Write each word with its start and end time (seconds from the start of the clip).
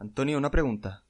Antonio, 0.00 0.36
una 0.38 0.50
pregunta. 0.50 1.04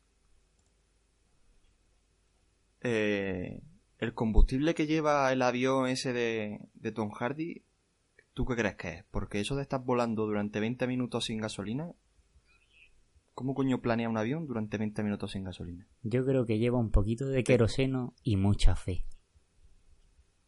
Eh, 2.81 3.63
¿El 3.99 4.15
combustible 4.15 4.75
que 4.75 4.89
lleva 4.89 5.33
el 5.33 5.43
avión 5.43 5.87
ese 5.89 6.13
de, 6.13 6.59
de 6.75 6.91
Tom 6.91 7.11
Hardy, 7.13 7.63
tú 8.35 8.45
qué 8.47 8.57
crees 8.57 8.75
que 8.75 8.89
es? 8.89 9.05
Porque 9.13 9.39
eso 9.39 9.55
de 9.55 9.63
estar 9.63 9.85
volando 9.85 10.27
durante 10.27 10.59
20 10.59 10.89
minutos 10.89 11.27
sin 11.27 11.39
gasolina, 11.39 11.93
¿cómo 13.33 13.55
coño 13.55 13.81
planea 13.81 14.09
un 14.09 14.17
avión 14.19 14.49
durante 14.49 14.77
20 14.77 15.05
minutos 15.05 15.31
sin 15.31 15.45
gasolina? 15.45 15.87
Yo 16.03 16.27
creo 16.27 16.45
que 16.45 16.59
lleva 16.59 16.79
un 16.79 16.91
poquito 16.91 17.29
de 17.29 17.45
queroseno 17.45 18.17
y 18.25 18.37
mucha 18.37 18.75
fe. 18.75 19.05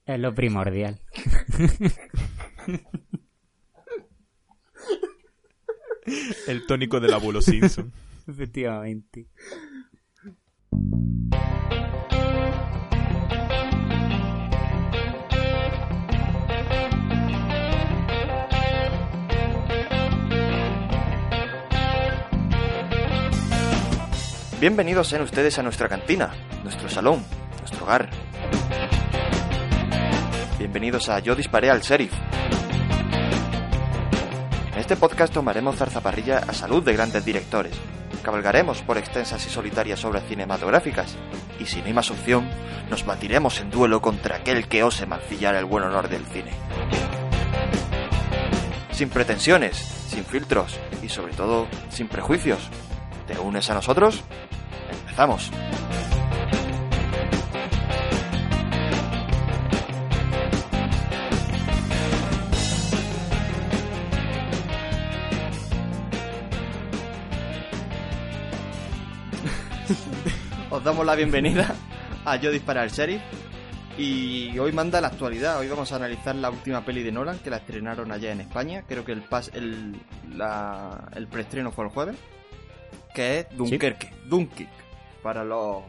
Es 0.04 0.18
lo 0.18 0.34
primordial. 0.34 1.00
El 6.48 6.66
tónico 6.66 6.98
del 6.98 7.14
abuelo 7.14 7.40
Simpson. 7.40 7.93
Efectivamente. 8.29 9.27
Bienvenidos 24.61 25.09
sean 25.09 25.23
ustedes 25.23 25.59
a 25.59 25.62
nuestra 25.64 25.89
cantina, 25.89 26.33
nuestro 26.62 26.89
salón, 26.89 27.25
nuestro 27.59 27.84
hogar. 27.84 28.09
Bienvenidos 30.56 31.09
a 31.09 31.19
Yo 31.19 31.34
disparé 31.34 31.69
al 31.69 31.80
sheriff. 31.80 32.12
En 34.73 34.78
este 34.78 34.95
podcast 34.97 35.34
tomaremos 35.34 35.75
zarzaparrilla 35.75 36.39
a 36.39 36.55
salud 36.55 36.84
de 36.84 36.92
grandes 36.92 37.25
directores. 37.25 37.75
Cabalgaremos 38.23 38.83
por 38.83 38.99
extensas 38.99 39.45
y 39.47 39.51
solitarias 39.51 40.05
obras 40.05 40.25
cinematográficas. 40.29 41.17
Y 41.59 41.67
si 41.67 41.81
no 41.81 41.87
hay 41.87 41.92
más 41.92 42.11
opción, 42.11 42.48
nos 42.89 43.05
batiremos 43.05 43.61
en 43.61 43.70
duelo 43.70 44.01
contra 44.01 44.37
aquel 44.37 44.69
que 44.69 44.84
ose 44.84 45.06
mancillar 45.06 45.55
el 45.56 45.64
buen 45.64 45.84
honor 45.84 46.09
del 46.09 46.25
cine. 46.27 46.53
Sin 48.92 49.09
pretensiones, 49.09 49.77
sin 49.77 50.25
filtros 50.25 50.79
y 51.03 51.09
sobre 51.09 51.33
todo 51.33 51.67
sin 51.91 52.09
prejuicios. 52.09 52.69
¿Te 53.27 53.39
unes 53.39 53.69
a 53.70 53.75
nosotros? 53.75 54.23
Empezamos. 55.01 55.51
Os 70.83 70.86
damos 70.86 71.06
la 71.06 71.14
bienvenida 71.14 71.75
a 72.25 72.34
Yo 72.36 72.50
Dispara 72.50 72.83
al 72.83 72.91
Sheriff. 72.91 73.22
Y 73.97 74.58
hoy 74.58 74.72
manda 74.72 75.00
la 75.00 75.08
actualidad. 75.08 75.58
Hoy 75.61 75.69
vamos 75.69 75.92
a 75.92 75.97
analizar 75.97 76.34
la 76.34 76.50
última 76.50 76.84
peli 76.84 77.02
de 77.05 77.12
Nolan 77.12 77.39
que 77.39 77.50
la 77.50 77.58
estrenaron 77.58 78.11
allá 78.11 78.33
en 78.33 78.41
España. 78.41 78.83
Creo 78.89 79.05
que 79.05 79.12
el 79.12 79.22
pas, 79.22 79.50
el, 79.55 79.94
la- 80.34 81.08
el 81.14 81.28
preestreno 81.28 81.70
fue 81.70 81.84
el 81.84 81.91
jueves. 81.92 82.16
Que 83.14 83.41
es 83.41 83.56
Dunkerque. 83.56 84.11
Dunkirk. 84.27 84.70
Para 85.22 85.44
los 85.44 85.84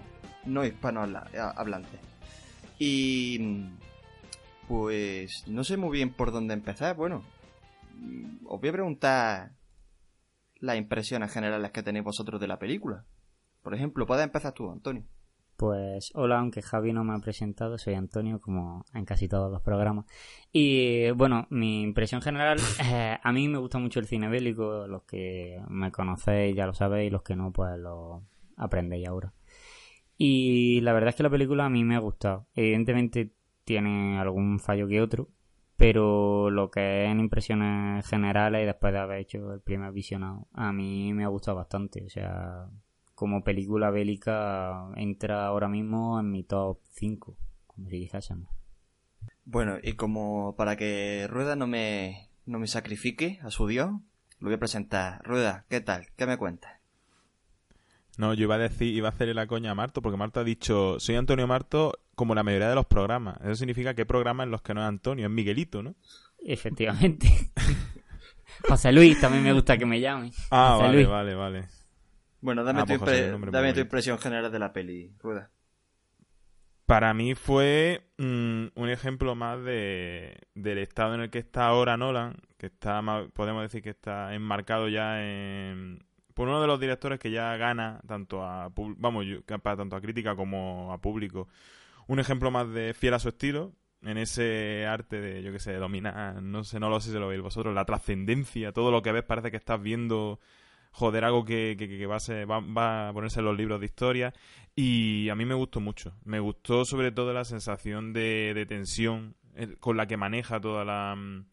no 0.46 0.64
hispanos 0.66 1.04
habla- 1.06 1.54
hablantes. 1.56 2.00
Y. 2.78 3.66
Pues. 4.68 5.48
No 5.48 5.64
sé 5.64 5.78
muy 5.78 5.92
bien 5.98 6.14
por 6.14 6.32
dónde 6.32 6.54
empezar. 6.54 6.96
Bueno. 6.96 7.24
Os 8.46 8.60
voy 8.60 8.70
a 8.70 8.74
preguntar. 8.74 9.52
Las 10.60 10.78
impresiones 10.78 11.32
generales 11.32 11.72
que 11.72 11.82
tenéis 11.84 12.06
vosotros 12.06 12.40
de 12.40 12.48
la 12.48 12.60
película. 12.60 13.06
Por 13.64 13.74
ejemplo, 13.74 14.06
puedes 14.06 14.24
empezar 14.24 14.54
tú, 14.54 14.70
Antonio. 14.70 15.04
Pues 15.56 16.12
hola, 16.16 16.40
aunque 16.40 16.62
Javi 16.62 16.94
no 16.94 17.04
me 17.04 17.14
ha 17.14 17.20
presentado, 17.20 17.78
soy 17.78 17.94
Antonio, 17.94 18.42
como 18.42 18.84
en 18.94 19.06
casi 19.06 19.28
todos 19.28 19.52
los 19.52 19.62
programas. 19.62 20.06
Y 20.52 21.12
bueno, 21.12 21.48
mi 21.50 21.82
impresión 21.82 22.22
general, 22.22 22.58
eh, 22.84 23.18
a 23.22 23.32
mí 23.32 23.48
me 23.48 23.60
gusta 23.60 23.78
mucho 23.78 24.00
el 24.00 24.08
cine 24.08 24.28
bélico, 24.28 24.88
los 24.88 25.04
que 25.04 25.62
me 25.70 25.92
conocéis 25.92 26.56
ya 26.56 26.66
lo 26.66 26.74
sabéis, 26.74 27.12
los 27.12 27.24
que 27.24 27.36
no, 27.36 27.52
pues 27.52 27.78
lo 27.80 28.24
aprendéis 28.58 29.08
ahora. 29.08 29.34
Y 30.18 30.82
la 30.82 30.94
verdad 30.94 31.10
es 31.10 31.16
que 31.16 31.24
la 31.24 31.30
película 31.30 31.66
a 31.66 31.70
mí 31.70 31.84
me 31.84 31.96
ha 31.96 32.00
gustado. 32.00 32.48
Evidentemente 32.56 33.34
tiene 33.64 34.20
algún 34.20 34.60
fallo 34.60 34.88
que 34.88 35.02
otro, 35.02 35.30
pero 35.78 36.50
lo 36.50 36.70
que 36.72 37.06
es 37.06 37.12
en 37.12 37.20
impresiones 37.20 38.08
generales 38.08 38.64
y 38.64 38.66
después 38.66 38.94
de 38.94 39.00
haber 39.00 39.20
hecho 39.20 39.54
el 39.54 39.62
primer 39.62 39.92
visionado, 39.92 40.48
a 40.54 40.74
mí 40.74 41.14
me 41.14 41.24
ha 41.24 41.28
gustado 41.28 41.58
bastante. 41.58 42.04
O 42.06 42.10
sea, 42.10 42.68
como 43.16 43.44
película 43.44 43.92
bélica 43.92 44.88
entra 44.96 45.46
ahora 45.46 45.68
mismo 45.68 46.20
en 46.20 46.32
mi 46.32 46.44
top 46.44 46.80
5, 46.92 47.38
como 47.68 47.90
si 47.90 47.98
dijésemos. 47.98 48.50
Bueno, 49.46 49.78
y 49.82 49.94
como 49.94 50.56
para 50.56 50.76
que 50.78 51.28
Rueda 51.30 51.56
no 51.56 51.68
me, 51.68 52.30
no 52.46 52.60
me 52.60 52.68
sacrifique 52.68 53.40
a 53.44 53.52
su 53.52 53.68
dios, 53.68 53.92
lo 54.40 54.48
voy 54.48 54.56
a 54.56 54.60
presentar. 54.60 55.22
Rueda, 55.24 55.66
¿qué 55.70 55.82
tal? 55.82 56.08
¿Qué 56.16 56.26
me 56.26 56.38
cuentas? 56.38 56.74
No, 58.18 58.34
yo 58.34 58.44
iba 58.44 58.56
a 58.56 58.60
decir, 58.60 58.94
iba 58.94 59.10
a 59.10 59.12
hacerle 59.12 59.34
la 59.34 59.48
coña 59.48 59.72
a 59.72 59.76
Marto, 59.76 60.02
porque 60.02 60.18
Marto 60.18 60.40
ha 60.40 60.44
dicho, 60.44 61.00
soy 61.00 61.16
Antonio 61.16 61.48
Marto 61.48 62.00
como 62.16 62.36
la 62.36 62.44
mayoría 62.44 62.70
de 62.70 62.76
los 62.76 62.86
programas. 62.86 63.38
Eso 63.42 63.56
significa 63.56 63.96
que 63.96 64.02
hay 64.02 64.06
programas 64.06 64.46
en 64.46 64.52
los 64.52 64.62
que 64.62 64.74
no 64.74 64.82
es 64.82 64.88
Antonio, 64.88 65.26
es 65.26 65.32
Miguelito, 65.32 65.82
¿no? 65.82 65.96
Efectivamente. 66.46 67.28
José 68.68 68.92
Luis, 68.92 69.20
también 69.20 69.44
me 69.44 69.54
gusta 69.54 69.78
que 69.78 69.86
me 69.86 70.00
llame. 70.00 70.32
Ah, 70.52 70.74
José 70.74 70.84
vale, 70.84 70.98
Luis. 70.98 71.08
vale, 71.08 71.36
vale. 71.36 71.68
Bueno, 72.44 72.64
dame, 72.64 72.82
Ah, 72.82 72.86
tu, 72.86 72.94
impre- 72.94 73.32
dame 73.52 73.74
tu 73.74 73.80
impresión 73.80 74.20
general 74.20 74.52
de 74.52 74.60
la 74.60 74.74
peli, 74.74 75.14
Rueda. 75.20 75.50
Para 76.86 77.14
mí 77.14 77.34
fue 77.34 78.02
mm, 78.18 78.66
un 78.76 78.90
ejemplo 78.90 79.36
más 79.36 79.64
de, 79.64 80.38
del 80.54 80.78
estado 80.80 81.16
en 81.16 81.22
el 81.22 81.30
que 81.30 81.40
está 81.40 81.66
ahora 81.68 81.96
Nolan, 81.96 82.36
que 82.58 82.66
está, 82.68 83.02
podemos 83.34 83.64
decir 83.64 83.82
que 83.82 83.92
está 83.92 84.34
enmarcado 84.36 84.90
ya 84.90 85.24
en, 85.24 86.04
por 86.34 86.50
uno 86.50 86.60
de 86.62 86.68
los 86.68 86.80
directores 86.82 87.20
que 87.20 87.32
ya 87.32 87.56
gana 87.56 88.02
tanto 88.06 88.44
a, 88.44 88.70
vamos, 88.76 89.26
tanto 89.46 89.96
a 89.96 90.02
crítica 90.02 90.36
como 90.36 90.92
a 90.92 91.00
público. 91.00 91.48
Un 92.08 92.20
ejemplo 92.20 92.52
más 92.52 92.70
de 92.74 92.94
fiel 92.94 93.14
a 93.14 93.20
su 93.20 93.30
estilo, 93.30 93.72
en 94.02 94.18
ese 94.18 94.86
arte 94.86 95.22
de, 95.22 95.42
yo 95.42 95.54
que 95.54 95.60
sé, 95.60 95.76
dominar, 95.76 96.42
no 96.44 96.66
sé, 96.66 96.82
no 96.82 96.90
lo 96.90 97.00
sé 97.00 97.12
si 97.12 97.18
lo 97.18 97.30
veis 97.30 97.42
vosotros, 97.42 97.74
la 97.74 97.86
trascendencia, 97.86 98.74
todo 98.74 98.92
lo 98.92 99.02
que 99.02 99.14
ves 99.14 99.24
parece 99.24 99.52
que 99.52 99.58
estás 99.58 99.82
viendo, 99.82 100.40
joder, 100.94 101.26
algo 101.26 101.44
que, 101.44 102.06
va, 102.10 102.16
a 102.16 102.20
ser- 102.20 102.50
va, 102.50 102.60
va 102.62 103.10
a 103.10 103.14
ponerse 103.14 103.40
en 103.40 103.46
los 103.46 103.58
libros 103.58 103.80
de 103.80 103.86
historia. 103.88 104.34
Y 104.76 105.28
a 105.30 105.36
mí 105.36 105.46
me 105.46 105.54
gustó 105.56 105.80
mucho. 105.82 106.14
Me 106.24 106.40
gustó 106.40 106.86
sobre 106.86 107.12
todo 107.12 107.34
la 107.34 107.44
sensación 107.44 108.14
de, 108.14 108.66
tensión 108.70 109.36
el- 109.56 109.78
con 109.80 109.98
la 109.98 110.08
que 110.08 110.18
maneja 110.18 110.62
toda 110.62 110.86
la, 110.86 111.16
mm, 111.16 111.46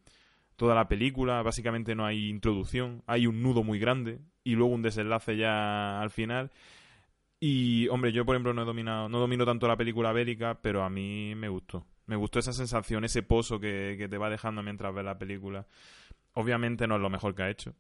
toda 0.57 0.75
la 0.75 0.89
película. 0.89 1.43
Básicamente 1.43 1.95
no 1.95 2.07
hay 2.07 2.29
introducción, 2.29 3.03
hay 3.07 3.27
un 3.27 3.43
nudo 3.43 3.63
muy 3.65 3.79
grande 3.79 4.21
y 4.45 4.55
luego 4.55 4.73
un 4.75 4.83
desenlace 4.83 5.37
ya 5.37 6.01
al 6.01 6.11
final. 6.11 6.51
Y, 7.41 7.89
hombre, 7.89 8.13
yo 8.13 8.25
por 8.27 8.37
ejemplo 8.37 8.53
no 8.53 8.63
he 8.63 8.67
dominado, 8.67 9.09
no 9.09 9.19
domino 9.19 9.47
tanto 9.47 9.67
la 9.67 9.77
película 9.77 10.13
bélica, 10.13 10.59
pero 10.63 10.83
a 10.85 10.91
mí 10.91 11.35
me 11.35 11.49
gustó. 11.49 11.87
Me 12.07 12.17
gustó 12.17 12.39
esa 12.39 12.53
sensación, 12.53 13.05
ese 13.05 13.23
pozo 13.23 13.61
que 13.61 14.07
te 14.11 14.19
va 14.19 14.29
dejando 14.31 14.63
mientras 14.63 14.95
ves 14.95 15.05
la 15.05 15.19
película. 15.19 15.67
Obviamente 16.35 16.87
no 16.87 16.97
es 16.97 17.01
lo 17.03 17.11
mejor 17.11 17.35
que 17.35 17.43
ha 17.43 17.51
hecho. 17.51 17.75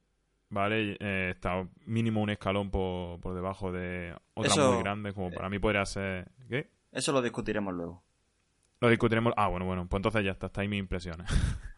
¿Vale? 0.50 0.96
Eh, 1.00 1.30
está 1.34 1.66
mínimo 1.86 2.20
un 2.22 2.30
escalón 2.30 2.70
por, 2.70 3.20
por 3.20 3.34
debajo 3.34 3.70
de 3.72 4.14
otra 4.34 4.50
Eso- 4.52 4.72
muy 4.72 4.82
grande, 4.82 5.12
como 5.14 5.30
para 5.30 5.48
mí 5.48 5.58
podría 5.58 5.84
ser. 5.86 6.30
¿Qué? 6.48 6.70
Eso 6.92 7.12
lo 7.12 7.22
discutiremos 7.22 7.72
luego. 7.72 8.02
Lo 8.80 8.88
discutiremos. 8.88 9.32
Ah, 9.36 9.46
bueno, 9.48 9.64
bueno, 9.66 9.86
pues 9.88 9.98
entonces 10.00 10.24
ya 10.24 10.32
está, 10.32 10.46
está 10.46 10.60
ahí 10.62 10.68
mis 10.68 10.80
impresiones. 10.80 11.26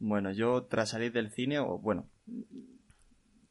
Bueno, 0.00 0.30
yo 0.30 0.62
tras 0.66 0.90
salir 0.90 1.10
del 1.10 1.32
cine, 1.32 1.58
o 1.58 1.76
bueno, 1.80 2.08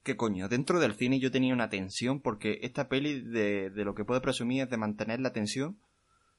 ¿qué 0.04 0.16
coño? 0.16 0.48
Dentro 0.48 0.80
del 0.80 0.94
cine 0.94 1.20
yo 1.20 1.30
tenía 1.30 1.54
una 1.54 1.68
tensión 1.68 2.22
porque 2.22 2.60
esta 2.62 2.88
peli 2.88 3.20
de, 3.20 3.70
de 3.70 3.84
lo 3.84 3.94
que 3.96 4.06
puedo 4.06 4.22
presumir 4.22 4.64
es 4.64 4.70
de 4.70 4.78
mantener 4.78 5.20
la 5.20 5.34
tensión 5.34 5.78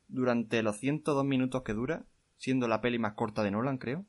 durante 0.07 0.63
los 0.63 0.79
102 0.79 1.27
minutos 1.27 1.63
que 1.63 1.75
dura, 1.75 2.07
siendo 2.39 2.69
la 2.69 2.81
peli 2.81 2.99
más 2.99 3.13
corta 3.17 3.43
de 3.43 3.51
Nolan, 3.51 3.77
creo. 3.77 4.07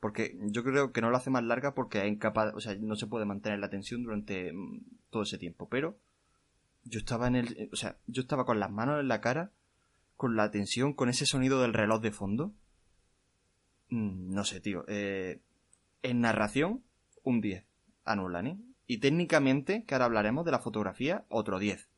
Porque 0.00 0.38
yo 0.40 0.62
creo 0.62 0.92
que 0.92 1.00
no 1.00 1.10
la 1.10 1.18
hace 1.18 1.30
más 1.30 1.42
larga 1.42 1.74
porque 1.74 1.98
es 1.98 2.08
incapaz, 2.08 2.54
o 2.54 2.60
sea, 2.60 2.74
no 2.76 2.94
se 2.94 3.06
puede 3.06 3.24
mantener 3.24 3.58
la 3.58 3.68
tensión 3.68 4.04
durante 4.04 4.52
mm, 4.52 4.80
todo 5.10 5.22
ese 5.22 5.38
tiempo. 5.38 5.68
Pero 5.68 5.98
yo 6.84 6.98
estaba 7.00 7.26
en 7.26 7.36
el, 7.36 7.68
o 7.72 7.76
sea, 7.76 7.98
yo 8.06 8.22
estaba 8.22 8.44
con 8.44 8.60
las 8.60 8.70
manos 8.70 9.00
en 9.00 9.08
la 9.08 9.20
cara, 9.20 9.50
con 10.16 10.36
la 10.36 10.50
tensión, 10.50 10.94
con 10.94 11.08
ese 11.08 11.26
sonido 11.26 11.60
del 11.60 11.74
reloj 11.74 12.00
de 12.00 12.12
fondo. 12.12 12.54
Mm, 13.90 14.32
No 14.34 14.44
sé, 14.44 14.60
tío. 14.60 14.84
Eh, 14.88 15.40
en 16.02 16.20
narración, 16.20 16.84
un 17.22 17.40
10 17.40 17.64
a 18.04 18.16
Nolan, 18.16 18.46
¿eh? 18.46 18.58
Y 18.86 18.98
técnicamente, 18.98 19.84
que 19.84 19.94
ahora 19.94 20.06
hablaremos 20.06 20.44
de 20.44 20.52
la 20.52 20.60
fotografía, 20.60 21.26
otro 21.28 21.58
10. 21.58 21.88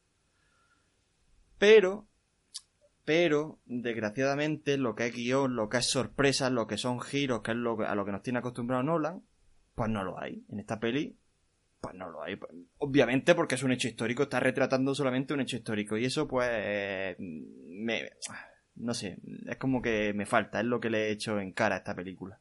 Pero, 1.59 2.09
pero, 3.05 3.59
desgraciadamente, 3.67 4.77
lo 4.77 4.95
que 4.95 5.07
es 5.07 5.15
guion, 5.15 5.57
lo 5.57 5.69
que 5.69 5.79
es 5.79 5.87
sorpresa, 5.91 6.51
lo 6.51 6.67
que 6.67 6.77
son 6.79 7.01
giros, 7.01 7.43
que 7.43 7.53
es 7.53 7.57
lo 7.57 7.77
que- 7.77 7.85
a 7.85 7.95
lo 7.95 8.05
que 8.05 8.13
nos 8.13 8.23
tiene 8.23 8.39
acostumbrado 8.41 8.83
Nolan, 8.83 9.23
pues 9.75 9.91
no 9.91 10.05
lo 10.05 10.21
hay. 10.21 10.45
En 10.51 10.61
esta 10.61 10.79
peli 10.81 11.17
Pues 11.81 11.95
no 11.95 12.11
lo 12.11 12.23
hay. 12.23 12.39
Obviamente 12.77 13.35
porque 13.35 13.55
es 13.55 13.63
un 13.63 13.73
hecho 13.73 13.89
histórico, 13.89 14.25
está 14.25 14.39
retratando 14.39 14.95
solamente 14.95 15.33
un 15.33 15.41
hecho 15.41 15.57
histórico. 15.57 15.97
Y 15.97 16.05
eso 16.05 16.29
pues... 16.29 17.17
Me, 17.19 18.11
no 18.77 18.93
sé, 18.93 19.17
es 19.47 19.57
como 19.57 19.81
que 19.81 20.13
me 20.13 20.27
falta, 20.27 20.61
es 20.61 20.67
lo 20.67 20.79
que 20.79 20.91
le 20.91 21.09
he 21.09 21.11
hecho 21.11 21.41
en 21.41 21.53
cara 21.53 21.77
a 21.77 21.79
esta 21.79 21.95
película. 21.95 22.39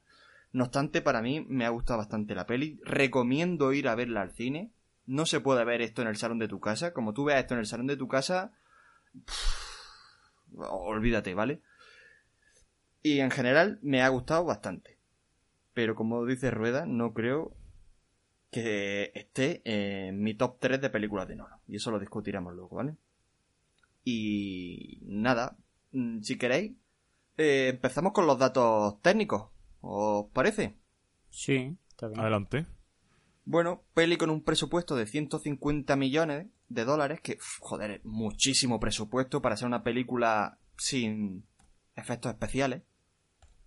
No 0.52 0.66
obstante, 0.66 1.02
para 1.02 1.22
mí 1.22 1.46
me 1.48 1.66
ha 1.66 1.70
gustado 1.70 2.00
bastante 2.00 2.36
la 2.36 2.46
peli. 2.46 2.82
Recomiendo 2.84 3.72
ir 3.72 3.88
a 3.88 3.96
verla 3.96 4.22
al 4.24 4.32
cine. 4.32 4.72
No 5.06 5.26
se 5.26 5.40
puede 5.40 5.64
ver 5.64 5.82
esto 5.82 6.02
en 6.02 6.10
el 6.10 6.18
salón 6.18 6.40
de 6.40 6.50
tu 6.50 6.60
casa. 6.60 6.92
Como 6.92 7.14
tú 7.14 7.24
veas 7.24 7.40
esto 7.40 7.54
en 7.54 7.62
el 7.62 7.66
salón 7.66 7.88
de 7.88 7.96
tu 7.96 8.10
casa, 8.10 8.52
olvídate, 10.58 11.34
¿vale? 11.34 11.62
Y 13.02 13.20
en 13.20 13.32
general 13.32 13.80
me 13.82 14.02
ha 14.02 14.10
gustado 14.10 14.46
bastante. 14.46 14.98
Pero 15.74 15.96
como 15.96 16.26
dice 16.26 16.52
Rueda, 16.52 16.86
no 16.86 17.14
creo 17.14 17.56
que 18.52 19.12
esté 19.16 19.62
en 19.64 20.22
mi 20.22 20.34
top 20.34 20.58
3 20.60 20.82
de 20.82 20.90
películas 20.90 21.28
de 21.28 21.36
Nolan. 21.36 21.60
Y 21.68 21.78
eso 21.78 21.92
lo 21.92 22.00
discutiremos 22.00 22.54
luego, 22.54 22.76
¿vale? 22.76 22.96
Y 24.04 25.00
nada, 25.04 25.58
mm, 25.92 26.22
si 26.22 26.38
queréis, 26.38 26.74
eh, 27.38 27.70
empezamos 27.70 28.12
con 28.14 28.28
los 28.28 28.38
datos 28.40 29.02
técnicos. 29.02 29.50
¿Os 29.82 30.26
parece? 30.34 30.76
Sí, 31.30 31.78
está 31.90 32.08
bien. 32.08 32.20
Adelante. 32.20 32.66
Bueno, 33.46 33.84
peli 33.94 34.18
con 34.18 34.30
un 34.30 34.44
presupuesto 34.44 34.96
de 34.96 35.08
150 35.08 35.96
millones 35.96 36.48
de 36.68 36.86
dólares, 36.86 37.20
que, 37.22 37.38
joder, 37.60 38.02
muchísimo 38.04 38.80
presupuesto 38.80 39.42
para 39.42 39.58
ser 39.58 39.68
una 39.68 39.84
película 39.84 40.60
sin 40.78 41.46
efectos 41.96 42.32
especiales. 42.32 42.84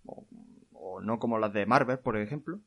O, 0.05 0.25
o 0.71 1.01
no 1.01 1.19
como 1.19 1.37
las 1.37 1.53
de 1.53 1.65
Marvel, 1.65 1.99
por 1.99 2.17
ejemplo. 2.17 2.61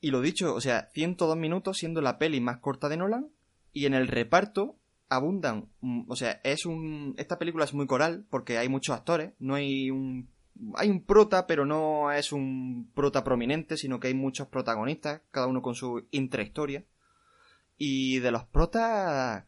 Y 0.00 0.10
lo 0.10 0.20
dicho, 0.20 0.54
o 0.54 0.60
sea, 0.60 0.88
102 0.92 1.36
minutos 1.36 1.78
siendo 1.78 2.00
la 2.00 2.18
peli 2.18 2.40
más 2.40 2.58
corta 2.58 2.88
de 2.88 2.96
Nolan. 2.96 3.28
Y 3.72 3.86
en 3.86 3.94
el 3.94 4.08
reparto 4.08 4.78
abundan, 5.08 5.68
mm, 5.80 6.10
o 6.10 6.16
sea, 6.16 6.40
es 6.44 6.66
un 6.66 7.14
esta 7.16 7.38
película 7.38 7.64
es 7.64 7.74
muy 7.74 7.86
coral 7.86 8.26
porque 8.30 8.58
hay 8.58 8.68
muchos 8.68 8.96
actores, 8.96 9.32
no 9.38 9.54
hay 9.54 9.90
un 9.90 10.28
hay 10.74 10.90
un 10.90 11.04
prota, 11.04 11.46
pero 11.46 11.64
no 11.66 12.12
es 12.12 12.32
un 12.32 12.90
prota 12.94 13.24
prominente, 13.24 13.76
sino 13.76 14.00
que 14.00 14.08
hay 14.08 14.14
muchos 14.14 14.48
protagonistas, 14.48 15.22
cada 15.30 15.46
uno 15.46 15.62
con 15.62 15.74
su 15.74 16.06
intrahistoria. 16.10 16.84
Y 17.76 18.20
de 18.20 18.30
los 18.30 18.44
protas 18.44 19.44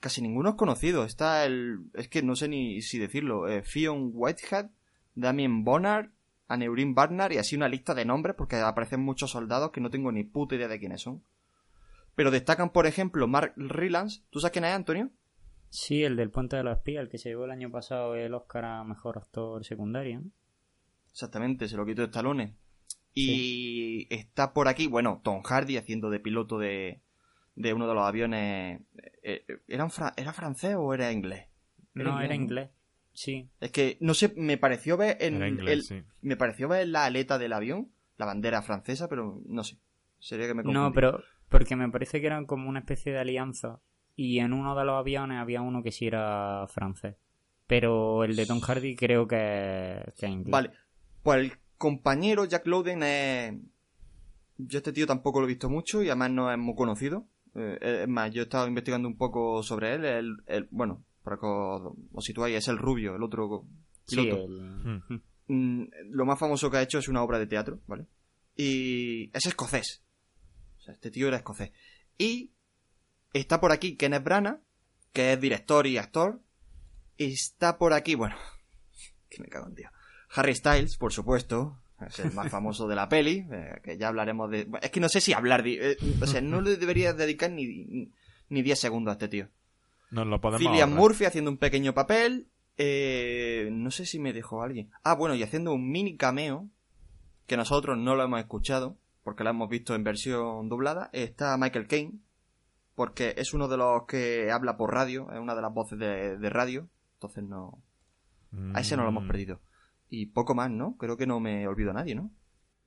casi 0.00 0.20
ninguno 0.20 0.50
es 0.50 0.54
conocido. 0.56 1.04
Está 1.04 1.46
el 1.46 1.90
es 1.94 2.08
que 2.08 2.22
no 2.22 2.36
sé 2.36 2.48
ni 2.48 2.82
si 2.82 2.98
decirlo, 2.98 3.48
eh, 3.48 3.62
Fion 3.62 4.10
Whitehead, 4.12 4.70
Damien 5.14 5.64
Bonnard, 5.64 6.10
Aneurin 6.46 6.94
Barnard 6.94 7.32
y 7.32 7.38
así 7.38 7.56
una 7.56 7.68
lista 7.68 7.94
de 7.94 8.04
nombres 8.04 8.36
porque 8.36 8.56
aparecen 8.56 9.00
muchos 9.00 9.30
soldados 9.30 9.70
que 9.70 9.80
no 9.80 9.90
tengo 9.90 10.12
ni 10.12 10.24
puta 10.24 10.56
idea 10.56 10.68
de 10.68 10.78
quiénes 10.78 11.00
son. 11.00 11.24
Pero 12.14 12.30
destacan, 12.30 12.70
por 12.70 12.86
ejemplo, 12.86 13.26
Mark 13.26 13.54
Rylance. 13.56 14.22
¿Tú 14.30 14.40
sabes 14.40 14.52
quién 14.52 14.66
es, 14.66 14.74
Antonio? 14.74 15.10
Sí, 15.76 16.04
el 16.04 16.14
del 16.14 16.30
Puente 16.30 16.54
de 16.54 16.62
la 16.62 16.74
Espía, 16.74 17.00
el 17.00 17.08
que 17.08 17.18
se 17.18 17.30
llevó 17.30 17.46
el 17.46 17.50
año 17.50 17.68
pasado 17.68 18.14
el 18.14 18.32
Oscar 18.32 18.64
a 18.64 18.84
Mejor 18.84 19.18
Actor 19.18 19.64
Secundario. 19.64 20.22
Exactamente, 21.10 21.66
se 21.66 21.76
lo 21.76 21.84
quitó 21.84 22.04
Stallone. 22.04 22.54
Y 23.12 24.06
está 24.14 24.52
por 24.52 24.68
aquí, 24.68 24.86
bueno, 24.86 25.20
Tom 25.24 25.42
Hardy 25.42 25.76
haciendo 25.76 26.10
de 26.10 26.20
piloto 26.20 26.58
de, 26.60 27.00
de 27.56 27.74
uno 27.74 27.88
de 27.88 27.94
los 27.94 28.04
aviones. 28.06 28.82
eh, 29.24 29.44
eh, 29.48 29.58
¿Era, 29.66 29.82
un 29.82 29.90
fra- 29.90 30.14
¿Era 30.16 30.32
francés 30.32 30.76
o 30.78 30.94
era 30.94 31.10
inglés? 31.10 31.48
No, 31.92 32.20
era 32.20 32.28
¿no? 32.36 32.42
inglés. 32.42 32.70
Sí. 33.12 33.48
Es 33.60 33.72
que, 33.72 33.96
no 34.00 34.14
sé, 34.14 34.32
me 34.36 34.58
pareció 34.58 34.96
ver 34.96 35.16
en 35.20 35.42
el- 35.42 35.82
sí. 35.82 36.04
me 36.22 36.36
pareció 36.36 36.68
ver 36.68 36.86
la 36.86 37.04
aleta 37.04 37.36
del 37.36 37.52
avión, 37.52 37.90
la 38.16 38.26
bandera 38.26 38.62
francesa, 38.62 39.08
pero 39.08 39.40
no 39.46 39.64
sé. 39.64 39.78
Sería 40.20 40.46
que 40.46 40.54
me 40.54 40.62
confundí. 40.62 40.86
No, 40.86 40.92
pero 40.92 41.20
porque 41.48 41.74
me 41.74 41.88
parece 41.90 42.20
que 42.20 42.28
eran 42.28 42.46
como 42.46 42.68
una 42.68 42.78
especie 42.78 43.10
de 43.12 43.18
alianza 43.18 43.80
y 44.16 44.38
en 44.38 44.52
uno 44.52 44.74
de 44.76 44.84
los 44.84 44.94
aviones 44.98 45.38
había 45.38 45.60
uno 45.62 45.82
que 45.82 45.92
sí 45.92 46.06
era 46.06 46.66
francés. 46.68 47.16
Pero 47.66 48.24
el 48.24 48.36
de 48.36 48.46
Tom 48.46 48.60
Hardy 48.60 48.94
creo 48.96 49.26
que, 49.26 50.02
que 50.16 50.26
es 50.26 50.32
inglés. 50.32 50.50
Vale, 50.52 50.70
pues 51.22 51.38
el 51.40 51.52
compañero 51.78 52.44
Jack 52.44 52.66
Lowden 52.66 53.02
es... 53.02 53.54
Yo 54.58 54.78
este 54.78 54.92
tío 54.92 55.06
tampoco 55.06 55.40
lo 55.40 55.46
he 55.46 55.48
visto 55.48 55.68
mucho 55.68 56.02
y 56.02 56.08
además 56.08 56.30
no 56.30 56.52
es 56.52 56.58
muy 56.58 56.74
conocido. 56.74 57.26
Eh, 57.56 58.02
es 58.02 58.08
más, 58.08 58.30
yo 58.32 58.42
he 58.42 58.44
estado 58.44 58.68
investigando 58.68 59.08
un 59.08 59.16
poco 59.16 59.62
sobre 59.62 59.94
él. 59.94 60.04
El, 60.04 60.36
el- 60.46 60.68
bueno, 60.70 61.02
para 61.24 61.36
que 61.38 61.46
os, 61.46 61.92
os 62.12 62.24
situáis, 62.24 62.56
es 62.56 62.68
el 62.68 62.78
rubio, 62.78 63.16
el 63.16 63.22
otro 63.22 63.64
Sí, 64.06 64.16
piloto. 64.16 64.44
el- 64.44 65.02
Hmm. 65.08 65.20
Mm, 65.48 65.84
lo 66.10 66.24
más 66.24 66.38
famoso 66.38 66.70
que 66.70 66.76
ha 66.78 66.82
hecho 66.82 66.98
es 66.98 67.08
una 67.08 67.22
obra 67.22 67.38
de 67.38 67.46
teatro, 67.46 67.80
¿vale? 67.86 68.06
Y 68.56 69.30
es 69.36 69.46
escocés. 69.46 70.02
O 70.78 70.80
sea, 70.82 70.94
este 70.94 71.10
tío 71.10 71.28
era 71.28 71.38
escocés. 71.38 71.72
Y 72.18 72.50
está 73.34 73.60
por 73.60 73.70
aquí 73.72 73.96
Kenneth 73.96 74.24
Branagh, 74.24 74.60
que 75.12 75.34
es 75.34 75.40
director 75.40 75.86
y 75.86 75.98
actor. 75.98 76.40
Está 77.18 77.76
por 77.76 77.92
aquí, 77.92 78.14
bueno, 78.14 78.36
que 79.28 79.42
me 79.42 79.48
cago 79.48 79.68
en 79.68 79.74
Dios. 79.74 79.92
Harry 80.30 80.54
Styles, 80.54 80.96
por 80.96 81.12
supuesto, 81.12 81.78
es 82.04 82.18
el 82.18 82.32
más 82.32 82.50
famoso 82.50 82.88
de 82.88 82.96
la 82.96 83.08
peli, 83.08 83.46
eh, 83.52 83.80
que 83.84 83.96
ya 83.96 84.08
hablaremos 84.08 84.50
de... 84.50 84.68
Es 84.82 84.90
que 84.90 84.98
no 85.00 85.08
sé 85.08 85.20
si 85.20 85.32
hablar 85.32 85.62
de... 85.62 85.92
eh, 85.92 85.96
o 86.20 86.26
sea, 86.26 86.40
no 86.40 86.60
le 86.60 86.76
debería 86.76 87.12
dedicar 87.12 87.50
ni, 87.50 88.10
ni 88.48 88.62
10 88.62 88.78
segundos 88.80 89.12
a 89.12 89.14
este 89.14 89.28
tío. 89.28 89.48
Nos 90.10 90.26
lo 90.26 90.40
podemos 90.40 90.60
Cillian 90.60 90.90
ahorrar. 90.90 90.98
Murphy 90.98 91.24
haciendo 91.26 91.50
un 91.50 91.58
pequeño 91.58 91.94
papel. 91.94 92.48
eh, 92.76 93.68
no 93.70 93.90
sé 93.92 94.06
si 94.06 94.18
me 94.18 94.32
dejó 94.32 94.62
alguien. 94.62 94.90
Ah, 95.04 95.14
bueno, 95.14 95.34
y 95.36 95.42
haciendo 95.42 95.72
un 95.72 95.88
mini 95.90 96.16
cameo. 96.16 96.68
Que 97.46 97.56
nosotros 97.56 97.96
no 97.98 98.16
lo 98.16 98.24
hemos 98.24 98.40
escuchado. 98.40 98.98
Porque 99.22 99.44
lo 99.44 99.50
hemos 99.50 99.68
visto 99.68 99.94
en 99.94 100.04
versión 100.04 100.68
doblada. 100.68 101.10
Está 101.12 101.56
Michael 101.56 101.86
Caine. 101.86 102.18
Porque 102.94 103.34
es 103.36 103.52
uno 103.54 103.66
de 103.68 103.76
los 103.76 104.04
que 104.06 104.50
habla 104.52 104.76
por 104.76 104.92
radio. 104.92 105.30
Es 105.32 105.38
una 105.40 105.54
de 105.54 105.62
las 105.62 105.72
voces 105.74 105.98
de, 105.98 106.38
de 106.38 106.50
radio. 106.50 106.88
Entonces 107.14 107.42
no. 107.44 107.82
A 108.74 108.80
ese 108.80 108.96
no 108.96 109.02
lo 109.02 109.08
hemos 109.08 109.24
Mm. 109.24 109.28
perdido. 109.28 109.60
Y 110.10 110.26
poco 110.26 110.54
más, 110.54 110.70
¿no? 110.70 110.96
Creo 110.96 111.16
que 111.16 111.26
no 111.26 111.40
me 111.40 111.66
olvido 111.66 111.90
a 111.90 111.94
nadie, 111.94 112.14
¿no? 112.14 112.30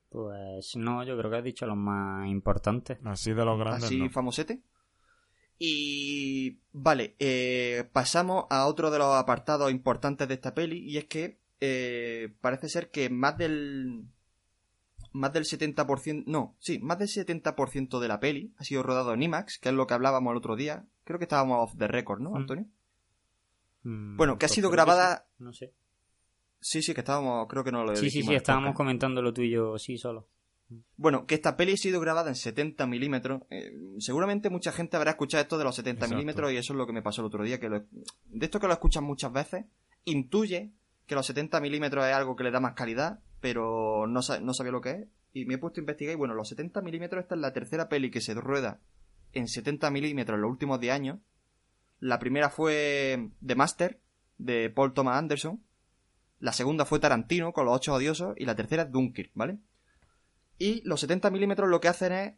Pues 0.09 0.75
no, 0.77 1.04
yo 1.04 1.18
creo 1.18 1.30
que 1.30 1.38
has 1.38 1.44
dicho 1.44 1.65
los 1.65 1.75
más 1.75 2.27
importantes. 2.30 2.98
Así 3.04 3.33
de 3.33 3.44
los 3.44 3.59
grandes, 3.59 3.83
Así 3.83 4.00
no. 4.00 4.09
famosete. 4.09 4.62
Y 5.59 6.60
vale, 6.71 7.15
eh, 7.19 7.89
pasamos 7.92 8.45
a 8.50 8.68
otro 8.68 8.92
de 8.92 9.00
los 9.00 9.13
apartados 9.15 9.71
importantes 9.71 10.27
de 10.27 10.36
esta 10.36 10.53
peli 10.53 10.77
y 10.80 10.98
es 10.98 11.06
que 11.06 11.39
eh, 11.60 12.33
parece 12.42 12.69
ser 12.69 12.92
que 12.92 13.10
más 13.10 13.38
del 13.38 14.06
más 15.13 15.33
del 15.33 15.44
70%, 15.45 16.24
no, 16.27 16.56
sí, 16.59 16.80
más 16.80 17.00
del 17.00 17.07
70% 17.07 18.00
de 18.00 18.07
la 18.07 18.19
peli 18.19 18.54
ha 18.57 18.63
sido 18.63 18.83
rodado 18.83 19.13
en 19.13 19.24
IMAX, 19.24 19.57
que 19.59 19.69
es 19.69 19.75
lo 19.75 19.88
que 19.88 19.94
hablábamos 19.94 20.31
el 20.31 20.38
otro 20.38 20.56
día. 20.56 20.86
Creo 21.04 21.18
que 21.19 21.25
estábamos 21.25 21.57
off 21.63 21.77
the 21.77 21.88
record, 21.88 22.20
¿no, 22.22 22.31
Mm. 22.31 22.36
Antonio? 22.36 22.65
Mm, 23.84 24.17
Bueno, 24.17 24.38
que 24.38 24.46
ha 24.46 24.48
pues 24.48 24.55
sido 24.55 24.70
grabada- 24.70 25.25
sí, 25.38 25.43
No 25.43 25.53
sé. 25.53 25.74
Sí, 26.60 26.81
sí, 26.81 26.93
que 26.93 27.01
estábamos, 27.01 27.48
creo 27.48 27.63
que 27.63 27.72
no 27.72 27.84
lo 27.84 27.96
Sí, 27.96 28.10
sí, 28.10 28.24
sí, 28.24 28.29
el 28.31 28.36
estábamos 28.38 28.70
podcast. 28.70 28.77
comentando 28.77 29.22
lo 29.22 29.31
tuyo 29.34 29.77
sí 29.77 29.98
solo. 29.98 30.27
Bueno, 30.98 31.25
que 31.25 31.36
esta 31.36 31.55
peli 31.55 31.74
ha 31.74 31.77
sido 31.77 32.01
grabada 32.01 32.29
en 32.29 32.36
70 32.36 32.88
milímetros. 32.88 33.43
Eh, 33.50 33.72
seguramente 34.00 34.50
mucha 34.50 34.72
gente 34.74 34.98
habrá 34.98 35.12
escuchado 35.12 35.41
esto 35.41 35.58
de 35.58 35.63
los 35.63 35.75
70 35.75 36.00
Exacto. 36.05 36.15
milímetros 36.15 36.51
y 36.51 36.58
eso 36.58 36.74
es 36.74 36.77
lo 36.77 36.86
que 36.86 36.91
me 36.93 37.01
pasó 37.01 37.22
el 37.22 37.27
otro 37.27 37.43
día. 37.43 37.60
que 37.60 37.70
lo- 37.70 37.86
De 38.25 38.46
esto 38.46 38.60
que 38.60 38.67
lo 38.67 38.74
escuchas 38.74 39.01
muchas 39.03 39.31
veces, 39.31 39.65
intuye 40.03 40.72
que 41.05 41.15
los 41.15 41.25
70 41.25 41.62
milímetros 41.62 42.05
es 42.05 42.13
algo 42.13 42.36
que 42.36 42.43
le 42.43 42.51
da 42.51 42.60
más 42.60 42.74
calidad, 42.74 43.20
pero 43.41 44.08
no, 44.08 44.22
sa- 44.22 44.39
no 44.39 44.53
sabía 44.53 44.72
lo 44.72 44.82
que 44.82 44.91
es. 44.91 45.08
Y 45.34 45.46
me 45.46 45.56
he 45.56 45.58
puesto 45.58 45.79
a 45.79 45.84
investigar 45.84 46.13
y 46.13 46.17
bueno, 46.17 46.34
los 46.34 46.50
70 46.50 46.82
milímetros, 46.82 47.22
esta 47.24 47.36
es 47.36 47.41
la 47.41 47.53
tercera 47.53 47.89
peli 47.89 48.10
que 48.10 48.22
se 48.22 48.34
rueda 48.34 48.79
en 49.34 49.48
70 49.48 49.91
milímetros 49.91 50.36
en 50.38 50.41
los 50.41 50.51
últimos 50.51 50.79
10 50.79 50.94
años. 50.94 51.20
La 52.00 52.17
primera 52.20 52.50
fue 52.50 53.29
The 53.46 53.56
Master, 53.56 54.00
de 54.38 54.70
Paul 54.70 54.94
Thomas 54.94 55.17
Anderson. 55.17 55.62
La 56.39 56.53
segunda 56.53 56.86
fue 56.86 57.00
Tarantino, 57.00 57.51
con 57.53 57.65
los 57.65 57.75
ocho 57.75 57.94
odiosos. 57.94 58.36
Y 58.38 58.46
la 58.46 58.56
tercera 58.56 58.84
es 58.84 58.91
Dunkirk, 58.91 59.32
¿vale? 59.34 59.58
Y 60.60 60.82
los 60.88 61.00
70 61.01 61.29
milímetros 61.32 61.70
lo 61.70 61.79
que 61.82 61.88
hacen 61.88 62.12
es 62.13 62.34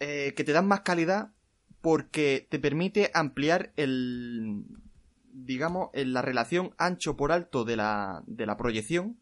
eh, 0.00 0.32
que 0.36 0.44
te 0.44 0.52
dan 0.52 0.66
más 0.66 0.80
calidad 0.80 1.30
porque 1.80 2.46
te 2.50 2.58
permite 2.58 3.10
ampliar 3.14 3.72
el, 3.76 4.64
digamos, 5.32 5.90
en 5.94 6.12
la 6.12 6.22
relación 6.22 6.74
ancho 6.78 7.16
por 7.16 7.32
alto 7.32 7.64
de 7.64 7.76
la, 7.76 8.22
de 8.26 8.46
la 8.46 8.56
proyección. 8.56 9.18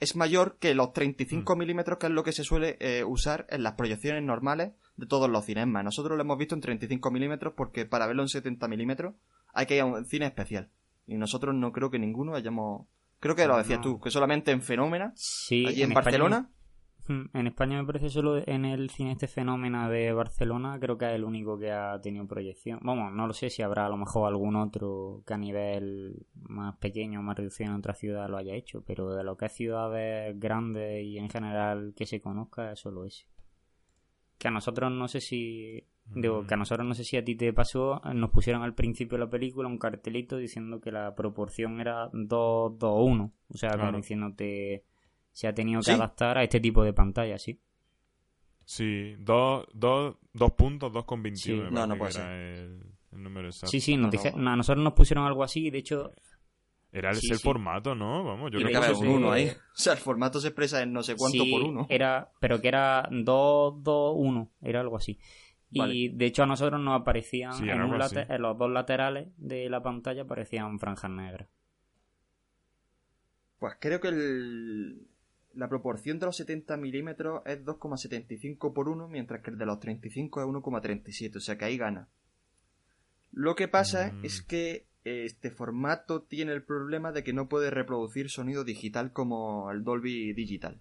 Es 0.00 0.16
mayor 0.16 0.56
que 0.58 0.74
los 0.74 0.92
35 0.92 1.56
milímetros, 1.56 1.98
que 1.98 2.06
es 2.06 2.12
lo 2.12 2.22
que 2.22 2.32
se 2.32 2.44
suele 2.44 2.76
eh, 2.80 3.04
usar 3.04 3.46
en 3.50 3.62
las 3.62 3.74
proyecciones 3.74 4.22
normales 4.22 4.72
de 4.96 5.06
todos 5.06 5.28
los 5.28 5.44
cinemas. 5.44 5.84
Nosotros 5.84 6.16
lo 6.16 6.22
hemos 6.22 6.38
visto 6.38 6.54
en 6.54 6.60
35 6.60 7.10
milímetros 7.10 7.54
porque 7.56 7.84
para 7.84 8.06
verlo 8.06 8.22
en 8.22 8.28
70 8.28 8.68
milímetros 8.68 9.14
hay 9.52 9.66
que 9.66 9.76
ir 9.76 9.82
a 9.82 9.86
un 9.86 10.04
cine 10.04 10.26
especial. 10.26 10.68
Y 11.06 11.16
nosotros 11.16 11.54
no 11.54 11.72
creo 11.72 11.90
que 11.90 11.98
ninguno 11.98 12.34
hayamos... 12.34 12.86
Creo 13.20 13.34
que 13.34 13.46
lo 13.46 13.56
decías 13.56 13.80
No. 13.80 13.82
tú, 13.84 14.00
que 14.00 14.10
solamente 14.10 14.52
en 14.52 14.62
Fenómena, 14.62 15.12
Sí, 15.16 15.66
allí 15.66 15.82
en, 15.82 15.92
Barcelona... 15.94 16.48
Mm, 17.08 17.24
En 17.36 17.46
España 17.46 17.78
me 17.80 17.86
parece 17.86 18.10
solo 18.10 18.36
en 18.46 18.64
el 18.64 18.90
cine 18.90 19.12
este 19.12 19.28
fenómeno 19.28 19.88
de 19.88 20.12
Barcelona, 20.12 20.78
creo 20.78 20.98
que 20.98 21.06
es 21.06 21.12
el 21.12 21.24
único 21.24 21.58
que 21.58 21.72
ha 21.72 21.98
tenido 22.00 22.26
proyección. 22.26 22.80
Vamos, 22.82 23.12
no 23.12 23.26
lo 23.26 23.32
sé 23.32 23.48
si 23.50 23.62
habrá 23.62 23.86
a 23.86 23.88
lo 23.88 23.96
mejor 23.96 24.28
algún 24.28 24.56
otro 24.56 25.22
que 25.26 25.34
a 25.34 25.38
nivel 25.38 26.26
más 26.34 26.76
pequeño, 26.76 27.22
más 27.22 27.36
reducido 27.36 27.70
en 27.70 27.76
otra 27.76 27.94
ciudad 27.94 28.28
lo 28.28 28.36
haya 28.36 28.54
hecho, 28.54 28.82
pero 28.86 29.10
de 29.14 29.24
lo 29.24 29.36
que 29.36 29.46
es 29.46 29.52
ciudades 29.52 30.38
grandes 30.38 31.04
y 31.04 31.18
en 31.18 31.30
general 31.30 31.94
que 31.96 32.04
se 32.06 32.20
conozca 32.20 32.72
es 32.72 32.78
solo 32.80 33.04
ese. 33.04 33.26
que 34.38 34.48
a 34.48 34.50
nosotros 34.50 34.92
no 34.92 35.08
sé 35.08 35.20
si 35.20 35.84
digo 36.14 36.46
que 36.46 36.54
a 36.54 36.56
nosotros 36.56 36.86
no 36.86 36.94
sé 36.94 37.04
si 37.04 37.16
a 37.18 37.24
ti 37.24 37.34
te 37.36 37.52
pasó 37.52 38.00
nos 38.14 38.30
pusieron 38.30 38.62
al 38.62 38.72
principio 38.74 39.18
de 39.18 39.24
la 39.24 39.30
película 39.30 39.68
un 39.68 39.76
cartelito 39.78 40.36
diciendo 40.38 40.80
que 40.80 40.90
la 40.92 41.14
proporción 41.14 41.80
era 41.80 42.08
2 42.12 42.78
2 42.78 42.94
1 42.98 43.32
o 43.52 43.56
sea 43.58 43.70
Claro. 43.70 43.86
como 43.86 43.96
diciéndote 43.98 44.84
se 45.38 45.46
ha 45.46 45.54
tenido 45.54 45.78
que 45.80 45.84
¿Sí? 45.84 45.90
adaptar 45.92 46.36
a 46.36 46.42
este 46.42 46.58
tipo 46.58 46.82
de 46.82 46.92
pantalla 46.92 47.38
sí 47.38 47.60
Sí, 48.64 49.14
dos, 49.20 49.66
dos, 49.72 50.16
dos 50.32 50.52
puntos, 50.52 50.92
dos 50.92 51.04
con 51.04 51.22
21. 51.22 51.68
Sí. 51.68 51.74
No, 51.74 51.86
no 51.86 51.96
puede 51.96 52.10
era 52.18 52.34
El, 52.36 52.82
el 53.12 53.22
número 53.22 53.46
exacto. 53.46 53.70
sí 53.70 53.80
sí 53.80 53.96
nos 53.96 54.06
No, 54.06 54.10
dije- 54.10 54.32
no. 54.36 54.50
a 54.50 54.56
nosotros 54.56 54.82
nos 54.82 54.94
pusieron 54.94 55.24
algo 55.26 55.44
así 55.44 55.70
de 55.70 55.78
hecho 55.78 56.12
Era 56.90 57.14
Sí, 57.14 57.30
el 57.30 57.36
sí. 57.38 57.42
formato, 57.44 57.94
¿no? 57.94 58.24
Vamos, 58.24 58.50
yo 58.50 58.58
Y 58.58 58.62
creo 58.64 58.72
Tiene 58.80 58.86
que 58.86 58.92
eso 58.92 59.00
un 59.00 59.06
sí. 59.06 59.12
1 59.12 59.30
ahí. 59.32 59.46
O 59.74 59.80
sea, 59.80 59.92
el 59.92 59.98
formato 60.00 60.40
se 60.40 60.48
expresa 60.48 60.82
en 60.82 60.92
no 60.92 61.02
sé 61.04 61.14
cuánto 61.16 61.44
Sí, 61.44 61.50
por 61.52 61.62
uno. 61.62 61.86
Era, 61.88 62.32
pero 62.40 62.60
que 62.60 62.66
era 62.68 63.06
2, 63.12 63.74
2, 63.84 64.14
1, 64.16 64.50
era 64.62 64.80
algo 64.80 64.96
así. 64.96 65.18
Y 65.70 65.78
Vale. 65.78 66.10
de 66.14 66.26
hecho 66.26 66.42
a 66.42 66.46
nosotros 66.46 66.80
nos 66.80 66.98
aparecían, 67.00 67.52
Sí, 67.52 67.62
en, 67.64 67.68
era 67.68 67.84
un 67.84 67.92
algo 67.92 68.02
así. 68.04 68.14
late- 68.16 68.34
en 68.34 68.42
los 68.42 68.56
dos 68.58 68.70
laterales 68.70 69.28
de 69.36 69.68
la 69.70 69.82
pantalla 69.82 70.22
aparecían 70.22 70.78
franjas 70.80 71.10
negras. 71.10 71.48
Pues 73.58 73.74
creo 73.80 74.00
que 74.00 74.08
el- 74.08 75.06
la 75.58 75.68
proporción 75.68 76.18
de 76.18 76.26
los 76.26 76.36
70 76.36 76.76
milímetros 76.76 77.42
es 77.46 77.64
2,75 77.64 78.72
por 78.72 78.88
1, 78.88 79.08
mientras 79.08 79.42
que 79.42 79.50
el 79.50 79.58
de 79.58 79.66
los 79.66 79.80
35 79.80 80.40
es 80.40 80.46
1,37, 80.46 81.36
o 81.36 81.40
sea 81.40 81.58
que 81.58 81.64
ahí 81.64 81.76
gana. 81.76 82.08
Lo 83.32 83.54
que 83.54 83.68
pasa 83.68 84.12
Mm. 84.12 84.24
es 84.24 84.42
que 84.42 84.86
este 85.04 85.50
formato 85.50 86.22
tiene 86.22 86.52
el 86.52 86.62
problema 86.62 87.12
de 87.12 87.22
que 87.24 87.32
no 87.32 87.48
puede 87.48 87.70
reproducir 87.70 88.30
sonido 88.30 88.64
digital 88.64 89.12
como 89.12 89.70
el 89.70 89.82
Dolby 89.84 90.32
Digital. 90.34 90.80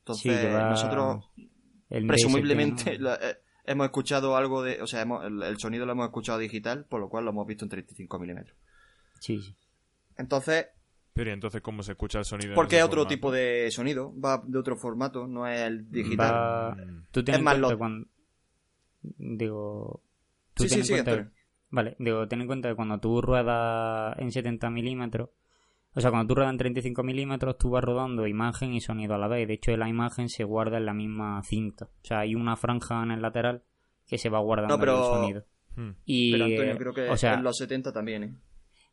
Entonces, 0.00 0.22
Sí, 0.22 0.28
lleva 0.46 0.68
nosotros 0.68 1.24
El 1.90 2.06
presumiblemente 2.06 2.94
eh, 2.96 3.36
hemos 3.64 3.84
escuchado 3.86 4.36
algo 4.36 4.62
de... 4.62 4.82
O 4.82 4.86
sea, 4.86 5.02
hemos- 5.02 5.24
el, 5.24 5.42
el 5.42 5.58
sonido 5.58 5.86
lo 5.86 5.92
hemos 5.92 6.06
escuchado 6.06 6.38
digital, 6.38 6.84
por 6.86 7.00
lo 7.00 7.08
cual 7.08 7.24
lo 7.24 7.30
hemos 7.30 7.46
visto 7.46 7.64
en 7.64 7.68
35 7.70 8.18
milímetros. 8.18 8.56
Sí, 9.20 9.40
sí. 9.40 9.54
Entonces, 10.18 10.66
Pero 11.14 11.30
¿y 11.30 11.32
entonces 11.34 11.60
cómo 11.60 11.82
se 11.82 11.92
escucha 11.92 12.18
el 12.20 12.24
sonido? 12.24 12.54
porque 12.54 12.78
es 12.78 12.84
otro 12.84 13.00
formato? 13.02 13.14
tipo 13.14 13.30
de 13.32 13.70
sonido, 13.70 14.12
va 14.18 14.42
de 14.46 14.58
otro 14.58 14.76
formato, 14.76 15.26
no 15.26 15.46
es 15.46 15.60
el 15.60 15.90
digital. 15.90 16.32
Va- 16.34 16.74
Mm. 16.74 17.04
Tú 17.10 17.22
ten 17.22 17.34
Es 17.34 17.38
en 17.40 17.44
más, 17.44 17.54
cuenta 17.54 17.72
lo- 17.72 17.78
cuando... 17.78 18.06
Digo... 19.18 20.00
tú 20.54 20.62
Sí, 20.64 20.68
sí, 20.70 20.78
en 20.80 20.84
sí, 20.84 20.92
cuenta-. 20.92 21.30
Vale, 21.70 21.96
digo, 21.98 22.28
ten 22.28 22.40
en 22.42 22.46
cuenta 22.46 22.68
que 22.68 22.74
cuando 22.76 22.98
tú 22.98 23.20
ruedas 23.22 24.14
en 24.18 24.30
70 24.30 24.68
milímetros, 24.70 25.30
o 25.94 26.00
sea, 26.00 26.10
cuando 26.10 26.28
tú 26.28 26.34
ruedas 26.36 26.52
en 26.52 26.58
35 26.58 27.02
milímetros, 27.02 27.58
tú 27.58 27.70
vas 27.70 27.82
rodando 27.84 28.26
imagen 28.26 28.72
y 28.74 28.80
sonido 28.80 29.14
a 29.14 29.18
la 29.18 29.28
vez. 29.28 29.46
De 29.48 29.54
hecho, 29.54 29.76
la 29.76 29.88
imagen 29.88 30.28
se 30.28 30.44
guarda 30.44 30.78
en 30.78 30.86
la 30.86 30.94
misma 30.94 31.42
cinta. 31.42 31.86
O 31.86 32.04
sea, 32.04 32.20
hay 32.20 32.34
una 32.34 32.56
franja 32.56 33.02
en 33.02 33.10
el 33.10 33.20
lateral 33.22 33.62
que 34.06 34.18
se 34.18 34.28
va 34.30 34.38
guardando 34.40 34.76
No, 34.76 34.80
pero- 34.80 34.98
el 34.98 35.04
sonido. 35.20 35.44
Mm. 35.76 35.90
Y, 36.04 36.32
Pero 36.32 36.44
Antonio, 36.44 36.72
eh, 36.72 36.76
creo 36.78 36.94
que 36.94 37.08
o 37.10 37.16
sea, 37.16 37.34
en 37.34 37.42
los 37.42 37.56
70 37.56 37.92
también, 37.92 38.24
¿eh? 38.24 38.34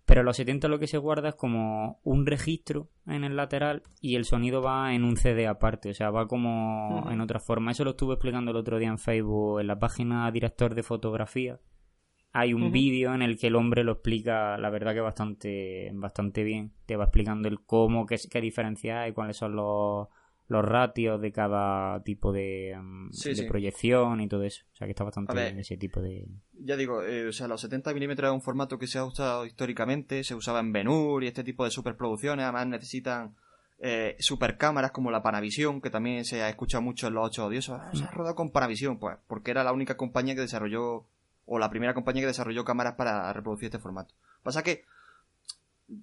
Pero 0.09 0.23
los 0.23 0.37
70 0.37 0.67
lo 0.69 0.79
que 0.79 0.87
se 0.87 0.97
guarda 0.97 1.29
es 1.29 1.35
como 1.35 1.99
un 2.03 2.25
registro 2.25 2.89
en 3.05 3.23
el 3.23 3.35
lateral 3.35 3.83
y 4.01 4.15
el 4.15 4.25
sonido 4.25 4.59
va 4.59 4.95
en 4.95 5.03
un 5.03 5.17
CD 5.17 5.45
aparte, 5.45 5.91
o 5.91 5.93
sea, 5.93 6.09
va 6.09 6.27
como 6.27 7.05
en 7.11 7.21
otra 7.21 7.39
forma. 7.39 7.69
Eso 7.69 7.83
lo 7.83 7.91
estuve 7.91 8.15
explicando 8.15 8.49
el 8.49 8.57
otro 8.57 8.79
día 8.79 8.87
en 8.87 8.97
Facebook, 8.97 9.59
en 9.59 9.67
la 9.67 9.77
página 9.77 10.31
director 10.31 10.73
de 10.73 10.81
fotografía. 10.81 11.59
Hay 12.33 12.55
un 12.55 12.63
Ujú. 12.63 12.71
vídeo 12.71 13.13
en 13.13 13.21
el 13.21 13.37
que 13.37 13.47
el 13.47 13.55
hombre 13.55 13.83
lo 13.83 13.91
explica, 13.91 14.57
la 14.57 14.71
verdad 14.71 14.95
que 14.95 15.01
bastante, 15.01 15.91
bastante 15.93 16.43
bien. 16.43 16.73
Te 16.87 16.95
va 16.95 17.03
explicando 17.03 17.47
el 17.47 17.59
cómo, 17.61 18.07
qué, 18.07 18.17
qué 18.31 18.41
diferencia 18.41 19.01
hay, 19.01 19.13
cuáles 19.13 19.37
son 19.37 19.55
los, 19.55 20.07
los 20.49 20.65
ratios 20.65 21.21
de 21.21 21.31
cada 21.31 22.03
tipo 22.03 22.31
de, 22.33 22.75
mm, 22.79 23.11
Sí, 23.11 23.29
de 23.29 23.35
sí. 23.35 23.43
proyección 23.45 24.19
y 24.19 24.27
todo 24.27 24.43
eso. 24.43 24.63
O 24.73 24.75
sea, 24.75 24.87
que 24.87 24.91
está 24.91 25.03
bastante 25.03 25.33
ver. 25.33 25.45
bien 25.51 25.59
ese 25.59 25.77
tipo 25.77 26.01
de... 26.01 26.27
Ya 26.59 26.75
digo, 26.75 27.03
eh, 27.03 27.27
o 27.27 27.31
sea, 27.31 27.47
los 27.47 27.61
70 27.61 27.93
milímetros 27.93 28.29
es 28.29 28.33
un 28.33 28.41
formato 28.41 28.77
que 28.77 28.87
se 28.87 28.97
ha 28.97 29.05
usado 29.05 29.45
históricamente, 29.45 30.23
se 30.23 30.35
usaba 30.35 30.59
en 30.59 30.73
Ben-Hur 30.73 31.23
y 31.23 31.27
este 31.27 31.43
tipo 31.43 31.63
de 31.63 31.71
superproducciones, 31.71 32.43
además 32.43 32.67
necesitan 32.67 33.35
eh, 33.79 34.15
supercámaras 34.19 34.91
como 34.91 35.11
la 35.11 35.21
Panavision, 35.23 35.79
que 35.81 35.89
también 35.89 36.25
se 36.25 36.41
ha 36.41 36.49
escuchado 36.49 36.81
mucho 36.81 37.07
en 37.07 37.13
los 37.13 37.27
ocho 37.27 37.45
odiosos. 37.45 37.79
Ah, 37.79 37.91
se 37.93 38.03
ha 38.03 38.11
rodado 38.11 38.35
con 38.35 38.49
Panavision, 38.51 38.97
pues, 38.99 39.17
porque 39.27 39.51
era 39.51 39.63
la 39.63 39.71
única 39.71 39.95
compañía 39.97 40.35
que 40.35 40.41
desarrolló, 40.41 41.05
o 41.45 41.59
la 41.59 41.69
primera 41.69 41.93
compañía 41.93 42.23
que 42.23 42.27
desarrolló 42.27 42.65
cámaras 42.65 42.95
para 42.95 43.31
reproducir 43.33 43.67
este 43.67 43.79
formato. 43.79 44.15
Pasa 44.43 44.63
que, 44.63 44.83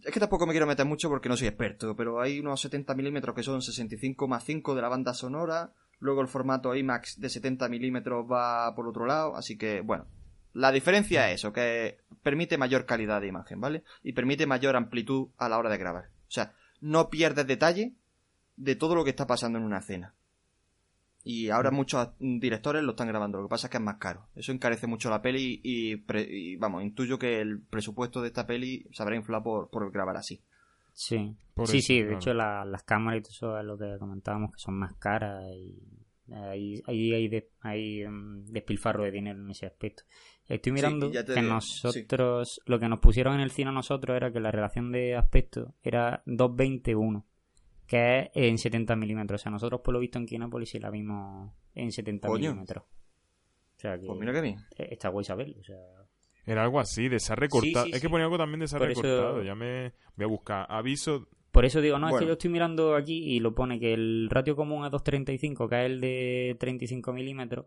es 0.05 0.13
que 0.13 0.21
tampoco 0.21 0.47
me 0.47 0.53
quiero 0.53 0.67
meter 0.67 0.87
mucho 0.87 1.09
porque 1.09 1.29
no 1.29 1.37
soy 1.37 1.49
experto, 1.49 1.95
pero 1.95 2.21
hay 2.21 2.41
unos 2.41 2.61
70 2.61 2.95
milímetros 2.95 3.35
que 3.35 3.43
son 3.43 3.63
65 3.63 4.27
más 4.27 4.45
5 4.45 4.75
de 4.75 4.83
la 4.83 4.89
banda 4.89 5.15
sonora, 5.15 5.73
luego 5.99 6.21
el 6.21 6.29
formato 6.29 6.75
IMAX 6.75 7.21
de 7.21 7.29
70 7.29 7.69
milímetros 7.69 8.27
va 8.31 8.75
por 8.75 8.89
otro 8.89 9.07
lado, 9.07 9.37
así 9.37 9.57
que, 9.57 9.81
bueno, 9.81 10.07
la 10.53 10.73
diferencia 10.73 11.31
es 11.31 11.37
eso, 11.41 11.53
que 11.53 11.99
permite 12.23 12.59
mayor 12.59 12.87
calidad 12.87 13.21
de 13.21 13.29
imagen, 13.29 13.61
¿vale? 13.61 13.85
Y 14.03 14.13
permite 14.13 14.47
mayor 14.47 14.75
amplitud 14.75 15.29
a 15.37 15.49
la 15.49 15.59
hora 15.59 15.71
de 15.71 15.79
grabar. 15.79 16.05
O 16.05 16.31
sea, 16.31 16.55
no 16.81 17.11
pierdes 17.11 17.47
detalle 17.47 17.95
de 18.57 18.75
todo 18.75 18.95
lo 18.95 19.05
que 19.05 19.11
está 19.11 19.27
pasando 19.27 19.59
en 19.59 19.65
una 19.65 19.79
escena. 19.79 20.15
Y 21.29 21.51
ahora 21.51 21.73
muchos 21.73 22.11
mm, 22.21 22.39
directores 22.39 22.85
lo 22.85 22.93
están 22.93 23.09
grabando, 23.09 23.39
lo 23.39 23.49
que 23.49 23.51
pasa 23.51 23.67
es 23.67 23.71
que 23.73 23.79
es 23.79 23.83
más 23.83 23.97
caro. 23.97 24.29
Eso 24.37 24.53
encarece 24.53 24.87
mucho 24.87 25.11
la 25.11 25.21
peli 25.23 25.61
y, 25.65 25.97
pre- 25.97 26.29
y, 26.31 26.55
vamos, 26.55 26.85
intuyo 26.85 27.19
que 27.19 27.41
el 27.41 27.61
presupuesto 27.63 28.21
de 28.23 28.29
esta 28.29 28.47
peli 28.47 28.87
se 28.93 29.03
habrá 29.03 29.17
inflado 29.17 29.43
por, 29.43 29.69
por 29.71 29.91
grabar 29.91 30.17
así. 30.17 30.41
Sí, 30.93 31.35
Por 31.53 31.67
sí, 31.67 31.79
eso, 31.79 31.87
sí, 31.89 31.95
de 31.99 32.03
claro. 32.05 32.17
hecho 32.17 32.33
la- 32.35 32.65
las 32.65 32.85
cámaras 32.85 33.19
y 33.19 33.23
todo 33.23 33.31
eso 33.33 33.59
es 33.59 33.65
lo 33.67 33.77
que 33.77 33.97
comentábamos 33.99 34.53
que 34.53 34.59
son 34.61 34.79
más 34.79 34.95
caras 34.99 35.43
y 35.53 35.79
ahí 36.33 36.81
hay, 36.87 37.13
hay, 37.15 37.29
de- 37.29 37.51
hay, 37.61 38.07
mm, 38.07 38.45
despilfarro 38.47 39.03
de 39.03 39.11
dinero 39.11 39.41
en 39.41 39.51
ese 39.51 39.67
aspecto. 39.67 40.05
Estoy 40.47 40.71
mirando 40.73 41.11
que 41.11 41.25
digo, 41.25 41.43
nosotros, 41.43 42.61
lo 42.67 42.79
que 42.79 42.89
nos 42.89 43.01
pusieron 43.01 43.35
en 43.35 43.41
el 43.41 43.51
cine 43.51 43.71
a 43.71 43.73
nosotros 43.73 44.17
era 44.17 44.33
que 44.33 44.39
la 44.39 44.53
relación 44.53 44.93
de 44.93 45.17
aspecto 45.17 45.75
era 45.83 46.23
2.21, 46.25 47.25
que 47.87 48.19
es 48.21 48.31
en 48.35 48.59
70 48.59 48.97
milímetros. 48.97 49.41
O 49.41 49.43
sea, 49.43 49.53
nosotros 49.53 49.81
por 49.83 49.95
lo 49.95 50.01
visto 50.01 50.19
en 50.19 50.27
Kinépolis 50.27 50.71
sí 50.71 50.79
la 50.79 50.91
vimos 50.91 51.53
en 51.75 51.93
70 51.93 52.29
Coño. 52.29 52.51
milímetros. 52.51 52.85
O 52.85 53.79
sea 53.81 53.99
que 53.99 54.07
Pues 54.07 54.19
mira 54.19 54.33
que 54.33 54.41
bien. 54.41 54.57
está 54.77 55.09
guay 55.11 55.25
saberlo. 55.25 55.57
O 55.61 55.65
sea, 55.65 55.77
Era 56.47 56.63
algo 56.63 56.79
así, 56.81 57.09
de 57.09 57.19
se 57.19 57.33
ha 57.33 57.37
recortado. 57.37 57.85
Sí, 57.87 57.91
sí, 57.91 57.97
es 57.97 58.01
que 58.03 58.09
ponía 58.09 58.25
algo 58.25 58.39
también 58.39 58.61
de 58.61 58.69
se 58.69 58.77
ha 58.77 58.79
Por 58.79 58.91
eso- 58.91 59.03
recortado. 59.03 59.43
Ya 59.43 59.55
me 59.55 59.93
voy 60.17 60.25
a 60.25 60.29
buscar. 60.29 60.67
Aviso. 60.69 61.29
Por 61.51 61.65
eso 61.65 61.81
digo, 61.81 61.99
no, 61.99 62.07
es 62.07 62.11
Bueno. 62.13 62.21
que 62.21 62.27
yo 62.29 62.33
estoy 62.35 62.51
mirando 62.51 62.95
aquí 62.95 63.35
y 63.35 63.41
lo 63.41 63.55
pone 63.55 63.81
que 63.81 63.95
el 63.95 64.29
ratio 64.31 64.55
común 64.57 64.85
es 64.85 64.91
2.35, 64.93 65.69
que 65.69 65.81
es 65.81 65.87
el 65.87 66.01
de 66.01 66.57
35 66.61 67.13
milímetros, 67.13 67.67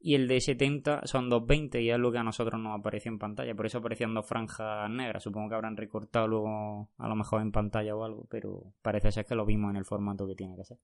y 0.00 0.14
el 0.14 0.28
de 0.28 0.40
70 0.40 1.06
son 1.06 1.28
2.20, 1.30 1.82
y 1.82 1.90
es 1.90 1.98
lo 1.98 2.12
que 2.12 2.18
a 2.18 2.22
nosotros 2.22 2.60
nos 2.60 2.78
apareció 2.78 3.10
en 3.10 3.18
pantalla. 3.18 3.54
Por 3.54 3.66
eso 3.66 3.78
aparecían 3.78 4.14
dos 4.14 4.26
franjas 4.26 4.88
negras. 4.90 5.22
Supongo 5.22 5.48
que 5.48 5.54
habrán 5.56 5.76
recortado 5.76 6.28
luego, 6.28 6.88
a 6.98 7.08
lo 7.08 7.14
mejor 7.16 7.42
en 7.42 7.50
pantalla 7.52 7.94
o 7.96 8.04
algo, 8.04 8.26
pero 8.30 8.72
parece 8.82 9.10
ser 9.12 9.26
que 9.26 9.34
lo 9.34 9.44
vimos 9.44 9.70
en 9.70 9.76
el 9.76 9.84
formato 9.84 10.26
que 10.26 10.34
tiene 10.34 10.56
que 10.56 10.64
ser. 10.64 10.78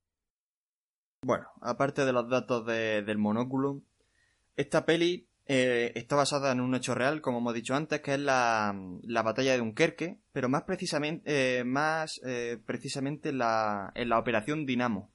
Bueno, 1.23 1.47
aparte 1.63 2.05
de 2.05 2.13
los 2.13 2.29
datos 2.29 2.67
de- 2.67 3.03
del 3.03 3.19
monóculo, 3.19 3.81
esta 4.57 4.85
peli 4.85 5.29
eh, 5.47 5.93
está 5.95 6.17
basada 6.17 6.53
en 6.53 6.61
un 6.61 6.75
hecho 6.75 6.95
real, 6.95 7.21
como 7.21 7.39
hemos 7.39 7.55
dicho 7.55 7.75
antes, 7.75 8.01
que 8.01 8.15
es 8.15 8.21
la, 8.21 8.75
la 9.03 9.23
batalla 9.23 9.53
de 9.53 9.59
Dunkerque, 9.59 10.19
pero 10.33 10.49
más 10.49 10.63
precisamente, 10.63 11.59
eh, 11.61 11.65
más 11.65 12.21
eh, 12.25 12.59
precisamente 12.65 13.29
en 13.31 13.39
la, 13.39 13.93
en 13.95 14.09
la 14.09 14.19
operación 14.19 14.65
Dinamo. 14.67 15.11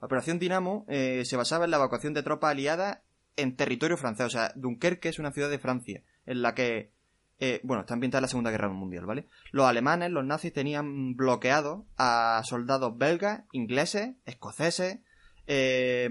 La 0.00 0.06
operación 0.06 0.38
Dinamo 0.38 0.84
eh, 0.88 1.22
se 1.24 1.36
basaba 1.36 1.64
en 1.66 1.70
la 1.70 1.76
evacuación 1.78 2.14
de 2.14 2.22
tropas 2.22 2.50
aliadas 2.52 3.00
en 3.36 3.56
territorio 3.56 3.96
francés. 3.96 4.26
O 4.26 4.30
sea, 4.30 4.52
Dunkerque 4.56 5.08
es 5.08 5.18
una 5.18 5.32
ciudad 5.32 5.50
de 5.50 5.58
Francia, 5.58 6.02
en 6.26 6.42
la 6.42 6.54
que, 6.54 6.92
eh, 7.38 7.60
bueno, 7.62 7.82
está 7.82 7.94
ambientada 7.94 8.20
en 8.20 8.22
la 8.22 8.28
Segunda 8.28 8.50
Guerra 8.50 8.68
Mundial, 8.68 9.06
¿vale? 9.06 9.28
Los 9.50 9.66
alemanes, 9.66 10.10
los 10.10 10.24
nazis, 10.24 10.52
tenían 10.52 11.16
bloqueados 11.16 11.84
a 11.96 12.42
soldados 12.44 12.96
belgas, 12.96 13.44
ingleses, 13.52 14.14
escoceses, 14.24 15.00
eh, 15.46 16.08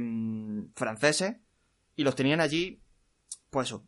franceses 0.75 1.37
y 1.95 2.03
los 2.03 2.15
tenían 2.15 2.41
allí, 2.41 2.81
pues 3.49 3.67
eso, 3.67 3.85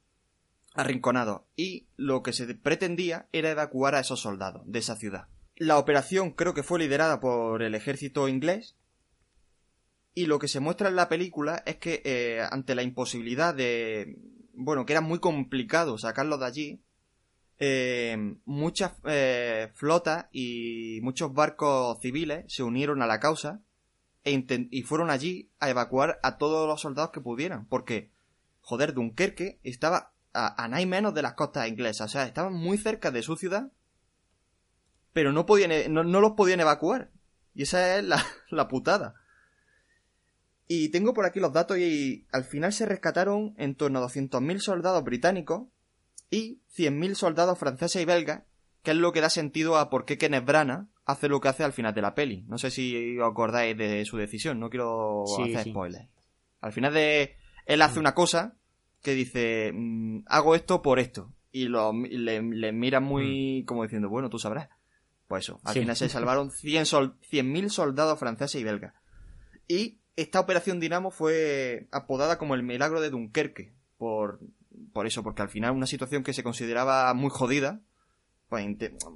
arrinconados. 0.74 1.42
Y 1.56 1.88
lo 1.96 2.24
que 2.24 2.34
se 2.34 2.54
pretendía 2.56 3.28
era 3.32 3.52
evacuar 3.52 3.96
a 3.96 4.00
esos 4.00 4.22
soldados 4.22 4.64
de 4.66 4.80
esa 4.80 4.96
ciudad. 4.96 5.28
La 5.56 5.78
operación 5.78 6.32
creo 6.32 6.54
que 6.54 6.64
fue 6.64 6.80
liderada 6.80 7.20
por 7.20 7.64
el 7.64 7.76
ejército 7.76 8.28
inglés. 8.28 8.76
Y 10.16 10.26
lo 10.26 10.40
que 10.40 10.48
se 10.48 10.62
muestra 10.62 10.88
en 10.90 10.96
la 10.96 11.10
película 11.10 11.62
es 11.66 11.76
que 11.76 12.02
eh, 12.06 12.42
ante 12.50 12.74
la 12.74 12.84
imposibilidad 12.84 13.54
de... 13.54 14.18
Bueno, 14.54 14.86
que 14.86 14.94
era 14.94 15.02
muy 15.02 15.20
complicado 15.20 15.98
sacarlos 15.98 16.40
de 16.40 16.46
allí, 16.46 16.82
eh, 17.60 18.38
muchas 18.46 18.94
eh, 19.06 19.72
flotas 19.76 20.28
y 20.32 21.00
muchos 21.04 21.34
barcos 21.34 22.00
civiles 22.02 22.46
se 22.48 22.64
unieron 22.64 23.02
a 23.02 23.08
la 23.08 23.20
causa 23.20 23.62
e 24.24 24.46
y 24.72 24.82
fueron 24.84 25.10
allí 25.10 25.52
a 25.60 25.70
evacuar 25.70 26.20
a 26.24 26.38
todos 26.38 26.68
los 26.68 26.82
soldados 26.82 27.12
que 27.12 27.22
pudieran, 27.22 27.68
porque, 27.68 28.10
joder, 28.62 28.94
Dunkerque 28.94 29.60
estaba 29.64 30.14
a, 30.34 30.64
a 30.64 30.68
nada 30.68 30.86
menos 30.86 31.14
de 31.14 31.22
las 31.22 31.34
costas 31.34 31.68
inglesas, 31.68 32.10
o 32.10 32.12
sea, 32.12 32.26
estaban 32.26 32.54
muy 32.54 32.78
cerca 32.78 33.12
de 33.12 33.22
su 33.22 33.36
ciudad, 33.36 33.72
pero 35.14 35.32
no 35.32 35.46
podían, 35.46 35.72
e- 35.72 35.90
no, 35.90 36.04
no 36.04 36.22
los 36.22 36.32
podían 36.32 36.60
evacuar, 36.60 37.12
y 37.54 37.64
esa 37.64 37.98
es 37.98 38.04
la, 38.04 38.26
la 38.50 38.68
putada. 38.68 39.16
Y 40.68 40.90
tengo 40.90 41.14
por 41.14 41.26
aquí 41.26 41.40
los 41.40 41.54
datos 41.54 41.78
y 41.78 42.26
al 42.32 42.44
final 42.44 42.74
se 42.74 42.86
rescataron 42.86 43.54
en 43.58 43.76
torno 43.76 44.00
a 44.00 44.08
200.000 44.08 44.60
soldados 44.60 45.04
británicos 45.04 45.68
y 46.32 46.62
100.000 46.76 47.14
soldados 47.14 47.60
franceses 47.60 48.02
y 48.02 48.06
belgas, 48.06 48.44
que 48.82 48.92
es 48.92 48.98
lo 48.98 49.12
que 49.12 49.22
da 49.22 49.30
sentido 49.30 49.78
a 49.78 49.90
por 49.90 50.06
qué 50.06 50.18
Kenneth 50.18 50.46
Branagh 50.46 50.88
hace 51.06 51.30
lo 51.30 51.40
que 51.40 51.50
hace 51.50 51.64
al 51.64 51.74
final 51.74 51.94
de 51.94 52.02
la 52.02 52.16
peli. 52.16 52.44
No 52.48 52.58
sé 52.58 52.72
si 52.72 53.18
os 53.20 53.32
acordáis 53.32 53.78
de 53.78 54.04
su 54.06 54.18
decisión, 54.18 54.60
no 54.60 54.70
quiero 54.70 55.24
hacer 55.24 55.70
spoilers. 55.70 56.10
Al 56.62 56.72
final 56.74 56.94
de... 56.94 57.36
Él 57.66 57.82
hace 57.82 58.00
una 58.00 58.14
cosa 58.14 58.56
que 59.02 59.14
dice, 59.14 59.72
mm, 59.74 60.24
hago 60.26 60.56
esto 60.56 60.82
por 60.82 61.00
esto. 61.00 61.32
Y 61.52 61.66
lo, 61.66 61.94
le, 61.94 62.42
mira 62.42 63.00
muy 63.00 63.62
mm. 63.62 63.66
como 63.66 63.84
diciendo, 63.84 64.10
bueno, 64.10 64.30
tú 64.30 64.40
sabrás. 64.40 64.70
Pues 65.28 65.46
eso, 65.46 65.60
al 65.64 65.74
final 65.74 65.96
se 65.96 66.10
salvaron 66.10 66.50
100.000 66.50 67.70
soldados 67.70 68.20
franceses 68.20 68.60
y 68.60 68.64
belgas. 68.64 68.94
Y 69.68 70.00
esta 70.16 70.40
operación 70.40 70.80
Dinamo 70.80 71.12
fue 71.12 71.88
apodada 71.92 72.38
como 72.38 72.56
el 72.56 72.64
milagro 72.64 73.02
de 73.02 73.10
Dunkerque. 73.10 73.74
Por, 73.98 74.40
por 74.94 75.08
eso, 75.08 75.24
porque 75.24 75.42
al 75.42 75.50
final 75.50 75.72
una 75.72 75.88
situación 75.88 76.24
que 76.24 76.34
se 76.34 76.44
consideraba 76.44 77.14
muy 77.14 77.30
jodida, 77.30 77.82
pues 78.50 78.66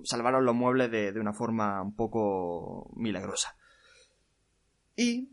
salvaron 0.04 0.46
los 0.46 0.56
muebles 0.56 0.92
de, 0.92 1.12
de 1.12 1.20
una 1.20 1.34
forma 1.34 1.82
un 1.82 1.96
poco 1.96 2.92
milagrosa. 2.96 3.56
Y 4.96 5.30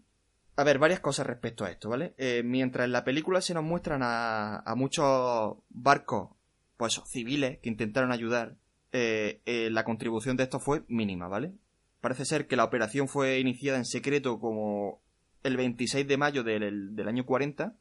a 0.57 0.65
ver, 0.65 0.79
varias 0.79 1.01
cosas 1.01 1.27
respecto 1.27 1.65
a 1.65 1.71
esto, 1.71 1.91
¿vale? 1.91 2.15
Eh, 2.17 2.43
mientras 2.45 2.87
en 2.87 2.93
la 2.93 3.05
película 3.05 3.41
se 3.41 3.53
nos 3.53 3.63
muestran 3.63 4.03
a, 4.03 4.61
a 4.61 4.75
muchos 4.75 5.57
barcos, 5.69 6.31
pues 6.79 7.01
civiles, 7.07 7.59
que 7.59 7.69
intentaron 7.69 8.11
ayudar, 8.11 8.57
eh, 8.93 9.43
eh, 9.45 9.69
la 9.71 9.85
contribución 9.85 10.37
de 10.37 10.45
estos 10.45 10.63
fue 10.63 10.85
mínima, 10.89 11.29
¿vale? 11.29 11.53
Parece 12.01 12.25
ser 12.25 12.47
que 12.47 12.57
la 12.57 12.65
operación 12.65 13.09
fue 13.09 13.39
iniciada 13.39 13.77
en 13.77 13.85
secreto 13.85 14.41
como 14.41 15.03
el 15.47 15.57
26 15.57 16.07
de 16.07 16.17
mayo 16.17 16.43
del, 16.43 16.95
del 16.95 17.09
año 17.09 17.25
40, 17.25 17.75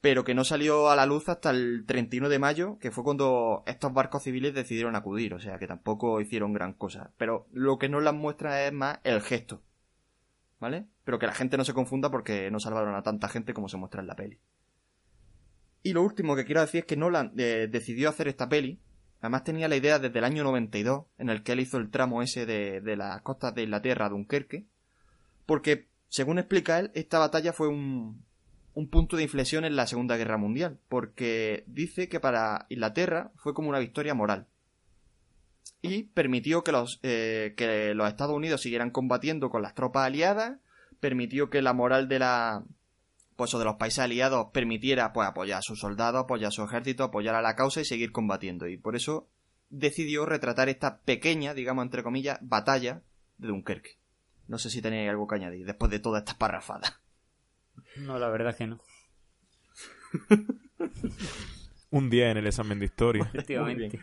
pero 0.00 0.24
que 0.24 0.34
no 0.34 0.44
salió 0.44 0.90
a 0.90 0.96
la 0.96 1.06
luz 1.06 1.28
hasta 1.28 1.50
el 1.50 1.84
31 1.86 2.28
de 2.28 2.38
mayo, 2.38 2.78
que 2.78 2.90
fue 2.90 3.04
cuando 3.04 3.64
estos 3.66 3.92
barcos 3.92 4.22
civiles 4.22 4.54
decidieron 4.54 4.94
acudir, 4.96 5.34
o 5.34 5.40
sea 5.40 5.58
que 5.58 5.66
tampoco 5.66 6.20
hicieron 6.20 6.52
gran 6.52 6.72
cosa. 6.72 7.10
Pero 7.16 7.48
lo 7.52 7.78
que 7.78 7.88
nos 7.88 8.02
las 8.02 8.14
muestra 8.14 8.66
es 8.66 8.72
más 8.72 9.00
el 9.04 9.20
gesto 9.20 9.62
¿vale? 10.60 10.86
Pero 11.04 11.18
que 11.18 11.26
la 11.26 11.34
gente 11.34 11.56
no 11.56 11.64
se 11.64 11.74
confunda 11.74 12.10
porque 12.10 12.50
no 12.50 12.60
salvaron 12.60 12.94
a 12.94 13.02
tanta 13.02 13.28
gente 13.28 13.54
como 13.54 13.68
se 13.68 13.76
muestra 13.76 14.00
en 14.00 14.06
la 14.06 14.16
peli. 14.16 14.38
Y 15.82 15.92
lo 15.92 16.02
último 16.02 16.36
que 16.36 16.44
quiero 16.44 16.60
decir 16.60 16.80
es 16.80 16.86
que 16.86 16.96
Nolan 16.96 17.32
eh, 17.38 17.68
decidió 17.70 18.08
hacer 18.08 18.28
esta 18.28 18.48
peli. 18.48 18.80
Además 19.20 19.44
tenía 19.44 19.68
la 19.68 19.76
idea 19.76 19.98
desde 19.98 20.18
el 20.18 20.24
año 20.24 20.44
92, 20.44 21.06
en 21.18 21.28
el 21.30 21.42
que 21.42 21.52
él 21.52 21.60
hizo 21.60 21.78
el 21.78 21.90
tramo 21.90 22.22
ese 22.22 22.46
de, 22.46 22.80
de 22.80 22.96
las 22.96 23.22
costas 23.22 23.54
de 23.54 23.62
Inglaterra 23.62 24.06
a 24.06 24.08
Dunkerque. 24.10 24.66
Porque, 25.46 25.87
según 26.08 26.38
explica 26.38 26.78
él, 26.78 26.90
esta 26.94 27.18
batalla 27.18 27.52
fue 27.52 27.68
un, 27.68 28.24
un 28.74 28.88
punto 28.88 29.16
de 29.16 29.24
inflexión 29.24 29.64
en 29.64 29.76
la 29.76 29.86
Segunda 29.86 30.16
Guerra 30.16 30.36
Mundial. 30.36 30.78
Porque 30.88 31.64
dice 31.66 32.08
que 32.08 32.20
para 32.20 32.66
Inglaterra 32.68 33.32
fue 33.36 33.54
como 33.54 33.68
una 33.68 33.78
victoria 33.78 34.14
moral 34.14 34.46
y 35.82 36.04
permitió 36.04 36.64
que 36.64 36.72
los, 36.72 36.98
eh, 37.02 37.54
que 37.56 37.94
los 37.94 38.08
Estados 38.08 38.34
Unidos 38.34 38.62
siguieran 38.62 38.90
combatiendo 38.90 39.50
con 39.50 39.62
las 39.62 39.74
tropas 39.74 40.06
aliadas, 40.06 40.58
permitió 41.00 41.50
que 41.50 41.62
la 41.62 41.72
moral 41.72 42.08
de 42.08 42.18
la 42.18 42.64
pues 43.36 43.52
de 43.52 43.64
los 43.64 43.76
países 43.76 44.00
aliados 44.00 44.48
permitiera 44.52 45.12
pues 45.12 45.28
apoyar 45.28 45.60
a 45.60 45.62
sus 45.62 45.78
soldados, 45.78 46.24
apoyar 46.24 46.48
a 46.48 46.50
su 46.50 46.64
ejército, 46.64 47.04
apoyar 47.04 47.36
a 47.36 47.42
la 47.42 47.54
causa 47.54 47.80
y 47.80 47.84
seguir 47.84 48.10
combatiendo. 48.10 48.66
Y 48.66 48.76
por 48.76 48.96
eso 48.96 49.28
decidió 49.70 50.26
retratar 50.26 50.68
esta 50.68 50.98
pequeña, 51.02 51.54
digamos 51.54 51.84
entre 51.84 52.02
comillas, 52.02 52.38
batalla 52.42 53.02
de 53.36 53.48
Dunkerque. 53.48 53.97
No 54.48 54.58
sé 54.58 54.70
si 54.70 54.82
tenéis 54.82 55.10
algo 55.10 55.26
que 55.26 55.36
añadir 55.36 55.66
después 55.66 55.90
de 55.90 56.00
todas 56.00 56.22
estas 56.22 56.36
parrafadas. 56.36 57.00
No, 57.96 58.18
la 58.18 58.28
verdad 58.28 58.56
que 58.56 58.66
no. 58.66 58.78
Un 61.90 62.10
día 62.10 62.30
en 62.30 62.38
el 62.38 62.46
examen 62.46 62.78
de 62.78 62.86
historia. 62.86 63.24
Efectivamente. 63.24 64.00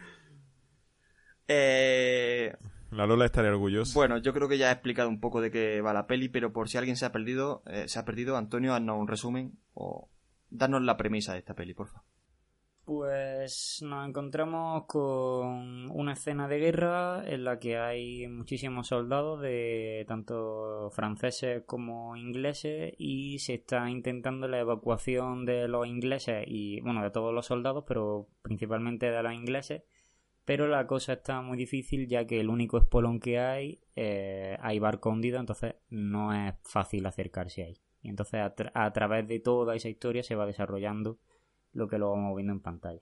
Eh... 1.48 2.55
La 2.92 3.05
Lola 3.05 3.25
estaría 3.25 3.51
orgullosa. 3.51 3.94
Bueno, 3.94 4.18
yo 4.20 4.34
creo 4.34 4.48
que 4.48 4.58
ya 4.58 4.70
he 4.70 4.74
explicado 4.74 5.10
un 5.10 5.20
poco 5.20 5.42
de 5.42 5.51
qué 5.51 5.81
va 5.81 5.94
la 5.94 6.08
peli, 6.08 6.29
pero 6.29 6.53
por 6.53 6.70
si 6.70 6.77
alguien 6.77 6.96
se 6.96 7.05
ha 7.05 7.12
perdido, 7.12 7.64
eh, 7.66 7.88
se 7.88 8.00
ha 8.00 8.05
perdido, 8.05 8.38
Antonio, 8.38 8.74
haznos 8.74 8.98
un 8.98 9.08
resumen 9.08 9.60
o 9.74 10.10
danos 10.50 10.81
la 10.81 10.96
premisa 10.96 11.34
de 11.34 11.40
esta 11.40 11.55
peli, 11.55 11.74
por 11.74 11.88
favor. 11.88 12.15
Pues 12.86 13.80
nos 13.82 14.08
encontramos 14.08 14.86
con 14.86 15.90
una 15.90 16.14
escena 16.14 16.48
de 16.48 16.60
guerra 16.60 17.24
en 17.26 17.44
la 17.44 17.58
que 17.58 17.78
hay 17.78 18.28
muchísimos 18.28 18.88
soldados 18.88 19.42
de 19.42 20.06
tanto 20.08 20.92
franceses 20.92 21.64
como 21.66 22.16
ingleses 22.16 22.94
y 23.00 23.40
se 23.40 23.56
está 23.56 23.90
intentando 23.90 24.48
la 24.48 24.60
evacuación 24.60 25.46
de 25.46 25.68
los 25.68 25.88
ingleses 25.88 26.44
y 26.48 26.80
bueno 26.82 27.02
de 27.02 27.10
todos 27.10 27.34
los 27.34 27.48
soldados 27.48 27.86
pero 27.88 28.28
principalmente 28.44 29.10
de 29.10 29.24
los 29.24 29.34
ingleses 29.34 29.82
pero 30.46 30.68
la 30.68 30.86
cosa 30.86 31.14
está 31.14 31.42
muy 31.42 31.58
difícil 31.58 32.08
ya 32.08 32.28
que 32.28 32.40
el 32.40 32.50
único 32.50 32.78
espolón 32.78 33.20
que 33.20 33.40
hay 33.40 33.82
eh, 33.96 34.58
hay 34.60 34.80
barco 34.80 35.10
hundido, 35.10 35.40
entonces 35.40 35.76
no 35.90 36.34
es 36.34 36.54
fácil 36.64 37.06
acercarse 37.06 37.64
ahí. 37.64 37.78
Y 38.02 38.10
entonces 38.10 38.42
a, 38.42 38.94
través 38.94 39.28
de 39.28 39.40
toda 39.40 39.76
esa 39.76 39.90
historia 39.90 40.22
se 40.22 40.36
va 40.36 40.46
desarrollando 40.46 41.18
lo 41.75 41.88
que 41.88 42.00
lo 42.00 42.09
vamos 42.09 42.35
viendo 42.35 42.53
en 42.53 42.61
pantalla. 42.61 43.01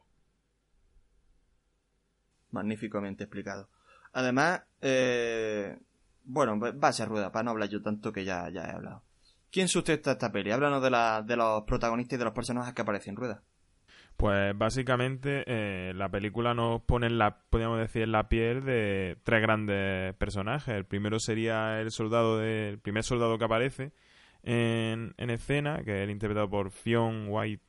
Magníficamente 2.52 3.24
explicado. 3.24 3.70
Además, 4.12 4.64
eh, 4.82 5.78
bueno, 6.26 6.60
va 6.60 6.88
a 6.88 6.94
ser 6.94 7.08
rueda, 7.08 7.32
para 7.32 7.44
no 7.44 7.52
hablar 7.52 7.70
yo 7.70 7.82
tanto 7.82 8.12
que 8.12 8.26
ya, 8.26 8.50
ya 8.50 8.66
he 8.66 8.72
hablado. 8.72 9.04
¿Quién 9.52 9.68
sustenta 9.68 10.12
esta 10.12 10.32
peli? 10.32 10.52
Háblanos 10.52 10.82
de, 10.82 10.90
la, 10.90 11.22
de 11.22 11.36
los 11.36 11.64
protagonistas 11.64 12.18
y 12.18 12.20
de 12.20 12.26
los 12.26 12.34
personajes 12.34 12.74
que 12.74 12.82
aparecen 12.82 13.12
en 13.12 13.18
rueda. 13.18 13.44
Pues 14.18 14.58
básicamente 14.58 15.44
eh, 15.48 15.94
la 15.94 16.10
película 16.10 16.54
nos 16.54 16.82
pone 16.82 17.08
en 17.08 17.18
la, 17.18 17.38
podríamos 17.50 17.80
decir, 17.80 18.04
en 18.04 18.12
la 18.12 18.30
piel 18.30 18.64
de 18.64 19.18
tres 19.24 19.42
grandes 19.42 20.16
personajes. 20.16 20.74
El 20.76 20.86
primero 20.86 21.20
sería 21.20 21.82
el 21.82 21.92
soldado 21.92 22.38
de, 22.38 22.80
primer 22.82 23.04
soldado 23.04 23.38
que 23.38 23.46
aparece 23.46 23.92
en, 24.44 25.14
en 25.18 25.30
escena, 25.30 25.84
que 25.84 26.04
es 26.04 26.10
interpretado 26.10 26.50
por 26.50 26.70
Fion 26.72 27.28
White, 27.30 27.64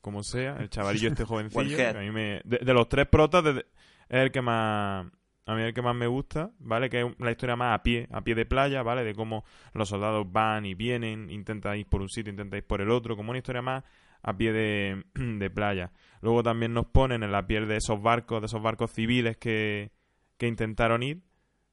como 0.00 0.22
sea, 0.22 0.56
el 0.58 0.68
chavalillo 0.68 1.08
este 1.08 1.24
jovencillo. 1.24 1.88
a 1.90 2.00
mí 2.00 2.10
me, 2.10 2.42
de, 2.44 2.74
los 2.74 2.88
tres 2.88 3.06
protas 3.06 3.44
es 3.46 3.64
el 4.08 4.30
que 4.30 4.42
más 4.42 5.06
a 5.46 5.54
mí 5.54 5.62
el 5.62 5.74
que 5.74 5.82
más 5.82 5.94
me 5.94 6.06
gusta, 6.06 6.50
¿vale? 6.58 6.88
Que 6.88 7.02
es 7.02 7.06
la 7.18 7.30
historia 7.30 7.56
más 7.56 7.78
a 7.78 7.82
pie, 7.82 8.08
a 8.10 8.22
pie 8.22 8.34
de 8.34 8.46
playa, 8.46 8.82
¿vale? 8.82 9.04
De 9.04 9.14
cómo 9.14 9.44
los 9.74 9.88
soldados 9.88 10.30
van 10.30 10.64
y 10.64 10.74
vienen, 10.74 11.30
intentan 11.30 11.76
ir 11.76 11.86
por 11.86 12.00
un 12.00 12.08
sitio, 12.08 12.30
intentan 12.30 12.58
ir 12.58 12.66
por 12.66 12.80
el 12.80 12.90
otro, 12.90 13.16
como 13.16 13.30
una 13.30 13.38
historia 13.38 13.60
más 13.60 13.84
a 14.22 14.36
pie 14.36 14.52
de, 15.14 15.50
playa. 15.50 15.92
Luego 16.22 16.42
también 16.42 16.72
nos 16.72 16.86
ponen 16.86 17.22
en 17.22 17.32
la 17.32 17.46
piel 17.46 17.68
de 17.68 17.76
esos 17.76 18.00
barcos, 18.00 18.40
de 18.40 18.46
esos 18.46 18.62
barcos 18.62 18.90
civiles 18.92 19.36
que, 19.36 19.90
que 20.38 20.46
intentaron 20.46 21.02
ir, 21.02 21.20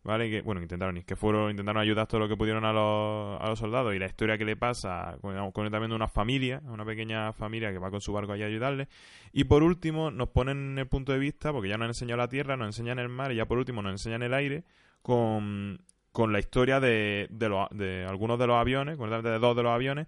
¿vale? 0.03 0.29
Que, 0.29 0.41
bueno, 0.41 0.61
intentaron 0.61 1.01
que 1.03 1.15
fueron, 1.15 1.51
intentaron 1.51 1.81
ayudar 1.81 2.07
todo 2.07 2.19
lo 2.19 2.27
que 2.27 2.37
pudieron 2.37 2.65
a 2.65 2.73
los, 2.73 3.41
a 3.41 3.47
los 3.47 3.59
soldados 3.59 3.93
y 3.95 3.99
la 3.99 4.05
historia 4.05 4.37
que 4.37 4.45
le 4.45 4.55
pasa 4.55 5.17
con, 5.21 5.51
con 5.51 5.71
también 5.71 5.91
una 5.91 6.07
familia, 6.07 6.61
una 6.65 6.85
pequeña 6.85 7.33
familia 7.33 7.71
que 7.71 7.79
va 7.79 7.91
con 7.91 8.01
su 8.01 8.13
barco 8.13 8.33
allí 8.33 8.43
a 8.43 8.47
ayudarle. 8.47 8.87
Y 9.33 9.45
por 9.45 9.63
último 9.63 10.11
nos 10.11 10.29
ponen 10.29 10.71
en 10.71 10.79
el 10.79 10.87
punto 10.87 11.11
de 11.11 11.19
vista, 11.19 11.51
porque 11.51 11.69
ya 11.69 11.77
nos 11.77 11.85
han 11.85 11.89
enseñado 11.91 12.17
la 12.17 12.27
tierra, 12.27 12.57
nos 12.57 12.67
enseñan 12.67 12.99
el 12.99 13.09
mar 13.09 13.31
y 13.31 13.35
ya 13.35 13.45
por 13.45 13.57
último 13.57 13.81
nos 13.81 13.91
enseñan 13.91 14.23
el 14.23 14.33
aire 14.33 14.63
con, 15.01 15.81
con 16.11 16.33
la 16.33 16.39
historia 16.39 16.79
de, 16.79 17.27
de, 17.29 17.67
de 17.71 18.05
algunos 18.05 18.39
de 18.39 18.47
los 18.47 18.57
aviones, 18.57 18.97
de 18.97 19.39
dos 19.39 19.55
de 19.55 19.63
los 19.63 19.71
aviones 19.71 20.07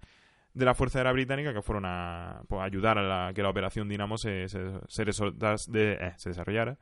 de 0.54 0.66
la 0.66 0.76
Fuerza 0.76 1.00
Aérea 1.00 1.12
Británica 1.12 1.54
que 1.54 1.62
fueron 1.62 1.86
a 1.86 2.44
pues, 2.48 2.62
ayudar 2.62 2.98
a 2.98 3.34
que 3.34 3.42
la 3.42 3.50
operación 3.50 3.90
Dinamo 3.90 4.18
se, 4.18 4.48
se, 4.50 4.60
eh, 4.60 4.78
se, 4.88 6.30
desarrollara. 6.30 6.78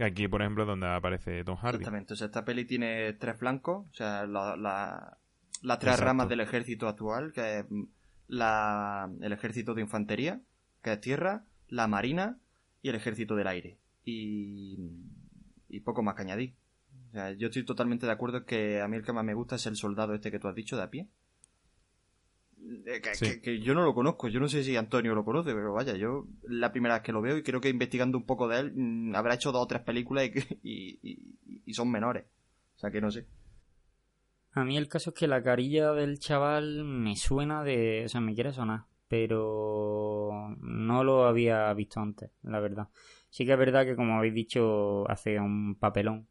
Que 0.00 0.06
aquí, 0.06 0.28
por 0.28 0.40
ejemplo, 0.40 0.64
donde 0.64 0.86
aparece 0.86 1.44
Tom 1.44 1.56
Hardy. 1.56 1.76
Exactamente, 1.76 2.14
o 2.14 2.16
sea, 2.16 2.28
esta 2.28 2.42
peli 2.42 2.64
tiene 2.64 3.12
tres 3.12 3.36
flancos, 3.36 3.86
o 3.86 3.92
sea, 3.92 4.26
las 4.26 5.78
tres 5.78 6.00
ramas 6.00 6.26
del 6.26 6.40
ejército 6.40 6.88
actual, 6.88 7.34
que 7.34 7.58
es 7.58 7.66
la, 8.26 9.10
el 9.20 9.30
ejército 9.30 9.74
de 9.74 9.82
infantería, 9.82 10.40
que 10.82 10.94
es 10.94 11.00
tierra, 11.02 11.44
la 11.68 11.86
marina 11.86 12.38
y 12.80 12.88
el 12.88 12.94
ejército 12.94 13.36
del 13.36 13.46
aire. 13.48 13.76
Y, 14.02 14.78
y 15.68 15.80
poco 15.80 16.02
más 16.02 16.14
que 16.14 16.22
añadir. 16.22 16.54
O 17.10 17.12
sea, 17.12 17.32
yo 17.32 17.48
estoy 17.48 17.66
totalmente 17.66 18.06
de 18.06 18.12
acuerdo 18.12 18.46
que 18.46 18.80
a 18.80 18.88
mí 18.88 18.96
el 18.96 19.04
que 19.04 19.12
más 19.12 19.24
me 19.26 19.34
gusta 19.34 19.56
es 19.56 19.66
el 19.66 19.76
soldado 19.76 20.14
este 20.14 20.30
que 20.30 20.38
tú 20.38 20.48
has 20.48 20.54
dicho 20.54 20.78
de 20.78 20.82
a 20.82 20.88
pie. 20.88 21.08
Eh, 22.86 23.40
que, 23.42 23.60
yo 23.60 23.74
no 23.74 23.82
lo 23.82 23.94
conozco, 23.94 24.28
yo 24.28 24.38
no 24.38 24.48
sé 24.48 24.62
si 24.62 24.76
Antonio 24.76 25.14
lo 25.14 25.24
conoce, 25.24 25.54
pero 25.54 25.72
vaya, 25.72 25.96
yo 25.96 26.26
la 26.42 26.72
primera 26.72 26.94
vez 26.94 27.02
que 27.02 27.12
lo 27.12 27.22
veo 27.22 27.36
y 27.36 27.42
creo 27.42 27.60
que 27.60 27.68
investigando 27.68 28.18
un 28.18 28.24
poco 28.24 28.48
de 28.48 28.60
él 28.60 28.72
mm, 28.74 29.14
habrá 29.14 29.34
hecho 29.34 29.52
dos 29.52 29.62
o 29.62 29.66
tres 29.66 29.82
películas 29.82 30.28
y, 30.62 30.98
y, 31.64 31.74
son 31.74 31.90
menores. 31.90 32.24
O 32.76 32.78
sea 32.78 32.90
que 32.90 33.00
no 33.00 33.10
sé. 33.10 33.26
A 34.52 34.64
mí 34.64 34.76
el 34.76 34.88
caso 34.88 35.10
es 35.10 35.16
que 35.16 35.28
la 35.28 35.42
carilla 35.42 35.92
del 35.92 36.18
chaval 36.18 36.84
me 36.84 37.16
suena 37.16 37.62
de... 37.62 38.04
O 38.04 38.08
sea, 38.08 38.20
me 38.20 38.34
quiere 38.34 38.52
sonar, 38.52 38.84
pero 39.08 40.56
no 40.60 41.04
lo 41.04 41.24
había 41.24 41.72
visto 41.74 42.00
antes, 42.00 42.30
la 42.42 42.60
verdad. 42.60 42.88
Sí 43.28 43.46
que 43.46 43.52
es 43.52 43.58
verdad 43.58 43.84
que 43.84 43.94
como 43.94 44.18
habéis 44.18 44.34
dicho 44.34 45.08
hace 45.08 45.38
un 45.38 45.76
papelón 45.76 46.26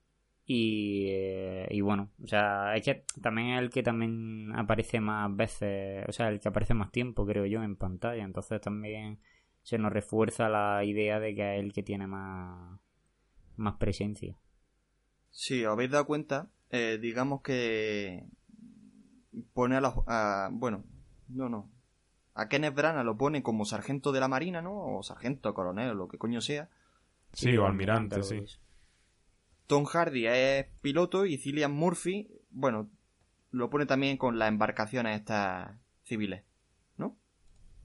Y, 0.51 1.07
eh, 1.12 1.67
y 1.69 1.81
bueno, 1.81 2.09
o 2.23 2.27
sea, 2.27 2.75
es 2.75 2.83
que 2.83 3.05
también 3.21 3.49
es 3.49 3.59
el 3.62 3.69
que 3.69 3.83
también 3.83 4.51
aparece 4.55 4.99
más 4.99 5.35
veces, 5.35 6.05
o 6.09 6.12
sea, 6.12 6.29
el 6.29 6.39
que 6.39 6.47
aparece 6.49 6.73
más 6.73 6.91
tiempo, 6.91 7.25
creo 7.25 7.45
yo, 7.45 7.62
en 7.63 7.75
pantalla. 7.75 8.23
Entonces 8.23 8.59
también 8.62 9.19
se 9.63 9.77
nos 9.77 9.93
refuerza 9.93 10.49
la 10.49 10.83
idea 10.83 11.19
de 11.19 11.35
que 11.35 11.55
es 11.57 11.63
el 11.63 11.71
que 11.73 11.83
tiene 11.83 12.07
más, 12.07 12.79
más 13.57 13.75
presencia. 13.77 14.38
Sí, 15.31 15.65
os 15.65 15.71
habéis 15.73 15.91
dado 15.91 16.05
cuenta, 16.05 16.49
eh, 16.69 16.97
digamos 17.01 17.41
que 17.41 18.25
pone 19.53 19.75
a 19.77 19.81
los... 19.81 19.93
a- 20.07 20.49
bueno, 20.51 20.83
no, 21.29 21.49
no. 21.49 21.69
A 22.35 22.47
Kenneth 22.49 22.75
Branagh 22.75 23.05
lo 23.05 23.17
pone 23.17 23.43
como 23.43 23.65
sargento 23.65 24.12
de 24.12 24.19
la 24.21 24.27
marina, 24.27 24.62
¿no? 24.62 24.97
O 24.97 25.03
sargento, 25.03 25.53
coronel, 25.53 25.91
o 25.91 25.95
lo 25.95 26.07
que 26.07 26.17
coño 26.17 26.41
sea. 26.41 26.69
Sí, 27.33 27.57
o 27.57 27.65
almirante, 27.65 28.21
sí. 28.23 28.43
eso. 28.43 28.59
Tom 29.69 29.86
Hardy 29.86 30.25
es 30.25 30.65
piloto 30.82 31.27
y 31.27 31.38
Cillian 31.38 31.71
Murphy, 31.71 32.27
bueno, 32.49 32.89
lo 33.51 33.69
pone 33.69 33.86
también 33.86 34.17
con 34.17 34.39
las 34.39 34.49
embarcaciones 34.49 35.19
estas 35.19 35.77
civiles, 36.05 36.43
¿no? 36.97 37.15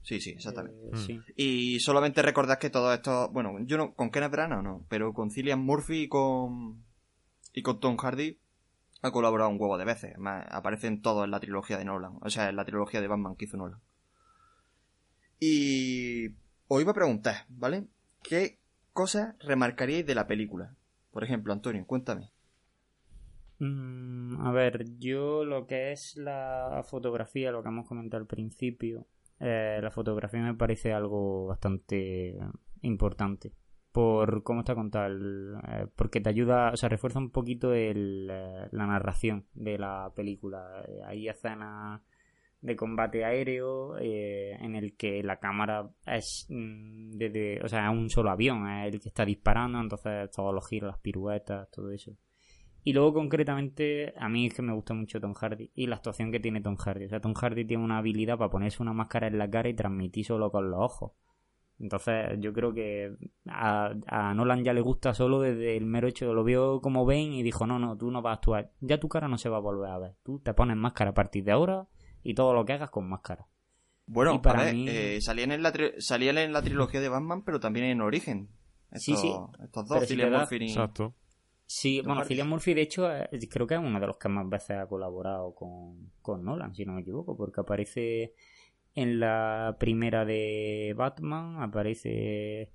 Sí, 0.03 0.19
sí, 0.19 0.31
exactamente. 0.31 0.81
Eh, 0.83 0.97
sí. 0.97 1.21
Y 1.37 1.81
solamente 1.81 2.23
recordad 2.23 2.59
que 2.59 2.71
todo 2.71 2.95
esto, 2.95 3.29
bueno, 3.33 3.59
yo 3.67 3.77
no, 3.77 3.93
con 3.93 4.11
Kenneth 4.11 4.31
Branagh 4.31 4.63
no, 4.63 4.87
pero 4.89 5.13
con 5.13 5.31
Cillian 5.31 5.61
Murphy 5.61 6.05
y 6.05 6.09
con, 6.09 6.83
y 7.53 7.61
con 7.61 7.81
Tom 7.81 7.99
Hardy 7.99 8.39
ha 9.03 9.11
colaborado 9.11 9.51
un 9.51 9.61
huevo 9.61 9.77
de 9.77 9.85
veces. 9.85 10.13
Además, 10.13 10.47
aparecen 10.49 11.03
todos 11.03 11.27
en 11.27 11.33
la 11.33 11.41
trilogía 11.41 11.77
de 11.77 11.85
Nolan, 11.85 12.17
o 12.23 12.31
sea, 12.31 12.49
en 12.49 12.57
la 12.57 12.65
trilogía 12.65 13.03
de 13.03 13.09
Batman 13.09 13.37
que 13.37 13.45
hizo 13.45 13.59
Nolan. 13.59 13.81
Y 15.39 16.29
os 16.69 16.81
iba 16.81 16.93
a 16.93 16.95
preguntar, 16.95 17.45
¿vale? 17.51 17.85
¿Qué 18.23 18.59
cosas 18.95 19.35
remarcaríais 19.41 20.07
de 20.07 20.15
la 20.15 20.27
película? 20.27 20.75
Por 21.15 21.23
ejemplo, 21.23 21.53
Antonio, 21.53 21.87
cuéntame. 21.87 22.33
Mm, 23.61 24.45
a 24.45 24.51
ver, 24.51 24.85
yo 24.99 25.45
lo 25.45 25.67
que 25.67 25.93
es 25.93 26.17
la 26.17 26.83
fotografía, 26.85 27.53
lo 27.53 27.63
que 27.63 27.69
hemos 27.69 27.87
comentado 27.87 28.21
al 28.21 28.27
principio, 28.27 29.07
eh, 29.39 29.79
la 29.81 29.93
fotografía 29.93 30.41
me 30.41 30.55
parece 30.55 30.93
algo 30.93 31.47
bastante 31.47 32.37
importante 32.83 33.53
por 33.93 34.43
cómo 34.43 34.61
está 34.63 34.75
contada, 34.75 35.09
eh, 35.69 35.87
porque 35.95 36.21
te 36.21 36.31
ayuda, 36.31 36.73
o 36.73 36.77
sea, 36.77 36.89
refuerza 36.89 37.21
un 37.21 37.31
poquito 37.31 37.73
el, 37.73 38.29
eh, 38.29 38.69
la 38.73 38.87
narración 38.89 39.47
de 39.55 39.79
la 39.79 40.13
película. 40.17 40.85
Eh, 40.89 41.01
Hay 41.07 41.29
escenas 41.29 42.03
de 42.65 42.77
combate 42.77 43.27
aéreo 43.27 43.99
eh, 43.99 44.57
en 44.59 44.75
el 44.75 44.97
que 44.97 45.23
la 45.23 45.39
cámara 45.39 45.91
es 46.07 46.47
mm, 46.49 47.11
desde, 47.11 47.61
o 47.63 47.69
sea, 47.69 47.91
es 47.91 47.93
un 47.93 48.09
solo 48.09 48.31
avión, 48.31 48.67
es 48.67 48.95
el 48.95 49.01
que 49.01 49.11
está 49.11 49.27
disparando, 49.27 49.79
entonces 49.79 50.31
todos 50.31 50.55
los 50.55 50.67
giros, 50.67 50.89
las 50.89 50.99
piruetas, 50.99 51.71
todo 51.71 51.91
eso. 51.91 52.17
Y 52.83 52.95
luego, 52.95 53.13
concretamente, 53.13 54.15
a 54.19 54.31
mí 54.31 54.47
es 54.47 54.55
que 54.55 54.63
me 54.63 54.73
gusta 54.73 54.95
mucho 54.95 55.21
Tom 55.21 55.35
Hardy 55.35 55.71
y 55.75 55.87
la 55.87 55.97
actuación 55.97 56.33
que 56.33 56.41
tiene 56.41 56.63
Tom 56.63 56.77
Hardy. 56.77 57.05
O 57.05 57.09
sea, 57.09 57.21
Tom 57.21 57.35
Hardy 57.35 57.67
tiene 57.67 57.85
una 57.85 57.99
habilidad 57.99 58.39
para 58.39 58.51
ponerse 58.51 58.83
una 58.83 58.95
máscara 58.95 59.27
en 59.27 59.39
la 59.39 59.49
cara 59.49 59.69
y 59.69 59.75
transmitir 59.75 60.25
solo 60.25 60.51
con 60.51 60.71
los 60.71 60.81
ojos. 60.81 61.13
Entonces, 61.79 62.39
yo 62.41 62.53
creo 62.55 62.73
que 62.73 63.15
a, 63.47 63.93
a 64.07 64.35
Nolan 64.35 64.65
ya 64.65 64.73
le 64.73 64.81
gusta 64.81 65.13
solo 65.13 65.41
desde 65.41 65.77
el 65.77 65.85
mero 65.85 66.09
hecho, 66.09 66.33
lo 66.33 66.45
vio 66.45 66.81
como 66.81 67.05
ven 67.05 67.33
y 67.33 67.43
dijo: 67.43 67.67
No, 67.67 67.79
no, 67.79 67.97
tú 67.97 68.11
no 68.11 68.23
vas 68.23 68.33
a 68.33 68.35
actuar. 68.37 68.73
Ya 68.81 68.99
tu 68.99 69.09
cara 69.09 69.29
no 69.29 69.37
se 69.39 69.49
va 69.51 69.59
a 69.59 69.61
volver 69.61 69.91
a 69.91 69.99
ver. 69.99 70.15
Tú 70.23 70.39
te 70.41 70.55
pones 70.55 70.77
máscara 70.77 71.11
a 71.11 71.15
partir 71.15 71.45
de 71.45 71.53
ahora 71.53 71.89
y 72.25 72.35
todo 72.35 72.53
lo 72.55 72.65
que 72.65 72.73
hagas 72.73 72.91
con 72.91 73.09
máscara. 73.09 73.47
Bueno, 74.07 74.35
Y 74.35 74.39
para 74.39 74.61
a 74.61 74.65
ver, 74.65 74.75
mí- 74.75 74.87
eh, 74.89 75.21
salían, 75.21 75.53
en 75.53 75.63
la 75.63 75.73
tri- 75.73 75.99
salían 76.01 76.37
en 76.39 76.53
la 76.53 76.63
trilogía 76.63 77.01
de 77.01 77.09
Batman, 77.09 77.43
pero 77.45 77.61
también 77.61 77.87
en 77.87 78.01
Origen. 78.01 78.49
Sí, 78.93 79.13
Estos, 79.13 79.21
sí. 79.21 79.29
estos 79.65 79.89
Pero 79.89 80.01
dos, 80.01 80.09
si 80.09 80.17
Murphy 80.17 80.57
y- 80.57 80.69
Exacto. 80.69 81.15
Sí, 81.67 82.03
bueno. 82.03 82.23
Cillian 82.25 82.49
Murphy, 82.49 82.75
de 82.75 82.83
hecho, 82.83 83.11
eh, 83.11 83.29
creo 83.51 83.67
que 83.67 83.75
es 83.75 83.81
uno 83.81 83.99
de 83.99 84.07
los 84.07 84.19
que 84.19 84.29
más 84.29 84.47
veces 84.49 84.77
ha 84.77 84.87
colaborado 84.87 85.55
con, 85.55 86.11
con 86.21 86.45
Nolan, 86.45 86.75
si 86.75 86.85
no 86.85 86.93
me 86.93 87.01
equivoco, 87.01 87.37
porque 87.37 87.63
aparece 87.63 88.35
en 88.95 89.19
la 89.19 89.77
primera 89.81 90.25
de 90.27 90.95
Batman, 90.97 91.63
aparece 91.63 92.71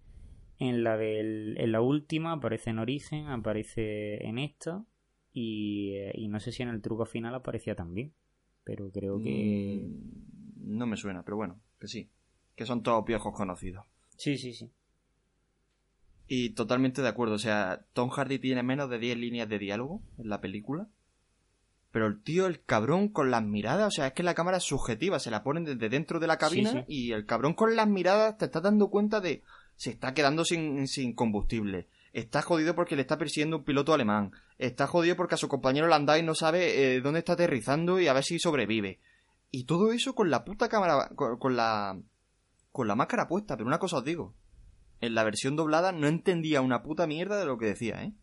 en 0.57 0.83
la 0.83 0.97
del, 0.97 1.55
en 1.59 1.71
la 1.71 1.81
última, 1.81 2.33
aparece 2.33 2.71
en 2.71 2.79
Origen, 2.79 3.27
aparece 3.27 4.25
en 4.27 4.39
esta, 4.39 4.83
y, 5.31 5.91
eh, 5.93 6.11
y 6.15 6.27
no 6.27 6.39
sé 6.39 6.51
si 6.51 6.63
en 6.63 6.69
el 6.69 6.81
truco 6.81 7.05
final 7.05 7.35
aparecía 7.35 7.75
también, 7.75 8.11
pero 8.69 8.91
creo 8.91 9.19
que... 9.19 9.81
Mm, 9.87 10.77
No 10.77 10.85
me 10.85 10.95
suena, 10.95 11.23
pero 11.23 11.37
bueno, 11.37 11.59
que 11.79 11.87
sí. 11.87 12.07
Que 12.55 12.67
son 12.67 12.83
todos 12.83 13.03
viejos 13.03 13.33
conocidos. 13.35 13.83
Sí, 14.15 14.37
sí, 14.37 14.53
sí. 14.53 14.69
Y 16.27 16.51
totalmente 16.51 17.01
de 17.01 17.07
acuerdo. 17.07 17.33
O 17.33 17.39
sea, 17.39 17.83
Tom 17.93 18.09
Hardy 18.09 18.37
tiene 18.37 18.61
menos 18.61 18.87
de 18.91 18.99
10 18.99 19.17
líneas 19.17 19.49
de 19.49 19.57
diálogo 19.57 20.03
en 20.19 20.29
la 20.29 20.39
película. 20.39 20.87
Pero 21.91 22.05
el 22.05 22.21
tío, 22.21 22.45
el 22.45 22.61
cabrón 22.63 23.07
con 23.07 23.31
las 23.31 23.43
miradas, 23.43 23.87
o 23.87 23.91
sea, 23.91 24.05
es 24.07 24.13
que 24.13 24.21
la 24.21 24.35
cámara 24.35 24.57
es 24.57 24.63
subjetiva, 24.63 25.17
se 25.17 25.31
la 25.31 25.41
ponen 25.41 25.63
desde 25.65 25.89
dentro 25.89 26.19
de 26.19 26.27
la 26.27 26.37
cabina 26.37 26.69
Sí, 26.71 26.77
sí. 26.77 26.83
y 26.87 27.11
el 27.13 27.25
cabrón 27.25 27.55
con 27.55 27.75
las 27.75 27.87
miradas 27.87 28.37
te 28.37 28.45
está 28.45 28.61
dando 28.61 28.91
cuenta 28.91 29.19
de 29.19 29.41
se 29.77 29.89
está 29.89 30.13
quedando 30.13 30.45
sin, 30.45 30.87
sin 30.87 31.13
combustible. 31.13 31.87
Está 32.13 32.41
jodido 32.41 32.75
porque 32.75 32.95
le 32.95 33.01
está 33.01 33.17
persiguiendo 33.17 33.57
un 33.57 33.63
piloto 33.63 33.93
alemán. 33.93 34.31
Está 34.57 34.87
jodido 34.87 35.15
porque 35.15 35.35
a 35.35 35.37
su 35.37 35.47
compañero 35.47 35.87
Landai 35.87 36.23
no 36.23 36.35
sabe 36.35 36.95
eh, 36.95 37.01
dónde 37.01 37.19
está 37.19 37.33
aterrizando 37.33 37.99
y 37.99 38.07
a 38.07 38.13
ver 38.13 38.23
si 38.23 38.39
sobrevive. 38.39 38.99
Y 39.51 39.65
todo 39.65 39.91
eso 39.91 40.15
con 40.15 40.29
la 40.29 40.43
puta 40.43 40.69
cámara, 40.69 41.09
con, 41.15 41.37
con 41.37 41.55
la 41.55 41.99
con 42.71 42.87
la 42.87 42.95
máscara 42.95 43.27
puesta. 43.27 43.55
Pero 43.57 43.67
una 43.67 43.79
cosa 43.79 43.97
os 43.97 44.05
digo, 44.05 44.35
en 45.01 45.15
la 45.15 45.23
versión 45.23 45.55
doblada 45.55 45.91
no 45.91 46.07
entendía 46.07 46.61
una 46.61 46.83
puta 46.83 47.07
mierda 47.07 47.37
de 47.39 47.45
lo 47.45 47.57
que 47.57 47.67
decía, 47.67 48.03
¿eh? 48.03 48.13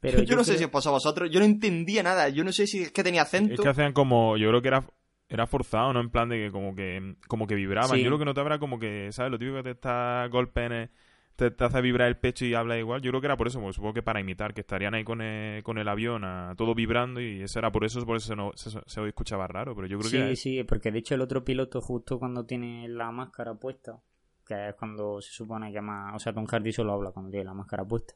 Pero 0.00 0.22
yo, 0.24 0.36
no 0.36 0.44
sé 0.44 0.58
si 0.58 0.64
os 0.64 0.70
pasó 0.70 0.90
a 0.90 0.92
vosotros, 0.92 1.30
yo 1.30 1.40
no 1.40 1.46
entendía 1.46 2.02
nada, 2.02 2.28
yo 2.28 2.44
no 2.44 2.52
sé 2.52 2.66
si 2.66 2.82
es 2.82 2.92
que 2.92 3.02
tenía 3.02 3.22
acento. 3.22 3.54
Es 3.54 3.60
que 3.60 3.68
hacían 3.68 3.92
como, 3.92 4.36
yo 4.36 4.48
creo 4.48 4.62
que 4.62 4.68
era 4.68 4.86
era 5.28 5.46
forzado, 5.46 5.92
¿no? 5.92 6.00
En 6.00 6.10
plan 6.10 6.28
de 6.28 6.36
que 6.36 6.50
como 6.50 6.74
que 6.74 7.16
como 7.26 7.46
que 7.46 7.54
vibraban. 7.54 7.96
Sí. 7.96 8.04
Yo 8.04 8.10
lo 8.10 8.18
que 8.18 8.24
notaba 8.26 8.48
era 8.48 8.58
como 8.58 8.78
que, 8.78 9.10
¿sabes? 9.10 9.32
Lo 9.32 9.38
típico 9.38 9.56
que 9.56 9.62
te 9.64 9.70
está 9.70 10.28
golpeando, 10.28 10.90
te, 11.36 11.50
te 11.50 11.64
hace 11.64 11.80
vibrar 11.80 12.08
el 12.08 12.16
pecho 12.18 12.44
y 12.46 12.54
habla 12.54 12.78
igual. 12.78 13.02
Yo 13.02 13.10
creo 13.10 13.20
que 13.20 13.26
era 13.26 13.36
por 13.36 13.46
eso, 13.48 13.60
porque 13.60 13.74
supongo 13.74 13.94
que 13.94 14.02
para 14.02 14.20
imitar, 14.20 14.54
que 14.54 14.60
estarían 14.62 14.94
ahí 14.94 15.04
con 15.04 15.20
el, 15.22 15.62
con 15.62 15.78
el 15.78 15.88
avión, 15.88 16.24
a, 16.24 16.54
todo 16.56 16.74
vibrando 16.74 17.20
y 17.20 17.42
eso 17.42 17.58
era 17.58 17.72
por 17.72 17.84
eso, 17.84 18.04
por 18.06 18.16
eso 18.16 18.28
se, 18.28 18.36
no- 18.36 18.52
se, 18.54 18.70
se 18.86 19.06
escuchaba 19.08 19.46
raro, 19.48 19.74
pero 19.74 19.86
yo 19.88 19.98
creo 19.98 20.10
Sí, 20.10 20.36
que... 20.36 20.36
sí, 20.36 20.62
porque 20.64 20.90
de 20.92 20.98
hecho 20.98 21.14
el 21.14 21.20
otro 21.22 21.44
piloto 21.44 21.80
justo 21.80 22.18
cuando 22.18 22.44
tiene 22.44 22.88
la 22.88 23.10
máscara 23.10 23.54
puesta, 23.54 24.00
que 24.46 24.68
es 24.70 24.74
cuando 24.74 25.20
se 25.22 25.32
supone 25.32 25.72
que 25.72 25.80
más, 25.80 26.14
o 26.14 26.18
sea, 26.18 26.32
Tom 26.34 26.46
Hardy 26.46 26.72
solo 26.72 26.92
habla 26.92 27.10
cuando 27.12 27.30
tiene 27.30 27.44
la 27.46 27.54
máscara 27.54 27.84
puesta, 27.84 28.14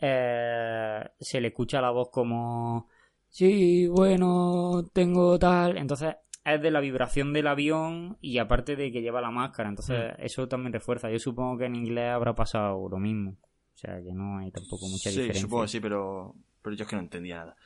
eh, 0.00 1.04
se 1.20 1.40
le 1.40 1.48
escucha 1.48 1.80
la 1.80 1.90
voz 1.90 2.10
como, 2.10 2.88
sí, 3.30 3.88
bueno, 3.88 4.84
tengo 4.92 5.38
tal, 5.38 5.78
entonces 5.78 6.16
es 6.54 6.62
de 6.62 6.70
la 6.70 6.80
vibración 6.80 7.32
del 7.32 7.46
avión 7.46 8.16
y 8.20 8.38
aparte 8.38 8.76
de 8.76 8.92
que 8.92 9.02
lleva 9.02 9.20
la 9.20 9.30
máscara, 9.30 9.68
entonces 9.68 10.14
eso 10.18 10.46
también 10.48 10.72
refuerza. 10.72 11.10
Yo 11.10 11.18
supongo 11.18 11.58
que 11.58 11.64
en 11.66 11.74
inglés 11.76 12.10
habrá 12.10 12.34
pasado 12.34 12.88
lo 12.88 12.98
mismo, 12.98 13.32
o 13.74 13.78
sea, 13.78 13.96
que 14.02 14.12
no 14.12 14.38
hay 14.38 14.50
tampoco 14.50 14.86
mucha 14.88 15.10
sí, 15.10 15.16
diferencia. 15.16 15.40
supongo 15.42 15.62
que 15.64 15.68
sí, 15.68 15.80
pero, 15.80 16.34
pero 16.62 16.76
yo 16.76 16.84
es 16.84 16.88
que 16.90 16.96
no 16.96 17.02
entendía 17.02 17.36
nada. 17.38 17.56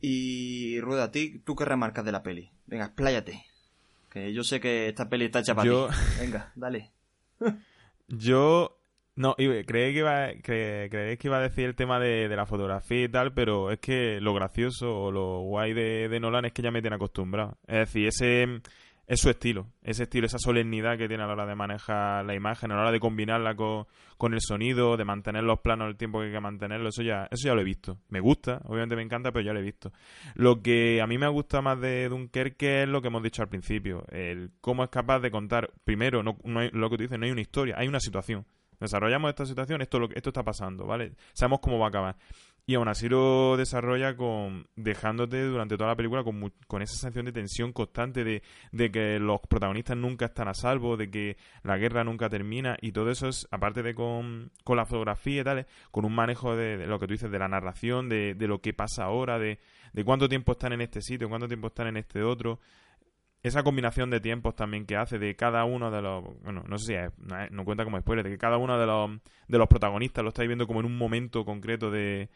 Y 0.00 0.80
Rueda, 0.80 1.04
¿a 1.04 1.10
ti, 1.10 1.38
¿tú 1.44 1.54
qué 1.56 1.64
remarcas 1.64 2.04
de 2.04 2.12
la 2.12 2.22
peli? 2.22 2.50
Venga, 2.66 2.86
expláyate. 2.86 3.44
Que 4.10 4.32
yo 4.32 4.44
sé 4.44 4.60
que 4.60 4.88
esta 4.88 5.08
peli 5.08 5.24
está 5.26 5.40
hecha 5.40 5.54
para 5.54 5.66
Yo- 5.66 5.88
ti. 5.88 5.94
Venga, 6.20 6.52
dale. 6.54 6.92
Yo 8.08 8.78
no, 9.16 9.34
creí 9.36 9.92
que 9.92 9.98
iba, 9.98 10.28
cre- 10.32 11.16
que 11.18 11.28
iba 11.28 11.36
a 11.38 11.42
decir 11.42 11.66
el 11.66 11.74
tema 11.76 12.00
de, 12.00 12.28
la 12.28 12.46
fotografía 12.46 13.04
y 13.04 13.08
tal, 13.08 13.32
pero 13.32 13.70
es 13.70 13.78
que 13.78 14.20
lo 14.20 14.34
gracioso 14.34 14.92
o 14.94 15.12
lo 15.12 15.40
guay 15.40 15.72
de, 15.72 16.18
Nolan 16.20 16.46
es 16.46 16.52
que 16.52 16.62
ya 16.62 16.70
me 16.70 16.80
tiene 16.80 16.96
acostumbrado. 16.96 17.56
Es 17.66 17.78
decir, 17.78 18.08
ese 18.08 18.60
es 19.06 19.20
su 19.20 19.28
estilo, 19.28 19.66
ese 19.82 20.04
estilo, 20.04 20.26
esa 20.26 20.38
solemnidad 20.38 20.96
que 20.96 21.08
tiene 21.08 21.22
a 21.22 21.26
la 21.26 21.34
hora 21.34 21.44
de 21.46 21.54
manejar 21.54 22.24
la 22.24 22.34
imagen, 22.34 22.72
a 22.72 22.74
la 22.76 22.80
hora 22.82 22.90
de 22.90 23.00
combinarla 23.00 23.54
con, 23.54 23.86
con 24.16 24.32
el 24.32 24.40
sonido, 24.40 24.96
de 24.96 25.04
mantener 25.04 25.44
los 25.44 25.60
planos 25.60 25.88
el 25.88 25.96
tiempo 25.96 26.20
que 26.20 26.26
hay 26.26 26.32
que 26.32 26.40
mantenerlo, 26.40 26.88
eso 26.88 27.02
ya, 27.02 27.28
eso 27.30 27.46
ya 27.46 27.54
lo 27.54 27.60
he 27.60 27.64
visto. 27.64 27.98
Me 28.08 28.20
gusta, 28.20 28.62
obviamente 28.64 28.96
me 28.96 29.02
encanta, 29.02 29.30
pero 29.30 29.44
ya 29.44 29.52
lo 29.52 29.60
he 29.60 29.62
visto. 29.62 29.92
Lo 30.34 30.62
que 30.62 31.02
a 31.02 31.06
mí 31.06 31.18
me 31.18 31.28
gusta 31.28 31.60
más 31.60 31.78
de 31.80 32.08
Dunkerque 32.08 32.84
es 32.84 32.88
lo 32.88 33.02
que 33.02 33.08
hemos 33.08 33.22
dicho 33.22 33.42
al 33.42 33.48
principio, 33.48 34.04
el 34.10 34.52
cómo 34.62 34.82
es 34.82 34.90
capaz 34.90 35.20
de 35.20 35.30
contar, 35.30 35.70
primero, 35.84 36.22
no, 36.22 36.38
no 36.42 36.60
hay- 36.60 36.70
lo 36.72 36.88
que 36.88 36.96
tú 36.96 37.02
dices, 37.02 37.18
no 37.18 37.26
hay 37.26 37.32
una 37.32 37.42
historia, 37.42 37.74
hay 37.78 37.86
una 37.88 38.00
situación. 38.00 38.46
Desarrollamos 38.80 39.30
esta 39.30 39.46
situación, 39.46 39.82
esto, 39.82 39.98
lo, 39.98 40.08
esto 40.14 40.30
está 40.30 40.42
pasando, 40.42 40.86
¿vale? 40.86 41.12
Sabemos 41.32 41.60
cómo 41.60 41.78
va 41.78 41.86
a 41.86 41.88
acabar. 41.88 42.16
Y 42.66 42.76
aún 42.76 42.88
así 42.88 43.10
lo 43.10 43.58
desarrolla 43.58 44.16
con 44.16 44.66
dejándote 44.74 45.42
durante 45.42 45.76
toda 45.76 45.90
la 45.90 45.96
película 45.96 46.24
con, 46.24 46.50
con 46.66 46.80
esa 46.80 46.94
sensación 46.94 47.26
de 47.26 47.32
tensión 47.32 47.74
constante, 47.74 48.24
de, 48.24 48.42
de 48.72 48.90
que 48.90 49.18
los 49.18 49.40
protagonistas 49.42 49.98
nunca 49.98 50.24
están 50.24 50.48
a 50.48 50.54
salvo, 50.54 50.96
de 50.96 51.10
que 51.10 51.36
la 51.62 51.76
guerra 51.76 52.04
nunca 52.04 52.30
termina, 52.30 52.78
y 52.80 52.92
todo 52.92 53.10
eso 53.10 53.28
es, 53.28 53.46
aparte 53.50 53.82
de 53.82 53.94
con, 53.94 54.50
con 54.64 54.78
la 54.78 54.86
fotografía 54.86 55.42
y 55.42 55.44
tal, 55.44 55.66
con 55.90 56.06
un 56.06 56.14
manejo 56.14 56.56
de, 56.56 56.78
de 56.78 56.86
lo 56.86 56.98
que 56.98 57.06
tú 57.06 57.12
dices, 57.12 57.30
de 57.30 57.38
la 57.38 57.48
narración, 57.48 58.08
de, 58.08 58.34
de 58.34 58.48
lo 58.48 58.62
que 58.62 58.72
pasa 58.72 59.04
ahora, 59.04 59.38
de, 59.38 59.58
de 59.92 60.04
cuánto 60.04 60.26
tiempo 60.26 60.52
están 60.52 60.72
en 60.72 60.80
este 60.80 61.02
sitio, 61.02 61.28
cuánto 61.28 61.46
tiempo 61.46 61.66
están 61.66 61.88
en 61.88 61.98
este 61.98 62.22
otro. 62.22 62.60
Esa 63.44 63.62
combinación 63.62 64.10
de 64.10 64.20
tiempos 64.20 64.56
también 64.56 64.86
que 64.86 64.96
hace 64.96 65.18
de 65.20 65.36
cada 65.36 65.64
uno 65.64 65.90
de 65.92 66.02
los. 66.02 66.24
Bueno, 66.42 66.64
no 66.66 66.78
sé 66.78 66.86
si 66.86 66.94
es, 66.94 67.12
no, 67.52 67.64
cuenta 67.64 67.84
como 67.84 68.00
spoiler, 68.00 68.24
de 68.24 68.30
que 68.30 68.38
cada 68.38 68.56
uno 68.56 68.76
de 68.78 68.86
los, 68.86 69.10
de 69.46 69.58
los 69.58 69.68
protagonistas 69.68 70.24
lo 70.24 70.30
estáis 70.30 70.48
viendo 70.48 70.66
como 70.66 70.80
en 70.80 70.86
un 70.86 70.96
momento 70.98 71.44
concreto 71.44 71.90
de, 71.90 72.30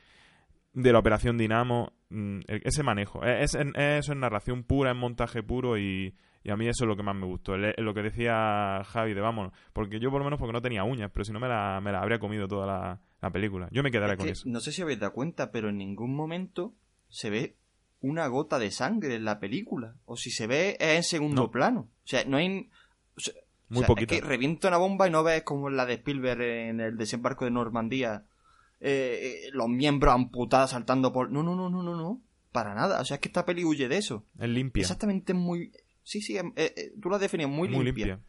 de 0.74 0.92
la 0.92 0.98
Operación 0.98 1.38
Dinamo, 1.38 1.92
mm, 2.10 2.40
e- 2.46 2.60
ese 2.64 2.82
manejo. 2.82 3.24
E- 3.24 3.42
Es, 3.42 3.54
es- 3.54 3.66
eso 3.74 4.12
es 4.12 4.18
narración 4.18 4.64
pura, 4.64 4.90
es 4.90 4.96
montaje 4.96 5.42
puro 5.42 5.78
y, 5.78 6.14
y 6.44 6.50
a 6.50 6.56
mí 6.56 6.68
eso 6.68 6.84
es 6.84 6.88
lo 6.88 6.96
que 6.96 7.02
más 7.02 7.16
me 7.16 7.24
gustó. 7.26 7.56
Lo 7.56 7.94
que 7.94 8.02
decía 8.02 8.82
Javi 8.84 9.14
de 9.14 9.20
vámonos, 9.22 9.52
porque 9.72 9.98
yo 10.00 10.10
por 10.10 10.18
lo 10.20 10.24
menos 10.26 10.38
porque 10.38 10.52
no 10.52 10.60
tenía 10.62 10.84
uñas, 10.84 11.10
pero 11.12 11.24
si 11.24 11.32
no 11.32 11.40
me 11.40 11.48
la, 11.48 11.80
me 11.82 11.90
la 11.90 12.00
habría 12.00 12.18
comido 12.18 12.46
toda 12.46 12.66
la, 12.66 13.00
la 13.22 13.30
película. 13.30 13.68
Yo 13.72 13.82
me 13.82 13.90
quedaré 13.90 14.12
Es 14.12 14.16
con 14.18 14.26
que 14.26 14.32
eso. 14.32 14.42
no 14.46 14.60
sé 14.60 14.72
si 14.72 14.82
habéis 14.82 15.00
dado 15.00 15.14
cuenta, 15.14 15.50
pero 15.50 15.70
en 15.70 15.78
ningún 15.78 16.14
momento 16.14 16.74
se 17.08 17.30
ve 17.30 17.56
una 18.00 18.26
gota 18.28 18.58
de 18.58 18.70
sangre 18.70 19.14
en 19.16 19.24
la 19.24 19.40
película. 19.40 19.94
O 20.04 20.16
si 20.16 20.30
se 20.30 20.46
ve 20.46 20.76
es 20.80 20.96
en 20.96 21.02
segundo 21.02 21.42
No. 21.42 21.50
plano. 21.50 21.80
O 22.04 22.06
sea, 22.06 22.24
no 22.24 22.36
hay... 22.36 22.70
o 23.16 23.20
sea, 23.20 23.34
Muy 23.68 23.78
o 23.78 23.80
sea, 23.80 23.86
poquito. 23.88 24.14
Es 24.14 24.20
que 24.20 24.26
revienta 24.26 24.68
una 24.68 24.76
bomba 24.78 25.08
y 25.08 25.10
no 25.10 25.22
ves 25.24 25.42
como 25.42 25.68
la 25.70 25.84
de 25.86 25.94
Spielberg 25.94 26.40
en 26.42 26.80
el 26.80 26.96
desembarco 26.96 27.44
de 27.44 27.50
Normandía. 27.50 28.24
eh, 28.80 29.42
eh, 29.46 29.50
los 29.52 29.68
miembros 29.68 30.14
amputados 30.14 30.70
saltando 30.70 31.12
por... 31.12 31.30
No, 31.32 31.42
no, 31.42 31.56
no, 31.56 31.68
no, 31.68 31.82
no, 31.82 31.96
no. 31.96 32.20
Para 32.52 32.74
nada. 32.74 33.00
O 33.00 33.04
sea, 33.04 33.16
es 33.16 33.20
que 33.20 33.28
esta 33.28 33.44
peli 33.44 33.64
huye 33.64 33.88
de 33.88 33.96
eso. 33.98 34.24
Es 34.38 34.48
limpia. 34.48 34.80
Exactamente 34.82 35.34
muy... 35.34 35.72
Sí, 36.04 36.22
sí, 36.22 36.36
eh, 36.38 36.52
eh, 36.56 36.92
tú 37.02 37.08
lo 37.10 37.16
has 37.16 37.20
definido 37.20 37.48
muy, 37.48 37.68
Muy 37.68 37.84
limpia. 37.84 38.06
limpia. 38.06 38.24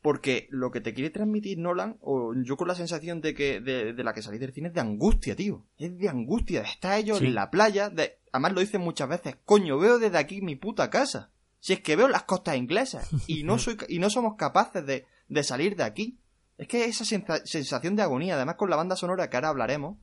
Porque 0.00 0.48
lo 0.50 0.72
que 0.72 0.80
te 0.80 0.94
quiere 0.94 1.10
transmitir 1.10 1.58
Nolan, 1.58 1.96
o 2.00 2.34
yo 2.34 2.56
con 2.56 2.66
la 2.66 2.74
sensación 2.74 3.20
de 3.20 3.34
que 3.34 3.60
de, 3.60 3.92
de 3.92 4.02
la 4.04 4.12
que 4.12 4.22
salí 4.22 4.38
del 4.38 4.52
cine 4.52 4.68
es 4.68 4.74
de 4.74 4.80
angustia, 4.80 5.36
tío. 5.36 5.64
Es 5.78 5.96
de 5.96 6.08
angustia. 6.08 6.62
Está 6.62 6.98
ellos 6.98 7.18
Sí. 7.18 7.26
en 7.26 7.34
la 7.36 7.50
playa. 7.50 7.88
De, 7.88 8.18
además 8.32 8.52
lo 8.54 8.60
dicen 8.60 8.80
muchas 8.80 9.08
veces. 9.08 9.36
Coño, 9.44 9.78
veo 9.78 9.98
desde 9.98 10.18
aquí 10.18 10.40
mi 10.40 10.56
puta 10.56 10.90
casa. 10.90 11.30
Si 11.60 11.72
es 11.74 11.80
que 11.80 11.94
veo 11.94 12.08
las 12.08 12.24
costas 12.24 12.56
inglesas. 12.56 13.08
Y 13.28 13.44
no 13.44 13.58
soy 13.58 13.76
y 13.88 13.98
no 14.00 14.10
somos 14.10 14.34
capaces 14.36 14.84
de, 14.84 15.06
de 15.28 15.42
salir 15.44 15.76
de 15.76 15.84
aquí. 15.84 16.18
Es 16.58 16.66
que 16.68 16.84
esa 16.84 17.04
sensa- 17.04 17.44
sensación 17.46 17.94
de 17.96 18.02
agonía, 18.02 18.34
además 18.34 18.56
con 18.56 18.68
la 18.70 18.76
banda 18.76 18.96
sonora 18.96 19.30
que 19.30 19.36
ahora 19.36 19.48
hablaremos, 19.50 19.96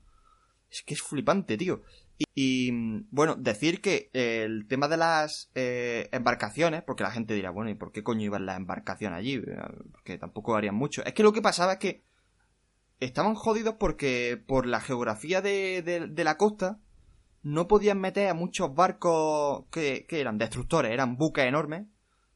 es 0.71 0.83
que 0.83 0.93
es 0.93 1.01
flipante, 1.01 1.57
tío. 1.57 1.81
Y, 2.35 2.71
bueno, 3.11 3.35
decir 3.35 3.81
que 3.81 4.09
eh, 4.13 4.43
el 4.45 4.67
tema 4.67 4.87
de 4.89 4.97
las 4.97 5.49
eh, 5.55 6.09
embarcaciones, 6.11 6.83
porque 6.83 7.03
la 7.03 7.11
gente 7.11 7.33
dirá, 7.33 7.49
bueno, 7.49 7.69
¿y 7.71 7.75
por 7.75 7.91
qué 7.93 8.03
coño 8.03 8.25
iban 8.25 8.45
las 8.45 8.57
embarcaciones 8.57 9.17
allí? 9.19 9.41
Porque 9.91 10.17
tampoco 10.17 10.55
harían 10.55 10.75
mucho. 10.75 11.03
Es 11.05 11.13
que 11.13 11.23
lo 11.23 11.31
que 11.31 11.41
pasaba 11.41 11.73
es 11.73 11.79
que 11.79 12.03
estaban 12.99 13.35
jodidos 13.35 13.75
porque 13.79 14.41
por 14.45 14.65
la 14.65 14.81
geografía 14.81 15.41
de- 15.41 15.81
de 16.09 16.23
la 16.25 16.35
costa 16.37 16.79
no 17.43 17.67
podían 17.67 17.99
meter 17.99 18.27
a 18.29 18.33
muchos 18.33 18.73
barcos 18.75 19.65
que, 19.71 20.05
que 20.07 20.19
eran 20.21 20.37
destructores, 20.37 20.91
eran 20.91 21.17
buques 21.17 21.45
enormes, 21.45 21.85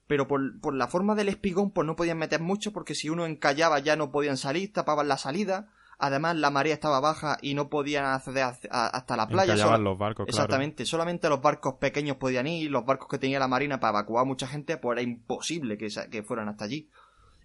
pero 0.08 0.28
por, 0.28 0.60
por 0.60 0.74
la 0.76 0.88
forma 0.88 1.16
del 1.16 1.30
espigón 1.30 1.72
pues 1.72 1.86
no 1.88 1.96
podían 1.96 2.18
meter 2.18 2.40
mucho 2.42 2.72
porque 2.74 2.96
si 2.96 3.10
uno 3.10 3.26
encallaba 3.26 3.80
ya 3.80 3.96
no 3.96 4.12
podían 4.12 4.38
salir, 4.38 4.72
tapaban 4.74 5.08
la 5.08 5.18
salida. 5.18 5.70
Además, 6.00 6.36
la 6.36 6.50
marea 6.50 6.74
estaba 6.74 7.00
baja 7.00 7.38
y 7.42 7.54
no 7.54 7.70
podían 7.70 8.04
acceder 8.06 8.44
a- 8.44 8.58
a- 8.72 8.88
hasta 8.88 9.16
la 9.16 9.28
playa. 9.28 9.54
Solo- 9.78 9.78
los 9.92 9.98
barcos, 9.98 10.26
claro. 10.26 10.44
Exactamente, 10.44 10.86
solamente 10.86 11.30
los 11.30 11.42
barcos 11.42 11.76
pequeños 11.76 12.18
podían 12.18 12.48
ir, 12.48 12.70
los 12.72 12.84
barcos 12.86 13.08
que 13.08 13.20
tenía 13.20 13.40
la 13.40 13.48
marina 13.48 13.80
para 13.80 14.00
evacuar 14.00 14.24
a 14.24 14.26
mucha 14.26 14.48
gente, 14.48 14.76
pues 14.78 14.98
era 14.98 15.02
imposible 15.02 15.78
que, 15.78 15.88
que 16.10 16.24
fueran 16.24 16.50
hasta 16.50 16.66
allí. 16.66 16.90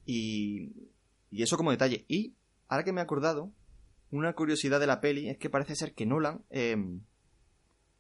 Y, 0.06 0.72
y 1.30 1.42
eso 1.42 1.56
como 1.56 1.70
detalle. 1.70 2.04
Y 2.08 2.34
ahora 2.68 2.84
que 2.84 2.92
me 2.92 3.00
he 3.00 3.04
acordado, 3.04 3.50
una 4.10 4.32
curiosidad 4.32 4.80
de 4.80 4.86
la 4.86 5.00
peli 5.00 5.28
es 5.28 5.36
que 5.38 5.50
parece 5.50 5.76
ser 5.76 5.94
que 5.94 6.06
Nolan 6.06 6.42
eh, 6.50 6.76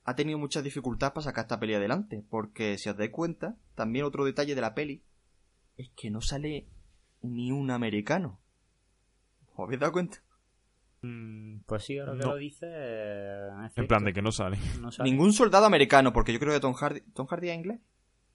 ha 0.08 0.14
tenido 0.14 0.38
muchas 0.38 0.64
dificultades 0.64 1.12
para 1.12 1.24
sacar 1.24 1.44
esta 1.44 1.60
peli 1.60 1.74
adelante, 1.74 2.24
porque 2.30 2.78
si 2.78 2.88
os 2.88 2.96
dais 2.96 3.10
cuenta, 3.10 3.56
también 3.74 4.04
otro 4.04 4.24
detalle 4.24 4.54
de 4.54 4.60
la 4.60 4.74
peli 4.74 5.02
es 5.76 5.90
que 5.96 6.10
no 6.10 6.20
sale 6.20 6.66
ni 7.22 7.52
un 7.52 7.70
americano. 7.70 8.38
¿Os 9.54 9.66
habéis 9.66 9.80
dado 9.80 9.92
cuenta? 9.92 10.18
Mm, 11.02 11.58
Pues 11.66 11.84
sí, 11.84 11.98
ahora 11.98 12.12
que 12.12 12.18
No. 12.18 12.30
lo 12.30 12.36
dices. 12.36 12.70
es 12.72 13.76
En 13.78 13.86
plan 13.86 14.04
de 14.04 14.12
que 14.12 14.22
no 14.22 14.32
sale. 14.32 14.58
No 14.80 14.90
sale. 14.90 15.10
Ningún 15.10 15.32
soldado 15.32 15.66
americano, 15.66 16.12
porque 16.12 16.32
yo 16.32 16.38
creo 16.40 16.52
que 16.54 16.60
Tom 16.60 16.74
Hardy, 16.74 17.00
¿Tom 17.14 17.26
Hardy 17.26 17.50
es 17.50 17.56
inglés? 17.56 17.80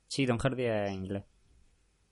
Sí, 0.07 0.25
Tom 0.27 0.37
Hardy 0.37 0.63
es 0.65 0.91
inglés. 0.91 1.23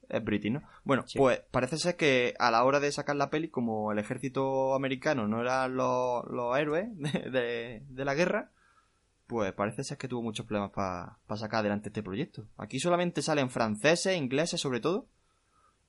Es 0.09 0.23
british, 0.23 0.51
¿no? 0.51 0.61
Bueno, 0.83 1.03
Sí. 1.07 1.17
pues 1.17 1.39
parece 1.51 1.77
ser 1.77 1.95
que 1.95 2.33
a 2.37 2.51
la 2.51 2.63
hora 2.65 2.79
de 2.81 2.91
sacar 2.91 3.15
la 3.15 3.29
peli, 3.29 3.47
como 3.49 3.91
el 3.93 3.99
ejército 3.99 4.73
americano 4.75 5.27
no 5.27 5.39
eran 5.39 5.75
los, 5.77 6.25
los 6.29 6.57
héroes 6.57 6.87
de, 6.97 7.29
de- 7.29 7.83
de 7.87 8.05
la 8.05 8.13
guerra, 8.13 8.51
pues 9.31 9.53
parece 9.53 9.85
ser 9.85 9.97
que 9.97 10.09
tuvo 10.09 10.21
muchos 10.21 10.45
problemas 10.45 10.71
para 10.71 11.37
sacar 11.37 11.61
adelante 11.61 11.87
este 11.87 12.03
proyecto. 12.03 12.49
Aquí 12.57 12.81
solamente 12.81 13.21
salen 13.21 13.49
franceses, 13.49 14.17
ingleses 14.17 14.59
sobre 14.59 14.81
todo, 14.81 15.07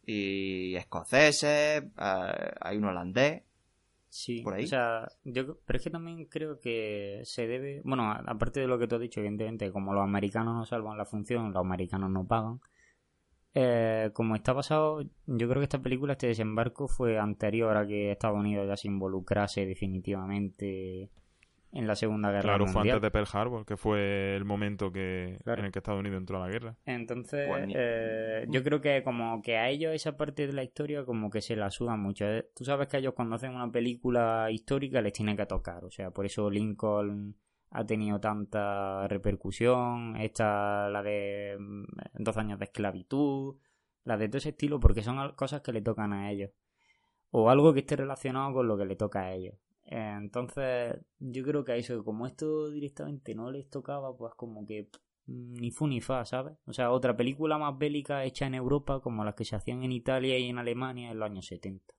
y 0.06 0.76
escoceses, 0.76 1.82
eh, 1.82 2.54
hay 2.60 2.76
un 2.76 2.84
holandés. 2.84 3.42
Sí, 4.08 4.42
por 4.42 4.54
ahí. 4.54 4.62
o 4.62 4.68
sea, 4.68 5.10
yo, 5.24 5.58
pero 5.66 5.76
es 5.76 5.82
que 5.82 5.90
también 5.90 6.26
creo 6.26 6.60
que 6.60 7.22
se 7.24 7.48
debe, 7.48 7.82
bueno, 7.84 8.12
aparte 8.12 8.60
de 8.60 8.68
lo 8.68 8.78
que 8.78 8.86
tú 8.86 8.94
has 8.94 9.00
dicho, 9.00 9.18
evidentemente, 9.18 9.72
como 9.72 9.92
los 9.92 10.04
americanos 10.04 10.54
no 10.54 10.64
salvan 10.64 10.96
la 10.96 11.04
función, 11.04 11.52
los 11.52 11.64
americanos 11.64 12.10
no 12.10 12.24
pagan, 12.24 12.60
eh, 13.54 14.10
como 14.12 14.36
está 14.36 14.52
basado, 14.52 15.02
yo 15.26 15.48
creo 15.48 15.58
que 15.58 15.64
esta 15.64 15.82
película, 15.82 16.12
este 16.12 16.28
desembarco 16.28 16.86
fue 16.86 17.18
anterior 17.18 17.76
a 17.76 17.88
que 17.88 18.12
Estados 18.12 18.38
Unidos 18.38 18.68
ya 18.68 18.76
se 18.76 18.86
involucrase 18.86 19.66
definitivamente 19.66 21.10
en 21.74 21.86
la 21.86 21.96
Segunda 21.96 22.30
Guerra 22.30 22.42
Claro, 22.42 22.66
fue 22.66 22.74
Mundial. 22.74 22.96
antes 22.96 23.06
de 23.06 23.10
Pearl 23.10 23.26
Harbor, 23.32 23.64
que 23.64 23.76
fue 23.76 24.36
el 24.36 24.44
momento 24.44 24.92
que 24.92 25.38
Claro. 25.42 25.60
en 25.60 25.66
el 25.66 25.72
que 25.72 25.78
Estados 25.78 26.00
Unidos 26.00 26.18
entró 26.18 26.36
a 26.42 26.46
la 26.46 26.52
guerra. 26.52 26.76
Entonces, 26.84 27.48
Pues 27.48 27.68
eh, 27.74 28.44
yo 28.50 28.62
creo 28.62 28.80
que 28.80 29.02
como 29.02 29.40
que 29.42 29.56
a 29.56 29.68
ellos 29.70 29.94
esa 29.94 30.16
parte 30.16 30.46
de 30.46 30.52
la 30.52 30.62
historia 30.62 31.04
como 31.04 31.30
que 31.30 31.40
se 31.40 31.56
la 31.56 31.70
sudan 31.70 32.00
mucho. 32.00 32.26
Eh, 32.26 32.46
Tú 32.54 32.64
sabes 32.64 32.88
que 32.88 32.98
ellos 32.98 33.14
cuando 33.14 33.36
hacen 33.36 33.54
una 33.54 33.70
película 33.72 34.48
histórica 34.50 35.00
les 35.00 35.12
tiene 35.14 35.34
que 35.36 35.46
tocar. 35.46 35.84
O 35.84 35.90
sea, 35.90 36.10
por 36.10 36.26
eso 36.26 36.50
Lincoln 36.50 37.36
ha 37.70 37.86
tenido 37.86 38.20
tanta 38.20 39.08
repercusión. 39.08 40.16
Esta, 40.16 40.88
la 40.90 41.02
de 41.02 41.56
mm, 41.58 41.84
dos 42.22 42.36
años 42.36 42.58
de 42.58 42.66
esclavitud. 42.66 43.56
La 44.04 44.16
de 44.16 44.28
todo 44.28 44.38
ese 44.38 44.50
estilo, 44.50 44.78
porque 44.80 45.02
son 45.02 45.32
cosas 45.36 45.60
que 45.62 45.72
le 45.72 45.80
tocan 45.80 46.12
a 46.12 46.30
ellos. 46.30 46.50
O 47.30 47.48
algo 47.48 47.72
que 47.72 47.80
esté 47.80 47.96
relacionado 47.96 48.52
con 48.52 48.66
lo 48.68 48.76
que 48.76 48.84
le 48.84 48.96
toca 48.96 49.20
a 49.22 49.32
ellos. 49.32 49.54
Entonces, 49.94 50.96
yo 51.18 51.44
creo 51.44 51.64
que 51.64 51.72
a 51.72 51.76
eso, 51.76 52.02
como 52.02 52.26
esto 52.26 52.70
directamente 52.70 53.34
no 53.34 53.50
les 53.50 53.68
tocaba, 53.68 54.16
pues 54.16 54.32
como 54.36 54.66
que 54.66 54.88
mm, 55.26 55.52
ni 55.60 55.70
fu 55.70 55.86
ni 55.86 56.00
fa, 56.00 56.24
¿sabes? 56.24 56.54
O 56.64 56.72
sea, 56.72 56.90
otra 56.92 57.14
película 57.14 57.58
más 57.58 57.76
bélica 57.76 58.24
hecha 58.24 58.46
en 58.46 58.54
Europa, 58.54 59.00
como 59.00 59.22
las 59.22 59.34
que 59.34 59.44
se 59.44 59.54
hacían 59.54 59.82
en 59.82 59.92
Italia 59.92 60.38
y 60.38 60.48
en 60.48 60.56
Alemania 60.56 61.10
en 61.10 61.18
los 61.18 61.28
años 61.28 61.46
70. 61.46 61.92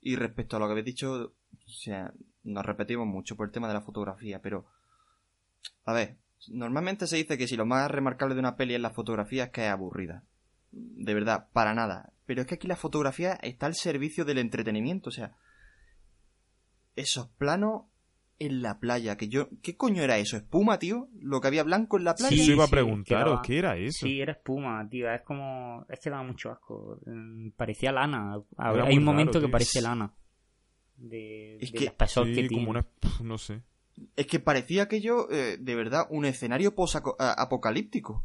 Y 0.00 0.16
respecto 0.16 0.56
a 0.56 0.58
lo 0.58 0.66
que 0.66 0.72
habéis 0.72 0.86
dicho, 0.86 1.34
o 1.52 1.68
sea, 1.68 2.14
nos 2.44 2.64
repetimos 2.64 3.06
mucho 3.06 3.36
por 3.36 3.48
el 3.48 3.52
tema 3.52 3.68
de 3.68 3.74
la 3.74 3.82
fotografía, 3.82 4.40
pero... 4.40 4.64
A 5.84 5.92
ver, 5.92 6.16
normalmente 6.48 7.06
se 7.06 7.16
dice 7.16 7.36
que 7.36 7.46
si 7.46 7.56
lo 7.56 7.66
más 7.66 7.90
remarcable 7.90 8.34
de 8.34 8.40
una 8.40 8.56
peli 8.56 8.74
es 8.74 8.80
la 8.80 8.90
fotografía 8.90 9.44
es 9.44 9.50
que 9.50 9.66
es 9.66 9.70
aburrida. 9.70 10.24
De 10.70 11.12
verdad, 11.12 11.48
para 11.52 11.74
nada. 11.74 12.14
Pero 12.24 12.40
es 12.40 12.46
que 12.46 12.54
aquí 12.54 12.66
la 12.66 12.76
fotografía 12.76 13.34
está 13.34 13.66
al 13.66 13.74
servicio 13.74 14.24
del 14.24 14.38
entretenimiento, 14.38 15.10
o 15.10 15.12
sea... 15.12 15.36
Esos 16.96 17.28
planos 17.28 17.82
en 18.38 18.62
la 18.62 18.78
playa, 18.80 19.16
que 19.16 19.28
yo... 19.28 19.48
¿Qué 19.62 19.76
coño 19.76 20.02
era 20.02 20.16
eso? 20.18 20.36
¿Espuma, 20.36 20.78
tío? 20.78 21.08
¿Lo 21.20 21.40
que 21.40 21.48
había 21.48 21.62
blanco 21.62 21.98
en 21.98 22.04
la 22.04 22.14
playa? 22.14 22.34
Sí, 22.36 22.44
Sí, 22.44 22.52
iba 22.52 22.64
a 22.64 22.68
preguntaros, 22.68 23.40
¿qué 23.44 23.58
era 23.58 23.76
eso? 23.76 24.06
Sí, 24.06 24.20
era 24.20 24.32
espuma, 24.32 24.86
tío. 24.88 25.10
Es 25.12 25.20
como. 25.22 25.84
Es 25.90 26.00
que 26.00 26.08
daba 26.10 26.22
mucho 26.22 26.50
asco. 26.50 26.98
Mm, 27.04 27.50
Parecía 27.50 27.92
lana. 27.92 28.36
A- 28.56 28.72
Era 28.72 28.84
Hay 28.84 28.96
un 28.96 29.04
momento 29.04 29.34
raro, 29.34 29.46
que 29.46 29.52
parece 29.52 29.82
lana. 29.82 30.12
De, 30.96 31.56
Es 31.58 31.70
que- 31.72 31.84
espesor 31.86 32.26
Sí, 32.26 32.34
que 32.34 32.48
tiene. 32.48 32.64
como 32.64 32.70
una... 32.70 32.86
no 33.22 33.36
sé. 33.38 33.62
Es 34.16 34.26
que 34.26 34.40
parecía 34.40 34.84
aquello, 34.84 35.30
eh, 35.30 35.58
de 35.58 35.74
verdad, 35.74 36.06
un 36.08 36.24
escenario 36.24 36.74
post-apocalíptico. 36.74 38.24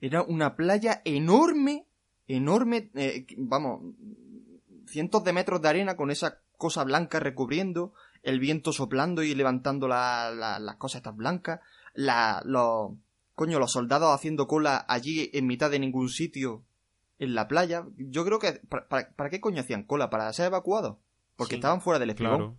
Era 0.00 0.22
una 0.22 0.54
playa 0.54 1.02
enorme, 1.04 1.86
enorme, 2.28 2.90
eh, 2.94 3.26
vamos, 3.38 3.94
cientos 4.86 5.24
de 5.24 5.32
metros 5.32 5.60
de 5.62 5.68
arena 5.68 5.96
con 5.96 6.10
esa 6.12 6.40
cosa 6.56 6.84
blanca 6.84 7.20
recubriendo, 7.20 7.92
el 8.22 8.40
viento 8.40 8.72
soplando 8.72 9.22
y 9.22 9.34
levantando 9.34 9.86
la- 9.88 10.30
la- 10.30 10.58
las 10.58 10.76
cosas 10.76 10.98
estas 11.00 11.16
blancas, 11.16 11.60
la, 11.94 12.40
los, 12.44 12.92
coño, 13.34 13.58
los 13.58 13.72
soldados 13.72 14.14
haciendo 14.14 14.46
cola 14.46 14.84
allí 14.88 15.30
en 15.34 15.46
mitad 15.46 15.70
de 15.70 15.78
ningún 15.78 16.08
sitio 16.08 16.62
en 17.18 17.34
la 17.34 17.46
playa. 17.48 17.84
Yo 17.96 18.24
creo 18.24 18.38
que, 18.38 18.60
¿para, 18.68 18.88
para- 18.88 19.10
para 19.10 19.30
qué 19.30 19.40
coño 19.40 19.60
hacían 19.60 19.84
cola? 19.84 20.10
¿Para 20.10 20.32
ser 20.32 20.46
evacuados? 20.46 20.96
Porque 21.36 21.54
Sí. 21.54 21.56
estaban 21.56 21.80
fuera 21.80 21.98
del 21.98 22.10
espigón. 22.10 22.36
Claro. 22.36 22.56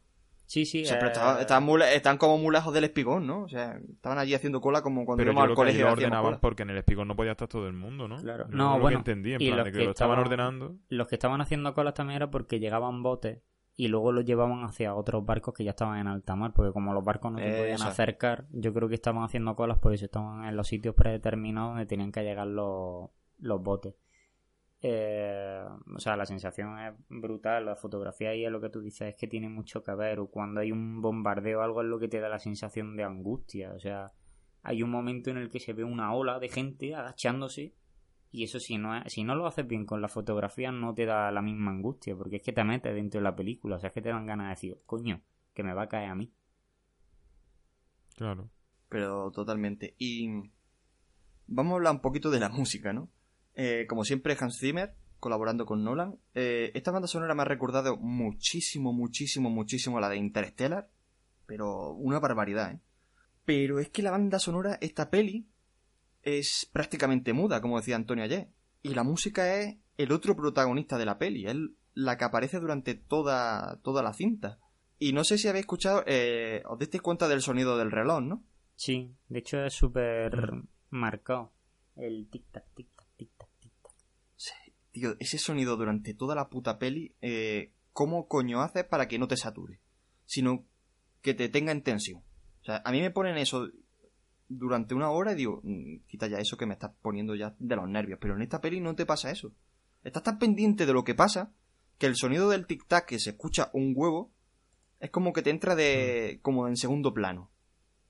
Sí, 0.48 0.66
sí. 0.66 0.84
O 0.84 0.86
sea, 0.86 0.98
pero 1.00 1.08
eh, 1.08 1.12
estaban, 1.14 1.42
estaban 1.42 1.64
muy 1.64 1.82
estaban 1.82 2.18
como 2.20 2.38
muy 2.38 2.54
lejos 2.54 2.72
del 2.72 2.84
espigón, 2.84 3.26
¿no? 3.26 3.44
O 3.46 3.50
sea, 3.50 3.80
estaban 3.92 4.20
allí 4.20 4.36
haciendo 4.36 4.62
cola 4.62 4.84
como 4.84 5.04
cuando 5.04 5.22
Pero 5.22 5.32
íbamos 5.32 5.48
yo 5.48 5.52
al 5.52 5.56
colegio 5.56 5.92
ordenaban 5.92 6.24
cola. 6.26 6.40
porque 6.40 6.62
en 6.64 6.70
el 6.70 6.78
espigón 6.78 7.08
no 7.08 7.16
podía 7.16 7.32
estar 7.32 7.48
todo 7.48 7.66
el 7.68 7.74
mundo, 7.74 8.08
¿no? 8.08 8.18
Claro. 8.18 8.46
Yo 8.52 8.56
No, 8.56 8.70
lo 8.70 8.76
que 8.76 8.82
bueno, 8.82 8.98
entendí, 9.00 9.34
en 9.34 9.42
y 9.42 9.48
plan, 9.48 9.58
los 9.58 9.66
de 9.66 9.72
que 9.72 9.78
que 9.80 9.86
lo 9.86 9.92
estaban 9.92 10.20
estaban- 10.20 10.28
ordenando. 10.28 10.76
Los 10.90 11.08
que 11.08 11.16
estaban 11.16 11.42
haciendo 11.42 11.74
colas 11.74 11.96
también 11.96 12.18
era 12.18 12.30
porque 12.30 12.60
llegaban 12.60 13.02
botes 13.02 13.40
y 13.78 13.90
luego 13.90 14.12
los 14.12 14.24
llevaban 14.26 14.64
hacia 14.64 14.96
otros 14.96 15.26
barcos 15.26 15.54
que 15.54 15.64
ya 15.64 15.72
estaban 15.72 16.00
en 16.00 16.08
alta 16.08 16.36
mar, 16.36 16.54
porque 16.54 16.72
como 16.72 16.94
los 16.94 17.04
barcos 17.04 17.32
no 17.34 17.40
se 17.40 17.50
Eh, 17.50 17.58
podían 17.60 17.82
acercar, 17.82 18.46
yo 18.52 18.74
creo 18.74 18.88
que 18.88 18.96
estaban 18.96 19.24
haciendo 19.24 19.56
colas 19.56 19.80
por 19.80 19.94
eso 19.94 20.06
estaban 20.06 20.46
en 20.46 20.56
los 20.56 20.68
sitios 20.68 20.96
predeterminados 20.96 21.72
donde 21.72 21.86
tenían 21.86 22.12
que 22.12 22.24
llegar 22.24 22.48
los, 22.48 23.10
los 23.40 23.62
botes. 23.62 23.96
eh, 24.82 25.64
o 25.96 26.00
sea, 26.00 26.16
la 26.16 26.26
sensación 26.26 26.78
es 26.80 26.94
brutal, 27.10 27.66
la 27.66 27.76
fotografía 27.76 28.36
y 28.36 28.46
es 28.46 28.52
lo 28.52 28.62
que 28.62 28.70
tú 28.70 28.82
dices, 28.82 29.10
es 29.10 29.16
que 29.16 29.28
tiene 29.28 29.50
mucho 29.50 29.84
que 29.84 29.96
ver, 29.96 30.20
o 30.20 30.28
cuando 30.28 30.62
hay 30.62 30.72
un 30.72 31.02
bombardeo, 31.02 31.62
algo 31.62 31.82
es 31.82 31.88
lo 31.88 31.98
que 32.00 32.08
te 32.08 32.20
da 32.20 32.30
la 32.30 32.40
sensación 32.40 32.96
de 32.96 33.04
angustia, 33.04 33.74
o 33.74 33.80
sea, 33.80 34.12
hay 34.62 34.84
un 34.84 34.92
momento 34.92 35.32
en 35.32 35.38
el 35.38 35.50
que 35.50 35.60
se 35.60 35.74
ve 35.74 35.84
una 35.84 36.14
ola 36.14 36.40
de 36.40 36.50
gente 36.50 36.94
agachándose 36.96 37.74
y 38.32 38.44
eso 38.44 38.60
si 38.60 38.78
no, 38.78 39.02
si 39.08 39.24
no 39.24 39.36
lo 39.36 39.48
haces 39.48 39.68
bien 39.68 39.86
con 39.86 40.02
la 40.02 40.10
fotografía 40.10 40.72
no 40.72 40.94
te 40.94 41.06
da 41.06 41.32
la 41.32 41.42
misma 41.42 41.72
angustia, 41.72 42.16
porque 42.16 42.38
es 42.38 42.44
que 42.44 42.54
te 42.54 42.64
metes 42.64 42.94
dentro 42.94 43.20
de 43.20 43.24
la 43.24 43.36
película, 43.36 43.78
o 43.78 43.80
sea, 43.80 43.88
es 43.88 43.94
que 43.94 44.02
te 44.02 44.10
dan 44.10 44.26
ganas 44.26 44.48
de 44.48 44.50
decir, 44.50 44.82
coño, 44.86 45.22
que 45.54 45.64
me 45.64 45.74
va 45.74 45.84
a 45.84 45.90
caer 45.90 46.10
a 46.10 46.16
mí. 46.16 46.32
Claro. 48.16 48.50
Pero 48.90 49.32
totalmente. 49.32 49.96
Y 49.98 50.30
vamos 51.48 51.72
a 51.72 51.76
hablar 51.76 51.94
un 51.94 52.02
poquito 52.02 52.30
de 52.30 52.40
la 52.40 52.50
música, 52.50 52.94
¿no? 52.94 53.10
Eh, 53.54 53.86
como 53.88 54.04
siempre, 54.04 54.38
Hans 54.40 54.60
Zimmer, 54.60 54.96
colaborando 55.20 55.66
con 55.66 55.84
Nolan. 55.84 56.20
Eh, 56.34 56.72
esta 56.76 56.92
banda 56.92 57.08
sonora 57.08 57.36
me 57.36 57.42
ha 57.42 57.46
recordado 57.46 57.98
muchísimo, 57.98 58.94
muchísimo, 58.94 59.50
muchísimo 59.50 59.98
a 59.98 60.02
la 60.02 60.10
de 60.10 60.18
Interstellar. 60.18 60.90
Pero 61.46 61.92
una 61.94 62.20
barbaridad, 62.20 62.74
¿eh? 62.74 62.80
Pero 63.46 63.80
es 63.80 63.90
que 63.90 64.02
la 64.02 64.12
banda 64.12 64.40
sonora, 64.40 64.78
esta 64.82 65.10
peli, 65.10 65.48
es 66.26 66.70
prácticamente 66.74 67.32
muda, 67.32 67.62
como 67.62 67.78
decía 67.78 67.96
Antonio 67.96 68.26
ayer. 68.26 68.50
Y 68.82 68.94
la 68.94 69.04
música 69.04 69.62
es 69.62 69.78
el 69.98 70.12
otro 70.12 70.36
protagonista 70.36 70.98
de 70.98 71.06
la 71.06 71.18
peli, 71.18 71.48
es 71.48 71.56
la 71.94 72.18
que 72.18 72.26
aparece 72.26 72.60
durante 72.60 72.96
toda, 72.96 73.80
toda 73.82 74.04
la 74.04 74.14
cinta. 74.14 74.60
Y 75.00 75.14
no 75.14 75.24
sé 75.24 75.38
si 75.38 75.48
habéis 75.48 75.64
escuchado, 75.64 76.04
eh, 76.08 76.64
os 76.68 76.78
diste 76.80 77.00
cuenta 77.00 77.28
del 77.28 77.42
sonido 77.42 77.78
del 77.78 77.92
reloj, 77.92 78.22
¿no? 78.22 78.44
Sí, 78.76 79.16
de 79.30 79.40
hecho 79.40 79.64
es 79.64 79.74
súper 79.74 80.36
marcado. 80.90 81.54
El 81.96 82.30
tic-tac, 82.30 82.66
tic-tac, 82.76 83.08
tic-tac, 83.18 83.50
tic-tac. 83.62 83.94
Sí, 84.36 84.54
tío, 84.92 85.16
ese 85.20 85.38
sonido 85.38 85.78
durante 85.78 86.14
toda 86.14 86.36
la 86.36 86.50
puta 86.50 86.78
peli, 86.78 87.16
eh, 87.22 87.72
¿cómo 87.94 88.28
coño 88.28 88.62
haces 88.62 88.84
para 88.84 89.08
que 89.08 89.20
no 89.20 89.28
te 89.28 89.38
sature? 89.38 89.80
Sino 90.26 90.66
que 91.22 91.34
te 91.34 91.50
tenga 91.50 91.72
en 91.72 91.84
tensión. 91.84 92.24
O 92.62 92.66
sea, 92.66 92.82
a 92.84 92.92
mí 92.92 93.00
me 93.00 93.12
ponen 93.12 93.38
eso 93.38 93.70
durante 94.48 94.94
una 94.94 95.10
hora 95.10 95.32
y 95.32 95.36
digo, 95.36 95.62
"Mm, 95.64 95.98
quita 96.08 96.28
ya 96.28 96.38
eso 96.40 96.58
que 96.58 96.66
me 96.66 96.74
estás 96.74 96.92
poniendo 97.02 97.36
ya 97.36 97.56
de 97.60 97.76
los 97.76 97.90
nervios. 97.90 98.20
Pero 98.22 98.36
en 98.36 98.42
esta 98.42 98.62
peli 98.62 98.80
no 98.80 98.96
te 98.96 99.06
pasa 99.06 99.32
eso. 99.32 99.52
Estás 100.04 100.24
tan 100.24 100.40
pendiente 100.40 100.86
de 100.86 100.94
lo 100.94 101.04
que 101.04 101.16
pasa 101.16 101.52
que 101.98 102.06
el 102.06 102.16
sonido 102.16 102.50
del 102.50 102.68
tic-tac 102.68 103.06
que 103.06 103.20
se 103.20 103.32
escucha 103.32 103.70
un 103.74 103.94
huevo 103.96 104.32
es 105.00 105.10
como 105.10 105.34
que 105.34 105.42
te 105.42 105.50
entra 105.50 105.76
de. 105.76 106.40
como 106.42 106.68
en 106.68 106.78
segundo 106.78 107.14
plano. 107.14 107.52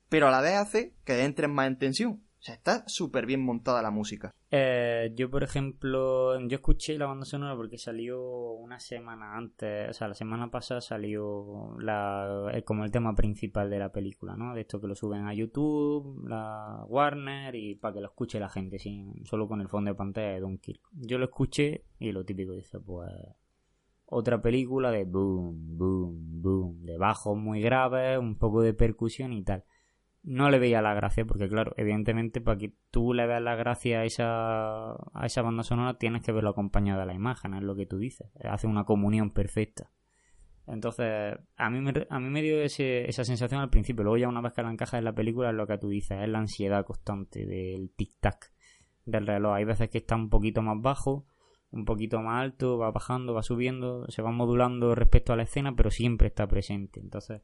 Pero 0.08 0.28
a 0.28 0.30
la 0.30 0.40
vez 0.40 0.54
hace 0.54 0.94
que 1.04 1.24
entres 1.24 1.50
más 1.50 1.66
en 1.66 1.78
tensión. 1.78 2.22
Sea, 2.46 2.54
está 2.54 2.84
súper 2.86 3.26
bien 3.26 3.44
montada 3.44 3.82
la 3.82 3.90
música. 3.90 4.32
Eh, 4.52 5.10
yo, 5.16 5.28
por 5.28 5.42
ejemplo, 5.42 6.38
yo 6.46 6.54
escuché 6.54 6.96
la 6.96 7.06
banda 7.06 7.24
sonora 7.24 7.56
porque 7.56 7.76
salió 7.76 8.22
una 8.52 8.78
semana 8.78 9.36
antes, 9.36 9.90
o 9.90 9.92
sea, 9.92 10.06
la 10.06 10.14
semana 10.14 10.48
pasada 10.48 10.80
salió 10.80 11.76
la, 11.80 12.48
eh, 12.52 12.62
como 12.62 12.84
el 12.84 12.92
tema 12.92 13.16
principal 13.16 13.68
de 13.68 13.80
la 13.80 13.90
película, 13.90 14.36
¿no? 14.36 14.54
De 14.54 14.60
esto 14.60 14.80
que 14.80 14.86
lo 14.86 14.94
suben 14.94 15.26
a 15.26 15.34
YouTube, 15.34 16.24
la 16.28 16.84
Warner 16.86 17.52
y 17.56 17.74
para 17.74 17.94
que 17.94 18.00
lo 18.00 18.06
escuche 18.06 18.38
la 18.38 18.48
gente, 18.48 18.78
sin, 18.78 19.26
solo 19.26 19.48
con 19.48 19.60
el 19.60 19.68
fondo 19.68 19.90
de 19.90 19.96
pantalla 19.96 20.34
de 20.34 20.38
Dunkirk. 20.40 20.82
Yo 20.92 21.18
lo 21.18 21.24
escuché 21.24 21.82
y 21.98 22.12
lo 22.12 22.24
típico 22.24 22.52
dice, 22.52 22.78
pues 22.78 23.10
otra 24.04 24.40
película 24.40 24.92
de 24.92 25.02
boom, 25.02 25.76
boom, 25.76 26.42
boom, 26.42 26.84
de 26.84 26.96
bajos 26.96 27.36
muy 27.36 27.60
graves, 27.60 28.20
un 28.20 28.38
poco 28.38 28.62
de 28.62 28.72
percusión 28.72 29.32
y 29.32 29.42
tal. 29.42 29.64
No 30.26 30.50
le 30.50 30.58
veía 30.58 30.82
la 30.82 30.92
gracia 30.92 31.24
porque, 31.24 31.48
claro, 31.48 31.72
evidentemente 31.76 32.40
para 32.40 32.58
que 32.58 32.74
tú 32.90 33.14
le 33.14 33.28
veas 33.28 33.40
la 33.40 33.54
gracia 33.54 34.00
a 34.00 34.04
esa, 34.04 34.90
a 34.90 35.24
esa 35.24 35.40
banda 35.40 35.62
sonora 35.62 35.98
tienes 35.98 36.22
que 36.22 36.32
verlo 36.32 36.50
acompañado 36.50 36.98
de 36.98 37.06
la 37.06 37.14
imagen, 37.14 37.54
es 37.54 37.62
lo 37.62 37.76
que 37.76 37.86
tú 37.86 37.96
dices. 37.98 38.28
Hace 38.42 38.66
una 38.66 38.82
comunión 38.82 39.30
perfecta. 39.30 39.92
Entonces, 40.66 41.36
a 41.56 41.70
mí 41.70 41.80
me, 41.80 41.92
a 42.10 42.18
mí 42.18 42.28
me 42.28 42.42
dio 42.42 42.60
ese, 42.60 43.08
esa 43.08 43.24
sensación 43.24 43.60
al 43.60 43.70
principio. 43.70 44.02
Luego 44.02 44.16
ya 44.16 44.28
una 44.28 44.40
vez 44.40 44.52
que 44.52 44.64
la 44.64 44.72
encajas 44.72 44.98
en 44.98 45.04
la 45.04 45.14
película 45.14 45.50
es 45.50 45.54
lo 45.54 45.68
que 45.68 45.78
tú 45.78 45.88
dices, 45.90 46.18
es 46.20 46.28
la 46.28 46.40
ansiedad 46.40 46.84
constante 46.84 47.46
del 47.46 47.94
tic-tac 47.94 48.50
del 49.04 49.28
reloj. 49.28 49.54
Hay 49.54 49.64
veces 49.64 49.90
que 49.90 49.98
está 49.98 50.16
un 50.16 50.28
poquito 50.28 50.60
más 50.60 50.82
bajo, 50.82 51.24
un 51.70 51.84
poquito 51.84 52.20
más 52.20 52.42
alto, 52.42 52.78
va 52.78 52.90
bajando, 52.90 53.32
va 53.32 53.44
subiendo, 53.44 54.10
se 54.10 54.22
va 54.22 54.32
modulando 54.32 54.96
respecto 54.96 55.32
a 55.32 55.36
la 55.36 55.44
escena, 55.44 55.76
pero 55.76 55.92
siempre 55.92 56.26
está 56.26 56.48
presente. 56.48 56.98
Entonces, 56.98 57.42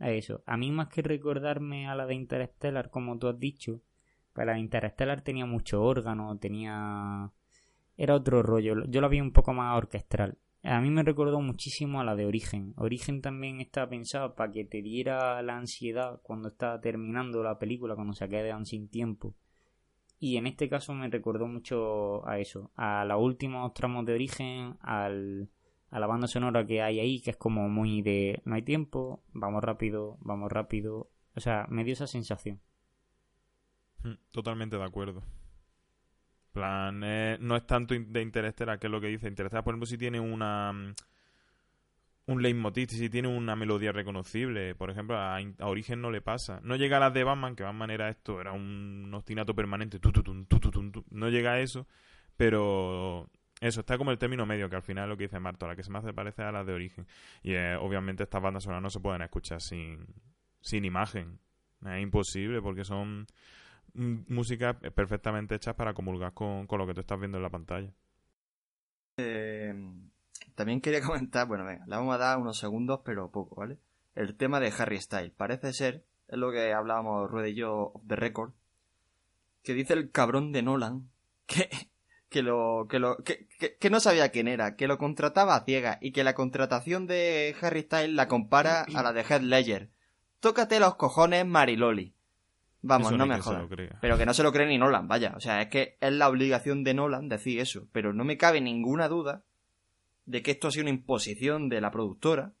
es 0.00 0.24
eso. 0.24 0.42
A 0.46 0.56
mí 0.56 0.70
más 0.72 0.88
que 0.88 1.02
recordarme 1.02 1.88
a 1.88 1.94
la 1.94 2.06
de 2.06 2.14
Interstellar, 2.14 2.90
como 2.90 3.18
tú 3.18 3.28
has 3.28 3.38
dicho, 3.38 3.80
pues 4.32 4.46
la 4.46 4.54
de 4.54 4.60
Interstellar 4.60 5.20
tenía 5.22 5.46
mucho 5.46 5.82
órgano, 5.82 6.36
tenía... 6.38 7.30
Era 7.96 8.14
otro 8.14 8.42
rollo. 8.42 8.86
Yo 8.86 9.00
la 9.00 9.08
vi 9.08 9.20
un 9.20 9.32
poco 9.32 9.52
más 9.52 9.76
orquestral. 9.76 10.38
A 10.62 10.80
mí 10.80 10.90
me 10.90 11.02
recordó 11.02 11.40
muchísimo 11.40 12.00
a 12.00 12.04
la 12.04 12.16
de 12.16 12.26
Origen. 12.26 12.74
Origen 12.76 13.22
también 13.22 13.60
está 13.60 13.88
pensada 13.88 14.34
para 14.34 14.52
que 14.52 14.64
te 14.64 14.82
diera 14.82 15.40
la 15.42 15.56
ansiedad 15.56 16.20
cuando 16.22 16.48
está 16.48 16.80
terminando 16.80 17.42
la 17.42 17.58
película, 17.58 17.94
cuando 17.94 18.12
se 18.14 18.28
quedan 18.28 18.66
sin 18.66 18.88
tiempo. 18.88 19.34
Y 20.18 20.36
en 20.36 20.46
este 20.46 20.68
caso 20.68 20.92
me 20.92 21.08
recordó 21.08 21.46
mucho 21.46 22.26
a 22.28 22.38
eso, 22.38 22.70
a 22.76 23.06
los 23.06 23.22
últimos 23.22 23.72
tramos 23.72 24.04
de 24.04 24.12
origen, 24.12 24.76
al, 24.82 25.48
a 25.90 25.98
la 25.98 26.06
banda 26.06 26.28
sonora 26.28 26.66
que 26.66 26.82
hay 26.82 27.00
ahí, 27.00 27.20
que 27.20 27.30
es 27.30 27.36
como 27.36 27.68
muy 27.68 28.02
de 28.02 28.40
no 28.44 28.54
hay 28.54 28.62
tiempo, 28.62 29.22
vamos 29.32 29.62
rápido, 29.62 30.18
vamos 30.20 30.50
rápido. 30.50 31.10
O 31.34 31.40
sea, 31.40 31.66
me 31.68 31.84
dio 31.84 31.94
esa 31.94 32.06
sensación. 32.06 32.60
Mm, 34.04 34.14
Totalmente 34.30 34.76
de 34.76 34.84
acuerdo. 34.84 35.22
plan, 36.52 37.02
eh, 37.04 37.38
no 37.40 37.56
es 37.56 37.66
tanto 37.66 37.94
de 37.94 38.22
Interstellar, 38.22 38.78
que 38.78 38.86
es 38.86 38.90
lo 38.90 39.00
que 39.00 39.08
dice 39.08 39.28
Interstellar. 39.28 39.64
Por 39.64 39.72
ejemplo, 39.72 39.86
si 39.86 39.98
tiene 39.98 40.20
una 40.20 40.72
mm, 40.72 40.94
un 42.26 42.42
leitmotiv, 42.42 42.88
si 42.90 43.10
tiene 43.10 43.28
una 43.28 43.56
melodía 43.56 43.92
reconocible. 43.92 44.74
Por 44.76 44.90
ejemplo, 44.90 45.18
a, 45.18 45.38
Origen 45.60 46.00
no 46.00 46.10
le 46.10 46.20
pasa. 46.22 46.60
No 46.62 46.76
llega 46.76 46.98
a 46.98 47.00
las 47.00 47.14
de 47.14 47.24
Batman, 47.24 47.56
que 47.56 47.64
Batman 47.64 47.90
era 47.90 48.08
esto, 48.08 48.40
era 48.40 48.52
un 48.52 49.10
ostinato 49.12 49.54
permanente. 49.54 49.98
tu, 49.98 50.12
tu, 50.12 50.22
tu. 50.22 51.04
No 51.10 51.28
llega 51.28 51.52
a 51.52 51.60
eso, 51.60 51.86
pero 52.36 53.28
eso, 53.60 53.80
está 53.80 53.98
como 53.98 54.10
el 54.10 54.18
término 54.18 54.46
medio, 54.46 54.70
que 54.70 54.76
al 54.76 54.82
final 54.82 55.04
es 55.04 55.08
lo 55.10 55.16
que 55.18 55.24
dice 55.24 55.38
Marto, 55.38 55.66
la 55.66 55.76
que 55.76 55.82
se 55.82 55.90
me 55.90 55.98
hace 55.98 56.14
parecer 56.14 56.46
a 56.46 56.52
las 56.52 56.66
de 56.66 56.72
Origen. 56.72 57.06
Y 57.42 57.52
eh, 57.52 57.76
obviamente 57.76 58.22
estas 58.22 58.42
bandas 58.42 58.64
sonoras 58.64 58.82
no 58.82 58.90
se 58.90 59.00
pueden 59.00 59.20
escuchar 59.20 59.60
sin, 59.60 60.06
sin 60.60 60.84
imagen. 60.86 61.38
Es 61.84 62.02
imposible 62.02 62.62
porque 62.62 62.84
son 62.84 63.26
músicas 63.94 64.76
perfectamente 64.94 65.56
hechas 65.56 65.74
para 65.74 65.92
comulgar 65.92 66.32
con, 66.32 66.66
con 66.66 66.78
lo 66.78 66.86
que 66.86 66.94
tú 66.94 67.00
estás 67.00 67.18
viendo 67.18 67.36
en 67.36 67.42
la 67.42 67.50
pantalla. 67.50 67.92
Eh, 69.18 69.74
también 70.54 70.80
quería 70.80 71.00
comentar, 71.06 71.46
bueno, 71.46 71.64
venga, 71.64 71.84
le 71.86 71.96
vamos 71.96 72.14
a 72.14 72.18
dar 72.18 72.38
unos 72.38 72.58
segundos, 72.58 73.00
pero 73.04 73.30
poco, 73.30 73.56
¿vale? 73.56 73.78
El 74.14 74.36
tema 74.36 74.58
de 74.60 74.72
Harry 74.78 75.00
Styles. 75.00 75.32
Parece 75.32 75.72
ser, 75.72 76.04
es 76.28 76.38
lo 76.38 76.50
que 76.50 76.72
hablábamos 76.72 77.30
Rueda 77.30 77.48
y 77.48 77.54
yo 77.54 77.92
the 78.06 78.16
record, 78.16 78.52
que 79.62 79.74
dice 79.74 79.92
el 79.92 80.10
cabrón 80.10 80.52
de 80.52 80.62
Nolan 80.62 81.10
que, 81.46 81.68
que 82.30 82.42
lo, 82.42 82.86
que 82.88 82.98
lo, 82.98 83.18
que, 83.18 83.46
que- 83.58 83.76
que 83.76 83.90
no 83.90 84.00
sabía 84.00 84.30
quién 84.30 84.48
era, 84.48 84.76
que 84.76 84.86
lo 84.88 84.96
contrataba 84.96 85.54
a 85.56 85.64
ciega 85.64 85.98
y 86.00 86.12
que 86.12 86.24
la 86.24 86.34
contratación 86.34 87.06
de 87.06 87.54
Harry 87.60 87.82
Styles 87.82 88.14
la 88.14 88.28
compara 88.28 88.86
a 88.94 89.02
la 89.02 89.12
de 89.12 89.22
Heath 89.22 89.42
Ledger. 89.42 89.90
Tócate 90.40 90.80
los 90.80 90.94
cojones, 90.94 91.44
Mariloli. 91.44 92.14
Vamos, 92.82 93.08
Eso 93.08 93.18
no 93.18 93.26
me 93.26 93.38
jodas. 93.40 93.68
Pero 94.00 94.16
que 94.16 94.24
no 94.24 94.32
se 94.32 94.42
lo 94.42 94.52
cree 94.52 94.66
ni 94.66 94.78
Nolan, 94.78 95.06
vaya. 95.06 95.34
O 95.36 95.40
sea, 95.40 95.60
es 95.60 95.68
que 95.68 95.98
es 96.00 96.12
la 96.12 96.30
obligación 96.30 96.82
de 96.82 96.94
Nolan 96.94 97.28
decir 97.28 97.60
eso. 97.60 97.86
Pero 97.92 98.14
no 98.14 98.24
me 98.24 98.38
cabe 98.38 98.62
ninguna 98.62 99.08
duda 99.08 99.42
de 100.24 100.42
que 100.42 100.52
esto 100.52 100.68
ha 100.68 100.70
sido 100.70 100.84
una 100.84 100.90
imposición 100.90 101.68
de 101.68 101.80
la 101.82 101.90
productora 101.90 102.52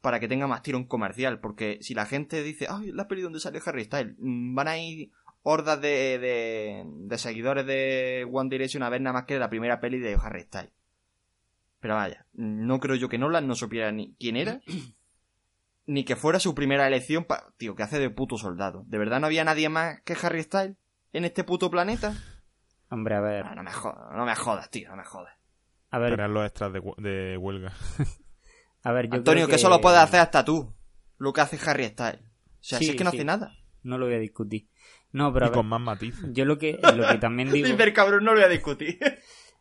para 0.00 0.18
que 0.18 0.26
tenga 0.26 0.48
más 0.48 0.62
tirón 0.62 0.86
comercial. 0.86 1.38
Porque 1.38 1.78
si 1.82 1.94
la 1.94 2.06
gente 2.06 2.42
dice, 2.42 2.66
ay, 2.68 2.90
la 2.90 3.06
peli 3.06 3.22
donde 3.22 3.38
sale 3.38 3.60
Harry 3.64 3.84
Styles, 3.84 4.16
mm, 4.18 4.54
van 4.56 4.66
a 4.68 4.78
ir 4.78 5.10
hordas 5.42 5.80
de, 5.80 6.18
de, 6.18 6.84
de 6.86 7.18
seguidores 7.18 7.66
de 7.66 8.28
One 8.30 8.50
Direction 8.50 8.82
a 8.82 8.88
ver 8.90 9.00
nada 9.00 9.14
más 9.14 9.24
que 9.24 9.38
la 9.38 9.48
primera 9.50 9.80
peli 9.80 9.98
de 9.98 10.16
Harry 10.22 10.42
Styles. 10.42 10.72
Pero 11.80 11.94
vaya, 11.94 12.26
no 12.34 12.78
creo 12.80 12.94
yo 12.96 13.08
que 13.08 13.16
Nolan 13.18 13.46
no 13.48 13.54
supiera 13.54 13.90
ni 13.90 14.14
quién 14.18 14.36
era, 14.36 14.60
ni 15.86 16.04
que 16.04 16.16
fuera 16.16 16.38
su 16.38 16.54
primera 16.54 16.86
elección, 16.86 17.24
pa- 17.24 17.52
tío, 17.56 17.74
que 17.74 17.82
hace 17.82 17.98
de 17.98 18.10
puto 18.10 18.36
soldado. 18.36 18.84
¿De 18.86 18.98
verdad 18.98 19.20
no 19.20 19.26
había 19.26 19.44
nadie 19.44 19.68
más 19.68 20.00
que 20.02 20.16
Harry 20.22 20.42
Styles 20.42 20.76
en 21.12 21.24
este 21.24 21.42
puto 21.44 21.70
planeta? 21.70 22.14
Hombre, 22.90 23.14
a 23.14 23.20
ver, 23.20 23.44
Ah, 23.46 23.54
no 23.54 23.62
me 23.62 23.72
jodas, 23.72 24.16
no 24.16 24.26
me 24.26 24.34
jodas, 24.36 24.70
tío, 24.70 24.90
no 24.90 24.96
me 24.96 25.04
jodas. 25.04 25.34
a 25.90 25.98
ver, 25.98 26.10
Esperar 26.12 26.30
los 26.30 26.44
extras 26.44 26.72
de, 26.72 26.80
hu- 26.82 26.96
de 27.00 27.36
huelga. 27.38 27.72
a 28.82 28.92
ver, 28.92 29.06
yo 29.08 29.14
Antonio, 29.14 29.44
creo 29.44 29.48
que... 29.48 29.54
eso 29.56 29.68
lo 29.68 29.80
puedes 29.80 29.98
hacer 30.00 30.20
hasta 30.20 30.44
tú, 30.44 30.72
lo 31.18 31.32
que 31.32 31.40
hace 31.40 31.58
Harry 31.68 31.86
Styles. 31.86 32.20
O 32.20 32.62
sea, 32.62 32.78
Sí, 32.78 32.84
si 32.86 32.90
es 32.92 32.96
que 32.96 33.04
no 33.04 33.10
sí. 33.10 33.16
hace 33.16 33.24
nada. 33.24 33.54
No 33.82 33.96
lo 33.96 34.06
voy 34.06 34.16
a 34.16 34.18
discutir. 34.18 34.68
No, 35.12 35.32
pero 35.32 35.46
a 35.46 35.48
y 35.48 35.50
ver, 35.50 35.56
con 35.56 35.66
más 35.66 35.80
matices. 35.80 36.30
yo 36.32 36.44
lo 36.44 36.56
que, 36.58 36.78
lo 36.96 37.06
que 37.08 37.18
también 37.20 37.50
digo... 37.50 37.68
El 37.68 37.92
cabrón, 37.92 38.24
no 38.24 38.32
lo 38.32 38.38
voy 38.38 38.44
a 38.44 38.48
discutir. 38.48 38.98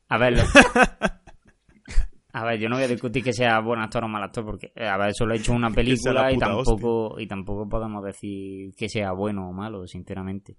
A 0.07 0.17
ver, 0.17 0.33
lo- 0.37 0.43
a 2.33 2.45
ver, 2.45 2.59
yo 2.59 2.69
no 2.69 2.75
voy 2.75 2.85
a 2.85 2.87
discutir 2.87 3.23
que 3.23 3.33
sea 3.33 3.59
buen 3.59 3.79
actor 3.79 4.03
o 4.03 4.07
mal 4.07 4.23
actor, 4.23 4.45
porque, 4.45 4.71
eh, 4.75 4.87
a 4.87 4.97
ver, 4.97 5.13
solo 5.13 5.33
he 5.33 5.37
hecho 5.37 5.53
una 5.53 5.71
película 5.71 6.21
la 6.23 6.31
y 6.31 6.37
tampoco, 6.37 7.19
y 7.19 7.27
tampoco 7.27 7.67
podemos 7.67 8.03
decir 8.03 8.73
que 8.75 8.87
sea 8.87 9.11
bueno 9.13 9.49
o 9.49 9.53
malo, 9.53 9.87
sinceramente. 9.87 10.55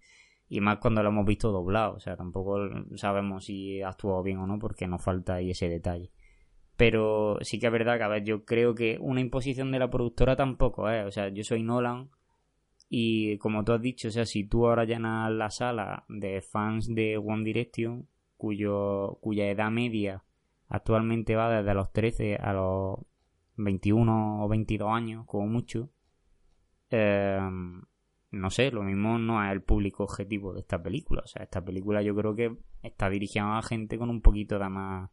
Y 0.48 0.60
más 0.60 0.78
cuando 0.78 1.00
lo 1.02 1.10
hemos 1.10 1.24
visto 1.24 1.52
doblado. 1.52 1.94
O 1.94 2.00
sea, 2.00 2.16
tampoco 2.16 2.58
sabemos 2.96 3.44
si 3.44 3.80
ha 3.82 3.90
actuado 3.90 4.22
bien 4.24 4.38
o 4.38 4.46
no 4.48 4.58
porque 4.58 4.88
nos 4.88 5.02
falta 5.02 5.34
ahí 5.34 5.50
ese 5.52 5.68
detalle. 5.68 6.10
Pero 6.76 7.38
sí 7.42 7.60
que 7.60 7.66
es 7.66 7.72
verdad 7.72 7.98
que, 7.98 8.02
a 8.04 8.08
ver, 8.08 8.24
yo 8.24 8.44
creo 8.44 8.74
que 8.74 8.96
una 9.00 9.20
imposición 9.20 9.70
de 9.70 9.78
la 9.78 9.90
productora 9.90 10.34
tampoco 10.34 10.90
es. 10.90 11.06
O 11.06 11.10
sea, 11.12 11.28
yo 11.28 11.44
soy 11.44 11.62
Nolan 11.62 12.10
y 12.92 13.38
como 13.38 13.64
tú 13.64 13.72
has 13.72 13.80
dicho, 13.80 14.08
o 14.08 14.10
sea, 14.10 14.26
si 14.26 14.42
tú 14.42 14.66
ahora 14.66 14.84
llenas 14.84 15.30
la 15.30 15.48
sala 15.50 16.04
de 16.08 16.42
fans 16.42 16.92
de 16.92 17.16
One 17.16 17.44
Direction, 17.44 18.08
cuyo, 18.36 19.18
cuya 19.20 19.48
edad 19.48 19.70
media 19.70 20.24
actualmente 20.68 21.36
va 21.36 21.62
desde 21.62 21.72
los 21.72 21.92
13 21.92 22.36
a 22.36 22.52
los 22.52 22.98
21 23.56 24.44
o 24.44 24.48
22 24.48 24.90
años, 24.90 25.24
como 25.26 25.46
mucho, 25.46 25.90
eh, 26.90 27.38
no 28.32 28.50
sé, 28.50 28.72
lo 28.72 28.82
mismo 28.82 29.18
no 29.18 29.44
es 29.44 29.52
el 29.52 29.62
público 29.62 30.02
objetivo 30.02 30.52
de 30.52 30.60
esta 30.60 30.82
película. 30.82 31.22
O 31.24 31.28
sea, 31.28 31.44
esta 31.44 31.64
película 31.64 32.02
yo 32.02 32.16
creo 32.16 32.34
que 32.34 32.56
está 32.82 33.08
dirigida 33.08 33.56
a 33.56 33.62
gente 33.62 33.98
con 33.98 34.10
un 34.10 34.20
poquito 34.20 34.58
de 34.58 34.68
más 34.68 35.10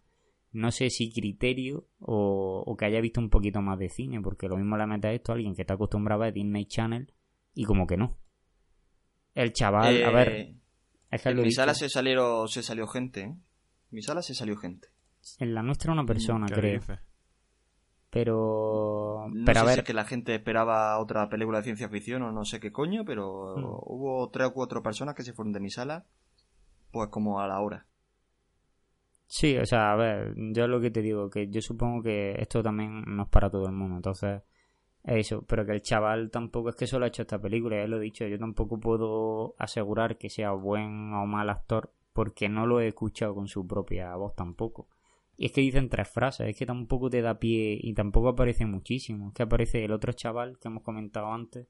no 0.52 0.72
sé 0.72 0.90
si 0.90 1.12
criterio 1.12 1.88
o, 2.00 2.76
que 2.80 2.86
haya 2.86 3.02
visto 3.02 3.20
un 3.20 3.30
poquito 3.30 3.62
más 3.62 3.78
de 3.78 3.90
cine, 3.90 4.20
porque 4.22 4.48
lo 4.48 4.58
mismo 4.58 4.78
le 4.78 4.88
mete 4.88 5.14
esto 5.14 5.32
a 5.32 5.36
alguien 5.36 5.54
que 5.54 5.62
está 5.62 5.76
acostumbrado 5.76 6.24
a 6.24 6.32
Disney 6.32 6.66
Channel 6.66 7.14
y 7.58 7.66
como 7.66 7.88
que 7.88 7.98
no. 7.98 8.16
El 9.34 9.52
chaval, 9.52 10.04
a 10.04 10.12
ver. 10.12 10.30
Eh, 10.30 10.56
en 11.10 11.42
mi 11.42 11.52
sala 11.52 11.74
se, 11.74 11.90
salieron, 11.90 12.48
se 12.48 12.62
salió 12.62 12.88
gente, 12.88 13.22
¿eh? 13.22 13.26
En 13.26 13.40
mi 13.90 14.04
sala 14.04 14.22
se 14.22 14.36
salió 14.36 14.56
gente. 14.58 14.90
En 15.40 15.56
la 15.56 15.64
nuestra 15.64 15.92
una 15.92 16.06
persona, 16.06 16.46
creo. 16.48 16.82
Pero. 18.12 19.28
No 19.32 19.46
pero 19.46 19.60
sé 19.60 19.60
a 19.60 19.64
ver. 19.64 19.74
Si 19.74 19.80
es 19.80 19.86
que 19.86 19.94
la 19.94 20.06
gente 20.06 20.36
esperaba 20.36 21.00
otra 21.00 21.28
película 21.30 21.58
de 21.58 21.64
ciencia 21.64 21.90
ficción 21.90 22.22
o 22.22 22.32
no 22.32 22.46
sé 22.46 22.60
qué 22.60 22.72
coño, 22.72 23.04
pero 23.06 23.56
hmm. 23.58 23.64
hubo 23.64 24.30
tres 24.30 24.50
o 24.50 24.54
cuatro 24.54 24.84
personas 24.84 25.16
que 25.16 25.24
se 25.24 25.34
fueron 25.34 25.52
de 25.52 25.60
mi 25.60 25.72
sala, 25.72 26.06
pues 26.92 27.10
como 27.10 27.40
a 27.40 27.48
la 27.48 27.60
hora. 27.60 27.88
Sí, 29.26 29.58
o 29.58 29.66
sea, 29.66 29.94
a 29.94 29.96
ver, 29.96 30.36
yo 30.54 30.68
lo 30.68 30.80
que 30.80 30.92
te 30.92 31.02
digo, 31.02 31.30
que 31.32 31.50
yo 31.50 31.62
supongo 31.62 32.04
que 32.04 32.36
esto 32.40 32.62
también 32.62 33.04
no 33.08 33.24
es 33.24 33.30
para 33.30 33.50
todo 33.50 33.66
el 33.66 33.74
mundo, 33.74 33.96
entonces 33.96 34.44
eso, 35.04 35.44
pero 35.48 35.66
que 35.66 35.72
el 35.72 35.82
chaval 35.82 36.30
tampoco 36.32 36.70
es 36.70 36.76
que 36.76 36.88
solo 36.88 37.06
ha 37.06 37.08
hecho 37.08 37.22
esta 37.22 37.40
película, 37.40 37.78
ya 37.78 37.88
lo 37.88 37.98
he 37.98 38.02
dicho, 38.02 38.28
yo 38.28 38.38
tampoco 38.38 38.80
puedo 38.80 39.56
asegurar 39.58 40.18
que 40.18 40.30
sea 40.30 40.52
buen 40.52 41.14
o 41.14 41.26
mal 41.26 41.50
actor 41.50 41.92
porque 42.14 42.50
no 42.50 42.66
lo 42.66 42.82
he 42.82 42.88
escuchado 42.88 43.36
con 43.36 43.48
su 43.48 43.68
propia 43.68 44.16
voz 44.16 44.36
tampoco. 44.36 44.88
Y 45.38 45.46
es 45.46 45.52
que 45.52 45.62
dicen 45.62 45.88
tres 45.88 46.10
frases, 46.10 46.50
es 46.50 46.58
que 46.58 46.66
tampoco 46.66 47.12
te 47.12 47.22
da 47.22 47.38
pie 47.38 47.78
y 47.80 47.94
tampoco 47.94 48.30
aparece 48.30 48.66
muchísimo. 48.66 49.28
Es 49.28 49.34
que 49.36 49.44
aparece 49.44 49.86
el 49.86 49.92
otro 49.92 50.12
chaval 50.14 50.58
que 50.58 50.68
hemos 50.68 50.82
comentado 50.82 51.32
antes. 51.32 51.68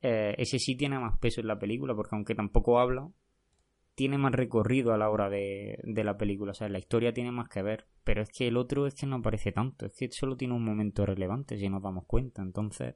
Eh, 0.00 0.34
ese 0.38 0.58
sí 0.58 0.76
tiene 0.76 0.98
más 0.98 1.18
peso 1.18 1.42
en 1.42 1.46
la 1.46 1.58
película 1.58 1.94
porque 1.94 2.16
aunque 2.16 2.34
tampoco 2.34 2.80
habla, 2.80 3.10
tiene 3.94 4.18
más 4.18 4.32
recorrido 4.32 4.92
a 4.92 4.98
la 4.98 5.10
hora 5.10 5.28
de, 5.28 5.78
la 5.84 6.16
película. 6.16 6.52
O 6.52 6.54
sea, 6.54 6.68
la 6.68 6.78
historia 6.78 7.12
tiene 7.12 7.32
más 7.32 7.48
que 7.48 7.62
ver. 7.62 7.86
Pero 8.04 8.22
es 8.22 8.30
que 8.30 8.48
el 8.48 8.56
otro 8.56 8.86
es 8.86 8.94
que 8.94 9.06
no 9.06 9.16
aparece 9.16 9.52
tanto. 9.52 9.86
Es 9.86 9.96
que 9.96 10.10
solo 10.10 10.36
tiene 10.36 10.54
un 10.54 10.64
momento 10.64 11.04
relevante 11.04 11.58
si 11.58 11.68
nos 11.68 11.82
damos 11.82 12.06
cuenta. 12.06 12.42
Entonces. 12.42 12.94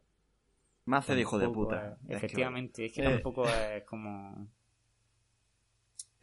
Más 0.87 1.07
de 1.07 1.21
hijo 1.21 1.39
de 1.39 1.49
puta. 1.49 1.99
efectivamente, 2.09 2.87
es 2.87 2.93
que, 2.93 3.03
eh. 3.03 3.11
tampoco 3.11 3.47
es 3.47 3.85
como. 3.85 4.49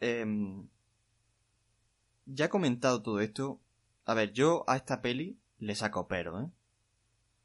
Em, 0.04 0.66
ya 2.26 2.46
he 2.46 2.48
comentado 2.48 3.02
todo 3.02 3.20
esto. 3.20 3.60
A 4.04 4.14
ver, 4.14 4.32
yo 4.32 4.64
a 4.66 4.74
esta 4.74 5.00
peli 5.00 5.38
le 5.60 5.76
saco 5.76 6.08
pero, 6.08 6.40
¿eh? 6.40 6.50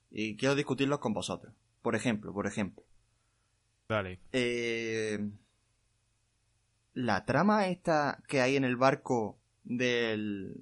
Y 0.09 0.37
quiero 0.37 0.55
discutirlos 0.55 0.97
con 0.97 1.13
vosotros. 1.13 1.53
Por 1.83 1.93
ejemplo, 1.93 2.33
por 2.33 2.47
ejemplo. 2.47 2.83
Dale. 3.87 4.19
Eh 4.31 5.19
la 6.97 7.25
trama 7.25 7.67
esta 7.67 8.23
que 8.27 8.41
hay 8.41 8.55
en 8.55 8.63
el 8.63 8.75
barco 8.75 9.37
del 9.63 10.55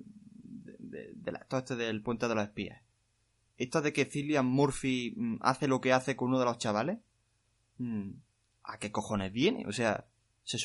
de, 0.80 1.14
todo 1.48 1.62
este 1.62 1.76
del 1.78 2.02
puente 2.02 2.28
de 2.28 2.36
los 2.36 2.44
espías. 2.44 2.82
Esto 3.58 3.82
de 3.82 3.94
que 3.94 4.04
Cillian 4.04 4.46
Murphy 4.46 5.14
mm, 5.16 5.38
hace 5.40 5.70
lo 5.70 5.80
que 5.80 5.94
hace 5.94 6.18
con 6.18 6.28
uno 6.28 6.40
de 6.40 6.46
los 6.46 6.58
chavales 6.58 6.98
mm, 7.78 8.10
¿a 8.64 8.80
qué 8.80 8.92
cojones 8.92 9.32
viene? 9.32 9.66
o 9.66 9.72
sea 9.72 10.08
se 10.44 10.60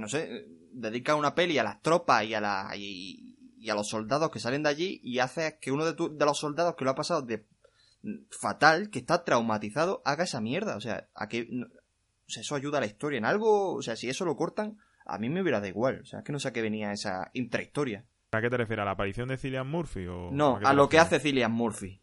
no 0.00 0.08
sé 0.08 0.48
dedica 0.72 1.14
una 1.14 1.36
peli 1.36 1.56
a 1.56 1.62
las 1.62 1.80
tropas 1.82 2.24
y 2.24 2.34
a 2.34 2.40
la 2.40 2.72
y, 2.76 3.36
a 3.70 3.74
los 3.76 3.88
soldados 3.88 4.28
que 4.32 4.40
salen 4.40 4.64
de 4.64 4.70
allí 4.70 5.00
y 5.04 5.20
hace 5.20 5.56
que 5.60 5.70
uno 5.70 5.84
de, 5.84 5.92
de 5.94 6.24
los 6.24 6.36
soldados 6.36 6.74
que 6.74 6.84
lo 6.84 6.90
ha 6.90 6.96
pasado 6.96 7.22
de 7.22 7.46
mm, 8.02 8.24
fatal 8.28 8.90
que 8.90 8.98
está 8.98 9.22
traumatizado 9.22 10.02
haga 10.04 10.24
esa 10.24 10.40
mierda. 10.40 10.74
O 10.74 10.80
sea 10.80 11.06
a 11.14 11.28
qué 11.28 11.48
o 12.26 12.30
sea, 12.30 12.40
eso 12.40 12.56
ayuda 12.56 12.78
a 12.78 12.80
la 12.80 12.88
historia 12.88 13.18
en 13.18 13.24
algo 13.24 13.74
o 13.74 13.82
sea 13.82 13.94
si 13.94 14.08
eso 14.08 14.24
lo 14.24 14.34
cortan 14.34 14.78
a 15.04 15.18
mí 15.18 15.28
me 15.28 15.42
hubiera 15.42 15.60
da 15.60 15.68
igual. 15.68 16.00
O 16.02 16.04
sea, 16.04 16.20
es 16.20 16.24
que 16.24 16.32
no 16.32 16.38
sé 16.38 16.48
a 16.48 16.52
qué 16.52 16.62
venía 16.62 16.92
esa 16.92 17.30
intrahistoria. 17.34 18.04
¿A 18.32 18.40
qué 18.40 18.48
te 18.48 18.56
refieres? 18.56 18.82
¿A 18.82 18.86
la 18.86 18.92
aparición 18.92 19.28
de 19.28 19.36
Cillian 19.36 19.68
Murphy? 19.68 20.06
O 20.06 20.30
no, 20.32 20.58
a, 20.62 20.72
lo 20.72 20.88
que 20.88 20.98
hace 20.98 21.20
Cillian 21.20 21.52
Murphy. 21.52 22.00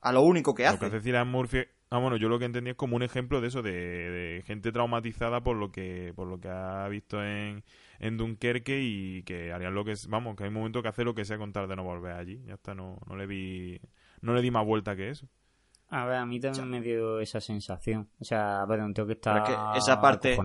A 0.00 0.12
lo 0.12 0.22
único 0.22 0.54
que 0.54 0.66
hace. 0.66 0.76
Lo 0.76 0.90
que 0.90 0.96
hace 0.96 1.00
Cillian 1.00 1.28
Murphy. 1.28 1.64
Ah, 1.92 1.98
bueno, 1.98 2.16
yo 2.16 2.28
lo 2.28 2.38
que 2.38 2.44
entendí 2.44 2.70
es 2.70 2.76
como 2.76 2.94
un 2.94 3.02
ejemplo 3.02 3.40
de 3.40 3.48
eso, 3.48 3.62
de, 3.62 4.44
gente 4.46 4.70
traumatizada 4.70 5.42
por 5.42 5.56
lo 5.56 5.72
que 5.72 6.12
por 6.14 6.28
lo 6.28 6.38
que 6.38 6.48
ha 6.48 6.86
visto 6.86 7.20
en, 7.20 7.64
en 7.98 8.16
Dunkerque 8.16 8.80
y 8.80 9.24
que 9.24 9.52
harían 9.52 9.74
lo 9.74 9.84
que 9.84 9.92
es. 9.92 10.06
Vamos, 10.06 10.36
que 10.36 10.44
hay 10.44 10.48
un 10.48 10.54
momento 10.54 10.82
que 10.82 10.88
hace 10.88 11.02
lo 11.02 11.16
que 11.16 11.24
sea 11.24 11.36
contar 11.36 11.66
de 11.66 11.74
no 11.74 11.82
volver 11.82 12.12
allí. 12.12 12.40
Ya 12.46 12.54
está, 12.54 12.74
no, 12.74 12.98
no 13.08 13.16
le 13.16 13.26
vi. 13.26 13.80
No 14.20 14.34
le 14.34 14.42
di 14.42 14.52
más 14.52 14.64
vuelta 14.64 14.94
que 14.94 15.10
eso. 15.10 15.26
A 15.88 16.04
ver, 16.04 16.18
a 16.18 16.26
mí 16.26 16.38
también 16.38 16.70
me 16.70 16.80
dio 16.80 17.18
esa 17.18 17.40
sensación. 17.40 18.08
O 18.20 18.24
sea, 18.24 18.64
un 18.68 18.94
tengo 18.94 19.08
que 19.08 19.14
estar. 19.14 19.42
que 19.42 19.78
esa 19.78 20.00
parte. 20.00 20.36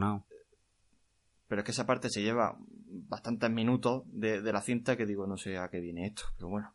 Pero 1.48 1.62
es 1.62 1.66
que 1.66 1.72
esa 1.72 1.86
parte 1.86 2.10
se 2.10 2.22
lleva 2.22 2.58
bastantes 2.60 3.50
minutos 3.50 4.04
de, 4.08 4.42
la 4.42 4.62
cinta 4.62 4.98
que 4.98 5.06
digo, 5.06 5.28
no 5.28 5.38
sé 5.38 5.58
a 5.58 5.70
qué 5.70 5.80
viene 5.80 6.08
esto, 6.08 6.24
pero 6.36 6.50
bueno. 6.50 6.74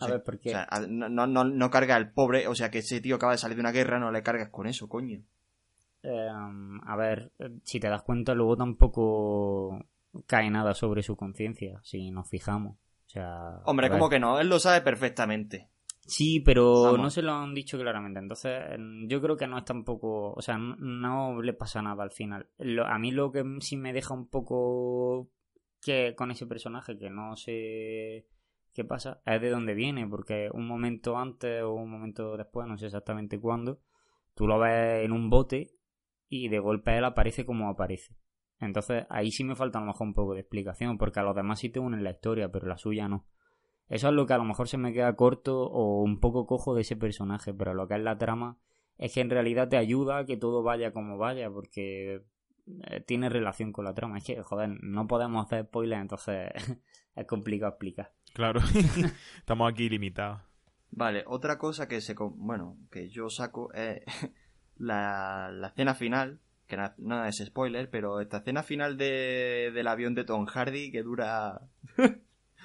a 0.00 0.06
ver, 0.06 0.22
¿por 0.22 0.38
qué? 0.38 0.50
O 0.50 0.52
sea, 0.52 0.68
no, 0.88 1.08
no, 1.08 1.44
no 1.44 1.70
carga 1.70 1.96
el 1.96 2.10
pobre, 2.10 2.46
o 2.48 2.54
sea, 2.54 2.70
que 2.70 2.78
ese 2.78 3.00
tío 3.00 3.16
acaba 3.16 3.32
de 3.32 3.38
salir 3.38 3.56
de 3.56 3.60
una 3.60 3.72
guerra, 3.72 3.98
no 3.98 4.10
le 4.10 4.22
cargas 4.22 4.48
con 4.50 4.66
eso, 4.66 4.88
coño. 4.88 5.22
Em, 6.02 6.80
a 6.86 6.96
ver, 6.96 7.32
si 7.64 7.80
te 7.80 7.88
das 7.88 8.02
cuenta, 8.02 8.34
luego 8.34 8.56
tampoco 8.56 9.84
cae 10.26 10.50
nada 10.50 10.72
sobre 10.74 11.02
su 11.02 11.16
conciencia, 11.16 11.80
si 11.82 12.10
nos 12.10 12.28
fijamos. 12.28 12.76
O 13.06 13.08
sea, 13.10 13.60
Hombre, 13.64 13.90
como 13.90 14.08
que 14.08 14.18
no, 14.18 14.38
él 14.40 14.48
lo 14.48 14.58
sabe 14.58 14.80
perfectamente. 14.80 15.68
Sí, 16.06 16.40
pero 16.40 16.96
no 16.96 17.10
se 17.10 17.22
lo 17.22 17.32
han 17.32 17.52
dicho 17.52 17.78
claramente. 17.78 18.20
Entonces, 18.20 18.62
yo 19.08 19.20
creo 19.20 19.36
que 19.36 19.46
no 19.46 19.58
es 19.58 19.64
tampoco. 19.64 20.32
O 20.32 20.40
sea, 20.40 20.56
no, 20.56 21.42
le 21.42 21.52
pasa 21.52 21.82
nada 21.82 22.02
al 22.02 22.12
final. 22.12 22.48
a 22.86 22.98
mí 22.98 23.10
lo 23.10 23.32
que 23.32 23.44
sí 23.60 23.76
me 23.76 23.92
deja 23.92 24.14
un 24.14 24.28
poco. 24.28 25.30
que 25.82 26.14
con 26.16 26.30
ese 26.30 26.46
personaje, 26.46 26.96
que 26.96 27.10
no 27.10 27.36
sé 27.36 28.28
qué 28.72 28.84
pasa, 28.84 29.20
es 29.26 29.40
de 29.40 29.50
dónde 29.50 29.74
viene. 29.74 30.06
Porque 30.06 30.48
un 30.52 30.66
momento 30.66 31.18
antes 31.18 31.62
o 31.62 31.72
un 31.72 31.90
momento 31.90 32.36
después, 32.36 32.68
no 32.68 32.78
sé 32.78 32.86
exactamente 32.86 33.40
cuándo, 33.40 33.80
tú 34.34 34.46
lo 34.46 34.58
ves 34.60 35.04
en 35.04 35.12
un 35.12 35.28
bote 35.28 35.72
y 36.28 36.48
de 36.48 36.60
golpe 36.60 36.96
él 36.96 37.04
aparece 37.04 37.44
como 37.44 37.68
aparece. 37.68 38.16
Entonces, 38.60 39.06
ahí 39.10 39.30
sí 39.30 39.44
me 39.44 39.54
falta 39.54 39.78
a 39.78 39.82
lo 39.82 39.88
mejor 39.88 40.06
un 40.06 40.14
poco 40.14 40.34
de 40.34 40.40
explicación, 40.40 40.98
porque 40.98 41.20
a 41.20 41.22
los 41.22 41.36
demás 41.36 41.58
sí 41.58 41.68
te 41.68 41.80
unen 41.80 42.04
la 42.04 42.12
historia, 42.12 42.50
pero 42.50 42.66
la 42.66 42.78
suya 42.78 43.08
no. 43.08 43.26
Eso 43.88 44.08
es 44.08 44.14
lo 44.14 44.26
que 44.26 44.32
a 44.32 44.38
lo 44.38 44.44
mejor 44.44 44.68
se 44.68 44.78
me 44.78 44.92
queda 44.92 45.14
corto 45.14 45.62
o 45.62 46.02
un 46.02 46.18
poco 46.18 46.46
cojo 46.46 46.74
de 46.74 46.82
ese 46.82 46.96
personaje, 46.96 47.54
pero 47.54 47.74
lo 47.74 47.86
que 47.86 47.94
es 47.94 48.00
la 48.00 48.18
trama 48.18 48.58
es 48.98 49.12
que 49.12 49.20
en 49.20 49.30
realidad 49.30 49.68
te 49.68 49.76
ayuda 49.76 50.18
a 50.18 50.24
que 50.24 50.36
todo 50.36 50.62
vaya 50.62 50.92
como 50.92 51.18
vaya, 51.18 51.50
porque 51.50 52.24
eh, 52.88 53.00
tiene 53.00 53.28
relación 53.28 53.72
con 53.72 53.84
la 53.84 53.94
trama. 53.94 54.18
Es 54.18 54.24
que, 54.24 54.42
joder, 54.42 54.70
no 54.82 55.06
podemos 55.06 55.44
hacer 55.44 55.66
spoilers, 55.66 56.02
entonces 56.02 56.50
es 57.14 57.26
complicado 57.26 57.70
explicar. 57.70 58.12
Claro, 58.32 58.60
estamos 59.38 59.70
aquí 59.70 59.88
limitados. 59.88 60.40
Vale, 60.90 61.24
otra 61.26 61.58
cosa 61.58 61.88
que 61.88 62.00
se 62.00 62.14
bueno, 62.14 62.78
que 62.90 63.08
yo 63.08 63.28
saco 63.28 63.72
es 63.72 64.02
la, 64.76 65.50
la 65.52 65.68
escena 65.68 65.94
final, 65.94 66.40
que 66.66 66.76
no, 66.98 67.24
es 67.24 67.36
spoiler, 67.44 67.90
pero 67.90 68.20
esta 68.20 68.38
escena 68.38 68.62
final 68.62 68.96
de, 68.96 69.70
del 69.72 69.86
avión 69.86 70.14
de 70.14 70.24
Tom 70.24 70.46
Hardy 70.46 70.90
que 70.90 71.02
dura 71.02 71.60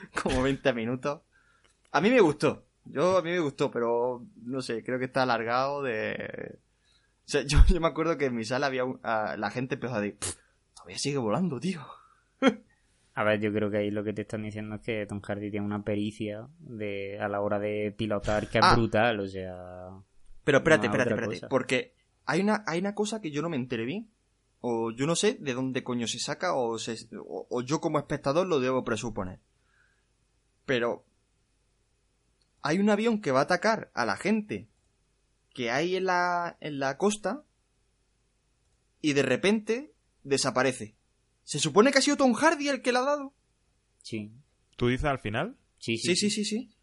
como 0.24 0.42
20 0.42 0.74
minutos. 0.74 1.22
A 1.92 2.02
mí 2.02 2.10
me 2.10 2.22
gustó. 2.22 2.66
Yo, 2.86 3.18
a 3.18 3.22
mí 3.22 3.32
me 3.32 3.40
gustó, 3.40 3.70
pero 3.70 4.26
no 4.44 4.62
sé, 4.62 4.84
creo 4.84 5.00
que 5.00 5.06
está 5.06 5.24
alargado 5.24 5.84
de... 5.84 6.60
yo, 7.48 7.80
me 7.80 7.88
acuerdo 7.88 8.18
que 8.18 8.26
en 8.26 8.36
mi 8.36 8.44
sala 8.44 8.68
había 8.68 8.84
la 9.04 9.52
gente 9.52 9.76
empezó 9.76 9.96
a 9.96 10.02
decir, 10.02 10.18
todavía 10.74 10.98
sigue 10.98 11.18
volando, 11.18 11.60
tío. 11.60 11.82
A 13.14 13.24
ver, 13.26 13.42
yo 13.42 13.52
creo 13.52 13.70
que 13.70 13.78
ahí 13.78 13.92
lo 13.92 14.06
que 14.06 14.14
te 14.14 14.22
están 14.22 14.44
diciendo 14.44 14.76
es 14.76 14.82
que 14.82 15.06
Tom 15.06 15.20
Hardy 15.22 15.52
tiene 15.52 15.66
una 15.66 15.84
pericia 15.84 16.48
de, 16.60 17.20
a 17.20 17.28
la 17.28 17.42
hora 17.42 17.60
de 17.60 17.94
pilotar 17.96 18.48
que 18.48 18.60
es 18.60 18.64
ah. 18.64 18.74
brutal, 18.74 19.20
o 19.20 19.28
sea... 19.28 19.90
Pero 20.46 20.60
espérate, 20.60 20.88
espérate, 20.88 21.14
espérate, 21.14 21.48
porque 21.50 21.94
hay 22.26 22.40
una, 22.40 22.64
hay 22.66 22.80
una 22.80 22.96
cosa 22.96 23.22
que 23.22 23.30
yo 23.30 23.42
no 23.42 23.50
me 23.50 23.58
enteré 23.58 23.84
bien, 23.84 24.10
o 24.62 24.92
yo 24.92 25.06
no 25.06 25.16
sé 25.16 25.38
de 25.40 25.54
dónde 25.54 25.84
coño 25.84 26.08
se 26.08 26.20
saca, 26.20 26.56
o, 26.56 26.78
o 27.20 27.62
yo 27.62 27.82
como 27.82 28.00
espectador 28.00 28.48
lo 28.48 28.62
debo 28.62 28.84
presuponer. 28.86 29.40
Pero 30.66 31.06
hay 32.62 32.80
un 32.80 32.90
avión 32.90 33.22
que 33.22 33.32
va 33.32 33.40
a 33.40 33.44
atacar 33.44 33.92
a 33.94 34.06
la 34.06 34.18
gente 34.18 34.68
que 35.54 35.72
hay 35.72 35.96
en 35.96 36.06
la, 36.06 36.58
en 36.62 36.80
la 36.80 36.98
costa 36.98 37.44
y 39.02 39.14
de 39.14 39.24
repente 39.24 39.94
desaparece. 40.24 40.96
¿Se 41.44 41.60
supone 41.60 41.92
que 41.92 41.98
ha 41.98 42.02
sido 42.02 42.18
Tom 42.18 42.34
Hardy 42.34 42.70
el 42.70 42.82
que 42.82 42.92
le 42.92 43.00
ha 43.00 43.04
dado? 43.04 43.34
Sí. 44.04 44.32
¿Tú 44.78 44.88
dices 44.88 45.06
al 45.06 45.20
final? 45.20 45.58
Sí, 45.80 45.98
Sí, 45.98 46.16
sí. 46.16 46.30
sí, 46.30 46.44
sí, 46.44 46.46
sí. 46.46 46.76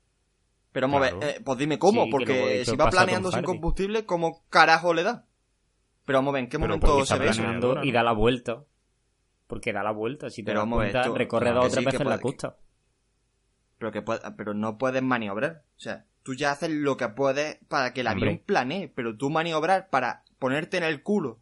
Pero 0.72 0.88
vamos 0.88 1.08
a 1.08 1.14
ver, 1.14 1.28
eh, 1.28 1.40
pues 1.42 1.58
dime 1.58 1.78
cómo, 1.78 2.04
Sí, 2.04 2.10
porque 2.10 2.64
si 2.64 2.76
va 2.76 2.90
planeando 2.90 3.32
sin 3.32 3.42
combustible, 3.42 4.04
¿cómo 4.04 4.44
carajo 4.50 4.92
le 4.92 5.02
da? 5.02 5.24
Pero 6.04 6.18
vamos 6.18 6.32
a 6.32 6.34
ver, 6.34 6.44
¿en 6.44 6.50
qué 6.50 6.58
Pero 6.58 6.68
momento 6.68 7.06
se 7.06 7.18
ve 7.18 7.28
eso? 7.30 7.84
y 7.84 7.92
da 7.92 8.02
la 8.02 8.12
vuelta. 8.12 8.64
Porque 9.46 9.72
da 9.72 9.82
la 9.82 9.92
vuelta. 9.92 10.28
Si 10.28 10.42
te 10.42 10.46
Pero 10.46 10.60
das 10.60 10.66
vamos 10.66 10.80
a 10.80 10.82
ver, 10.84 10.92
cuenta, 10.92 11.18
recorre 11.18 11.52
dos 11.52 11.66
o 11.66 11.70
tres 11.70 11.84
veces 11.86 12.06
la 12.06 12.20
costa. 12.20 12.56
Pero, 13.78 13.92
que 13.92 14.02
puede- 14.02 14.20
pero 14.36 14.54
no 14.54 14.76
puedes 14.78 15.02
maniobrar. 15.02 15.62
O 15.76 15.80
sea, 15.80 16.04
tú 16.22 16.34
ya 16.34 16.50
haces 16.52 16.70
lo 16.70 16.96
que 16.96 17.08
puedes 17.08 17.58
para 17.68 17.92
que 17.92 18.00
el 18.02 18.08
Hombre. 18.08 18.30
avión 18.30 18.42
planee, 18.44 18.88
pero 18.88 19.16
tú 19.16 19.30
maniobrar 19.30 19.88
para 19.88 20.24
ponerte 20.38 20.76
en 20.76 20.84
el 20.84 21.02
culo 21.02 21.38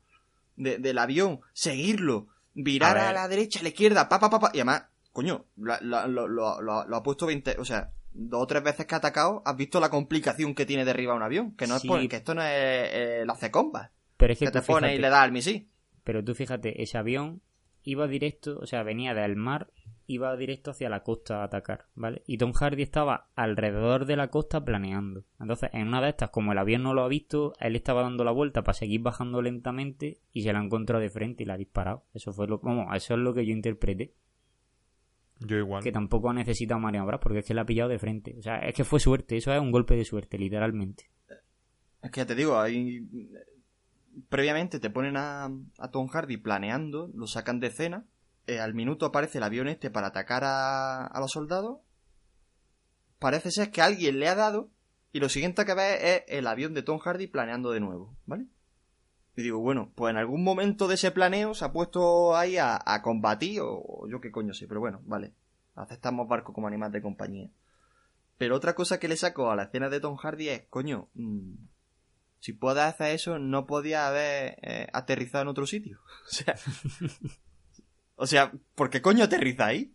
de- 0.56 0.78
del 0.78 0.98
avión, 0.98 1.40
seguirlo, 1.52 2.28
virar 2.54 2.96
A 2.98 3.12
la 3.12 3.28
derecha, 3.28 3.60
a 3.60 3.62
la 3.62 3.68
izquierda, 3.70 4.08
pa, 4.08 4.18
pa, 4.20 4.30
pa, 4.30 4.38
pa, 4.40 4.50
y 4.54 4.58
además, 4.58 4.84
coño, 5.12 5.44
lo, 5.56 5.74
lo- 5.80 6.28
lo- 6.28 6.60
lo- 6.62 6.96
ha 6.96 7.02
puesto 7.02 7.26
20, 7.26 7.56
o 7.58 7.64
sea, 7.64 7.90
dos 8.12 8.42
o 8.42 8.46
tres 8.46 8.62
veces 8.62 8.86
que 8.86 8.94
ha 8.94 8.98
atacado, 8.98 9.42
has 9.44 9.56
visto 9.56 9.78
la 9.80 9.90
complicación 9.90 10.54
que 10.54 10.64
tiene 10.64 10.84
derribar 10.86 11.16
un 11.16 11.22
avión, 11.22 11.54
que 11.56 11.66
no 11.66 11.78
Sí. 11.78 11.86
es 11.86 11.90
por- 11.90 12.08
que 12.08 12.16
esto 12.16 12.34
no 12.34 12.42
es 12.42 12.48
eh, 12.50 13.22
la 13.26 13.34
C-Combat, 13.34 13.90
Pero 14.16 14.32
es 14.32 14.38
que, 14.38 14.50
te 14.50 14.62
pone 14.62 14.94
y 14.94 14.98
le 14.98 15.10
da 15.10 15.22
al 15.22 15.32
misil. 15.32 15.68
Pero 16.04 16.24
tú 16.24 16.34
fíjate, 16.34 16.82
ese 16.82 16.96
avión 16.96 17.42
iba 17.82 18.06
directo, 18.06 18.58
o 18.58 18.66
sea, 18.66 18.82
venía 18.82 19.12
del 19.12 19.36
mar, 19.36 19.68
iba 20.06 20.36
directo 20.36 20.70
hacia 20.70 20.88
la 20.88 21.02
costa 21.02 21.40
a 21.40 21.44
atacar, 21.44 21.86
¿vale? 21.94 22.22
Y 22.26 22.38
Tom 22.38 22.52
Hardy 22.52 22.82
estaba 22.82 23.28
alrededor 23.34 24.06
de 24.06 24.16
la 24.16 24.28
costa 24.28 24.64
planeando. 24.64 25.24
Entonces, 25.40 25.70
en 25.72 25.88
una 25.88 26.00
de 26.00 26.10
estas, 26.10 26.30
como 26.30 26.52
el 26.52 26.58
avión 26.58 26.82
no 26.82 26.94
lo 26.94 27.02
ha 27.02 27.08
visto, 27.08 27.52
él 27.60 27.76
estaba 27.76 28.02
dando 28.02 28.24
la 28.24 28.30
vuelta 28.30 28.62
para 28.62 28.74
seguir 28.74 29.02
bajando 29.02 29.42
lentamente 29.42 30.20
y 30.32 30.42
se 30.42 30.52
la 30.52 30.62
encontró 30.62 31.00
de 31.00 31.10
frente 31.10 31.42
y 31.42 31.46
la 31.46 31.54
ha 31.54 31.58
disparado. 31.58 32.04
Eso 32.14 32.32
fue 32.32 32.46
lo, 32.46 32.58
vamos, 32.58 32.94
eso 32.94 33.14
es 33.14 33.20
lo 33.20 33.34
que 33.34 33.44
yo 33.44 33.52
interpreté. 33.52 34.14
Yo 35.40 35.56
igual. 35.56 35.82
Que 35.82 35.92
tampoco 35.92 36.30
ha 36.30 36.34
necesitado 36.34 36.80
maniobrar 36.80 37.20
porque 37.20 37.40
es 37.40 37.44
que 37.44 37.54
la 37.54 37.62
ha 37.62 37.66
pillado 37.66 37.90
de 37.90 37.98
frente. 37.98 38.36
O 38.38 38.42
sea, 38.42 38.58
es 38.58 38.74
que 38.74 38.84
fue 38.84 39.00
suerte, 39.00 39.36
eso 39.36 39.52
es 39.52 39.60
un 39.60 39.70
golpe 39.70 39.96
de 39.96 40.04
suerte, 40.04 40.38
literalmente. 40.38 41.10
Es 42.02 42.10
que 42.10 42.20
ya 42.20 42.26
te 42.26 42.34
digo, 42.34 42.58
ahí 42.58 43.06
previamente 44.28 44.80
te 44.80 44.90
ponen 44.90 45.16
a, 45.16 45.50
a 45.78 45.90
Tom 45.90 46.06
Hardy 46.06 46.36
planeando, 46.38 47.10
lo 47.14 47.26
sacan 47.26 47.60
de 47.60 47.66
escena, 47.66 48.06
eh, 48.46 48.60
al 48.60 48.74
minuto 48.74 49.06
aparece 49.06 49.38
el 49.38 49.44
avión 49.44 49.68
este 49.68 49.90
para 49.90 50.08
atacar 50.08 50.42
a, 50.44 51.12
los 51.18 51.32
soldados, 51.32 51.80
parece 53.18 53.50
ser 53.50 53.70
que 53.70 53.82
alguien 53.82 54.18
le 54.18 54.28
ha 54.28 54.34
dado 54.34 54.70
y 55.12 55.20
lo 55.20 55.28
siguiente 55.28 55.64
que 55.64 55.74
ves 55.74 55.98
es 56.02 56.22
el 56.28 56.46
avión 56.46 56.74
de 56.74 56.82
Tom 56.82 56.98
Hardy 56.98 57.26
planeando 57.26 57.70
de 57.70 57.80
nuevo, 57.80 58.16
¿vale? 58.26 58.46
Y 59.36 59.42
digo, 59.42 59.58
bueno, 59.58 59.92
pues 59.94 60.10
en 60.12 60.16
algún 60.16 60.42
momento 60.42 60.88
de 60.88 60.94
ese 60.94 61.10
planeo 61.10 61.54
se 61.54 61.64
ha 61.64 61.72
puesto 61.72 62.36
ahí 62.36 62.56
a, 62.56 62.78
a 62.84 63.02
combatir 63.02 63.60
o, 63.62 64.06
yo 64.08 64.20
qué 64.20 64.30
coño 64.30 64.54
sé, 64.54 64.66
pero 64.66 64.80
bueno, 64.80 65.00
vale, 65.04 65.34
aceptamos 65.74 66.28
barco 66.28 66.52
como 66.52 66.68
animal 66.68 66.92
de 66.92 67.02
compañía. 67.02 67.50
Pero 68.38 68.56
otra 68.56 68.74
cosa 68.74 68.98
que 68.98 69.08
le 69.08 69.16
saco 69.16 69.50
a 69.50 69.56
la 69.56 69.64
escena 69.64 69.88
de 69.88 70.00
Tom 70.00 70.16
Hardy 70.16 70.48
es, 70.48 70.62
coño, 70.68 71.08
mm, 71.14 71.54
si 72.38 72.52
puedes 72.52 72.84
hacer 72.84 73.14
eso, 73.14 73.38
no 73.38 73.66
podía 73.66 74.06
haber 74.06 74.58
eh, 74.62 74.88
aterrizado 74.92 75.42
en 75.42 75.48
otro 75.48 75.66
sitio. 75.66 76.00
O 76.26 76.28
sea, 76.28 76.54
o 78.16 78.26
sea, 78.26 78.52
¿por 78.74 78.90
qué 78.90 79.00
coño 79.00 79.24
aterriza 79.24 79.66
ahí? 79.66 79.92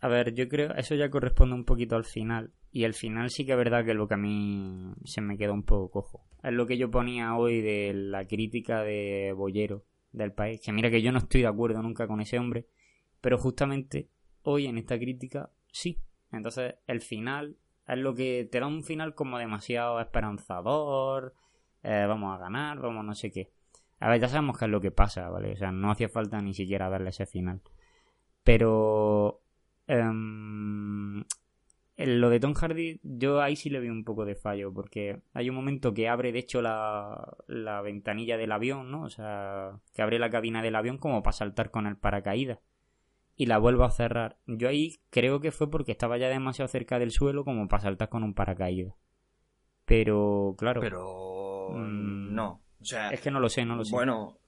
A 0.00 0.08
ver, 0.08 0.34
yo 0.34 0.48
creo, 0.48 0.74
eso 0.74 0.94
ya 0.94 1.10
corresponde 1.10 1.54
un 1.54 1.64
poquito 1.64 1.94
al 1.94 2.04
final. 2.04 2.52
Y 2.72 2.84
el 2.84 2.94
final 2.94 3.30
sí 3.30 3.44
que 3.44 3.52
es 3.52 3.58
verdad 3.58 3.84
que 3.84 3.94
lo 3.94 4.08
que 4.08 4.14
a 4.14 4.16
mí 4.16 4.94
se 5.04 5.20
me 5.20 5.36
quedó 5.36 5.52
un 5.52 5.62
poco 5.62 5.90
cojo. 5.90 6.26
Es 6.42 6.52
lo 6.52 6.66
que 6.66 6.78
yo 6.78 6.90
ponía 6.90 7.36
hoy 7.36 7.60
de 7.60 7.92
la 7.94 8.26
crítica 8.26 8.82
de 8.82 9.32
Bollero 9.36 9.84
del 10.10 10.32
país. 10.32 10.60
Que 10.60 10.72
mira 10.72 10.90
que 10.90 11.02
yo 11.02 11.12
no 11.12 11.18
estoy 11.18 11.42
de 11.42 11.46
acuerdo 11.46 11.82
nunca 11.82 12.08
con 12.08 12.20
ese 12.20 12.38
hombre. 12.38 12.66
Pero 13.20 13.38
justamente 13.38 14.08
hoy 14.42 14.66
en 14.66 14.78
esta 14.78 14.98
crítica 14.98 15.50
sí. 15.70 16.00
Entonces 16.32 16.74
el 16.86 17.02
final 17.02 17.58
es 17.86 17.98
lo 17.98 18.14
que 18.14 18.48
te 18.50 18.58
da 18.58 18.66
un 18.66 18.82
final 18.82 19.14
como 19.14 19.38
demasiado 19.38 20.00
esperanzador. 20.00 21.34
eh, 21.82 22.06
vamos 22.08 22.34
a 22.34 22.38
ganar, 22.38 22.80
vamos 22.80 23.04
no 23.04 23.14
sé 23.14 23.30
qué. 23.30 23.52
A 24.02 24.10
ver, 24.10 24.20
ya 24.20 24.28
sabemos 24.28 24.58
qué 24.58 24.64
es 24.66 24.70
lo 24.70 24.80
que 24.80 24.90
pasa, 24.90 25.28
¿vale? 25.30 25.52
O 25.52 25.56
sea, 25.56 25.72
no 25.72 25.90
hacía 25.90 26.08
falta 26.08 26.40
ni 26.40 26.54
siquiera 26.54 26.90
darle 26.90 27.10
ese 27.10 27.26
final. 27.26 27.60
Pero 28.42 29.40
en 29.86 31.24
lo 32.20 32.30
de 32.30 32.40
Tom 32.40 32.54
Hardy, 32.54 33.00
yo 33.04 33.40
ahí 33.40 33.54
sí 33.54 33.70
le 33.70 33.78
veo 33.80 33.92
un 33.92 34.04
poco 34.04 34.24
de 34.24 34.34
fallo, 34.34 34.72
porque 34.72 35.20
hay 35.34 35.50
un 35.50 35.56
momento 35.56 35.94
que 35.94 36.08
abre, 36.08 36.32
de 36.32 36.40
hecho, 36.40 36.62
la, 36.62 37.36
la 37.46 37.80
ventanilla 37.82 38.36
del 38.36 38.52
avión, 38.52 38.90
¿no? 38.90 39.02
O 39.02 39.10
sea, 39.10 39.78
que 39.94 40.02
abre 40.02 40.18
la 40.18 40.30
cabina 40.30 40.62
del 40.62 40.74
avión 40.74 40.98
como 40.98 41.22
para 41.22 41.32
saltar 41.32 41.70
con 41.70 41.86
el 41.86 41.96
paracaídas. 41.96 42.58
Y 43.36 43.46
la 43.46 43.58
vuelve 43.58 43.84
a 43.84 43.90
cerrar. 43.90 44.38
Yo 44.46 44.68
ahí 44.68 45.00
creo 45.10 45.40
que 45.40 45.52
fue 45.52 45.70
porque 45.70 45.92
estaba 45.92 46.18
ya 46.18 46.28
demasiado 46.28 46.68
cerca 46.68 46.98
del 46.98 47.12
suelo 47.12 47.44
como 47.44 47.68
para 47.68 47.82
saltar 47.82 48.08
con 48.08 48.24
un 48.24 48.34
paracaídas. 48.34 48.94
Pero, 49.84 50.54
claro. 50.58 50.80
Pero 50.80 51.32
Mm, 51.70 52.34
no, 52.34 52.61
o 52.82 52.84
sea, 52.84 53.10
Es 53.10 53.20
que 53.20 53.30
no 53.30 53.40
lo 53.40 53.48
sé, 53.48 53.64
no 53.64 53.76
lo 53.76 53.84
sé. 53.84 53.92
bueno, 53.92 54.38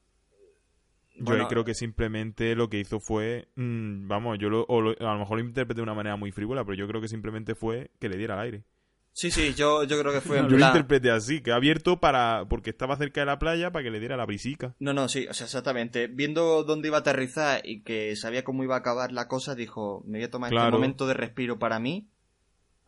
Yo 1.16 1.24
bueno, 1.24 1.48
creo 1.48 1.64
que 1.64 1.74
simplemente 1.74 2.54
lo 2.56 2.68
que 2.68 2.80
hizo 2.80 2.98
fue, 3.00 3.46
mm, 3.54 4.08
vamos, 4.08 4.36
yo 4.38 4.50
lo, 4.50 4.64
o 4.68 4.80
lo- 4.80 4.90
a 4.98 5.12
lo 5.14 5.18
mejor 5.20 5.38
lo 5.38 5.44
interpreté 5.44 5.78
de 5.78 5.82
una 5.84 5.94
manera 5.94 6.16
muy 6.16 6.32
frívola, 6.32 6.64
pero 6.64 6.74
yo 6.76 6.88
creo 6.88 7.00
que 7.00 7.08
simplemente 7.08 7.54
fue 7.54 7.90
que 8.00 8.08
le 8.08 8.16
diera 8.16 8.34
al 8.34 8.40
aire. 8.40 8.64
sí, 9.12 9.30
sí, 9.30 9.54
yo, 9.54 9.84
yo 9.84 10.00
creo 10.00 10.12
que 10.12 10.20
fue 10.20 10.38
en 10.40 10.48
Yo 10.48 10.56
lo 10.56 10.64
interpreté 10.64 11.10
así, 11.12 11.40
que 11.40 11.52
abierto 11.52 12.00
para 12.00 12.46
porque 12.48 12.70
estaba 12.70 12.96
cerca 12.96 13.20
de 13.20 13.26
la 13.26 13.38
playa 13.38 13.70
para 13.70 13.84
que 13.84 13.90
le 13.92 14.00
diera 14.00 14.16
la 14.16 14.26
brisica. 14.26 14.74
No, 14.80 14.92
no, 14.92 15.08
sí, 15.08 15.26
o 15.28 15.34
sea, 15.34 15.44
exactamente. 15.46 16.08
Viendo 16.08 16.64
dónde 16.64 16.88
iba 16.88 16.96
a 16.96 17.00
aterrizar 17.00 17.60
y 17.64 17.82
que 17.82 18.16
sabía 18.16 18.42
cómo 18.42 18.64
iba 18.64 18.74
a 18.74 18.78
acabar 18.78 19.12
la 19.12 19.28
cosa, 19.28 19.54
dijo, 19.54 20.02
me 20.06 20.18
voy 20.18 20.24
a 20.24 20.30
tomar 20.30 20.52
este 20.52 20.68
momento 20.70 21.06
de 21.06 21.14
respiro 21.14 21.60
para 21.60 21.78
mí. 21.78 22.08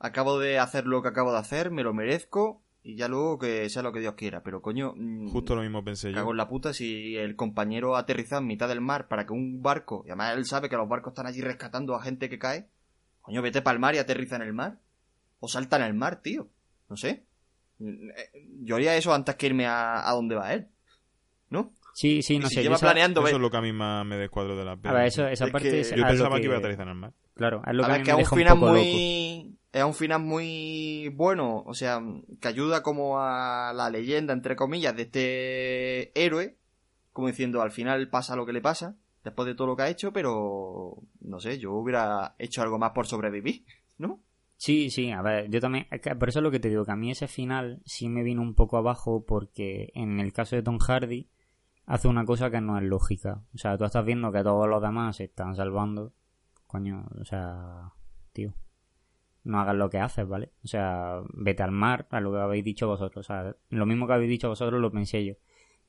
Acabo 0.00 0.38
de 0.40 0.58
hacer 0.58 0.84
lo 0.86 1.00
que 1.02 1.08
acabo 1.08 1.32
de 1.32 1.38
hacer, 1.38 1.70
me 1.70 1.82
lo 1.84 1.94
merezco 1.94 2.62
y 2.88 2.94
ya 2.96 3.08
luego 3.08 3.38
que 3.38 3.68
sea 3.68 3.82
lo 3.82 3.92
que 3.92 4.00
Dios 4.00 4.14
quiera. 4.14 4.42
Pero 4.42 4.62
coño, 4.62 4.94
mm, 4.96 5.28
Justo 5.30 5.54
lo 5.56 5.62
mismo 5.62 5.82
pensé 5.84 6.10
yo. 6.10 6.14
cago 6.16 6.30
en 6.30 6.36
la 6.36 6.48
puta 6.48 6.72
si 6.72 7.16
el 7.16 7.34
compañero 7.36 7.96
ha 7.96 8.00
aterrizado 8.00 8.40
en 8.42 8.46
mitad 8.48 8.68
del 8.68 8.80
mar 8.80 9.08
para 9.08 9.26
que 9.26 9.32
un 9.32 9.62
barco, 9.62 10.04
y 10.06 10.10
además 10.10 10.36
él 10.36 10.44
sabe 10.46 10.68
que 10.68 10.76
los 10.76 10.88
barcos 10.88 11.12
están 11.12 11.26
allí 11.26 11.40
rescatando 11.40 11.94
a 11.94 12.02
gente 12.02 12.28
que 12.28 12.38
cae. 12.38 12.68
Coño, 13.22 13.42
vete 13.42 13.60
para 13.62 13.74
el 13.74 13.80
mar 13.80 13.94
y 13.94 13.98
aterriza 13.98 14.36
en 14.36 14.42
el 14.42 14.52
mar. 14.52 14.78
O 15.40 15.48
salta 15.48 15.76
en 15.76 15.82
el 15.82 15.94
mar, 15.94 16.22
tío. 16.22 16.48
No 16.88 16.96
sé. 16.96 17.24
Mm, 17.78 18.10
eh, 18.10 18.46
Yo 18.62 18.76
haría 18.76 18.96
eso 18.96 19.12
antes 19.12 19.34
que 19.34 19.46
irme 19.46 19.66
a, 19.66 20.08
a 20.08 20.12
donde 20.12 20.34
va 20.36 20.52
él. 20.54 20.68
¿No? 21.50 21.72
Sí, 21.92 22.22
sí, 22.22 22.34
Y 22.34 22.38
no 22.38 22.48
si 22.48 22.54
sé. 22.56 22.60
yo 22.60 22.64
lleva 22.64 22.76
esa- 22.76 22.86
planeando, 22.86 23.26
Eso 23.26 23.36
es 23.36 23.42
lo 23.42 23.50
que 23.50 23.56
a 23.56 23.62
mí 23.62 23.72
más 23.72 24.04
me 24.06 24.16
descuadro 24.16 24.56
de 24.56 24.64
la 24.64 24.72
A 24.72 24.76
peli. 24.76 24.94
ver, 24.94 25.06
eso, 25.06 25.26
esa 25.26 25.46
Es 25.46 25.50
parte 25.50 25.70
que 25.70 25.80
es 25.80 25.90
Yo 25.94 26.06
pensaba 26.06 26.36
que... 26.38 26.44
iba 26.44 26.54
a 26.54 26.58
aterrizar 26.58 26.84
en 26.84 26.90
el 26.90 26.94
mar. 26.98 27.12
Claro, 27.34 27.62
es 27.66 27.74
lo 27.74 27.84
a 27.84 27.86
que 27.86 27.92
a 27.92 27.94
ver, 27.94 28.00
mí 28.00 28.06
que 28.06 28.14
me 28.14 28.22
es 28.22 28.30
un 28.32 28.38
deja 28.38 28.52
un 28.52 28.58
final 28.58 28.58
poco 28.60 28.72
loco. 28.74 29.55
Es 29.72 29.84
un 29.84 29.94
final 29.94 30.22
muy 30.22 31.08
bueno, 31.14 31.62
o 31.66 31.74
sea, 31.74 32.00
que 32.40 32.48
ayuda 32.48 32.82
como 32.82 33.20
a 33.20 33.72
la 33.74 33.90
leyenda, 33.90 34.32
entre 34.32 34.56
comillas, 34.56 34.96
de 34.96 35.02
este 35.02 36.24
héroe. 36.24 36.56
Como 37.12 37.28
diciendo, 37.28 37.62
al 37.62 37.70
final 37.70 38.08
pasa 38.08 38.36
lo 38.36 38.46
que 38.46 38.52
le 38.52 38.60
pasa, 38.60 38.96
después 39.24 39.46
de 39.46 39.54
todo 39.54 39.66
lo 39.68 39.76
que 39.76 39.82
ha 39.82 39.90
hecho, 39.90 40.12
pero. 40.12 40.96
No 41.20 41.40
sé, 41.40 41.58
yo 41.58 41.72
hubiera 41.72 42.34
hecho 42.38 42.62
algo 42.62 42.78
más 42.78 42.92
por 42.92 43.06
sobrevivir, 43.06 43.64
¿no? 43.98 44.20
Sí, 44.56 44.88
sí, 44.90 45.10
a 45.10 45.20
ver, 45.20 45.50
yo 45.50 45.60
también, 45.60 45.86
por 46.18 46.28
eso 46.30 46.38
es 46.38 46.42
lo 46.42 46.50
que 46.50 46.60
te 46.60 46.70
digo, 46.70 46.84
que 46.84 46.92
a 46.92 46.96
mí 46.96 47.10
ese 47.10 47.28
final 47.28 47.82
sí 47.84 48.08
me 48.08 48.22
vino 48.22 48.40
un 48.40 48.54
poco 48.54 48.78
abajo 48.78 49.24
porque 49.26 49.90
en 49.94 50.18
el 50.18 50.32
caso 50.32 50.56
de 50.56 50.62
Tom 50.62 50.78
Hardy 50.78 51.28
hace 51.84 52.08
una 52.08 52.24
cosa 52.24 52.50
que 52.50 52.60
no 52.60 52.78
es 52.78 52.84
lógica. 52.84 53.42
O 53.54 53.58
sea, 53.58 53.76
tú 53.76 53.84
estás 53.84 54.04
viendo 54.04 54.32
que 54.32 54.42
todos 54.42 54.66
los 54.66 54.80
demás 54.80 55.16
se 55.16 55.24
están 55.24 55.54
salvando. 55.56 56.12
Coño, 56.66 57.06
o 57.20 57.24
sea, 57.24 57.92
tío, 58.32 58.54
no 59.46 59.60
hagas 59.60 59.76
lo 59.76 59.88
que 59.88 59.98
haces, 59.98 60.26
¿vale? 60.26 60.50
O 60.64 60.66
sea, 60.66 61.22
vete 61.32 61.62
al 61.62 61.70
mar, 61.70 62.06
a 62.10 62.20
lo 62.20 62.32
que 62.32 62.38
habéis 62.38 62.64
dicho 62.64 62.88
vosotros. 62.88 63.24
O 63.24 63.26
sea, 63.26 63.56
lo 63.70 63.86
mismo 63.86 64.06
que 64.06 64.12
habéis 64.12 64.30
dicho 64.30 64.48
vosotros 64.48 64.80
lo 64.80 64.90
pensé 64.90 65.24
yo. 65.24 65.34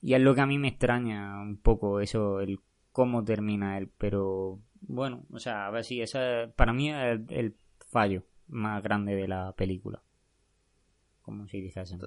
Y 0.00 0.14
es 0.14 0.20
lo 0.20 0.34
que 0.34 0.40
a 0.40 0.46
mí 0.46 0.58
me 0.58 0.68
extraña 0.68 1.40
un 1.40 1.58
poco 1.58 2.00
eso, 2.00 2.40
el 2.40 2.60
cómo 2.92 3.24
termina 3.24 3.76
él. 3.76 3.90
Pero 3.98 4.60
bueno, 4.80 5.24
o 5.32 5.40
sea, 5.40 5.66
a 5.66 5.70
ver 5.70 5.84
si 5.84 6.00
ese 6.00 6.52
para 6.54 6.72
mí 6.72 6.90
es 6.90 6.96
el, 6.96 7.26
el 7.30 7.56
fallo 7.90 8.22
más 8.46 8.82
grande 8.82 9.16
de 9.16 9.26
la 9.26 9.52
película. 9.56 10.02
Como 11.22 11.48
si 11.48 11.60
dijesen. 11.60 12.00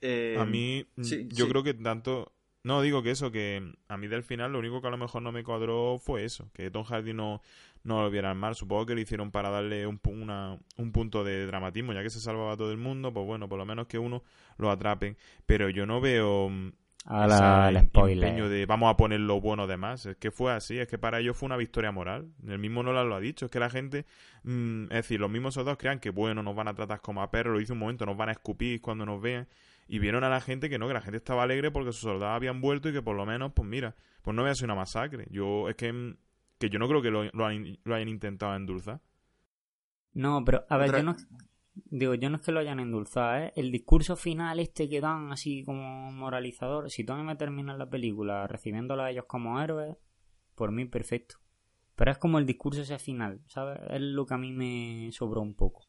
Eh, 0.00 0.36
A 0.38 0.44
mí, 0.44 0.84
sí, 1.00 1.28
yo 1.30 1.44
sí. 1.44 1.50
creo 1.50 1.62
que 1.62 1.74
tanto... 1.74 2.32
No, 2.64 2.82
digo 2.82 3.02
que 3.02 3.12
eso, 3.12 3.30
que 3.30 3.72
a 3.88 3.96
mí 3.96 4.08
del 4.08 4.22
final 4.22 4.52
lo 4.52 4.58
único 4.58 4.80
que 4.82 4.88
a 4.88 4.90
lo 4.90 4.98
mejor 4.98 5.22
no 5.22 5.32
me 5.32 5.44
cuadró 5.44 5.98
fue 5.98 6.24
eso, 6.24 6.50
que 6.52 6.70
Tom 6.70 6.84
Hardy 6.84 7.14
no, 7.14 7.40
no 7.84 8.02
lo 8.02 8.10
viera 8.10 8.30
al 8.30 8.36
mar. 8.36 8.54
Supongo 8.56 8.84
que 8.86 8.94
lo 8.94 9.00
hicieron 9.00 9.30
para 9.30 9.48
darle 9.48 9.86
un, 9.86 10.00
pu- 10.00 10.20
una- 10.20 10.58
un 10.76 10.92
punto 10.92 11.24
de 11.24 11.46
dramatismo, 11.46 11.92
ya 11.92 12.02
que 12.02 12.10
se 12.10 12.20
salvaba 12.20 12.56
todo 12.56 12.70
el 12.72 12.76
mundo, 12.78 13.12
pues 13.12 13.24
bueno, 13.26 13.48
por 13.48 13.58
lo 13.58 13.64
menos 13.64 13.86
que 13.86 13.98
uno 13.98 14.22
lo 14.58 14.70
atrapen. 14.70 15.16
Pero 15.46 15.70
yo 15.70 15.86
no 15.86 16.00
veo... 16.00 16.48
mm, 16.50 16.72
a 17.10 17.26
ese 17.26 17.38
la, 17.40 17.68
el 17.70 17.78
spoiler. 17.80 18.28
empeño 18.28 18.48
de 18.50 18.66
vamos 18.66 18.90
a 18.92 18.96
poner 18.98 19.20
lo 19.20 19.40
bueno 19.40 19.66
de 19.66 19.76
más. 19.78 20.04
Es 20.04 20.16
que 20.16 20.30
fue 20.30 20.52
así, 20.52 20.78
es 20.78 20.88
que 20.88 20.98
para 20.98 21.20
ellos 21.20 21.36
fue 21.38 21.46
una 21.46 21.56
victoria 21.56 21.90
moral. 21.92 22.26
El 22.46 22.58
mismo 22.58 22.82
Nolan 22.82 23.08
lo 23.08 23.14
ha 23.14 23.20
dicho, 23.20 23.46
es 23.46 23.50
que 23.50 23.60
la 23.60 23.70
gente, 23.70 24.04
mm, 24.42 24.82
es 24.84 24.88
decir, 24.90 25.18
los 25.20 25.30
mismos 25.30 25.54
soldados 25.54 25.78
crean 25.78 26.00
que 26.00 26.10
bueno, 26.10 26.42
nos 26.42 26.54
van 26.54 26.68
a 26.68 26.74
tratar 26.74 27.00
como 27.00 27.22
a 27.22 27.30
perros, 27.30 27.54
lo 27.54 27.60
dice 27.60 27.72
un 27.72 27.78
momento, 27.78 28.04
nos 28.04 28.16
van 28.16 28.28
a 28.28 28.32
escupir 28.32 28.82
cuando 28.82 29.06
nos 29.06 29.22
vean. 29.22 29.48
Y 29.88 29.98
vieron 30.00 30.22
a 30.24 30.28
la 30.28 30.40
gente 30.40 30.68
que 30.70 30.78
no, 30.78 30.86
que 30.86 30.94
la 30.94 31.00
gente 31.00 31.16
estaba 31.16 31.42
alegre 31.44 31.70
porque 31.70 31.92
sus 31.92 32.02
soldados 32.02 32.36
habían 32.36 32.60
vuelto 32.60 32.88
y 32.90 32.92
que 32.92 33.02
por 33.02 33.16
lo 33.16 33.26
menos, 33.26 33.52
pues 33.54 33.68
mira, 33.68 33.96
pues 34.22 34.34
no 34.36 34.42
había 34.42 34.54
sido 34.54 34.66
una 34.66 34.74
masacre. 34.76 35.26
Yo, 35.30 35.68
es 35.68 35.76
que, 35.76 35.92
mm, 35.92 36.16
que 36.58 36.70
yo 36.70 36.78
no 36.78 36.88
creo 36.88 37.02
que 37.02 37.10
lo, 37.10 37.24
lo, 37.32 37.46
hayan 37.46 38.08
intentado 38.08 38.54
endulzar. 38.54 39.00
No, 40.14 40.44
pero 40.44 40.64
a 40.68 40.76
ver, 40.76 40.88
Otra- 40.88 40.98
yo 40.98 41.04
no, 41.04 41.16
digo, 41.74 42.14
yo 42.14 42.28
no 42.30 42.36
es 42.36 42.42
que 42.42 42.52
lo 42.52 42.60
hayan 42.60 42.80
endulzado, 42.80 43.36
¿eh? 43.38 43.52
El 43.56 43.70
discurso 43.72 44.16
final 44.16 44.58
este 44.60 44.88
que 44.88 45.00
dan 45.00 45.32
así 45.32 45.64
como 45.64 46.10
moralizador, 46.12 46.90
si 46.90 47.04
tú 47.04 47.12
a 47.12 47.16
mí 47.16 47.22
me 47.22 47.36
terminas 47.36 47.78
la 47.78 47.88
película 47.88 48.46
recibiéndolo 48.46 49.02
a 49.02 49.10
ellos 49.10 49.24
como 49.26 49.60
héroes, 49.60 49.96
por 50.54 50.72
mí 50.72 50.84
perfecto. 50.86 51.36
Pero 51.96 52.10
es 52.12 52.18
como 52.18 52.38
el 52.38 52.46
discurso 52.46 52.82
ese 52.82 52.98
final, 52.98 53.40
¿sabes? 53.48 53.80
Es 53.90 54.00
lo 54.00 54.26
que 54.26 54.34
a 54.34 54.38
mí 54.38 54.52
me 54.52 55.10
sobró 55.12 55.40
un 55.42 55.54
poco. 55.54 55.86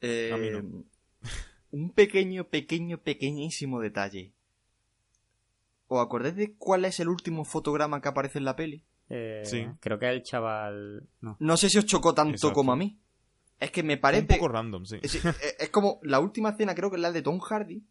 Eh, 0.00 0.30
A 0.32 0.36
mí 0.38 0.50
no. 0.50 0.84
Un 1.72 1.90
pequeño, 1.90 2.44
pequeño, 2.44 2.98
pequeñísimo 2.98 3.80
detalle. 3.80 4.32
¿Os 5.88 6.00
acordáis 6.00 6.36
de 6.36 6.54
cuál 6.56 6.84
es 6.84 7.00
el 7.00 7.08
último 7.08 7.44
fotograma 7.44 8.00
que 8.00 8.08
aparece 8.08 8.38
en 8.38 8.44
la 8.44 8.56
peli? 8.56 8.84
Eh, 9.08 9.42
Sí. 9.44 9.66
Creo 9.80 9.98
que 9.98 10.06
es 10.06 10.12
el 10.12 10.22
chaval... 10.22 11.08
No. 11.20 11.36
No 11.40 11.56
sé 11.56 11.68
si 11.68 11.78
os 11.78 11.86
chocó 11.86 12.14
tanto 12.14 12.34
Exacto. 12.34 12.54
como 12.54 12.72
a 12.72 12.76
mí. 12.76 12.98
Es 13.58 13.70
que 13.70 13.82
me 13.82 13.94
Un 13.94 14.00
parece... 14.00 14.26
poco 14.26 14.48
random, 14.48 14.84
sí. 14.84 14.98
Es 15.02 15.68
como 15.70 15.98
la 16.02 16.20
última 16.20 16.50
escena, 16.50 16.74
creo 16.74 16.90
que 16.90 16.96
es 16.96 17.02
la 17.02 17.12
de 17.12 17.22
Tom 17.22 17.38
Hardy. 17.40 17.82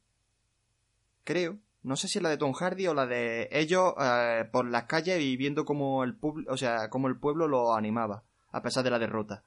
Creo. 1.23 1.57
No 1.83 1.95
sé 1.95 2.07
si 2.07 2.17
es 2.19 2.23
la 2.23 2.29
de 2.29 2.37
Tom 2.37 2.53
Hardy 2.53 2.87
o 2.87 2.93
la 2.93 3.05
de 3.05 3.47
ellos 3.51 3.93
eh, 4.01 4.45
por 4.51 4.69
las 4.69 4.83
calles 4.85 5.21
y 5.21 5.37
viendo 5.37 5.63
cómo 5.63 6.03
el, 6.03 6.13
pub- 6.17 6.45
o 6.49 6.57
sea, 6.57 6.89
cómo 6.89 7.07
el 7.07 7.17
pueblo 7.17 7.47
lo 7.47 7.73
animaba, 7.75 8.23
a 8.51 8.61
pesar 8.61 8.83
de 8.83 8.89
la 8.91 8.99
derrota. 8.99 9.43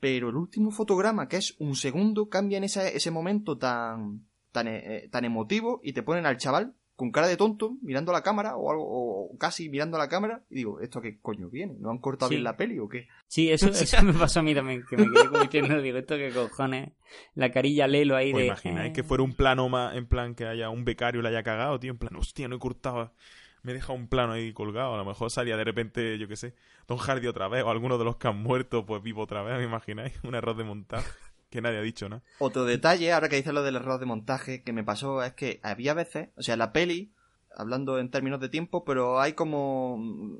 Pero 0.00 0.30
el 0.30 0.36
último 0.36 0.70
fotograma, 0.70 1.28
que 1.28 1.36
es 1.36 1.54
un 1.58 1.76
segundo, 1.76 2.28
cambia 2.28 2.58
en 2.58 2.64
ese, 2.64 2.96
ese 2.96 3.10
momento 3.10 3.58
tan, 3.58 4.26
tan, 4.50 4.66
eh, 4.68 5.08
tan 5.12 5.24
emotivo 5.24 5.80
y 5.84 5.92
te 5.92 6.02
ponen 6.02 6.24
al 6.26 6.38
chaval 6.38 6.74
con 6.96 7.12
cara 7.12 7.28
de 7.28 7.36
tonto 7.38 7.76
mirando 7.80 8.12
a 8.12 8.14
la 8.14 8.22
cámara 8.22 8.56
o 8.56 8.70
algo, 8.70 8.84
o 8.86 9.38
casi 9.38 9.70
mirando 9.70 9.96
a 9.96 10.00
la 10.00 10.08
cámara 10.08 10.42
y 10.50 10.56
digo, 10.56 10.80
¿esto 10.80 11.00
qué 11.00 11.18
coño 11.18 11.48
viene? 11.48 11.76
¿No 11.78 11.90
han 11.90 11.98
cortado 11.98 12.28
Sí. 12.28 12.34
bien 12.34 12.44
la 12.44 12.56
peli 12.58 12.78
o 12.78 12.88
qué? 12.88 13.08
Sí, 13.26 13.50
eso, 13.50 13.68
eso 13.68 14.02
me 14.04 14.12
pasó 14.12 14.40
a 14.40 14.42
mí 14.42 14.54
también, 14.54 14.84
que 14.88 14.98
me 14.98 15.04
quedé 15.10 15.28
como 15.28 15.42
diciendo, 15.42 15.80
digo, 15.80 15.96
esto 15.96 16.16
qué 16.16 16.30
cojones, 16.30 16.92
la 17.34 17.50
carilla 17.52 17.86
lelo 17.86 18.16
ahí 18.16 18.32
¿Os 18.32 18.38
de... 18.40 18.46
imagináis 18.46 18.90
eh, 18.90 18.92
que 18.92 19.02
fuera 19.02 19.22
un 19.22 19.32
plano 19.34 19.68
más, 19.70 19.96
en 19.96 20.06
plan 20.06 20.34
que 20.34 20.44
haya 20.46 20.68
un 20.68 20.84
becario 20.84 21.20
y 21.20 21.22
le 21.22 21.30
haya 21.30 21.42
cagado, 21.42 21.80
tío? 21.80 21.90
En 21.92 21.98
plan, 21.98 22.14
hostia, 22.16 22.48
no 22.48 22.56
he 22.56 22.58
cortado. 22.58 23.14
Me 23.62 23.72
he 23.72 23.74
dejado 23.74 23.94
un 23.94 24.08
plano 24.08 24.32
ahí 24.32 24.52
colgado. 24.52 24.94
A 24.94 24.96
lo 24.96 25.04
mejor 25.04 25.30
salía 25.30 25.56
de 25.56 25.64
repente, 25.64 26.18
yo 26.18 26.28
qué 26.28 26.36
sé, 26.36 26.54
Tom 26.86 26.98
Hardy 26.98 27.26
otra 27.26 27.48
vez, 27.48 27.62
o 27.62 27.70
alguno 27.70 27.98
de 27.98 28.04
los 28.04 28.16
que 28.16 28.28
han 28.28 28.42
muerto, 28.42 28.86
pues 28.86 29.02
vivo 29.02 29.22
otra 29.22 29.42
vez, 29.42 29.58
¿me 29.58 29.64
imagináis? 29.64 30.12
Un 30.24 30.34
error 30.34 30.56
de 30.56 30.64
montaje 30.64 31.10
que 31.50 31.60
nadie 31.60 31.78
ha 31.78 31.82
dicho, 31.82 32.08
¿no? 32.08 32.22
Otro 32.38 32.64
detalle, 32.64 33.12
ahora 33.12 33.28
que 33.28 33.36
dices 33.36 33.52
lo 33.52 33.62
del 33.62 33.76
error 33.76 33.98
de 33.98 34.06
montaje, 34.06 34.62
que 34.62 34.72
me 34.72 34.84
pasó 34.84 35.22
es 35.22 35.34
que 35.34 35.60
había 35.62 35.94
veces, 35.94 36.28
o 36.36 36.42
sea, 36.42 36.56
la 36.56 36.72
peli, 36.72 37.12
hablando 37.56 37.98
en 37.98 38.10
términos 38.10 38.40
de 38.40 38.48
tiempo, 38.48 38.84
pero 38.84 39.20
hay 39.20 39.32
como... 39.32 39.98
mm, 39.98 40.36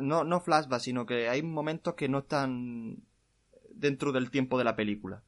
no, 0.00 0.24
no 0.24 0.40
flashback, 0.40 0.80
sino 0.80 1.06
que 1.06 1.28
hay 1.28 1.42
momentos 1.42 1.94
que 1.94 2.08
no 2.08 2.18
están 2.18 2.98
dentro 3.70 4.12
del 4.12 4.30
tiempo 4.30 4.58
de 4.58 4.64
la 4.64 4.76
película. 4.76 5.22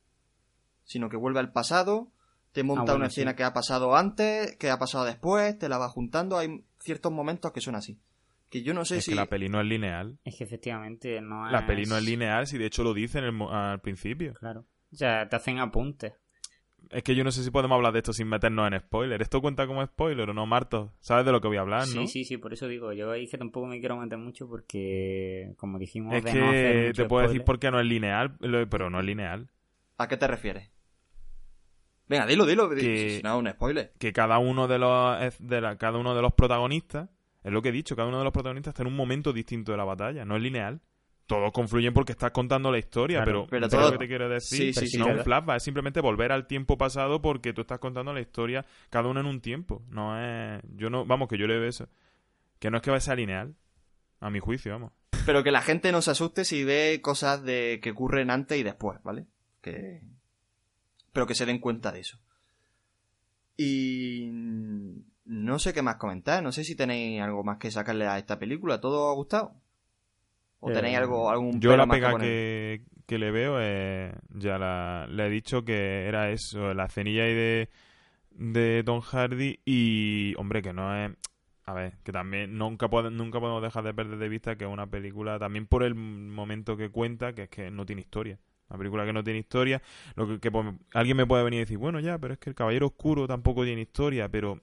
Sino 0.85 1.09
que 1.09 1.17
vuelve 1.17 1.41
al 1.41 1.53
pasado, 1.53 2.09
te 2.55 2.63
monta 2.63 2.83
Ah, 2.83 2.85
bueno, 2.85 2.97
una 2.99 3.11
sí. 3.11 3.21
escena 3.21 3.37
que 3.37 3.43
ha 3.45 3.53
pasado 3.53 3.97
antes, 3.97 4.57
que 4.57 4.71
ha 4.71 4.79
pasado 4.79 5.05
después, 5.05 5.59
te 5.59 5.69
la 5.69 5.77
va 5.77 5.89
juntando, 5.89 6.39
hay 6.39 6.65
ciertos 6.79 7.13
momentos 7.13 7.53
que 7.53 7.61
son 7.61 7.75
así. 7.75 7.99
Que 8.49 8.63
yo 8.63 8.73
no 8.73 8.85
sé 8.85 8.99
es 8.99 9.05
si... 9.05 9.11
que 9.11 9.17
la 9.17 9.27
peli 9.27 9.49
no 9.49 9.61
es 9.61 9.67
lineal. 9.67 10.19
Es 10.25 10.37
que 10.39 10.45
efectivamente 10.45 11.21
no 11.21 11.47
es... 11.47 11.53
La 11.53 11.67
peli 11.67 11.85
no 11.85 11.97
es 11.99 12.05
lineal, 12.05 12.47
si 12.47 12.57
de 12.57 12.67
hecho 12.67 12.85
lo 12.85 12.95
dice 12.95 13.19
en 13.19 13.25
el 13.25 13.33
mo- 13.33 13.51
al 13.51 13.81
principio. 13.81 14.35
Claro. 14.35 14.65
O 14.93 14.97
sea, 14.97 15.29
te 15.29 15.35
hacen 15.35 15.59
apuntes. 15.59 16.13
Es 16.91 17.03
que 17.03 17.17
yo 17.17 17.25
no 17.25 17.33
sé 17.33 17.43
si 17.43 17.51
podemos 17.51 17.75
hablar 17.75 17.93
de 17.93 17.99
esto 18.01 18.13
sin 18.13 18.29
meternos 18.29 18.71
en 18.71 18.79
spoiler. 18.79 19.21
¿Esto 19.21 19.41
cuenta 19.41 19.67
como 19.67 19.85
spoiler 19.85 20.31
o 20.31 20.35
no, 20.35 20.47
Marto? 20.47 20.93
¿Sabes 21.01 21.27
de 21.27 21.33
lo 21.33 21.41
que 21.41 21.49
voy 21.49 21.57
a 21.57 21.63
hablar, 21.63 21.89
no? 21.89 22.03
Sí, 22.03 22.07
sí, 22.07 22.25
sí, 22.25 22.37
por 22.37 22.53
eso 22.53 22.69
digo, 22.69 22.93
yo 22.93 23.11
ahí 23.11 23.25
es 23.25 23.31
que 23.31 23.39
tampoco 23.39 23.67
me 23.67 23.81
quiero 23.81 23.97
meter 23.97 24.19
mucho 24.19 24.47
porque, 24.47 25.55
como 25.57 25.79
dijimos, 25.79 26.15
Es 26.15 26.23
de 26.25 26.35
no 26.35 26.51
hacer 26.51 26.73
que 26.73 26.87
mucho 26.89 27.03
te 27.03 27.09
puedo 27.09 27.27
decir 27.27 27.43
por 27.43 27.59
qué 27.59 27.71
no 27.73 27.81
es 27.81 27.87
lineal, 27.87 28.37
pero 28.71 28.91
no 28.91 29.01
es 29.01 29.07
lineal. 29.07 29.49
¿A 29.99 30.07
qué 30.07 30.17
te 30.17 30.27
refieres? 30.29 30.71
Venga, 32.09 32.27
dilo, 32.27 32.45
dilo, 32.47 32.69
Que- 32.71 33.17
si 33.17 33.23
no, 33.23 33.39
un 33.39 33.49
spoiler. 33.51 33.93
que 33.99 34.13
cada 34.13 34.39
uno 34.39 34.69
de 34.69 34.79
los 34.79 35.17
de 35.39 35.61
la- 35.61 35.77
cada 35.79 35.99
uno 35.99 36.15
de 36.15 36.21
los 36.23 36.35
protagonistas 36.35 37.09
es 37.43 37.53
lo 37.53 37.63
que 37.63 37.71
he 37.71 37.73
dicho 37.73 37.97
cada 37.97 38.09
uno 38.09 38.19
de 38.19 38.25
los 38.25 38.33
protagonistas 38.33 38.73
está 38.73 38.83
en 38.83 38.89
un 38.89 38.97
momento 38.97 39.33
distinto 39.33 39.73
de 39.73 39.79
la 39.79 39.85
batalla 39.85 40.25
no 40.25 40.37
es 40.37 40.43
lineal. 40.43 40.81
Todos 41.27 41.53
confluyen 41.53 41.95
porque 41.95 42.13
estás 42.13 42.33
contando 42.33 42.71
la 42.71 42.77
historia 42.77 43.25
Claro, 43.25 43.47
pero, 43.47 43.51
pero 43.51 43.71
¿sabes 43.71 43.85
todo- 43.87 43.93
lo 43.95 43.99
que 43.99 44.05
te 44.05 44.09
quiero 44.09 44.29
decir 44.29 44.75
Sí, 44.75 44.81
sí, 44.81 44.87
sí, 44.89 44.99
no 44.99 45.09
es 45.09 45.17
un 45.17 45.25
flashback 45.25 45.57
es 45.57 45.63
simplemente 45.63 46.01
volver 46.03 46.33
al 46.33 46.47
tiempo 46.47 46.77
pasado 46.77 47.23
porque 47.23 47.55
tú 47.55 47.63
estás 47.63 47.79
contando 47.79 48.13
la 48.13 48.21
historia 48.21 48.63
cada 48.91 49.09
uno 49.09 49.21
en 49.21 49.27
un 49.27 49.41
tiempo. 49.41 49.83
No 49.89 50.21
es 50.23 50.61
yo 50.77 50.91
no 50.91 51.07
vamos 51.07 51.29
que 51.29 51.39
yo 51.39 51.47
le 51.47 51.59
veo 51.59 51.67
eso. 51.69 51.89
Que 52.59 52.71
no 52.71 52.77
es 52.77 52.83
que 52.83 53.01
sea 53.01 53.15
lineal 53.15 53.55
a 54.21 54.29
mi 54.29 54.39
juicio 54.41 54.73
vamos. 54.73 54.93
Pero 55.25 55.43
que 55.43 55.51
la 55.51 55.63
gente 55.63 55.93
no 55.93 56.03
se 56.03 56.11
asuste 56.11 56.45
si 56.45 56.63
ve 56.65 57.01
cosas 57.03 57.43
de 57.43 57.81
que 57.83 57.93
ocurren 57.93 58.31
antes 58.31 58.59
y 58.59 58.63
después, 58.63 58.99
¿vale? 59.03 59.25
Que... 59.63 60.03
Pero 61.15 61.27
que 61.27 61.35
se 61.35 61.47
den 61.47 61.61
cuenta 61.61 61.91
de 61.93 62.01
eso. 62.01 62.19
Y 63.57 64.29
no 65.25 65.59
sé 65.59 65.73
qué 65.73 65.81
más 65.81 65.97
comentar, 65.97 66.43
no 66.43 66.53
sé 66.53 66.65
si 66.65 66.75
tenéis 66.75 67.23
algo 67.23 67.45
más 67.45 67.59
que 67.59 67.71
sacarle 67.71 68.07
a 68.07 68.19
esta 68.19 68.39
película. 68.39 68.81
¿Todo 68.81 69.07
os 69.07 69.13
ha 69.13 69.15
gustado? 69.15 69.55
¿O 70.61 70.71
Eh, 70.71 70.75
tenéis 70.75 70.97
algo, 70.99 71.31
algún 71.31 71.61
yo 71.61 71.77
la 71.77 71.87
pega 71.87 72.11
que, 72.19 72.83
que 73.07 73.19
le 73.19 73.31
veo 73.31 73.61
es 73.61 74.13
ya 74.31 74.59
la, 74.59 75.07
le 75.09 75.27
he 75.27 75.31
dicho 75.31 75.65
que 75.65 76.07
era 76.07 76.31
eso 76.31 76.75
la 76.75 76.89
cenilla 76.89 77.25
ahí 77.25 77.35
de 77.35 77.69
de 78.37 78.83
Tom 78.85 79.01
Hardy 79.01 79.61
y 79.65 80.35
hombre 80.39 80.61
que 80.61 80.73
no 80.73 80.93
es 80.97 81.13
a 81.67 81.73
ver 81.75 81.99
que 82.03 82.11
también 82.11 82.59
nunca 82.59 82.89
pode- 82.89 83.13
nunca 83.13 83.39
podemos 83.39 83.63
dejar 83.63 83.85
de 83.85 83.95
perder 83.95 84.19
de 84.19 84.29
vista 84.29 84.57
que 84.57 84.65
es 84.65 84.71
una 84.71 84.89
película 84.89 85.39
también 85.39 85.67
por 85.69 85.85
el 85.85 85.95
momento 85.95 86.77
que 86.77 86.89
cuenta 86.91 87.33
que 87.35 87.45
es 87.45 87.49
que 87.49 87.71
no 87.71 87.87
tiene 87.87 88.01
historia 88.03 88.41
una 88.75 88.79
película 88.79 89.05
que 89.07 89.13
no 89.13 89.23
tiene 89.25 89.39
historia 89.39 89.81
lo 90.17 90.27
que, 90.27 90.41
que 90.41 90.51
pues, 90.51 90.67
alguien 90.93 91.17
me 91.17 91.27
puede 91.27 91.45
venir 91.45 91.59
y 91.59 91.65
decir 91.65 91.79
bueno 91.79 92.01
ya 92.01 92.19
pero 92.19 92.35
es 92.35 92.39
que 92.41 92.51
el 92.51 92.57
Caballero 92.57 92.87
Oscuro 92.87 93.27
tampoco 93.27 93.65
tiene 93.65 93.83
historia 93.83 94.29
pero 94.29 94.61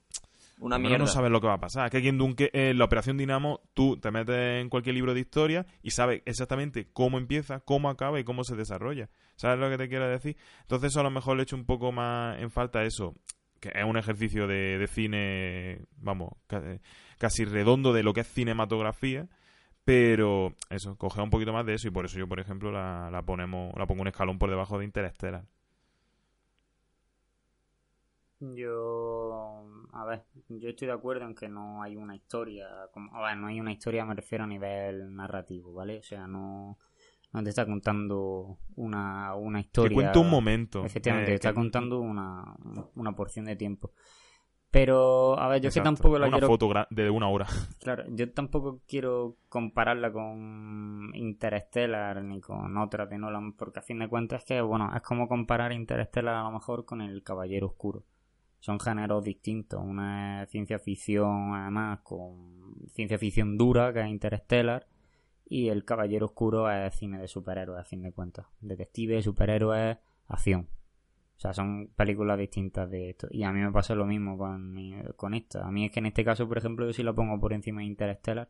Una 0.59 0.77
mierda. 0.77 0.99
no 0.99 1.07
sabes 1.07 1.31
lo 1.31 1.41
que 1.41 1.47
va 1.47 1.55
a 1.55 1.59
pasar. 1.59 1.85
Es 1.85 1.91
que 1.91 1.97
aquí 1.97 2.07
en 2.09 2.19
Dunque, 2.19 2.51
en 2.53 2.77
la 2.77 2.85
Operación 2.85 3.17
Dinamo, 3.17 3.61
tú 3.73 3.97
te 3.97 4.11
metes 4.11 4.61
en 4.61 4.69
cualquier 4.69 4.93
libro 4.93 5.15
de 5.15 5.19
historia 5.21 5.65
y 5.81 5.89
sabes 5.89 6.21
exactamente 6.25 6.87
cómo 6.93 7.17
empieza, 7.17 7.61
cómo 7.61 7.89
acaba 7.89 8.19
y 8.19 8.23
cómo 8.23 8.43
se 8.43 8.55
desarrolla. 8.55 9.09
¿Sabes 9.37 9.57
lo 9.57 9.71
que 9.71 9.77
te 9.79 9.89
quiero 9.89 10.07
decir? 10.07 10.37
Entonces, 10.61 10.91
eso 10.91 10.99
a 10.99 11.03
lo 11.03 11.09
mejor 11.09 11.35
le 11.37 11.43
echo 11.43 11.55
un 11.55 11.65
poco 11.65 11.91
más 11.91 12.39
en 12.39 12.51
falta 12.51 12.83
eso, 12.83 13.15
que 13.59 13.69
es 13.73 13.83
un 13.83 13.97
ejercicio 13.97 14.45
de, 14.45 14.77
de 14.77 14.85
cine, 14.87 15.81
vamos, 15.97 16.29
ca- 16.45 16.61
casi 17.17 17.43
redondo 17.43 17.91
de 17.91 18.03
lo 18.03 18.13
que 18.13 18.21
es 18.21 18.27
cinematografía. 18.27 19.27
Pero 19.85 20.53
eso, 20.69 20.95
coge 20.97 21.21
un 21.21 21.29
poquito 21.29 21.53
más 21.53 21.65
de 21.65 21.73
eso 21.75 21.87
y 21.87 21.91
por 21.91 22.05
eso 22.05 22.17
yo, 22.17 22.27
por 22.27 22.39
ejemplo, 22.39 22.71
la, 22.71 23.09
la 23.11 23.23
ponemos, 23.23 23.73
la 23.77 23.85
pongo 23.87 24.01
un 24.01 24.07
escalón 24.07 24.37
por 24.39 24.49
debajo 24.49 24.77
de 24.79 24.85
Interstellar. 24.85 25.45
Yo, 28.39 29.63
a 29.93 30.03
ver, 30.05 30.23
yo 30.49 30.69
estoy 30.69 30.87
de 30.87 30.93
acuerdo 30.93 31.25
en 31.25 31.35
que 31.35 31.47
no 31.47 31.83
hay 31.83 31.95
una 31.95 32.15
historia, 32.15 32.67
como, 32.91 33.15
a 33.15 33.27
ver, 33.27 33.37
no 33.37 33.45
hay 33.47 33.59
una 33.59 33.71
historia, 33.71 34.03
me 34.03 34.15
refiero 34.15 34.45
a 34.45 34.47
nivel 34.47 35.15
narrativo, 35.15 35.73
¿vale? 35.73 35.99
O 35.99 36.03
sea, 36.03 36.25
no, 36.25 36.79
no 37.33 37.43
te 37.43 37.49
está 37.49 37.67
contando 37.67 38.57
una, 38.75 39.35
una 39.35 39.59
historia. 39.59 39.89
Te 39.89 39.95
cuento 39.95 40.21
un 40.21 40.29
momento. 40.31 40.83
Efectivamente, 40.83 41.29
eh, 41.29 41.33
te 41.33 41.35
está 41.35 41.49
que- 41.51 41.55
contando 41.55 41.99
una, 41.99 42.55
una 42.95 43.15
porción 43.15 43.45
de 43.45 43.55
tiempo. 43.55 43.91
Pero, 44.71 45.37
a 45.37 45.49
ver, 45.49 45.61
yo 45.61 45.69
que 45.69 45.81
tampoco 45.81 46.17
la 46.17 46.27
una 46.27 46.37
quiero 46.37 46.47
foto 46.47 46.69
gra- 46.69 46.87
de 46.89 47.09
una 47.09 47.27
hora. 47.27 47.45
Claro, 47.79 48.05
yo 48.09 48.31
tampoco 48.31 48.79
quiero 48.87 49.35
compararla 49.49 50.11
con 50.13 51.11
Interstellar 51.13 52.23
ni 52.23 52.39
con 52.39 52.77
otras 52.77 53.09
de 53.09 53.17
Nolan, 53.17 53.53
porque 53.53 53.79
a 53.79 53.81
fin 53.81 53.99
de 53.99 54.07
cuentas 54.07 54.41
es 54.43 54.47
que, 54.47 54.61
bueno, 54.61 54.89
es 54.95 55.01
como 55.01 55.27
comparar 55.27 55.73
Interstellar 55.73 56.35
a 56.35 56.43
lo 56.43 56.51
mejor 56.51 56.85
con 56.85 57.01
El 57.01 57.21
Caballero 57.21 57.67
Oscuro. 57.67 58.03
Son 58.61 58.79
géneros 58.79 59.23
distintos. 59.23 59.81
Una 59.83 60.43
es 60.43 60.49
ciencia 60.49 60.79
ficción, 60.79 61.53
además, 61.53 61.99
con 62.03 62.75
ciencia 62.93 63.17
ficción 63.17 63.57
dura, 63.57 63.91
que 63.91 64.01
es 64.01 64.07
Interstellar, 64.07 64.87
y 65.49 65.67
El 65.67 65.83
Caballero 65.83 66.27
Oscuro 66.27 66.71
es 66.71 66.95
cine 66.95 67.19
de 67.19 67.27
superhéroes, 67.27 67.81
a 67.81 67.83
fin 67.83 68.03
de 68.03 68.13
cuentas. 68.13 68.45
Detective, 68.61 69.21
superhéroes, 69.21 69.97
acción. 70.27 70.69
O 71.41 71.43
sea, 71.43 71.53
son 71.55 71.89
películas 71.95 72.37
distintas 72.37 72.87
de 72.91 73.09
esto. 73.09 73.27
Y 73.31 73.41
a 73.41 73.51
mí 73.51 73.61
me 73.61 73.71
pasa 73.71 73.95
lo 73.95 74.05
mismo 74.05 74.37
con, 74.37 74.77
con 75.15 75.33
esta. 75.33 75.65
A 75.65 75.71
mí 75.71 75.85
es 75.85 75.91
que 75.91 75.97
en 75.97 76.05
este 76.05 76.23
caso, 76.23 76.47
por 76.47 76.59
ejemplo, 76.59 76.85
yo 76.85 76.93
sí 76.93 77.01
la 77.01 77.13
pongo 77.13 77.39
por 77.39 77.51
encima 77.51 77.81
de 77.81 77.87
Interstellar. 77.87 78.47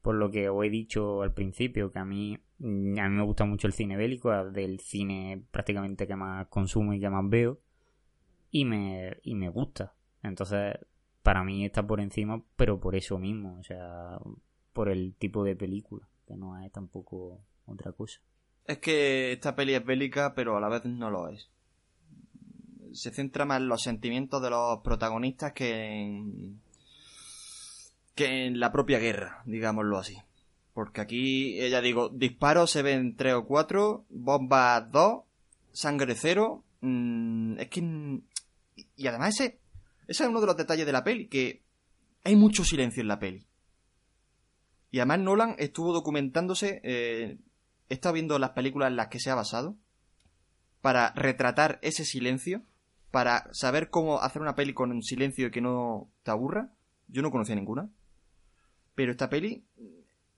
Por 0.00 0.14
lo 0.14 0.30
que 0.30 0.48
os 0.48 0.64
he 0.64 0.70
dicho 0.70 1.20
al 1.20 1.34
principio, 1.34 1.92
que 1.92 1.98
a 1.98 2.06
mí, 2.06 2.32
a 2.36 2.38
mí 2.62 3.10
me 3.10 3.22
gusta 3.24 3.44
mucho 3.44 3.66
el 3.66 3.74
cine 3.74 3.98
bélico, 3.98 4.30
del 4.52 4.80
cine 4.80 5.44
prácticamente 5.50 6.06
que 6.06 6.16
más 6.16 6.46
consumo 6.46 6.94
y 6.94 7.00
que 7.00 7.10
más 7.10 7.28
veo. 7.28 7.60
Y 8.50 8.64
me, 8.64 9.18
y 9.22 9.34
me 9.34 9.50
gusta. 9.50 9.92
Entonces, 10.22 10.78
para 11.22 11.44
mí 11.44 11.66
está 11.66 11.86
por 11.86 12.00
encima, 12.00 12.42
pero 12.56 12.80
por 12.80 12.96
eso 12.96 13.18
mismo, 13.18 13.58
o 13.60 13.64
sea, 13.64 14.18
por 14.72 14.88
el 14.88 15.14
tipo 15.18 15.44
de 15.44 15.56
película, 15.56 16.08
que 16.26 16.36
no 16.36 16.58
es 16.58 16.72
tampoco 16.72 17.42
otra 17.66 17.92
cosa. 17.92 18.18
Es 18.64 18.78
que 18.78 19.32
esta 19.32 19.54
peli 19.54 19.74
es 19.74 19.84
bélica, 19.84 20.34
pero 20.34 20.56
a 20.56 20.60
la 20.60 20.70
vez 20.70 20.86
no 20.86 21.10
lo 21.10 21.28
es. 21.28 21.50
Se 22.92 23.10
centra 23.10 23.44
más 23.44 23.60
en 23.60 23.68
los 23.68 23.82
sentimientos 23.82 24.42
de 24.42 24.50
los 24.50 24.80
protagonistas 24.80 25.52
que 25.52 26.02
en, 26.02 26.60
que 28.14 28.46
en 28.46 28.60
la 28.60 28.72
propia 28.72 28.98
guerra, 28.98 29.42
digámoslo 29.46 29.98
así. 29.98 30.16
Porque 30.72 31.00
aquí, 31.00 31.68
ya 31.68 31.80
digo, 31.80 32.08
disparos 32.08 32.70
se 32.70 32.82
ven 32.82 33.16
tres 33.16 33.34
o 33.34 33.44
cuatro, 33.44 34.04
bombas 34.08 34.90
dos, 34.90 35.24
sangre 35.72 36.14
cero. 36.14 36.64
Mm, 36.80 37.58
es 37.58 37.68
que. 37.68 38.20
Y 38.96 39.06
además, 39.06 39.34
ese, 39.34 39.60
es 40.06 40.20
uno 40.20 40.40
de 40.40 40.46
los 40.46 40.56
detalles 40.56 40.86
de 40.86 40.92
la 40.92 41.04
peli, 41.04 41.28
que 41.28 41.62
hay 42.24 42.36
mucho 42.36 42.64
silencio 42.64 43.00
en 43.00 43.08
la 43.08 43.18
peli. 43.18 43.46
Y 44.90 44.98
además, 44.98 45.20
Nolan 45.20 45.56
estuvo 45.58 45.92
documentándose. 45.92 46.80
Eh, 46.84 47.38
estado 47.88 48.14
viendo 48.14 48.38
las 48.38 48.50
películas 48.50 48.88
en 48.88 48.96
las 48.96 49.08
que 49.08 49.20
se 49.20 49.30
ha 49.30 49.34
basado. 49.34 49.76
Para 50.80 51.12
retratar 51.12 51.78
ese 51.82 52.04
silencio. 52.04 52.62
Para 53.10 53.52
saber 53.52 53.90
cómo 53.90 54.20
hacer 54.20 54.40
una 54.40 54.54
peli 54.54 54.72
con 54.72 55.02
silencio 55.02 55.48
y 55.48 55.50
que 55.50 55.60
no 55.60 56.10
te 56.22 56.30
aburra. 56.30 56.72
Yo 57.08 57.22
no 57.22 57.30
conocía 57.30 57.56
ninguna. 57.56 57.90
Pero 58.94 59.12
esta 59.12 59.28
peli 59.28 59.64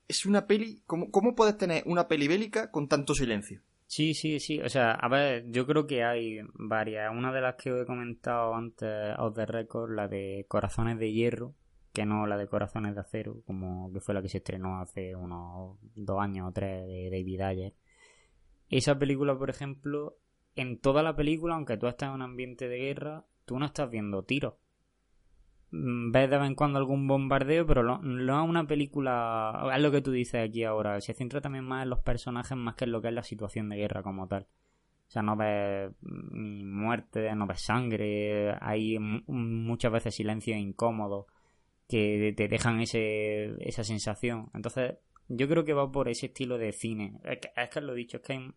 es 0.08 0.26
una 0.26 0.46
peli. 0.46 0.82
¿cómo, 0.86 1.10
¿Cómo 1.10 1.34
puedes 1.34 1.56
tener 1.56 1.82
una 1.86 2.08
peli 2.08 2.28
bélica 2.28 2.70
con 2.70 2.88
tanto 2.88 3.14
silencio? 3.14 3.60
Sí, 3.86 4.14
sí, 4.14 4.40
sí. 4.40 4.58
O 4.60 4.70
sea, 4.70 4.92
a 4.92 5.06
ver, 5.08 5.44
yo 5.50 5.66
creo 5.66 5.86
que 5.86 6.02
hay 6.02 6.38
varias. 6.54 7.12
Una 7.14 7.30
de 7.30 7.42
las 7.42 7.56
que 7.56 7.68
he 7.68 7.84
comentado 7.84 8.54
antes, 8.54 8.88
Out 9.18 9.34
the 9.34 9.44
Record, 9.44 9.94
la 9.94 10.08
de 10.08 10.46
Corazones 10.48 10.98
de 10.98 11.12
Hierro, 11.12 11.54
que 11.92 12.06
no 12.06 12.26
la 12.26 12.38
de 12.38 12.46
Corazones 12.46 12.94
de 12.94 13.02
Acero, 13.02 13.42
como 13.44 13.92
que 13.92 14.00
fue 14.00 14.14
la 14.14 14.22
que 14.22 14.30
se 14.30 14.38
estrenó 14.38 14.80
hace 14.80 15.14
unos 15.14 15.76
dos 15.94 16.20
años 16.20 16.48
o 16.48 16.52
tres 16.52 16.86
de 16.86 17.10
David 17.10 17.40
Ayer. 17.42 17.74
Esa 18.70 18.98
película, 18.98 19.36
por 19.36 19.50
ejemplo, 19.50 20.16
en 20.57 20.78
toda 20.78 21.03
la 21.03 21.16
película, 21.16 21.55
aunque 21.55 21.76
tú 21.76 21.86
estás 21.86 22.09
en 22.09 22.14
un 22.14 22.22
ambiente 22.22 22.68
de 22.68 22.78
guerra, 22.78 23.24
tú 23.44 23.59
no 23.59 23.66
estás 23.66 23.90
viendo 23.90 24.22
tiros. 24.24 24.55
Mm, 25.72 26.12
ves 26.12 26.30
de 26.30 26.38
vez 26.38 26.46
en 26.46 26.55
cuando 26.55 26.78
algún 26.78 27.09
bombardeo, 27.09 27.66
pero 27.66 27.82
no, 27.82 28.42
es 28.42 28.48
una 28.48 28.66
película. 28.66 29.70
Es 29.74 29.82
lo 29.82 29.90
que 29.90 30.03
tú 30.03 30.12
dices 30.12 30.48
aquí 30.48 30.64
ahora. 30.64 31.00
Se 31.00 31.14
centra 31.14 31.40
también 31.40 31.64
más 31.64 31.82
en 31.84 31.90
los 31.90 32.00
personajes 32.00 32.57
más 32.57 32.74
que 32.74 32.84
en 32.84 32.92
lo 32.92 33.00
que 33.03 33.09
es 33.09 33.14
la 33.14 33.22
situación 33.22 33.68
de 33.70 33.76
guerra 33.76 34.03
como 34.03 34.28
tal. 34.28 34.46
O 35.09 35.11
sea, 35.12 35.22
no 35.22 35.36
ves 35.36 35.92
ni 36.03 36.64
muerte, 36.64 37.34
no 37.34 37.46
ves 37.46 37.62
sangre. 37.62 38.55
Hay 38.61 38.98
muchas 38.98 39.92
veces 39.92 40.14
silencio 40.14 40.57
incómodo 40.57 41.26
que 41.88 42.34
te 42.36 42.48
dejan 42.48 42.80
ese, 42.80 43.55
esa 43.66 43.84
sensación. 43.84 44.50
Entonces, 44.55 44.96
yo 45.28 45.48
creo 45.48 45.64
que 45.64 45.74
va 45.74 45.90
por 45.90 46.09
ese 46.09 46.26
estilo 46.26 46.59
de 46.59 46.72
cine. 46.72 47.20
Es 47.24 47.38
que, 47.40 47.50
es 47.57 47.70
que 47.70 47.80
lo 47.80 47.92
he 47.92 47.96
dicho, 47.96 48.18
es 48.18 48.22
que 48.22 48.32
hay, 48.32 48.55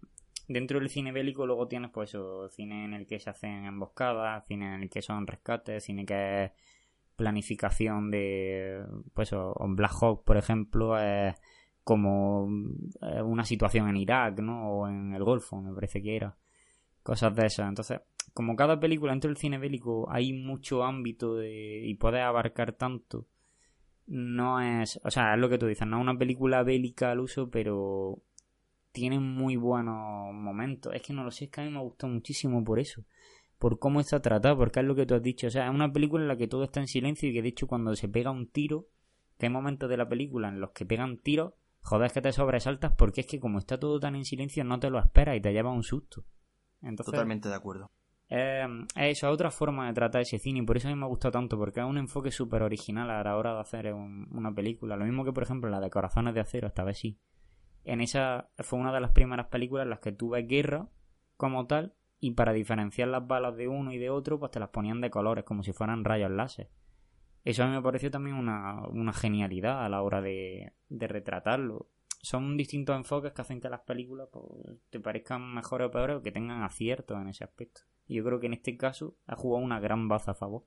dentro 0.48 0.80
del 0.80 0.90
cine 0.90 1.12
bélico 1.12 1.46
luego 1.46 1.68
tienes 1.68 1.92
pues 1.92 2.10
eso, 2.10 2.50
cine 2.50 2.86
en 2.86 2.94
el 2.94 3.08
que 3.08 3.20
se 3.20 3.30
hacen 3.30 3.66
emboscadas, 3.66 4.46
cine 4.46 4.76
en 4.76 4.84
el 4.84 4.90
que 4.90 5.02
son 5.02 5.28
rescates, 5.28 5.84
cine 5.84 6.06
que 6.06 6.44
es 6.46 6.52
planificación 7.16 8.12
de, 8.12 8.84
pues, 9.14 9.32
o, 9.34 9.56
Black 9.70 9.94
Hawk, 10.02 10.24
por 10.24 10.38
ejemplo, 10.38 11.00
es 11.00 11.36
como 11.84 12.46
una 13.24 13.44
situación 13.46 13.88
en 13.90 13.98
Irak, 13.98 14.40
¿no? 14.40 14.70
O 14.70 14.88
en 14.88 15.14
el 15.14 15.24
Golfo, 15.24 15.62
me 15.62 15.74
parece 15.74 16.02
que 16.02 16.16
era. 16.16 16.36
Cosas 17.04 17.36
de 17.36 17.46
esas. 17.46 17.70
Entonces, 17.70 18.02
como 18.34 18.56
cada 18.56 18.80
película 18.80 19.12
dentro 19.12 19.30
del 19.30 19.38
cine 19.38 19.60
bélico 19.60 20.12
hay 20.12 20.34
mucho 20.34 20.84
ámbito 20.84 21.36
de, 21.36 21.82
y 21.86 21.94
puede 21.96 22.22
abarcar 22.22 22.74
tanto, 22.74 23.28
no 24.08 24.60
es, 24.60 25.00
o 25.04 25.12
sea, 25.12 25.34
es 25.36 25.40
lo 25.40 25.50
que 25.50 25.58
tú 25.58 25.68
dices, 25.68 25.88
no 25.88 25.98
es 25.98 26.02
una 26.02 26.18
película 26.18 26.64
bélica 26.64 27.12
al 27.12 27.20
uso, 27.20 27.50
pero 27.50 28.20
tiene 28.96 29.20
muy 29.20 29.58
buenos 29.58 30.34
momentos. 30.34 30.94
Es 30.96 31.02
que 31.04 31.14
no 31.14 31.24
lo 31.24 31.30
sé, 31.30 31.46
es 31.46 31.52
que 31.52 31.62
a 31.62 31.64
mí 31.66 31.70
me 31.70 31.82
gustó 31.82 32.08
muchísimo 32.08 32.64
por 32.64 32.80
eso 32.80 33.04
por 33.58 33.80
cómo 33.80 34.00
está 34.00 34.22
tratado, 34.22 34.58
porque 34.58 34.80
es 34.80 34.86
lo 34.86 34.96
que 34.96 35.06
tú 35.06 35.16
has 35.16 35.22
dicho. 35.22 35.48
O 35.48 35.50
sea, 35.50 35.66
es 35.66 35.74
una 35.74 35.92
película 35.92 36.24
en 36.24 36.28
la 36.28 36.38
que 36.38 36.48
todo 36.48 36.64
está 36.64 36.80
en 36.80 36.88
silencio 36.88 37.30
y 37.30 37.34
que 37.34 37.42
de 37.42 37.50
hecho 37.50 37.68
cuando 37.68 37.96
se 37.96 38.08
pega 38.08 38.32
un 38.32 38.48
tiro, 38.48 38.88
que 39.38 39.48
hay 39.48 39.52
momentos 39.52 39.90
de 39.90 39.98
la 39.98 40.08
película 40.08 40.50
en 40.50 40.60
los 40.60 40.72
que 40.72 40.86
pegan 40.86 41.18
tiros, 41.18 41.54
joder, 41.82 42.08
es 42.08 42.14
que 42.14 42.22
te 42.22 42.32
sobresaltas 42.32 42.94
porque 42.96 43.22
es 43.22 43.28
que 43.28 43.40
como 43.40 43.60
está 43.60 43.80
todo 43.80 44.00
tan 44.00 44.16
en 44.16 44.26
silencio 44.26 44.64
no 44.64 44.80
te 44.80 44.90
lo 44.90 45.00
esperas 45.00 45.38
y 45.38 45.42
te 45.42 45.54
lleva 45.54 45.72
un 45.72 45.84
susto. 45.84 46.26
Entonces, 46.82 47.12
Totalmente 47.12 47.50
de 47.50 47.56
acuerdo. 47.56 47.92
Eh, 48.28 48.66
eso, 48.96 49.28
es 49.28 49.34
otra 49.34 49.52
forma 49.52 49.88
de 49.88 49.94
tratar 49.94 50.22
ese 50.22 50.40
cine 50.40 50.60
y 50.60 50.66
por 50.66 50.78
eso 50.78 50.88
a 50.88 50.92
mí 50.92 50.98
me 50.98 51.06
ha 51.06 51.10
gustado 51.10 51.34
tanto, 51.34 51.58
porque 51.58 51.80
es 51.80 51.86
un 51.86 51.98
enfoque 51.98 52.32
súper 52.32 52.64
original 52.64 53.10
a 53.10 53.24
la 53.24 53.38
hora 53.38 53.54
de 53.54 53.62
hacer 53.62 53.94
una 53.94 54.54
película. 54.54 54.96
Lo 54.96 55.06
mismo 55.06 55.24
que, 55.24 55.32
por 55.32 55.44
ejemplo, 55.44 55.70
la 55.70 55.80
de 55.80 55.90
Corazones 55.90 56.34
de 56.34 56.42
Acero, 56.42 56.68
esta 56.68 56.84
vez 56.84 56.98
sí. 56.98 57.18
En 57.86 58.02
esa 58.02 58.50
fue 58.60 58.80
una 58.80 58.94
de 58.94 59.00
las 59.00 59.12
primeras 59.12 59.48
películas 59.48 59.84
en 59.84 59.92
las 59.92 60.00
que 60.00 60.12
tuve 60.12 60.44
guerra 60.44 60.90
como 61.38 61.68
tal 61.68 61.96
y 62.20 62.32
para 62.32 62.54
diferenciar 62.54 63.10
las 63.10 63.28
balas 63.28 63.56
de 63.56 63.68
uno 63.68 63.92
y 63.92 63.98
de 63.98 64.10
otro, 64.10 64.40
pues 64.40 64.52
te 64.52 64.60
las 64.60 64.70
ponían 64.70 65.02
de 65.02 65.10
colores, 65.10 65.44
como 65.44 65.64
si 65.64 65.74
fueran 65.74 66.04
rayos 66.04 66.32
láser. 66.32 66.70
Eso 67.44 67.64
a 67.64 67.68
mí 67.68 67.74
me 67.74 67.82
pareció 67.82 68.10
también 68.10 68.36
una, 68.36 69.14
genialidad 69.14 69.86
a 69.86 69.90
la 69.90 70.02
hora 70.02 70.22
de, 70.22 70.74
retratarlo. 70.90 71.92
Son 72.22 72.58
distintos 72.58 72.96
enfoques 72.96 73.34
que 73.34 73.42
hacen 73.42 73.62
que 73.62 73.70
las 73.70 73.82
películas 73.82 74.30
pues, 74.32 74.48
te 74.90 75.00
parezcan 75.00 75.54
mejores 75.54 75.88
o 75.88 75.92
peores 75.92 76.18
o 76.18 76.22
que 76.24 76.32
tengan 76.32 76.64
aciertos 76.64 77.22
en 77.22 77.28
ese 77.28 77.44
aspecto. 77.44 77.82
Y 78.08 78.16
yo 78.16 78.24
creo 78.24 78.40
que 78.40 78.48
en 78.48 78.54
este 78.54 78.76
caso 78.78 79.16
ha 79.28 79.36
jugado 79.36 79.64
una 79.64 79.80
gran 79.80 80.08
baza 80.08 80.32
a 80.32 80.36
favor. 80.36 80.66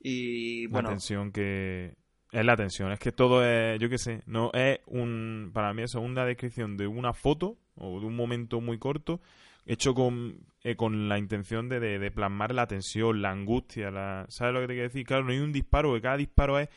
Y 0.00 0.66
bueno. 0.68 0.88
La 0.88 0.94
tensión 0.94 1.30
que. 1.30 1.98
Es 2.32 2.44
la 2.44 2.56
tensión, 2.56 2.90
es 2.92 2.98
que 2.98 3.12
todo 3.12 3.44
es, 3.44 3.78
yo 3.78 3.90
qué 3.90 3.98
sé, 3.98 4.22
no 4.24 4.50
es 4.54 4.80
un, 4.86 5.50
para 5.52 5.74
mí 5.74 5.82
eso 5.82 5.98
es 5.98 6.04
una 6.04 6.24
descripción 6.24 6.78
de 6.78 6.86
una 6.86 7.12
foto 7.12 7.58
o 7.76 8.00
de 8.00 8.06
un 8.06 8.16
momento 8.16 8.62
muy 8.62 8.78
corto 8.78 9.20
hecho 9.66 9.94
con, 9.94 10.38
eh, 10.64 10.76
con 10.76 11.08
la 11.08 11.18
intención 11.18 11.68
de, 11.68 11.78
de, 11.80 12.10
plasmar 12.10 12.54
la 12.54 12.66
tensión, 12.66 13.22
la 13.22 13.30
angustia, 13.30 13.90
la, 13.90 14.26
¿sabes 14.28 14.54
lo 14.54 14.60
que 14.60 14.66
te 14.66 14.72
quiero 14.74 14.88
decir? 14.88 15.06
Claro, 15.06 15.24
no 15.24 15.30
hay 15.30 15.38
un 15.38 15.52
disparo, 15.52 15.94
que 15.94 16.00
cada 16.00 16.16
disparo 16.16 16.58
es, 16.58 16.68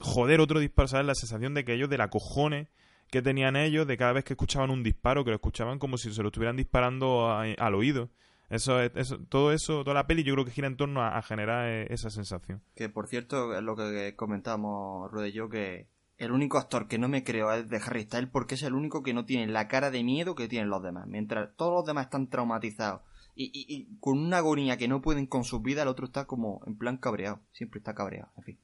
joder, 0.00 0.40
otro 0.40 0.60
disparo, 0.60 0.88
¿sabes? 0.88 1.06
La 1.06 1.14
sensación 1.14 1.54
de 1.54 1.64
que 1.64 1.74
ellos, 1.74 1.88
de 1.88 1.98
la 1.98 2.08
cojones 2.08 2.68
que 3.10 3.22
tenían 3.22 3.56
ellos, 3.56 3.86
de 3.86 3.96
cada 3.96 4.12
vez 4.12 4.24
que 4.24 4.34
escuchaban 4.34 4.70
un 4.70 4.82
disparo, 4.82 5.24
que 5.24 5.30
lo 5.30 5.36
escuchaban 5.36 5.78
como 5.78 5.98
si 5.98 6.12
se 6.12 6.22
lo 6.22 6.28
estuvieran 6.28 6.56
disparando 6.56 7.30
al 7.30 7.74
oído. 7.74 8.10
Eso, 8.50 8.80
es, 8.80 8.90
eso, 8.96 9.18
todo 9.28 9.52
eso, 9.52 9.84
toda 9.84 9.94
la 9.94 10.06
peli 10.06 10.24
yo 10.24 10.34
creo 10.34 10.44
que 10.44 10.50
gira 10.50 10.66
en 10.66 10.76
torno 10.76 11.02
a, 11.02 11.22
generar 11.22 11.68
eh, 11.68 11.86
esa 11.90 12.10
sensación. 12.10 12.60
Que 12.74 12.88
por 12.88 13.06
cierto, 13.06 13.54
es 13.56 13.62
lo 13.62 13.76
que 13.76 14.14
comentamos 14.16 15.10
Rude 15.10 15.28
y 15.28 15.32
yo, 15.32 15.48
que 15.48 15.88
el 16.18 16.32
único 16.32 16.58
actor 16.58 16.88
que 16.88 16.98
no 16.98 17.08
me 17.08 17.24
creo 17.24 17.52
es 17.52 17.70
de 17.70 17.78
Harry 17.78 18.02
Styles 18.02 18.28
porque 18.30 18.56
es 18.56 18.62
el 18.64 18.74
único 18.74 19.02
que 19.02 19.14
no 19.14 19.24
tiene 19.24 19.46
la 19.46 19.68
cara 19.68 19.90
de 19.90 20.02
miedo 20.02 20.34
que 20.34 20.48
tienen 20.48 20.68
los 20.68 20.82
demás. 20.82 21.06
Mientras 21.06 21.56
todos 21.56 21.72
los 21.72 21.86
demás 21.86 22.06
están 22.06 22.28
traumatizados 22.28 23.02
y, 23.36 23.96
con 24.00 24.18
una 24.18 24.38
agonía 24.38 24.76
que 24.76 24.88
no 24.88 25.00
pueden 25.00 25.26
con 25.26 25.44
su 25.44 25.60
vida, 25.60 25.82
el 25.82 25.88
otro 25.88 26.06
está 26.06 26.26
como 26.26 26.60
en 26.66 26.76
plan 26.76 26.98
cabreado. 26.98 27.40
Siempre 27.52 27.78
está 27.78 27.94
cabreado, 27.94 28.30
en 28.36 28.42
fin. 28.42 28.58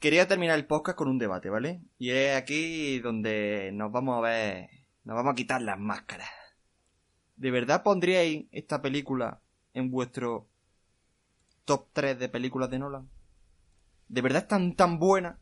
Quería 0.00 0.26
terminar 0.26 0.58
el 0.58 0.66
podcast 0.66 0.98
con 0.98 1.08
un 1.08 1.18
debate, 1.18 1.48
¿vale? 1.48 1.80
Y 1.98 2.10
es 2.10 2.36
aquí 2.36 2.98
donde 2.98 3.70
nos 3.72 3.92
vamos 3.92 4.18
a 4.18 4.20
ver, 4.20 4.70
nos 5.04 5.16
vamos 5.16 5.32
a 5.32 5.36
quitar 5.36 5.62
las 5.62 5.78
máscaras. 5.78 6.28
¿De 7.40 7.50
verdad 7.50 7.82
pondríais 7.82 8.44
esta 8.52 8.82
película 8.82 9.40
en 9.72 9.90
vuestro 9.90 10.46
top 11.64 11.86
3 11.92 12.18
de 12.18 12.28
películas 12.28 12.70
de 12.70 12.78
Nolan? 12.78 13.08
¿De 14.08 14.20
verdad 14.20 14.42
es 14.42 14.48
tan, 14.48 14.76
tan 14.76 14.98
buena 14.98 15.40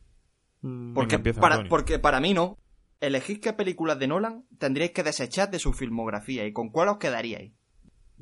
Mm, 0.63 0.95
porque, 0.95 1.19
para, 1.19 1.69
porque 1.69 1.99
para 1.99 2.21
mí 2.21 2.35
no. 2.35 2.59
Elegís 3.01 3.39
qué 3.39 3.53
películas 3.53 3.99
de 4.01 4.09
Nolan 4.09 4.45
tendríais 4.59 4.91
que 4.91 5.05
desechar 5.05 5.51
de 5.51 5.61
su 5.61 5.73
filmografía 5.73 6.45
y 6.47 6.53
con 6.53 6.71
cuál 6.71 6.89
os 6.89 6.99
quedaríais. 6.99 7.53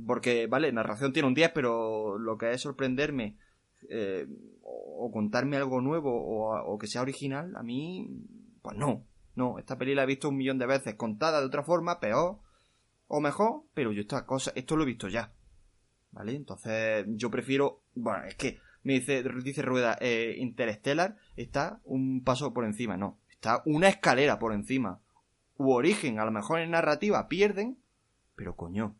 Porque, 0.06 0.46
vale, 0.46 0.70
narración 0.70 1.14
tiene 1.14 1.28
un 1.28 1.34
10, 1.34 1.52
pero 1.54 2.18
lo 2.18 2.36
que 2.36 2.52
es 2.52 2.60
sorprenderme 2.60 3.38
eh, 3.88 4.26
o 4.62 5.10
contarme 5.10 5.56
algo 5.56 5.80
nuevo 5.80 6.12
o, 6.12 6.78
que 6.78 6.86
sea 6.86 7.00
original, 7.00 7.56
a 7.56 7.62
mí, 7.62 8.06
pues 8.60 8.76
no. 8.76 9.06
No, 9.34 9.58
esta 9.58 9.78
peli 9.78 9.94
la 9.94 10.02
he 10.02 10.06
visto 10.06 10.28
un 10.28 10.36
millón 10.36 10.58
de 10.58 10.66
veces, 10.66 10.94
contada 10.94 11.40
de 11.40 11.46
otra 11.46 11.62
forma, 11.62 12.00
peor 12.00 12.38
o 13.08 13.20
mejor, 13.20 13.64
pero 13.74 13.92
yo 13.92 14.02
esta 14.02 14.26
cosa, 14.26 14.52
esto 14.54 14.76
lo 14.76 14.82
he 14.82 14.86
visto 14.86 15.08
ya. 15.08 15.32
¿Vale? 16.12 16.34
Entonces, 16.34 17.04
yo 17.08 17.30
prefiero, 17.30 17.82
bueno, 17.94 18.24
es 18.24 18.36
que 18.36 18.58
me 18.82 18.94
dice, 18.94 19.22
dice 19.42 19.62
Rueda, 19.62 19.98
eh, 20.00 20.36
Interstellar 20.38 21.16
está 21.36 21.80
un 21.84 22.22
paso 22.22 22.54
por 22.54 22.64
encima. 22.64 22.96
No, 22.96 23.18
está 23.28 23.62
una 23.66 23.88
escalera 23.88 24.38
por 24.38 24.52
encima. 24.54 25.00
U 25.58 25.72
origen, 25.72 26.18
a 26.18 26.24
lo 26.24 26.30
mejor 26.30 26.60
en 26.60 26.70
narrativa 26.70 27.28
pierden, 27.28 27.78
pero 28.34 28.56
coño, 28.56 28.96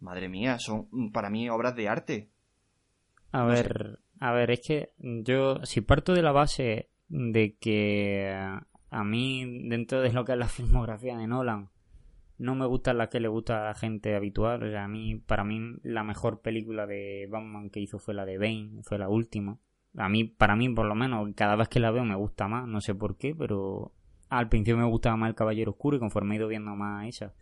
madre 0.00 0.28
mía, 0.28 0.58
son 0.58 0.88
para 1.12 1.30
mí 1.30 1.48
obras 1.50 1.76
de 1.76 1.88
arte. 1.88 2.30
A 3.32 3.44
ver, 3.44 4.00
a 4.20 4.32
ver, 4.32 4.50
es 4.50 4.60
que 4.60 4.92
yo, 4.98 5.64
si 5.64 5.80
parto 5.80 6.14
de 6.14 6.22
la 6.22 6.32
base 6.32 6.88
de 7.08 7.56
que 7.56 8.32
a 8.90 9.04
mí, 9.04 9.68
dentro 9.68 10.00
de 10.00 10.12
lo 10.12 10.24
que 10.24 10.32
es 10.32 10.38
la 10.38 10.48
filmografía 10.48 11.16
de 11.16 11.26
Nolan, 11.26 11.70
no 12.42 12.56
me 12.56 12.66
gustan 12.66 12.98
las 12.98 13.08
que 13.08 13.20
le 13.20 13.28
gusta 13.28 13.62
a 13.62 13.68
la 13.68 13.74
gente 13.74 14.16
habitual. 14.16 14.64
O 14.64 14.68
sea, 14.68 14.84
a 14.84 14.88
mí, 14.88 15.14
para 15.14 15.44
mí, 15.44 15.76
la 15.84 16.02
mejor 16.02 16.40
película 16.40 16.86
de 16.86 17.28
Batman 17.30 17.70
que 17.70 17.80
hizo 17.80 18.00
fue 18.00 18.14
la 18.14 18.24
de 18.24 18.36
Bane, 18.36 18.82
fue 18.82 18.98
la 18.98 19.08
última. 19.08 19.58
A 19.96 20.08
mí, 20.08 20.24
para 20.24 20.56
mí, 20.56 20.68
por 20.68 20.86
lo 20.86 20.96
menos, 20.96 21.28
cada 21.36 21.54
vez 21.54 21.68
que 21.68 21.78
la 21.78 21.92
veo 21.92 22.04
me 22.04 22.16
gusta 22.16 22.48
más, 22.48 22.66
no 22.66 22.80
sé 22.80 22.96
por 22.96 23.16
qué, 23.16 23.34
pero 23.34 23.92
al 24.28 24.48
principio 24.48 24.78
me 24.78 24.88
gustaba 24.88 25.16
más 25.16 25.28
el 25.28 25.36
Caballero 25.36 25.70
Oscuro 25.70 25.96
y 25.96 26.00
conforme 26.00 26.34
he 26.34 26.38
ido 26.38 26.48
viendo 26.48 26.74
más 26.74 27.06
esa, 27.06 27.32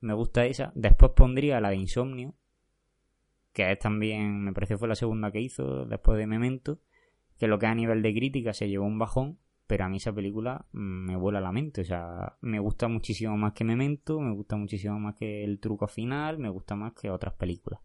me 0.00 0.12
gusta 0.12 0.44
esa. 0.44 0.72
Después 0.74 1.12
pondría 1.16 1.60
la 1.60 1.70
de 1.70 1.76
Insomnio, 1.76 2.34
que 3.54 3.72
es 3.72 3.78
también, 3.78 4.42
me 4.42 4.52
parece 4.52 4.76
fue 4.76 4.88
la 4.88 4.94
segunda 4.94 5.30
que 5.30 5.40
hizo 5.40 5.86
después 5.86 6.18
de 6.18 6.26
Memento, 6.26 6.80
que 7.38 7.46
lo 7.46 7.58
que 7.58 7.66
a 7.66 7.74
nivel 7.74 8.02
de 8.02 8.12
crítica 8.12 8.52
se 8.52 8.68
llevó 8.68 8.84
un 8.84 8.98
bajón, 8.98 9.38
pero 9.66 9.84
a 9.84 9.88
mí 9.88 9.96
esa 9.96 10.12
película 10.12 10.66
me 10.72 11.16
vuela 11.16 11.40
la 11.40 11.52
mente, 11.52 11.80
o 11.80 11.84
sea, 11.84 12.36
me 12.40 12.58
gusta 12.58 12.88
muchísimo 12.88 13.36
más 13.36 13.52
que 13.54 13.64
Memento, 13.64 14.20
me 14.20 14.34
gusta 14.34 14.56
muchísimo 14.56 14.98
más 14.98 15.14
que 15.16 15.44
el 15.44 15.58
truco 15.58 15.86
final, 15.86 16.38
me 16.38 16.50
gusta 16.50 16.76
más 16.76 16.92
que 16.92 17.10
otras 17.10 17.34
películas. 17.34 17.80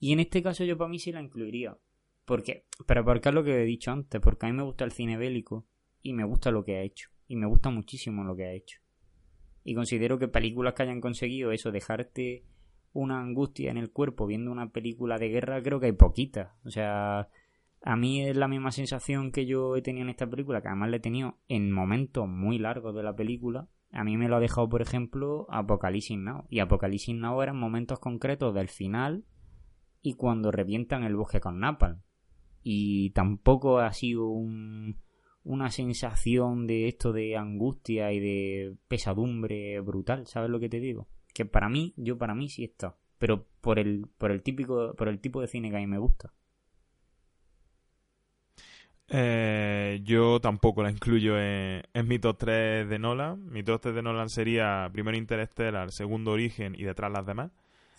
Y 0.00 0.12
en 0.12 0.20
este 0.20 0.42
caso 0.42 0.64
yo 0.64 0.76
para 0.76 0.90
mí 0.90 0.98
sí 0.98 1.12
la 1.12 1.22
incluiría, 1.22 1.76
porque, 2.24 2.66
porque 2.86 3.28
es 3.28 3.34
lo 3.34 3.44
que 3.44 3.62
he 3.62 3.64
dicho 3.64 3.90
antes, 3.90 4.20
porque 4.20 4.46
a 4.46 4.48
mí 4.48 4.56
me 4.56 4.62
gusta 4.62 4.84
el 4.84 4.92
cine 4.92 5.16
bélico 5.16 5.66
y 6.02 6.12
me 6.12 6.24
gusta 6.24 6.50
lo 6.50 6.64
que 6.64 6.76
ha 6.76 6.82
hecho. 6.82 7.10
Y 7.26 7.36
me 7.36 7.46
gusta 7.46 7.70
muchísimo 7.70 8.24
lo 8.24 8.34
que 8.36 8.46
ha 8.46 8.52
hecho. 8.52 8.80
Y 9.64 9.74
considero 9.74 10.18
que 10.18 10.28
películas 10.28 10.74
que 10.74 10.82
hayan 10.82 11.00
conseguido 11.00 11.52
eso, 11.52 11.70
dejarte 11.70 12.44
una 12.92 13.20
angustia 13.20 13.70
en 13.70 13.76
el 13.76 13.90
cuerpo 13.90 14.26
viendo 14.26 14.50
una 14.50 14.70
película 14.70 15.18
de 15.18 15.28
guerra, 15.28 15.62
creo 15.62 15.78
que 15.78 15.86
hay 15.86 15.92
poquitas. 15.92 16.52
O 16.64 16.70
sea, 16.70 17.28
a 17.82 17.96
mí 17.96 18.22
es 18.22 18.36
la 18.36 18.48
misma 18.48 18.72
sensación 18.72 19.30
que 19.30 19.46
yo 19.46 19.76
he 19.76 19.82
tenido 19.82 20.04
en 20.04 20.10
esta 20.10 20.28
película, 20.28 20.60
que 20.60 20.68
además 20.68 20.90
la 20.90 20.96
he 20.96 21.00
tenido 21.00 21.38
en 21.48 21.70
momentos 21.70 22.28
muy 22.28 22.58
largos 22.58 22.94
de 22.94 23.02
la 23.02 23.14
película. 23.14 23.68
A 23.92 24.04
mí 24.04 24.16
me 24.16 24.28
lo 24.28 24.36
ha 24.36 24.40
dejado, 24.40 24.68
por 24.68 24.82
ejemplo, 24.82 25.46
Apocalipsis 25.48 26.18
Now. 26.18 26.44
Y 26.50 26.58
Apocalipsis 26.60 27.14
Now 27.14 27.40
eran 27.42 27.56
momentos 27.56 27.98
concretos 28.00 28.54
del 28.54 28.68
final 28.68 29.24
y 30.02 30.14
cuando 30.14 30.50
revientan 30.50 31.04
el 31.04 31.16
bosque 31.16 31.40
con 31.40 31.60
Napalm 31.60 32.00
y 32.62 33.10
tampoco 33.10 33.78
ha 33.78 33.92
sido 33.92 34.28
una 34.28 35.70
sensación 35.70 36.66
de 36.66 36.88
esto 36.88 37.12
de 37.12 37.36
angustia 37.36 38.12
y 38.12 38.20
de 38.20 38.76
pesadumbre 38.88 39.80
brutal, 39.80 40.26
¿sabes 40.26 40.50
lo 40.50 40.60
que 40.60 40.68
te 40.68 40.80
digo? 40.80 41.08
Que 41.32 41.46
para 41.46 41.68
mí, 41.68 41.94
yo 41.96 42.18
para 42.18 42.34
mí 42.34 42.48
sí 42.48 42.64
está, 42.64 42.96
pero 43.18 43.46
por 43.60 43.78
el 43.78 44.06
por 44.18 44.32
el 44.32 44.42
típico 44.42 44.94
por 44.96 45.08
el 45.08 45.20
tipo 45.20 45.40
de 45.40 45.46
cine 45.46 45.70
que 45.70 45.76
a 45.76 45.80
mí 45.80 45.86
me 45.86 45.98
gusta. 45.98 46.32
Eh, 49.10 50.00
yo 50.04 50.38
tampoco 50.40 50.82
la 50.82 50.90
incluyo 50.90 51.38
en, 51.38 51.82
en, 51.94 52.08
mi 52.08 52.18
top 52.18 52.38
3 52.38 52.88
de 52.88 52.98
Nolan. 52.98 53.50
Mi 53.50 53.62
top 53.62 53.80
3 53.80 53.94
de 53.94 54.02
Nolan 54.02 54.28
sería 54.28 54.88
primero 54.92 55.16
Interstellar, 55.16 55.90
segundo 55.92 56.32
Origen 56.32 56.74
y 56.74 56.84
detrás 56.84 57.10
las 57.12 57.26
demás. 57.26 57.50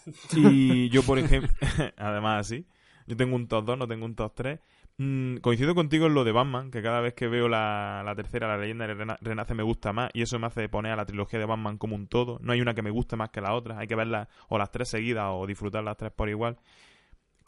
Y 0.35 0.89
yo, 0.89 1.03
por 1.03 1.19
ejemplo, 1.19 1.51
además 1.97 2.47
así. 2.47 2.65
Yo 3.07 3.17
tengo 3.17 3.35
un 3.35 3.47
top 3.47 3.65
2, 3.65 3.77
no 3.77 3.87
tengo 3.87 4.05
un 4.05 4.15
top 4.15 4.33
3. 4.35 4.59
Mm, 4.97 5.37
coincido 5.37 5.75
contigo 5.75 6.07
en 6.07 6.13
lo 6.13 6.25
de 6.25 6.33
Batman, 6.33 6.71
que 6.71 6.81
cada 6.81 6.99
vez 6.99 7.13
que 7.13 7.27
veo 7.27 7.47
la, 7.47 8.03
la 8.05 8.15
tercera, 8.15 8.49
la 8.49 8.57
leyenda 8.57 8.85
de 8.85 9.17
Renace, 9.21 9.53
me 9.53 9.63
gusta 9.63 9.93
más, 9.93 10.11
y 10.13 10.21
eso 10.21 10.37
me 10.39 10.47
hace 10.47 10.67
poner 10.67 10.91
a 10.91 10.95
la 10.97 11.05
trilogía 11.05 11.39
de 11.39 11.45
Batman 11.45 11.77
como 11.77 11.95
un 11.95 12.07
todo. 12.07 12.37
No 12.41 12.51
hay 12.51 12.61
una 12.61 12.73
que 12.73 12.81
me 12.81 12.89
guste 12.89 13.15
más 13.15 13.29
que 13.29 13.39
la 13.39 13.53
otra, 13.53 13.79
hay 13.79 13.87
que 13.87 13.95
verlas 13.95 14.27
o 14.49 14.57
las 14.57 14.71
tres 14.71 14.89
seguidas 14.89 15.27
o 15.29 15.47
disfrutar 15.47 15.83
las 15.83 15.95
tres 15.97 16.11
por 16.11 16.29
igual. 16.29 16.57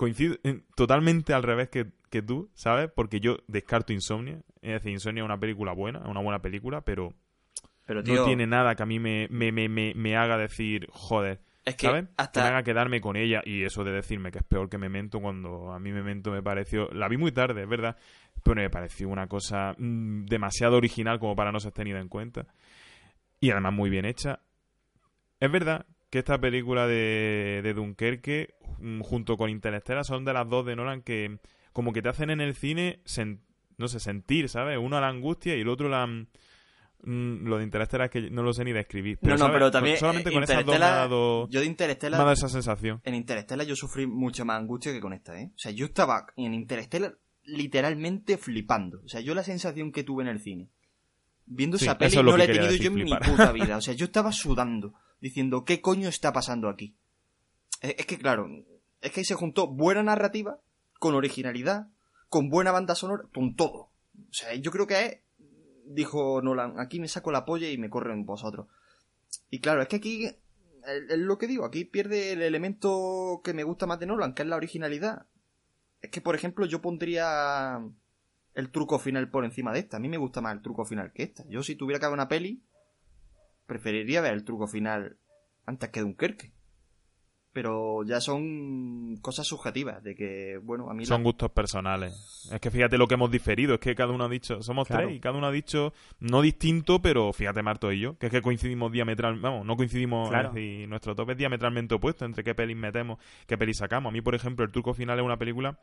Coincido 0.01 0.35
totalmente 0.73 1.31
al 1.31 1.43
revés 1.43 1.69
que, 1.69 1.91
que, 2.09 2.23
tú, 2.23 2.49
¿sabes? 2.55 2.89
Porque 2.89 3.19
yo 3.19 3.37
descarto 3.45 3.93
Insomnia. 3.93 4.41
Es 4.63 4.71
decir, 4.71 4.93
Insomnia 4.93 5.21
es 5.21 5.25
una 5.25 5.39
película 5.39 5.73
buena, 5.73 5.99
una 6.07 6.19
buena 6.21 6.41
película, 6.41 6.81
pero, 6.81 7.13
pero 7.85 8.01
no 8.01 8.25
tiene 8.25 8.47
nada 8.47 8.73
que 8.73 8.81
a 8.81 8.87
mí 8.87 8.97
me, 8.97 9.27
me, 9.29 9.51
me, 9.51 9.69
me 9.69 10.17
haga 10.17 10.39
decir, 10.39 10.87
joder, 10.89 11.41
es 11.65 11.75
que 11.75 12.07
hasta... 12.17 12.31
Que 12.31 12.39
me 12.39 12.47
haga 12.47 12.63
quedarme 12.63 12.99
con 12.99 13.15
ella 13.15 13.43
y 13.45 13.61
eso 13.61 13.83
de 13.83 13.91
decirme 13.91 14.31
que 14.31 14.39
es 14.39 14.43
peor 14.43 14.69
que 14.69 14.79
Memento 14.79 15.19
cuando 15.19 15.71
a 15.71 15.77
mí 15.77 15.91
Memento 15.91 16.31
me 16.31 16.41
pareció... 16.41 16.89
La 16.93 17.07
vi 17.07 17.17
muy 17.17 17.31
tarde, 17.31 17.61
es 17.61 17.69
verdad, 17.69 17.95
pero 18.41 18.55
me 18.55 18.71
pareció 18.71 19.07
una 19.07 19.27
cosa 19.27 19.75
mm, 19.77 20.25
demasiado 20.25 20.77
original 20.77 21.19
como 21.19 21.35
para 21.35 21.51
no 21.51 21.59
ser 21.59 21.73
tenida 21.73 21.99
en 21.99 22.07
cuenta. 22.07 22.47
Y 23.39 23.51
además 23.51 23.73
muy 23.73 23.91
bien 23.91 24.05
hecha. 24.05 24.39
Es 25.39 25.51
verdad 25.51 25.85
que 26.11 26.19
esta 26.19 26.39
película 26.39 26.85
de, 26.85 27.61
de 27.63 27.73
Dunkerque 27.73 28.53
mm, 28.79 29.01
junto 29.01 29.37
con 29.37 29.49
Interstellar 29.49 30.05
son 30.05 30.23
de 30.25 30.33
las 30.33 30.47
dos 30.47 30.65
de 30.65 30.75
Nolan 30.75 31.01
que 31.01 31.39
como 31.73 31.91
que 31.91 32.03
te 32.03 32.09
hacen 32.09 32.29
en 32.29 32.41
el 32.41 32.53
cine, 32.53 32.99
no 33.77 33.87
sé, 33.87 33.99
sentir, 33.99 34.47
¿sabes? 34.49 34.77
Uno 34.77 35.01
la 35.01 35.07
angustia 35.07 35.55
y 35.55 35.61
el 35.61 35.69
otro 35.69 35.89
la 35.89 36.05
Mm, 37.03 37.47
lo 37.47 37.57
de 37.57 37.63
Interstellar 37.63 38.05
es 38.05 38.11
que 38.11 38.29
no 38.29 38.43
lo 38.43 38.53
sé 38.53 38.63
ni 38.63 38.73
describir. 38.73 39.17
Pero 39.21 39.37
no, 39.37 39.47
no, 39.47 39.53
pero 39.53 39.71
también. 39.71 39.97
Solamente 39.97 40.31
con 40.31 40.43
esas 40.43 40.65
dos 40.65 40.77
me 40.77 40.85
ha 40.85 40.89
dado. 40.91 41.47
Yo 41.49 41.59
de 41.59 41.65
Interstellar. 41.65 42.19
Me 42.19 42.21
ha 42.21 42.25
dado 42.25 42.33
esa 42.33 42.49
sensación. 42.49 43.01
En 43.03 43.15
Interstellar 43.15 43.65
yo 43.65 43.75
sufrí 43.75 44.05
mucha 44.05 44.45
más 44.45 44.59
angustia 44.59 44.91
que 44.91 44.99
con 44.99 45.13
esta, 45.13 45.39
¿eh? 45.39 45.51
O 45.55 45.59
sea, 45.59 45.71
yo 45.71 45.85
estaba 45.85 46.27
en 46.35 46.53
Interstellar 46.53 47.17
literalmente 47.43 48.37
flipando. 48.37 49.01
O 49.03 49.07
sea, 49.07 49.21
yo 49.21 49.33
la 49.33 49.43
sensación 49.43 49.91
que 49.91 50.03
tuve 50.03 50.23
en 50.23 50.29
el 50.29 50.39
cine. 50.39 50.69
Viendo 51.53 51.75
esa 51.75 51.97
peli 51.97 52.15
no 52.15 52.37
la 52.37 52.45
he 52.45 52.47
tenido 52.47 52.73
yo 52.73 52.87
en 52.87 52.93
mi 52.93 53.13
puta 53.13 53.51
vida. 53.53 53.77
O 53.77 53.81
sea, 53.81 53.93
yo 53.93 54.05
estaba 54.05 54.31
sudando, 54.31 54.93
diciendo, 55.19 55.65
¿qué 55.65 55.81
coño 55.81 56.07
está 56.07 56.31
pasando 56.31 56.69
aquí? 56.69 56.95
Es 57.81 58.05
que, 58.05 58.17
claro, 58.17 58.47
es 59.01 59.11
que 59.11 59.19
ahí 59.19 59.25
se 59.25 59.35
juntó 59.35 59.67
buena 59.67 60.01
narrativa, 60.01 60.59
con 60.99 61.13
originalidad, 61.15 61.87
con 62.29 62.49
buena 62.49 62.71
banda 62.71 62.95
sonora, 62.95 63.23
con 63.33 63.55
todo. 63.55 63.89
O 64.29 64.33
sea, 64.33 64.53
yo 64.55 64.71
creo 64.71 64.87
que 64.87 65.05
es 65.05 65.17
dijo 65.93 66.41
Nolan, 66.41 66.79
aquí 66.79 66.99
me 66.99 67.07
saco 67.07 67.31
la 67.31 67.45
polla 67.45 67.69
y 67.69 67.77
me 67.77 67.89
corren 67.89 68.25
vosotros. 68.25 68.67
Y 69.49 69.59
claro, 69.59 69.81
es 69.81 69.87
que 69.87 69.97
aquí, 69.97 70.25
es 70.25 71.17
lo 71.17 71.37
que 71.37 71.47
digo, 71.47 71.65
aquí 71.65 71.85
pierde 71.85 72.33
el 72.33 72.41
elemento 72.41 73.41
que 73.43 73.53
me 73.53 73.63
gusta 73.63 73.85
más 73.85 73.99
de 73.99 74.05
Nolan, 74.05 74.33
que 74.33 74.43
es 74.43 74.47
la 74.47 74.55
originalidad. 74.55 75.25
Es 76.01 76.09
que, 76.09 76.21
por 76.21 76.35
ejemplo, 76.35 76.65
yo 76.65 76.81
pondría 76.81 77.79
el 78.53 78.71
truco 78.71 78.99
final 78.99 79.29
por 79.29 79.45
encima 79.45 79.73
de 79.73 79.79
esta. 79.79 79.97
A 79.97 79.99
mí 79.99 80.09
me 80.09 80.17
gusta 80.17 80.41
más 80.41 80.53
el 80.53 80.61
truco 80.61 80.85
final 80.85 81.11
que 81.13 81.23
esta. 81.23 81.43
Yo 81.47 81.63
si 81.63 81.75
tuviera 81.75 81.99
que 81.99 82.05
hacer 82.05 82.13
una 82.13 82.27
peli, 82.27 82.63
preferiría 83.65 84.21
ver 84.21 84.33
el 84.33 84.43
truco 84.43 84.67
final 84.67 85.17
antes 85.65 85.89
que 85.89 86.01
Dunkerque 86.01 86.53
pero 87.53 88.03
ya 88.05 88.21
son 88.21 89.17
cosas 89.17 89.45
subjetivas 89.45 90.01
de 90.03 90.15
que 90.15 90.57
bueno 90.63 90.89
a 90.89 90.93
mí 90.93 91.05
son 91.05 91.23
gustos 91.23 91.51
personales 91.51 92.49
es 92.51 92.61
que 92.61 92.71
fíjate 92.71 92.97
lo 92.97 93.07
que 93.07 93.15
hemos 93.15 93.29
diferido 93.29 93.73
es 93.73 93.79
que 93.79 93.93
cada 93.93 94.13
uno 94.13 94.25
ha 94.25 94.29
dicho 94.29 94.61
somos 94.61 94.87
tres 94.87 95.11
y 95.11 95.19
cada 95.19 95.37
uno 95.37 95.47
ha 95.47 95.51
dicho 95.51 95.93
no 96.19 96.41
distinto 96.41 97.01
pero 97.01 97.33
fíjate 97.33 97.61
Marto 97.61 97.91
y 97.91 97.99
yo 97.99 98.17
que 98.17 98.27
es 98.27 98.31
que 98.31 98.41
coincidimos 98.41 98.91
diametralmente 98.91 99.43
vamos 99.43 99.65
no 99.65 99.75
coincidimos 99.75 100.29
claro. 100.29 100.53
es 100.55 100.87
nuestro 100.87 101.13
top 101.13 101.31
es 101.31 101.37
diametralmente 101.37 101.95
opuesto 101.95 102.23
entre 102.23 102.43
qué 102.43 102.55
pelis 102.55 102.77
metemos 102.77 103.19
qué 103.47 103.57
pelis 103.57 103.77
sacamos 103.77 104.11
a 104.11 104.13
mí 104.13 104.21
por 104.21 104.33
ejemplo 104.33 104.63
el 104.63 104.71
truco 104.71 104.93
final 104.93 105.19
es 105.19 105.25
una 105.25 105.37
película 105.37 105.77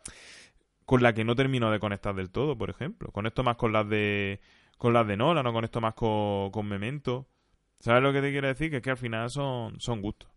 con 0.89 1.03
la 1.03 1.13
que 1.13 1.23
no 1.23 1.37
termino 1.37 1.71
de 1.71 1.81
conectar 1.81 2.15
del 2.15 2.31
todo 2.31 2.57
por 2.57 2.71
ejemplo 2.71 3.13
con 3.13 3.27
esto 3.27 3.43
más 3.45 3.57
con 3.57 3.75
las 3.75 3.87
de 3.87 4.41
con 4.79 4.95
las 4.95 5.07
de 5.07 5.19
Nolan 5.19 5.47
o 5.47 5.53
con 5.53 5.65
esto 5.65 5.83
más 5.83 5.93
con, 5.93 6.51
con 6.51 6.67
Memento 6.67 7.29
¿sabes 7.79 8.03
lo 8.03 8.11
que 8.11 8.23
te 8.23 8.31
quiero 8.31 8.49
decir? 8.49 8.71
que 8.71 8.79
es 8.79 8.83
que 8.83 8.93
al 8.93 8.97
final 8.97 9.29
son 9.29 9.79
son 9.79 10.01
gustos 10.01 10.31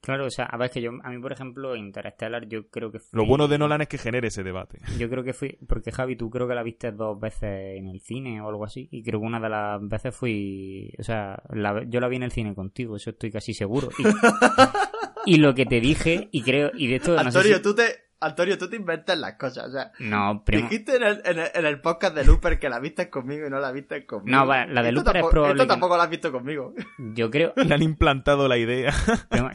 Claro, 0.00 0.26
o 0.26 0.30
sea, 0.30 0.44
a 0.44 0.56
ver, 0.56 0.70
que 0.70 0.80
yo, 0.80 0.92
a 1.02 1.10
mí, 1.10 1.18
por 1.18 1.32
ejemplo, 1.32 1.74
Interstellar, 1.74 2.46
yo 2.46 2.68
creo 2.68 2.92
que 2.92 3.00
Lo 3.10 3.26
bueno 3.26 3.48
de 3.48 3.58
Nolan 3.58 3.80
es 3.80 3.88
que 3.88 3.98
genere 3.98 4.28
ese 4.28 4.44
debate. 4.44 4.78
Yo 4.96 5.10
creo 5.10 5.24
que 5.24 5.32
fui, 5.32 5.58
porque 5.66 5.90
Javi, 5.90 6.14
tú 6.14 6.30
creo 6.30 6.46
que 6.46 6.54
la 6.54 6.62
viste 6.62 6.92
dos 6.92 7.18
veces 7.18 7.76
en 7.76 7.88
el 7.88 8.00
cine 8.00 8.40
o 8.40 8.48
algo 8.48 8.64
así, 8.64 8.88
y 8.92 9.02
creo 9.02 9.18
que 9.18 9.26
una 9.26 9.40
de 9.40 9.48
las 9.48 9.88
veces 9.88 10.14
fui, 10.14 10.94
o 11.00 11.02
sea, 11.02 11.42
yo 11.88 11.98
la 11.98 12.08
vi 12.08 12.16
en 12.16 12.22
el 12.22 12.30
cine 12.30 12.54
contigo, 12.54 12.94
eso 12.94 13.10
estoy 13.10 13.32
casi 13.32 13.52
seguro. 13.52 13.88
Y, 15.26 15.38
lo 15.38 15.52
que 15.52 15.66
te 15.66 15.80
dije, 15.80 16.28
y 16.30 16.42
creo, 16.42 16.70
y 16.74 16.86
de 16.86 16.96
esto... 16.96 17.18
Antonio, 17.18 17.60
tú 17.60 17.74
te, 17.74 18.07
Antonio, 18.20 18.58
tú 18.58 18.68
te 18.68 18.76
inventas 18.76 19.16
las 19.18 19.34
cosas, 19.34 19.68
o 19.68 19.70
sea. 19.70 19.92
No, 20.00 20.42
Dijiste 20.46 20.96
en 20.96 21.02
el, 21.04 21.22
en, 21.24 21.66
el, 21.66 21.80
podcast 21.80 22.14
de 22.14 22.24
Looper 22.24 22.58
que 22.58 22.68
la 22.68 22.80
viste 22.80 23.08
conmigo 23.10 23.46
y 23.46 23.50
no 23.50 23.60
la 23.60 23.70
viste 23.70 24.06
conmigo. 24.06 24.36
No, 24.36 24.44
la 24.44 24.82
de 24.82 24.92
Looper 24.92 25.16
es 25.18 25.26
probable. 25.26 25.62
Esto 25.62 25.66
tampoco 25.66 25.96
la 25.96 26.04
has 26.04 26.10
visto 26.10 26.32
conmigo. 26.32 26.74
Yo 26.98 27.30
creo. 27.30 27.52
Le 27.56 27.74
han 27.74 27.82
implantado 27.82 28.48
la 28.48 28.58
idea. 28.58 28.92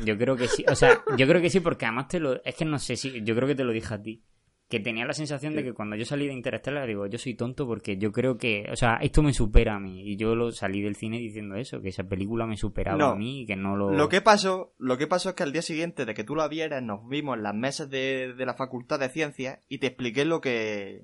Yo 0.05 0.17
creo 0.17 0.37
que 0.37 0.47
sí. 0.47 0.63
O 0.69 0.75
sea, 0.75 1.01
yo 1.17 1.27
creo 1.27 1.41
que 1.41 1.49
sí, 1.49 1.59
porque 1.59 1.85
además 1.85 2.07
te 2.07 2.19
lo. 2.19 2.41
Es 2.43 2.55
que 2.55 2.65
no 2.65 2.79
sé 2.79 2.95
si. 2.95 3.21
Yo 3.23 3.35
creo 3.35 3.47
que 3.47 3.55
te 3.55 3.63
lo 3.63 3.73
dije 3.73 3.93
a 3.93 4.01
ti 4.01 4.23
que 4.69 4.79
tenía 4.79 5.05
la 5.05 5.13
sensación 5.13 5.55
de 5.55 5.63
que 5.63 5.73
cuando 5.73 5.95
yo 5.95 6.05
salí 6.05 6.25
de 6.25 6.33
Interstellar 6.33 6.87
digo, 6.87 7.05
yo 7.05 7.17
soy 7.17 7.35
tonto 7.35 7.67
porque 7.67 7.97
yo 7.97 8.11
creo 8.11 8.37
que, 8.37 8.67
o 8.71 8.75
sea, 8.75 8.95
esto 9.01 9.21
me 9.21 9.33
supera 9.33 9.75
a 9.75 9.79
mí. 9.79 10.01
Y 10.01 10.17
yo 10.17 10.35
lo 10.35 10.51
salí 10.51 10.81
del 10.81 10.95
cine 10.95 11.19
diciendo 11.19 11.55
eso, 11.55 11.81
que 11.81 11.89
esa 11.89 12.03
película 12.03 12.47
me 12.47 12.57
superaba 12.57 13.11
a 13.11 13.15
mí 13.15 13.41
y 13.41 13.45
que 13.45 13.55
no 13.55 13.75
lo... 13.75 13.91
Lo 13.91 14.09
que 14.09 14.21
pasó, 14.21 14.73
lo 14.79 14.97
que 14.97 15.07
pasó 15.07 15.29
es 15.29 15.35
que 15.35 15.43
al 15.43 15.51
día 15.51 15.61
siguiente 15.61 16.05
de 16.05 16.13
que 16.13 16.23
tú 16.23 16.35
la 16.35 16.47
vieras 16.47 16.81
nos 16.81 17.07
vimos 17.07 17.37
en 17.37 17.43
las 17.43 17.53
mesas 17.53 17.89
de, 17.89 18.33
la 18.35 18.55
Facultad 18.55 18.99
de 18.99 19.09
Ciencias 19.09 19.59
y 19.69 19.77
te 19.77 19.87
expliqué 19.87 20.25
lo 20.25 20.41
que... 20.41 21.03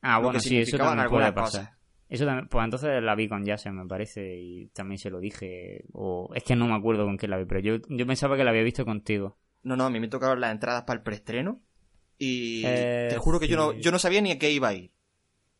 Ah, 0.00 0.18
bueno, 0.18 0.40
sí, 0.40 0.58
eso 0.58 0.78
también 0.78 1.08
puede 1.08 1.32
pasar. 1.32 1.78
Eso 2.08 2.24
también, 2.24 2.48
pues 2.48 2.64
entonces 2.64 3.02
la 3.02 3.14
vi 3.14 3.28
con 3.28 3.44
Jason, 3.44 3.76
me 3.76 3.86
parece, 3.86 4.36
y 4.36 4.68
también 4.68 4.98
se 4.98 5.10
lo 5.10 5.20
dije. 5.20 5.84
O 5.92 6.30
es 6.34 6.42
que 6.42 6.56
no 6.56 6.66
me 6.66 6.74
acuerdo 6.74 7.04
con 7.04 7.18
qué 7.18 7.28
la 7.28 7.36
vi, 7.36 7.44
pero 7.44 7.60
yo, 7.60 7.76
yo 7.88 8.06
pensaba 8.06 8.36
que 8.36 8.44
la 8.44 8.50
había 8.50 8.62
visto 8.62 8.84
contigo. 8.84 9.36
No, 9.62 9.76
no, 9.76 9.84
a 9.84 9.90
mí 9.90 10.00
me 10.00 10.08
tocaron 10.08 10.40
las 10.40 10.52
entradas 10.52 10.84
para 10.84 10.98
el 10.98 11.04
preestreno 11.04 11.60
y 12.18 12.62
te 12.62 13.14
eh, 13.14 13.18
juro 13.18 13.38
que 13.38 13.48
yo, 13.48 13.56
no, 13.56 13.72
yo 13.72 13.92
no 13.92 13.98
sabía 13.98 14.20
ni 14.20 14.32
a 14.32 14.38
qué 14.38 14.50
iba 14.50 14.68
a 14.68 14.74
ir. 14.74 14.90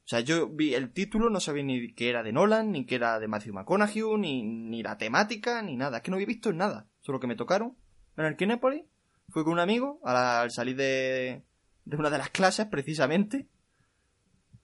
O 0.04 0.08
sea, 0.08 0.20
yo 0.20 0.48
vi 0.48 0.74
el 0.74 0.90
título, 0.92 1.30
no 1.30 1.38
sabía 1.38 1.62
ni 1.62 1.92
que 1.92 2.08
era 2.08 2.22
de 2.22 2.32
Nolan, 2.32 2.72
ni 2.72 2.86
que 2.86 2.94
era 2.94 3.20
de 3.20 3.28
Matthew 3.28 3.52
McConaughey, 3.52 4.16
ni, 4.18 4.42
ni 4.42 4.82
la 4.82 4.96
temática, 4.96 5.60
ni 5.62 5.76
nada. 5.76 5.98
Es 5.98 6.02
que 6.02 6.10
no 6.10 6.16
había 6.16 6.26
visto 6.26 6.52
nada. 6.52 6.88
Solo 7.00 7.20
que 7.20 7.26
me 7.26 7.36
tocaron 7.36 7.76
en 8.16 8.24
el 8.24 8.36
Kinépolis. 8.36 8.84
Fui 9.28 9.44
con 9.44 9.52
un 9.52 9.58
amigo 9.60 10.00
al 10.04 10.50
salir 10.50 10.76
de, 10.76 11.42
de 11.84 11.96
una 11.96 12.08
de 12.08 12.18
las 12.18 12.30
clases, 12.30 12.66
precisamente. 12.66 13.48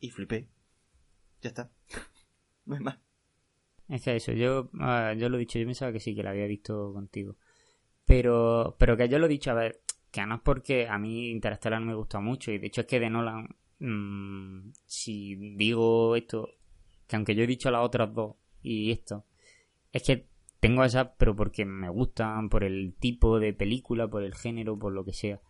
Y 0.00 0.10
flipé. 0.10 0.48
Ya 1.42 1.48
está. 1.48 1.70
no 2.64 2.74
hay 2.76 2.80
más. 2.80 2.98
Es 3.88 4.02
que 4.02 4.16
eso, 4.16 4.32
yo, 4.32 4.70
ah, 4.80 5.12
yo 5.14 5.28
lo 5.28 5.36
he 5.36 5.40
dicho, 5.40 5.58
yo 5.58 5.66
pensaba 5.66 5.92
que 5.92 6.00
sí, 6.00 6.14
que 6.14 6.22
la 6.22 6.30
había 6.30 6.46
visto 6.46 6.92
contigo. 6.94 7.36
Pero, 8.06 8.76
pero 8.78 8.96
que 8.96 9.10
yo 9.10 9.18
lo 9.18 9.26
he 9.26 9.28
dicho, 9.28 9.50
a 9.50 9.54
ver, 9.54 9.82
que 10.14 10.20
es 10.20 10.40
porque 10.44 10.86
a 10.88 10.96
mí 10.96 11.30
Interstellar 11.30 11.80
me 11.80 11.94
gusta 11.94 12.20
mucho, 12.20 12.52
y 12.52 12.58
de 12.58 12.68
hecho 12.68 12.82
es 12.82 12.86
que 12.86 13.00
de 13.00 13.10
Nolan, 13.10 13.48
mmm, 13.80 14.70
si 14.86 15.34
digo 15.56 16.14
esto, 16.14 16.50
que 17.08 17.16
aunque 17.16 17.34
yo 17.34 17.42
he 17.42 17.48
dicho 17.48 17.70
las 17.70 17.84
otras 17.84 18.14
dos 18.14 18.36
y 18.62 18.92
esto, 18.92 19.24
es 19.92 20.04
que 20.04 20.28
tengo 20.60 20.84
esas, 20.84 21.08
pero 21.18 21.34
porque 21.34 21.64
me 21.64 21.88
gustan, 21.88 22.48
por 22.48 22.62
el 22.64 22.94
tipo 22.98 23.40
de 23.40 23.52
película, 23.52 24.08
por 24.08 24.22
el 24.22 24.34
género, 24.34 24.78
por 24.78 24.92
lo 24.92 25.04
que 25.04 25.12
sea. 25.12 25.40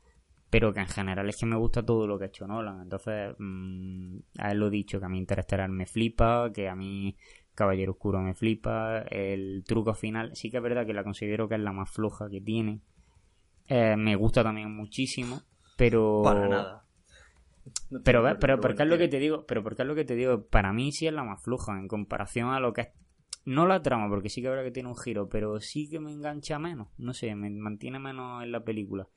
Pero 0.51 0.73
que 0.73 0.81
en 0.81 0.89
general 0.89 1.29
es 1.29 1.37
que 1.37 1.47
me 1.47 1.57
gusta 1.57 1.85
todo 1.85 2.07
lo 2.07 2.19
que 2.19 2.25
ha 2.25 2.29
hecho 2.29 2.47
Nolan. 2.47 2.83
Entonces, 2.83 3.35
mmm, 3.39 4.17
a 4.39 4.53
él 4.53 4.59
lo 4.59 4.69
he 4.69 4.71
dicho, 4.71 4.99
que 4.99 5.05
a 5.07 5.09
mí 5.09 5.19
Interstellar 5.19 5.69
me 5.69 5.87
flipa, 5.87 6.51
que 6.53 6.69
a 6.69 6.75
mí 6.75 7.17
Caballero 7.55 7.93
Oscuro 7.93 8.21
me 8.21 8.35
flipa. 8.35 9.03
El 9.03 9.63
truco 9.67 9.95
final, 9.95 10.35
sí 10.35 10.51
que 10.51 10.57
es 10.57 10.63
verdad 10.63 10.87
que 10.87 10.95
la 10.95 11.05
considero 11.05 11.49
que 11.49 11.57
es 11.57 11.61
la 11.61 11.73
más 11.73 11.91
floja 11.91 12.29
que 12.31 12.41
tiene. 12.41 12.81
Eh, 13.69 13.97
me 13.97 14.17
gusta 14.17 14.43
también 14.43 14.75
muchísimo, 14.75 15.43
pero. 15.77 16.23
Para 16.23 16.49
nada. 16.49 16.85
No 17.91 18.01
pero, 18.03 18.23
pero, 18.23 18.39
pero, 18.39 18.61
¿por 18.61 18.75
qué 18.75 18.83
es 18.83 18.89
lo 18.89 18.99
que 18.99 19.09
te 19.09 19.19
digo? 19.19 19.47
Pero 19.47 19.63
¿por 19.63 19.75
qué 19.75 19.83
es 19.83 19.89
lo 19.89 19.95
que 19.95 20.05
te 20.05 20.15
digo? 20.15 20.47
Para 20.47 20.73
mí 20.73 20.93
sí 20.93 21.07
es 21.07 21.13
la 21.15 21.25
más 21.25 21.43
floja 21.43 21.79
en 21.79 21.89
comparación 21.89 22.51
a 22.51 22.61
lo 22.61 22.73
que 22.73 22.83
es. 22.83 22.89
No 23.47 23.67
la 23.67 23.83
trama, 23.83 24.09
porque 24.09 24.29
sí 24.29 24.41
que 24.41 24.49
es 24.49 24.51
verdad 24.51 24.65
que 24.65 24.71
tiene 24.71 24.89
un 24.89 24.97
giro, 24.97 25.29
pero 25.29 25.61
sí 25.61 25.89
que 25.89 26.01
me 26.01 26.13
engancha 26.13 26.59
menos. 26.59 26.89
No 26.99 27.13
sé, 27.13 27.35
me 27.35 27.51
mantiene 27.51 27.99
menos 27.99 28.43
en 28.43 28.53
la 28.53 28.65
película. 28.65 29.09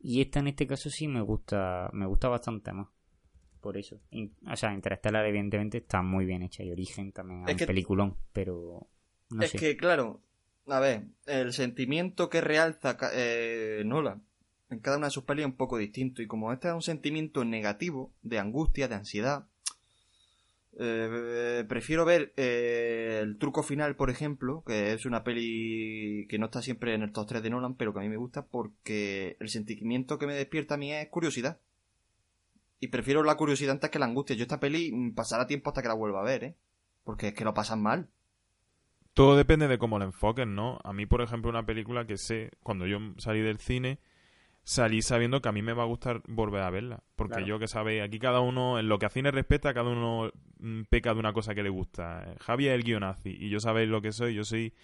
Y 0.00 0.20
esta 0.20 0.40
en 0.40 0.48
este 0.48 0.66
caso 0.66 0.90
sí 0.90 1.08
me 1.08 1.20
gusta, 1.20 1.90
me 1.92 2.06
gusta 2.06 2.28
bastante 2.28 2.72
más 2.72 2.88
por 3.64 3.78
eso. 3.78 3.98
o 4.46 4.56
sea, 4.56 4.74
Interstellar 4.74 5.24
evidentemente 5.24 5.78
está 5.78 6.02
muy 6.02 6.26
bien 6.26 6.42
hecha 6.42 6.62
y 6.62 6.70
Origen 6.70 7.12
también 7.12 7.48
es 7.48 7.58
un 7.58 7.66
peliculón, 7.66 8.14
pero 8.30 8.86
no 9.30 9.42
es 9.42 9.52
que 9.52 9.74
claro, 9.74 10.20
a 10.66 10.80
ver, 10.80 11.04
el 11.26 11.52
sentimiento 11.52 12.28
que 12.28 12.40
realza 12.40 12.96
eh, 13.12 13.82
Nolan 13.84 14.22
en 14.70 14.80
cada 14.80 14.96
una 14.96 15.06
de 15.06 15.12
sus 15.12 15.24
pelis 15.24 15.44
es 15.44 15.50
un 15.50 15.56
poco 15.56 15.78
distinto 15.78 16.22
y 16.22 16.26
como 16.26 16.52
este 16.52 16.68
es 16.68 16.74
un 16.74 16.82
sentimiento 16.82 17.44
negativo, 17.44 18.12
de 18.22 18.38
angustia, 18.38 18.88
de 18.88 18.94
ansiedad, 18.94 19.46
eh, 20.76 21.64
prefiero 21.68 22.04
ver 22.04 22.32
eh, 22.36 23.20
el 23.22 23.38
truco 23.38 23.62
final, 23.62 23.94
por 23.96 24.10
ejemplo, 24.10 24.64
que 24.66 24.92
es 24.92 25.06
una 25.06 25.22
peli 25.22 26.26
que 26.28 26.38
no 26.38 26.46
está 26.46 26.62
siempre 26.62 26.94
en 26.94 27.02
el 27.02 27.12
top 27.12 27.28
3 27.28 27.42
de 27.42 27.50
Nolan, 27.50 27.76
pero 27.76 27.92
que 27.92 28.00
a 28.00 28.02
mí 28.02 28.08
me 28.08 28.16
gusta 28.16 28.46
porque 28.46 29.36
el 29.40 29.48
sentimiento 29.48 30.18
que 30.18 30.26
me 30.26 30.34
despierta 30.34 30.74
a 30.74 30.78
mí 30.78 30.92
es 30.92 31.08
curiosidad. 31.08 31.60
Y 32.80 32.88
prefiero 32.88 33.22
la 33.22 33.36
curiosidad 33.36 33.72
antes 33.72 33.90
que 33.90 33.98
la 33.98 34.06
angustia. 34.06 34.36
Yo 34.36 34.42
esta 34.42 34.60
peli 34.60 34.92
mm, 34.92 35.14
pasará 35.14 35.46
tiempo 35.46 35.70
hasta 35.70 35.80
que 35.82 35.88
la 35.88 35.94
vuelva 35.94 36.20
a 36.20 36.24
ver, 36.24 36.44
¿eh? 36.44 36.56
Porque 37.04 37.28
es 37.28 37.34
que 37.34 37.44
lo 37.44 37.54
pasan 37.54 37.80
mal. 37.80 38.08
Todo 39.14 39.36
depende 39.36 39.68
de 39.68 39.78
cómo 39.78 39.98
la 39.98 40.04
enfoquen, 40.04 40.54
¿no? 40.54 40.78
A 40.84 40.92
mí, 40.92 41.06
por 41.06 41.22
ejemplo, 41.22 41.50
una 41.50 41.64
película 41.64 42.06
que 42.06 42.18
sé, 42.18 42.50
cuando 42.62 42.86
yo 42.86 42.98
salí 43.18 43.40
del 43.40 43.58
cine, 43.58 43.98
salí 44.64 45.02
sabiendo 45.02 45.40
que 45.40 45.48
a 45.48 45.52
mí 45.52 45.62
me 45.62 45.72
va 45.72 45.84
a 45.84 45.86
gustar 45.86 46.22
volver 46.26 46.62
a 46.62 46.70
verla. 46.70 47.02
Porque 47.16 47.44
yo 47.44 47.58
que 47.58 47.68
sabéis, 47.68 48.02
aquí 48.02 48.18
cada 48.18 48.40
uno, 48.40 48.78
en 48.78 48.88
lo 48.88 48.98
que 48.98 49.06
a 49.06 49.10
cine 49.10 49.30
respecta, 49.30 49.72
cada 49.72 49.90
uno 49.90 50.32
mm, 50.58 50.82
peca 50.90 51.14
de 51.14 51.20
una 51.20 51.32
cosa 51.32 51.54
que 51.54 51.62
le 51.62 51.70
gusta. 51.70 52.34
Javi 52.40 52.68
es 52.68 52.74
el 52.74 52.82
guionazi, 52.82 53.30
y 53.30 53.48
yo 53.48 53.60
sabéis 53.60 53.88
lo 53.88 54.02
que 54.02 54.12
soy, 54.12 54.34
yo 54.34 54.44
soy 54.44 54.74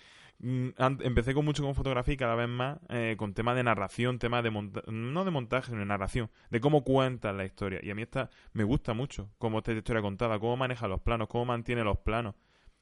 Mm, 0.43 0.71
empecé 1.01 1.35
con 1.35 1.45
mucho 1.45 1.63
con 1.63 1.75
fotografía 1.75 2.15
y 2.15 2.17
cada 2.17 2.35
vez 2.35 2.49
más 2.49 2.79
eh, 2.89 3.15
con 3.19 3.35
temas 3.35 3.57
de 3.57 3.63
narración, 3.63 4.19
temas 4.19 4.43
de 4.43 4.51
montaje, 4.51 4.91
no 4.91 5.25
de 5.27 5.31
montaje, 5.31 5.67
sino 5.67 5.81
de 5.81 5.87
narración, 5.87 6.31
de 6.51 6.61
cómo 6.61 6.83
cuentan 6.83 7.37
la 7.37 7.45
historia. 7.45 7.81
Y 7.83 7.91
a 7.91 7.95
mí 7.95 8.03
esta 8.03 8.31
me 8.55 8.65
gusta 8.65 8.95
mucho 8.95 9.29
cómo 9.39 9.59
está 9.59 9.73
la 9.73 9.79
historia 9.79 10.01
contada, 10.01 10.39
cómo 10.39 10.57
maneja 10.57 10.89
los 10.89 11.01
planos, 11.03 11.29
cómo 11.29 11.45
mantiene 11.45 11.85
los 11.85 11.99
planos, 11.99 12.37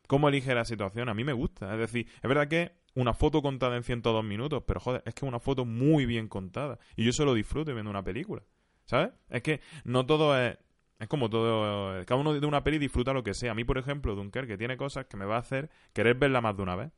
cómo 0.08 0.28
elige 0.28 0.52
la 0.56 0.64
situación. 0.64 1.08
A 1.08 1.14
mí 1.14 1.22
me 1.22 1.32
gusta. 1.32 1.72
Es 1.72 1.78
decir, 1.78 2.08
es 2.16 2.28
verdad 2.28 2.48
que 2.48 2.72
una 2.96 3.14
foto 3.14 3.40
contada 3.40 3.76
en 3.76 3.84
102 3.84 4.24
minutos, 4.24 4.64
pero 4.66 4.80
joder, 4.80 5.04
es 5.06 5.14
que 5.14 5.24
es 5.24 5.28
una 5.28 5.38
foto 5.38 5.64
muy 5.64 6.04
bien 6.04 6.26
contada. 6.26 6.80
Y 6.96 7.04
yo 7.04 7.12
solo 7.12 7.34
disfruto 7.34 7.72
viendo 7.72 7.90
una 7.90 8.02
película. 8.02 8.42
¿Sabes? 8.86 9.10
Es 9.28 9.42
que 9.42 9.60
no 9.84 10.04
todo 10.04 10.36
es 10.36 10.58
es 10.98 11.06
como 11.06 11.30
todo. 11.30 12.04
Cada 12.06 12.20
uno 12.20 12.38
de 12.38 12.46
una 12.46 12.64
peli 12.64 12.78
disfruta 12.78 13.12
lo 13.12 13.22
que 13.22 13.34
sea. 13.34 13.52
A 13.52 13.54
mí, 13.54 13.64
por 13.64 13.78
ejemplo, 13.78 14.14
Dunker, 14.14 14.46
que 14.46 14.58
tiene 14.58 14.76
cosas 14.76 15.06
que 15.06 15.16
me 15.16 15.24
va 15.24 15.36
a 15.36 15.40
hacer 15.40 15.70
querer 15.92 16.16
verla 16.16 16.40
más 16.40 16.56
de 16.56 16.62
una 16.62 16.76
vez. 16.76 16.90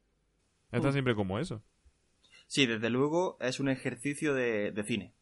Está 0.72 0.92
siempre 0.92 1.14
como 1.14 1.38
eso. 1.38 1.62
Sí, 2.46 2.66
desde 2.66 2.90
luego 2.90 3.36
es 3.40 3.60
un 3.60 3.68
ejercicio 3.68 4.34
de, 4.34 4.72
cine. 4.86 5.12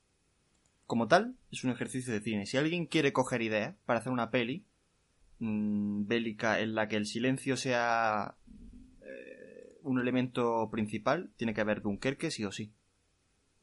Como 0.87 1.09
tal, 1.09 1.37
es 1.51 1.65
un 1.65 1.71
ejercicio 1.71 2.13
de 2.13 2.21
cine. 2.21 2.47
Si 2.47 2.57
alguien 2.57 2.87
quiere 2.87 3.13
coger 3.13 3.43
ideas 3.43 3.75
para 3.85 3.99
hacer 3.99 4.13
una 4.13 4.31
peli 4.31 4.65
mmm, 5.39 6.07
bélica 6.07 6.61
en 6.61 6.75
la 6.75 6.89
que 6.89 6.97
el 6.97 7.07
silencio 7.07 7.57
sea 7.57 8.37
eh, 9.03 9.79
un 9.83 10.01
elemento 10.01 10.69
principal, 10.71 11.31
tiene 11.37 11.55
que 11.55 11.61
haber 11.61 11.83
Dunkerque 11.83 12.31
sí 12.31 12.45
o 12.45 12.53
sí. 12.53 12.73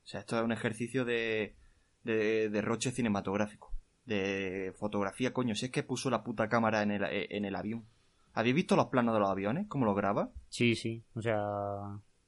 O 0.03 0.07
sea, 0.07 0.19
esto 0.19 0.38
es 0.38 0.43
un 0.43 0.51
ejercicio 0.51 1.03
de, 1.03 1.55
de, 2.03 2.49
de 2.49 2.61
roche 2.61 2.91
cinematográfico. 2.91 3.71
De 4.05 4.71
fotografía, 4.78 5.34
coño. 5.34 5.55
Si 5.55 5.65
es 5.65 5.71
que 5.71 5.82
puso 5.82 6.11
la 6.11 6.23
puta 6.23 6.47
cámara 6.47 6.84
en 6.84 6.91
el, 6.91 7.03
en 7.03 7.43
el 7.43 7.55
avión. 7.55 7.86
¿Habéis 8.34 8.53
visto 8.53 8.76
los 8.76 8.88
planos 8.88 9.15
de 9.15 9.19
los 9.19 9.30
aviones? 9.30 9.65
¿Cómo 9.67 9.86
los 9.86 9.95
graba? 9.95 10.30
Sí, 10.49 10.76
sí. 10.76 11.03
O 11.15 11.21
sea. 11.21 11.39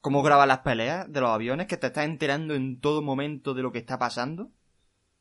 ¿Cómo 0.01 0.23
graba 0.23 0.45
las 0.47 0.59
peleas 0.59 1.11
de 1.11 1.21
los 1.21 1.29
aviones? 1.29 1.67
Que 1.67 1.77
te 1.77 1.87
estás 1.87 2.05
enterando 2.05 2.55
en 2.55 2.79
todo 2.79 3.01
momento 3.01 3.53
de 3.53 3.61
lo 3.61 3.71
que 3.71 3.79
está 3.79 3.99
pasando. 3.99 4.49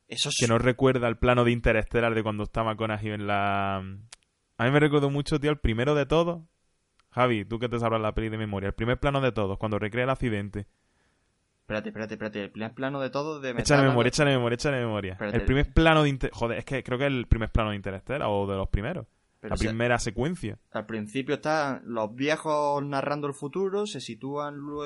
Eso 0.07 0.29
Que 0.39 0.47
nos 0.47 0.61
recuerda 0.61 1.07
al 1.07 1.19
plano 1.19 1.43
de 1.43 1.51
Interestelar 1.51 2.15
de 2.15 2.23
cuando 2.23 2.43
estaba 2.43 2.75
con 2.77 2.89
Agio 2.89 3.13
en 3.13 3.27
la. 3.27 3.83
A 4.57 4.65
mí 4.65 4.71
me 4.71 4.79
recuerdo 4.79 5.09
mucho, 5.09 5.39
tío, 5.39 5.51
el 5.51 5.59
primero 5.59 5.95
de 5.95 6.05
todos. 6.05 6.41
Javi, 7.11 7.45
tú 7.45 7.59
que 7.59 7.69
te 7.69 7.79
sabrás 7.79 8.01
la 8.01 8.13
peli 8.13 8.29
de 8.29 8.37
memoria. 8.37 8.67
El 8.67 8.73
primer 8.73 8.99
plano 8.99 9.21
de 9.21 9.31
todos, 9.31 9.57
cuando 9.57 9.79
recrea 9.79 10.03
el 10.03 10.09
accidente. 10.09 10.67
Espérate, 11.61 11.89
espérate, 11.89 12.13
espérate. 12.13 12.43
El 12.43 12.51
primer 12.51 12.73
plano 12.73 12.99
de 12.99 13.09
todos 13.09 13.41
de 13.41 13.51
Échale 13.51 13.87
memoria, 13.87 14.07
échale 14.07 14.31
memoria, 14.31 14.55
échale 14.55 14.77
memoria. 14.77 15.17
El 15.19 15.43
primer 15.43 15.73
plano 15.73 16.03
de 16.03 16.09
Inter... 16.09 16.31
Joder, 16.33 16.59
es 16.59 16.65
que 16.65 16.83
creo 16.83 16.97
que 16.97 17.05
es 17.05 17.11
el 17.11 17.27
primer 17.27 17.51
plano 17.51 17.71
de 17.71 17.75
Interestelar 17.75 18.27
o 18.29 18.47
de 18.47 18.55
los 18.55 18.69
primeros 18.69 19.05
la 19.41 19.55
primera 19.55 19.99
secuencia. 19.99 20.59
Al 20.71 20.85
principio 20.85 21.35
están 21.35 21.81
los 21.85 22.13
viejos 22.15 22.83
narrando 22.83 23.27
el 23.27 23.33
futuro, 23.33 23.85
se 23.85 24.01
sitúan 24.01 24.55
luego 24.55 24.85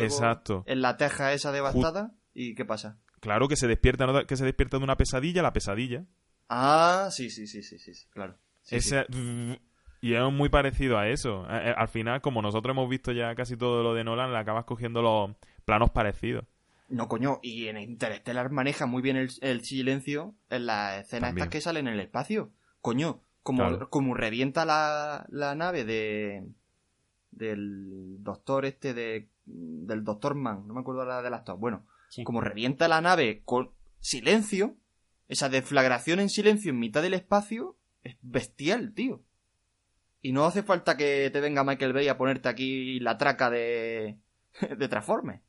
en 0.65 0.81
la 0.81 0.97
teja 0.97 1.33
esa 1.33 1.51
devastada. 1.51 2.11
¿Y 2.33 2.55
qué 2.55 2.65
pasa? 2.65 2.99
Claro 3.19 3.47
que 3.47 3.55
se 3.55 3.67
despierta, 3.67 4.25
que 4.25 4.35
se 4.35 4.45
despierta 4.45 4.77
de 4.77 4.83
una 4.83 4.97
pesadilla, 4.97 5.41
la 5.41 5.53
pesadilla. 5.53 6.05
Ah, 6.49 7.09
sí, 7.11 7.29
sí, 7.29 7.47
sí, 7.47 7.61
sí, 7.63 7.77
sí, 7.77 7.93
claro. 8.09 8.37
Y 8.69 10.15
es 10.15 10.31
muy 10.31 10.49
parecido 10.49 10.97
a 10.97 11.07
eso. 11.07 11.45
Eh, 11.49 11.69
eh, 11.69 11.73
al 11.77 11.87
final, 11.87 12.21
como 12.21 12.41
nosotros 12.41 12.73
hemos 12.73 12.89
visto 12.89 13.11
ya 13.11 13.35
casi 13.35 13.55
todo 13.55 13.83
lo 13.83 13.93
de 13.93 14.03
Nolan, 14.03 14.33
le 14.33 14.39
acabas 14.39 14.65
cogiendo 14.65 15.01
los 15.03 15.31
planos 15.63 15.91
parecidos. 15.91 16.45
No, 16.89 17.07
coño, 17.07 17.39
y 17.41 17.67
en 17.67 17.77
Interstellar 17.77 18.51
maneja 18.51 18.85
muy 18.85 19.01
bien 19.01 19.15
el, 19.15 19.61
silencio 19.61 20.35
en 20.49 20.65
las 20.65 21.05
escenas 21.05 21.29
estas 21.29 21.47
que 21.47 21.61
salen 21.61 21.87
en 21.87 21.93
el 21.93 21.99
espacio. 22.01 22.51
Coño, 22.81 23.21
como, 23.43 23.87
como 23.89 24.13
revienta 24.15 24.65
la, 24.65 25.25
la 25.29 25.55
nave 25.55 25.85
de 25.85 26.43
del 27.31 28.21
doctor 28.23 28.65
este 28.65 28.93
de 28.93 29.29
del 29.45 30.03
doctor 30.03 30.35
Man, 30.35 30.67
no 30.67 30.73
me 30.73 30.81
acuerdo 30.81 31.05
la 31.05 31.21
del 31.21 31.33
actor. 31.33 31.57
Bueno, 31.57 31.85
como 32.25 32.41
revienta 32.41 32.87
la 32.87 32.99
nave 32.99 33.41
con 33.45 33.71
silencio, 33.99 34.75
esa 35.29 35.47
deflagración 35.47 36.19
en 36.19 36.29
silencio 36.29 36.71
en 36.71 36.79
mitad 36.79 37.01
del 37.01 37.13
espacio 37.13 37.77
es 38.03 38.17
bestial, 38.21 38.93
tío. 38.93 39.21
Y 40.21 40.31
no 40.33 40.45
hace 40.45 40.63
falta 40.63 40.97
que 40.97 41.29
te 41.31 41.41
venga 41.41 41.63
Michael 41.63 41.93
Bay 41.93 42.07
a 42.07 42.17
ponerte 42.17 42.49
aquí 42.49 42.99
la 42.99 43.17
traca 43.17 43.49
de 43.49 44.19
de 44.77 44.87
Transforme. 44.87 45.41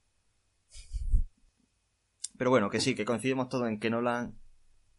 Pero 2.38 2.50
bueno, 2.50 2.70
que 2.70 2.80
sí, 2.80 2.94
que 2.94 3.05
coincidimos 3.05 3.48
todos 3.48 3.68
en 3.68 3.78
que 3.78 3.90
Nolan 3.90 4.34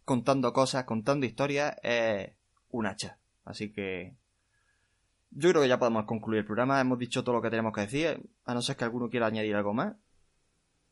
contando 0.06 0.54
cosas, 0.54 0.86
contando 0.86 1.26
historias, 1.26 1.76
es 1.84 2.32
un 2.70 2.86
hacha. 2.86 3.18
Así 3.46 3.72
que 3.72 4.16
yo 5.32 5.50
creo 5.50 5.62
que 5.62 5.68
ya 5.68 5.80
podemos 5.80 6.06
concluir 6.06 6.40
el 6.40 6.46
programa. 6.46 6.80
Hemos 6.80 7.00
dicho 7.00 7.24
todo 7.24 7.36
lo 7.36 7.42
que 7.42 7.50
tenemos 7.50 7.74
que 7.74 7.82
decir. 7.82 8.30
A 8.46 8.54
no 8.54 8.62
ser 8.62 8.76
que 8.76 8.84
alguno 8.84 9.10
quiera 9.10 9.28
añadir 9.28 9.56
algo 9.56 9.74
más. 9.74 9.96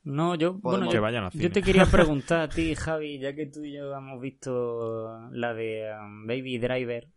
No, 0.03 0.33
yo, 0.33 0.55
bueno, 0.55 0.89
yo, 1.31 1.51
te 1.51 1.61
quería 1.61 1.85
preguntar 1.91 2.41
a 2.41 2.49
ti, 2.49 2.73
Javi, 2.73 3.19
ya 3.19 3.35
que 3.35 3.45
tú 3.45 3.63
y 3.63 3.73
yo 3.73 3.95
hemos 3.95 4.19
visto 4.19 5.29
la 5.31 5.53
de 5.53 5.91
um, 5.93 6.25
Baby 6.25 6.57
Driver. 6.57 7.07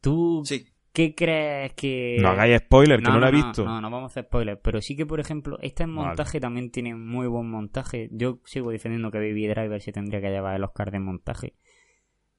¿Tú 0.00 0.44
qué 0.92 1.14
crees 1.14 1.72
que.? 1.74 2.18
No 2.20 2.28
hagáis 2.28 2.58
spoiler, 2.58 3.02
que 3.02 3.10
no, 3.10 3.18
la 3.18 3.30
he 3.30 3.32
visto. 3.32 3.64
No, 3.64 3.80
no 3.80 3.90
vamos 3.90 4.10
a 4.10 4.12
hacer 4.12 4.24
spoiler. 4.26 4.60
Pero 4.60 4.80
sí 4.80 4.96
que, 4.96 5.06
por 5.06 5.18
ejemplo, 5.18 5.58
este 5.60 5.86
montaje 5.86 6.38
también 6.38 6.70
tiene 6.70 6.94
muy 6.94 7.26
buen 7.26 7.50
montaje. 7.50 8.08
Yo 8.12 8.40
sigo 8.44 8.70
defendiendo 8.70 9.10
que 9.10 9.18
Baby 9.18 9.48
Driver 9.48 9.80
se 9.80 9.92
tendría 9.92 10.20
que 10.20 10.30
llevar 10.30 10.54
el 10.54 10.62
Oscar 10.62 10.92
de 10.92 11.00
montaje. 11.00 11.54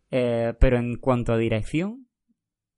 Eh, 0.09 0.53
pero 0.59 0.77
en 0.77 0.95
cuanto 0.97 1.33
a 1.33 1.37
dirección, 1.37 2.07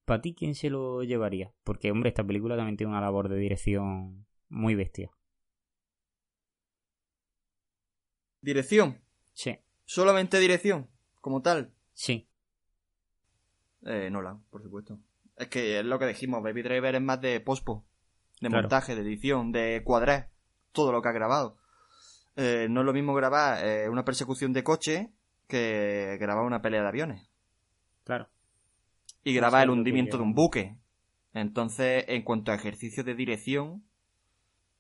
¿para 0.05 0.21
ti 0.21 0.33
quién 0.33 0.55
se 0.55 0.71
lo 0.71 1.03
llevaría? 1.03 1.51
Porque, 1.63 1.91
hombre, 1.91 2.09
esta 2.09 2.23
película 2.23 2.55
también 2.55 2.77
tiene 2.77 2.91
una 2.91 3.01
labor 3.01 3.29
de 3.29 3.37
dirección 3.37 4.25
muy 4.49 4.73
bestia. 4.73 5.11
Dirección. 8.43 8.99
Sí, 9.33 9.57
Solamente 9.85 10.39
dirección, 10.39 10.87
como 11.21 11.41
tal. 11.41 11.71
sí, 11.93 12.27
Eh, 13.85 14.09
Nolan, 14.11 14.41
por 14.49 14.61
supuesto. 14.63 14.97
Es 15.35 15.47
que 15.49 15.79
es 15.79 15.85
lo 15.85 15.97
que 15.99 16.05
dijimos, 16.05 16.41
Baby 16.43 16.61
Driver 16.61 16.95
es 16.95 17.01
más 17.01 17.19
de 17.19 17.39
pospo, 17.41 17.83
de 18.39 18.47
Claro. 18.49 18.61
montaje, 18.63 18.95
de 18.95 19.01
edición, 19.01 19.51
de 19.51 19.81
cuadrar, 19.83 20.29
todo 20.71 20.91
lo 20.93 21.01
que 21.01 21.09
ha 21.09 21.13
grabado. 21.13 21.57
Eh, 22.37 22.67
no 22.69 22.79
es 22.81 22.85
lo 22.85 22.93
mismo 22.93 23.13
grabar 23.13 23.65
eh, 23.65 23.89
una 23.89 24.05
persecución 24.05 24.53
de 24.53 24.63
coche 24.63 25.11
que 25.47 26.17
grabar 26.19 26.45
una 26.45 26.61
pelea 26.61 26.81
de 26.81 26.87
aviones. 26.87 27.29
claro. 28.05 28.27
Y 29.25 29.33
grabar 29.33 29.63
el 29.63 29.69
hundimiento 29.69 30.17
de 30.17 30.23
un 30.23 30.33
buque. 30.33 30.75
Entonces, 31.33 32.03
en 32.09 32.23
cuanto 32.23 32.51
a 32.51 32.55
ejercicio 32.55 33.03
de 33.05 33.15
dirección, 33.15 33.83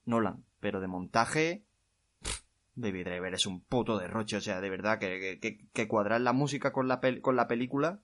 Nolan. 0.05 0.43
Pero 0.59 0.81
de 0.81 0.87
montaje, 0.87 1.63
Baby 2.75 3.03
Driver 3.03 3.33
es 3.33 3.45
un 3.45 3.61
puto 3.61 3.97
derroche. 3.97 4.37
O 4.37 4.41
sea, 4.41 4.61
de 4.61 4.69
verdad, 4.69 4.99
que, 4.99 5.39
que- 5.73 5.87
cuadrar 5.87 6.21
la 6.21 6.33
música 6.33 6.71
con 6.71 6.87
la, 6.87 6.99
pel- 7.01 7.21
con 7.21 7.35
la 7.35 7.47
película 7.47 7.99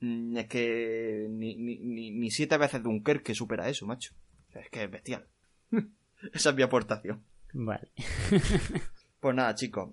mm, 0.00 0.36
es 0.38 0.46
que 0.48 1.26
ni, 1.30 1.56
ni, 1.56 1.78
ni, 1.78 2.10
ni 2.12 2.30
siete 2.30 2.56
veces 2.58 2.82
Dunkerque 2.82 3.34
supera 3.34 3.68
eso, 3.68 3.86
macho. 3.86 4.14
O 4.48 4.52
sea, 4.52 4.62
es 4.62 4.70
que 4.70 4.84
es 4.84 4.90
bestial. 4.90 5.26
Esa 6.32 6.50
es 6.50 6.56
mi 6.56 6.62
aportación. 6.62 7.22
Vale. 7.52 7.90
Pues 9.20 9.34
nada, 9.34 9.54
chicos. 9.54 9.90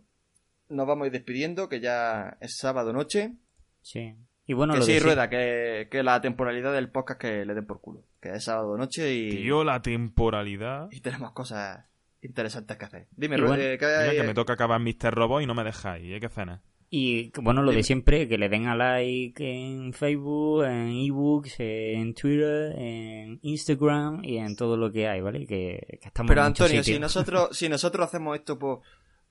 Nos 0.70 0.86
vamos 0.88 1.04
a 1.06 1.08
ir 1.08 1.14
despidiendo, 1.14 1.68
que 1.70 1.80
ya 1.80 2.38
es 2.42 2.58
sábado 2.58 2.94
noche. 2.94 3.34
Sí. 3.82 4.16
Y 4.46 4.54
bueno, 4.54 4.74
que 4.74 4.80
lo 4.80 4.86
sí- 4.86 5.00
rueda, 5.00 5.30
que, 5.30 5.88
que 5.90 6.04
la 6.04 6.22
temporalidad 6.22 6.74
del 6.74 6.90
podcast 6.92 7.20
que 7.22 7.46
le 7.46 7.54
den 7.54 7.66
por 7.66 7.80
culo. 7.82 8.04
Que 8.22 8.34
es 8.36 8.44
sábado 8.44 8.78
noche 8.78 9.14
y, 9.14 9.30
Tío, 9.32 9.64
la 9.64 9.82
temporalidad. 9.82 10.88
y 10.92 11.00
tenemos 11.02 11.32
cosas 11.32 11.86
interesantes 12.24 12.78
que 12.78 12.86
hacer. 12.86 13.08
Dime, 13.16 13.38
bueno, 13.40 13.56
eh, 13.56 13.78
¿qué 13.78 13.86
Mira 13.86 14.12
que 14.12 14.24
me 14.28 14.34
toca 14.34 14.54
acabar 14.54 14.80
Mr. 14.80 15.14
Robot 15.14 15.42
y 15.42 15.46
no 15.46 15.54
me 15.54 15.64
dejáis. 15.64 16.14
Hay 16.14 16.20
que 16.20 16.30
cenar. 16.30 16.62
Y 16.90 17.32
bueno, 17.42 17.64
lo 17.64 17.72
de 17.72 17.82
siempre, 17.82 18.28
que 18.28 18.38
le 18.38 18.50
den 18.50 18.68
a 18.68 18.76
like 18.76 19.44
en 19.44 19.94
Facebook, 19.94 20.64
en 20.66 20.90
ebooks, 20.90 21.56
en 21.60 22.14
Twitter, 22.14 22.72
en 22.78 23.40
Instagram 23.42 24.24
y 24.24 24.38
en 24.38 24.56
todo 24.56 24.78
lo 24.78 24.92
que 24.92 25.08
hay, 25.08 25.20
¿vale? 25.22 25.48
Que, 25.48 25.98
que 26.00 26.08
estamos 26.08 26.30
Pero 26.30 26.42
en 26.42 26.48
Antonio, 26.48 26.84
si 26.84 27.00
nosotros, 27.00 27.50
si 27.58 27.68
nosotros 27.68 28.06
hacemos 28.06 28.38
esto 28.38 28.60
por, 28.60 28.82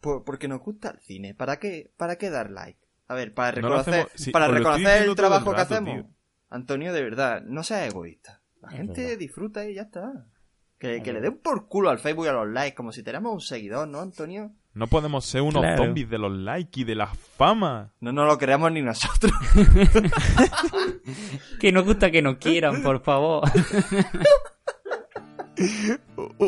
por- 0.00 0.24
porque 0.24 0.48
nos 0.48 0.60
gusta 0.60 0.90
el 0.90 0.98
cine, 1.02 1.34
¿para 1.34 1.60
qué, 1.60 1.92
¿para 1.96 2.16
qué 2.16 2.30
dar 2.30 2.50
like? 2.50 2.80
A 3.06 3.14
ver, 3.14 3.32
para 3.32 3.52
No 3.60 3.68
reconocer, 3.68 3.94
hacemos- 3.94 4.10
sí, 4.16 4.30
para 4.32 4.48
reconocer 4.48 5.02
el 5.04 5.14
trabajo 5.14 5.54
que 5.54 5.60
hacemos. 5.60 5.94
tío. 5.94 6.10
Antonio, 6.50 6.92
de 6.92 7.02
verdad, 7.04 7.42
no 7.42 7.62
seas 7.62 7.88
egoísta. 7.92 8.42
La 8.60 8.70
Es 8.70 8.76
gente 8.76 9.02
verdad. 9.02 9.18
disfruta 9.18 9.68
y 9.70 9.74
ya 9.74 9.82
está. 9.82 10.26
Que, 10.82 11.00
que 11.00 11.12
le 11.12 11.20
den 11.20 11.38
por 11.38 11.68
culo 11.68 11.90
al 11.90 12.00
Facebook 12.00 12.26
y 12.26 12.28
a 12.28 12.32
los 12.32 12.48
likes, 12.48 12.74
como 12.74 12.90
si 12.90 13.04
tenemos 13.04 13.32
un 13.32 13.40
seguidor, 13.40 13.86
¿no, 13.86 14.00
Antonio? 14.00 14.50
No 14.74 14.88
podemos 14.88 15.24
ser 15.24 15.42
unos 15.42 15.62
Claro. 15.62 15.84
zombies 15.84 16.10
de 16.10 16.18
los 16.18 16.32
likes 16.32 16.80
y 16.80 16.82
de 16.82 16.96
la 16.96 17.06
fama. 17.06 17.92
No 18.00 18.10
nos 18.10 18.26
lo 18.26 18.36
creamos 18.36 18.72
ni 18.72 18.82
nosotros. 18.82 19.30
Que 21.60 21.70
nos 21.70 21.84
gusta 21.84 22.10
que 22.10 22.20
nos 22.20 22.38
quieran, 22.38 22.82
por 22.82 23.00
favor. 23.00 23.44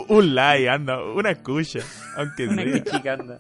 Un 0.09 0.35
like, 0.35 0.68
anda, 0.68 1.01
una 1.05 1.30
escucha. 1.30 1.78
Aunque 2.16 2.49
Una 2.49 2.62
sea. 2.64 2.82
chica 2.85 3.12
anda. 3.12 3.39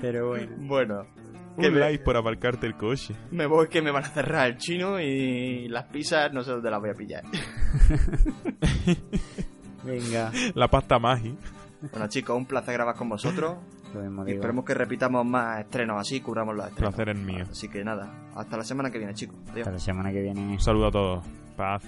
Pero 0.00 0.28
bueno. 0.28 0.52
bueno, 0.58 1.06
Un 1.56 1.72
me- 1.72 1.80
like 1.80 2.04
por 2.04 2.16
aparcarte 2.16 2.66
el 2.66 2.76
coche. 2.76 3.14
me 3.30 3.46
voy 3.46 3.68
que 3.68 3.80
me 3.82 3.90
van 3.90 4.04
a 4.04 4.08
cerrar 4.08 4.46
el 4.48 4.56
chino 4.58 5.00
y 5.00 5.68
las 5.68 5.84
pizzas 5.84 6.32
no 6.32 6.42
sé 6.42 6.50
dónde 6.52 6.70
las 6.70 6.80
voy 6.80 6.90
a 6.90 6.94
pillar. 6.94 7.24
Venga. 9.84 10.32
La 10.54 10.68
pasta 10.68 10.98
magi. 10.98 11.36
Bueno 11.92 12.08
chicos, 12.08 12.36
un 12.36 12.46
placer 12.46 12.74
grabar 12.74 12.96
con 12.96 13.08
vosotros. 13.08 13.56
Mismo 13.94 14.26
Y 14.28 14.32
esperemos 14.32 14.64
que 14.64 14.74
repitamos 14.74 15.24
más 15.24 15.60
estrenos 15.60 15.98
así, 16.00 16.20
cubramos 16.20 16.54
los 16.56 16.66
estrenos. 16.66 16.94
Placer 16.94 17.16
es 17.16 17.22
mío. 17.24 17.44
Así 17.50 17.68
que 17.68 17.82
nada, 17.84 18.28
hasta 18.34 18.56
la 18.58 18.64
semana 18.64 18.90
que 18.90 18.98
viene 18.98 19.14
chicos. 19.14 19.36
Adiós. 19.44 19.58
Hasta 19.66 19.72
la 19.72 19.78
semana 19.78 20.10
que 20.12 20.20
viene. 20.20 20.40
Un 20.40 20.60
saludo 20.60 20.88
a 20.88 20.90
todos. 20.90 21.24
Paz. 21.56 21.82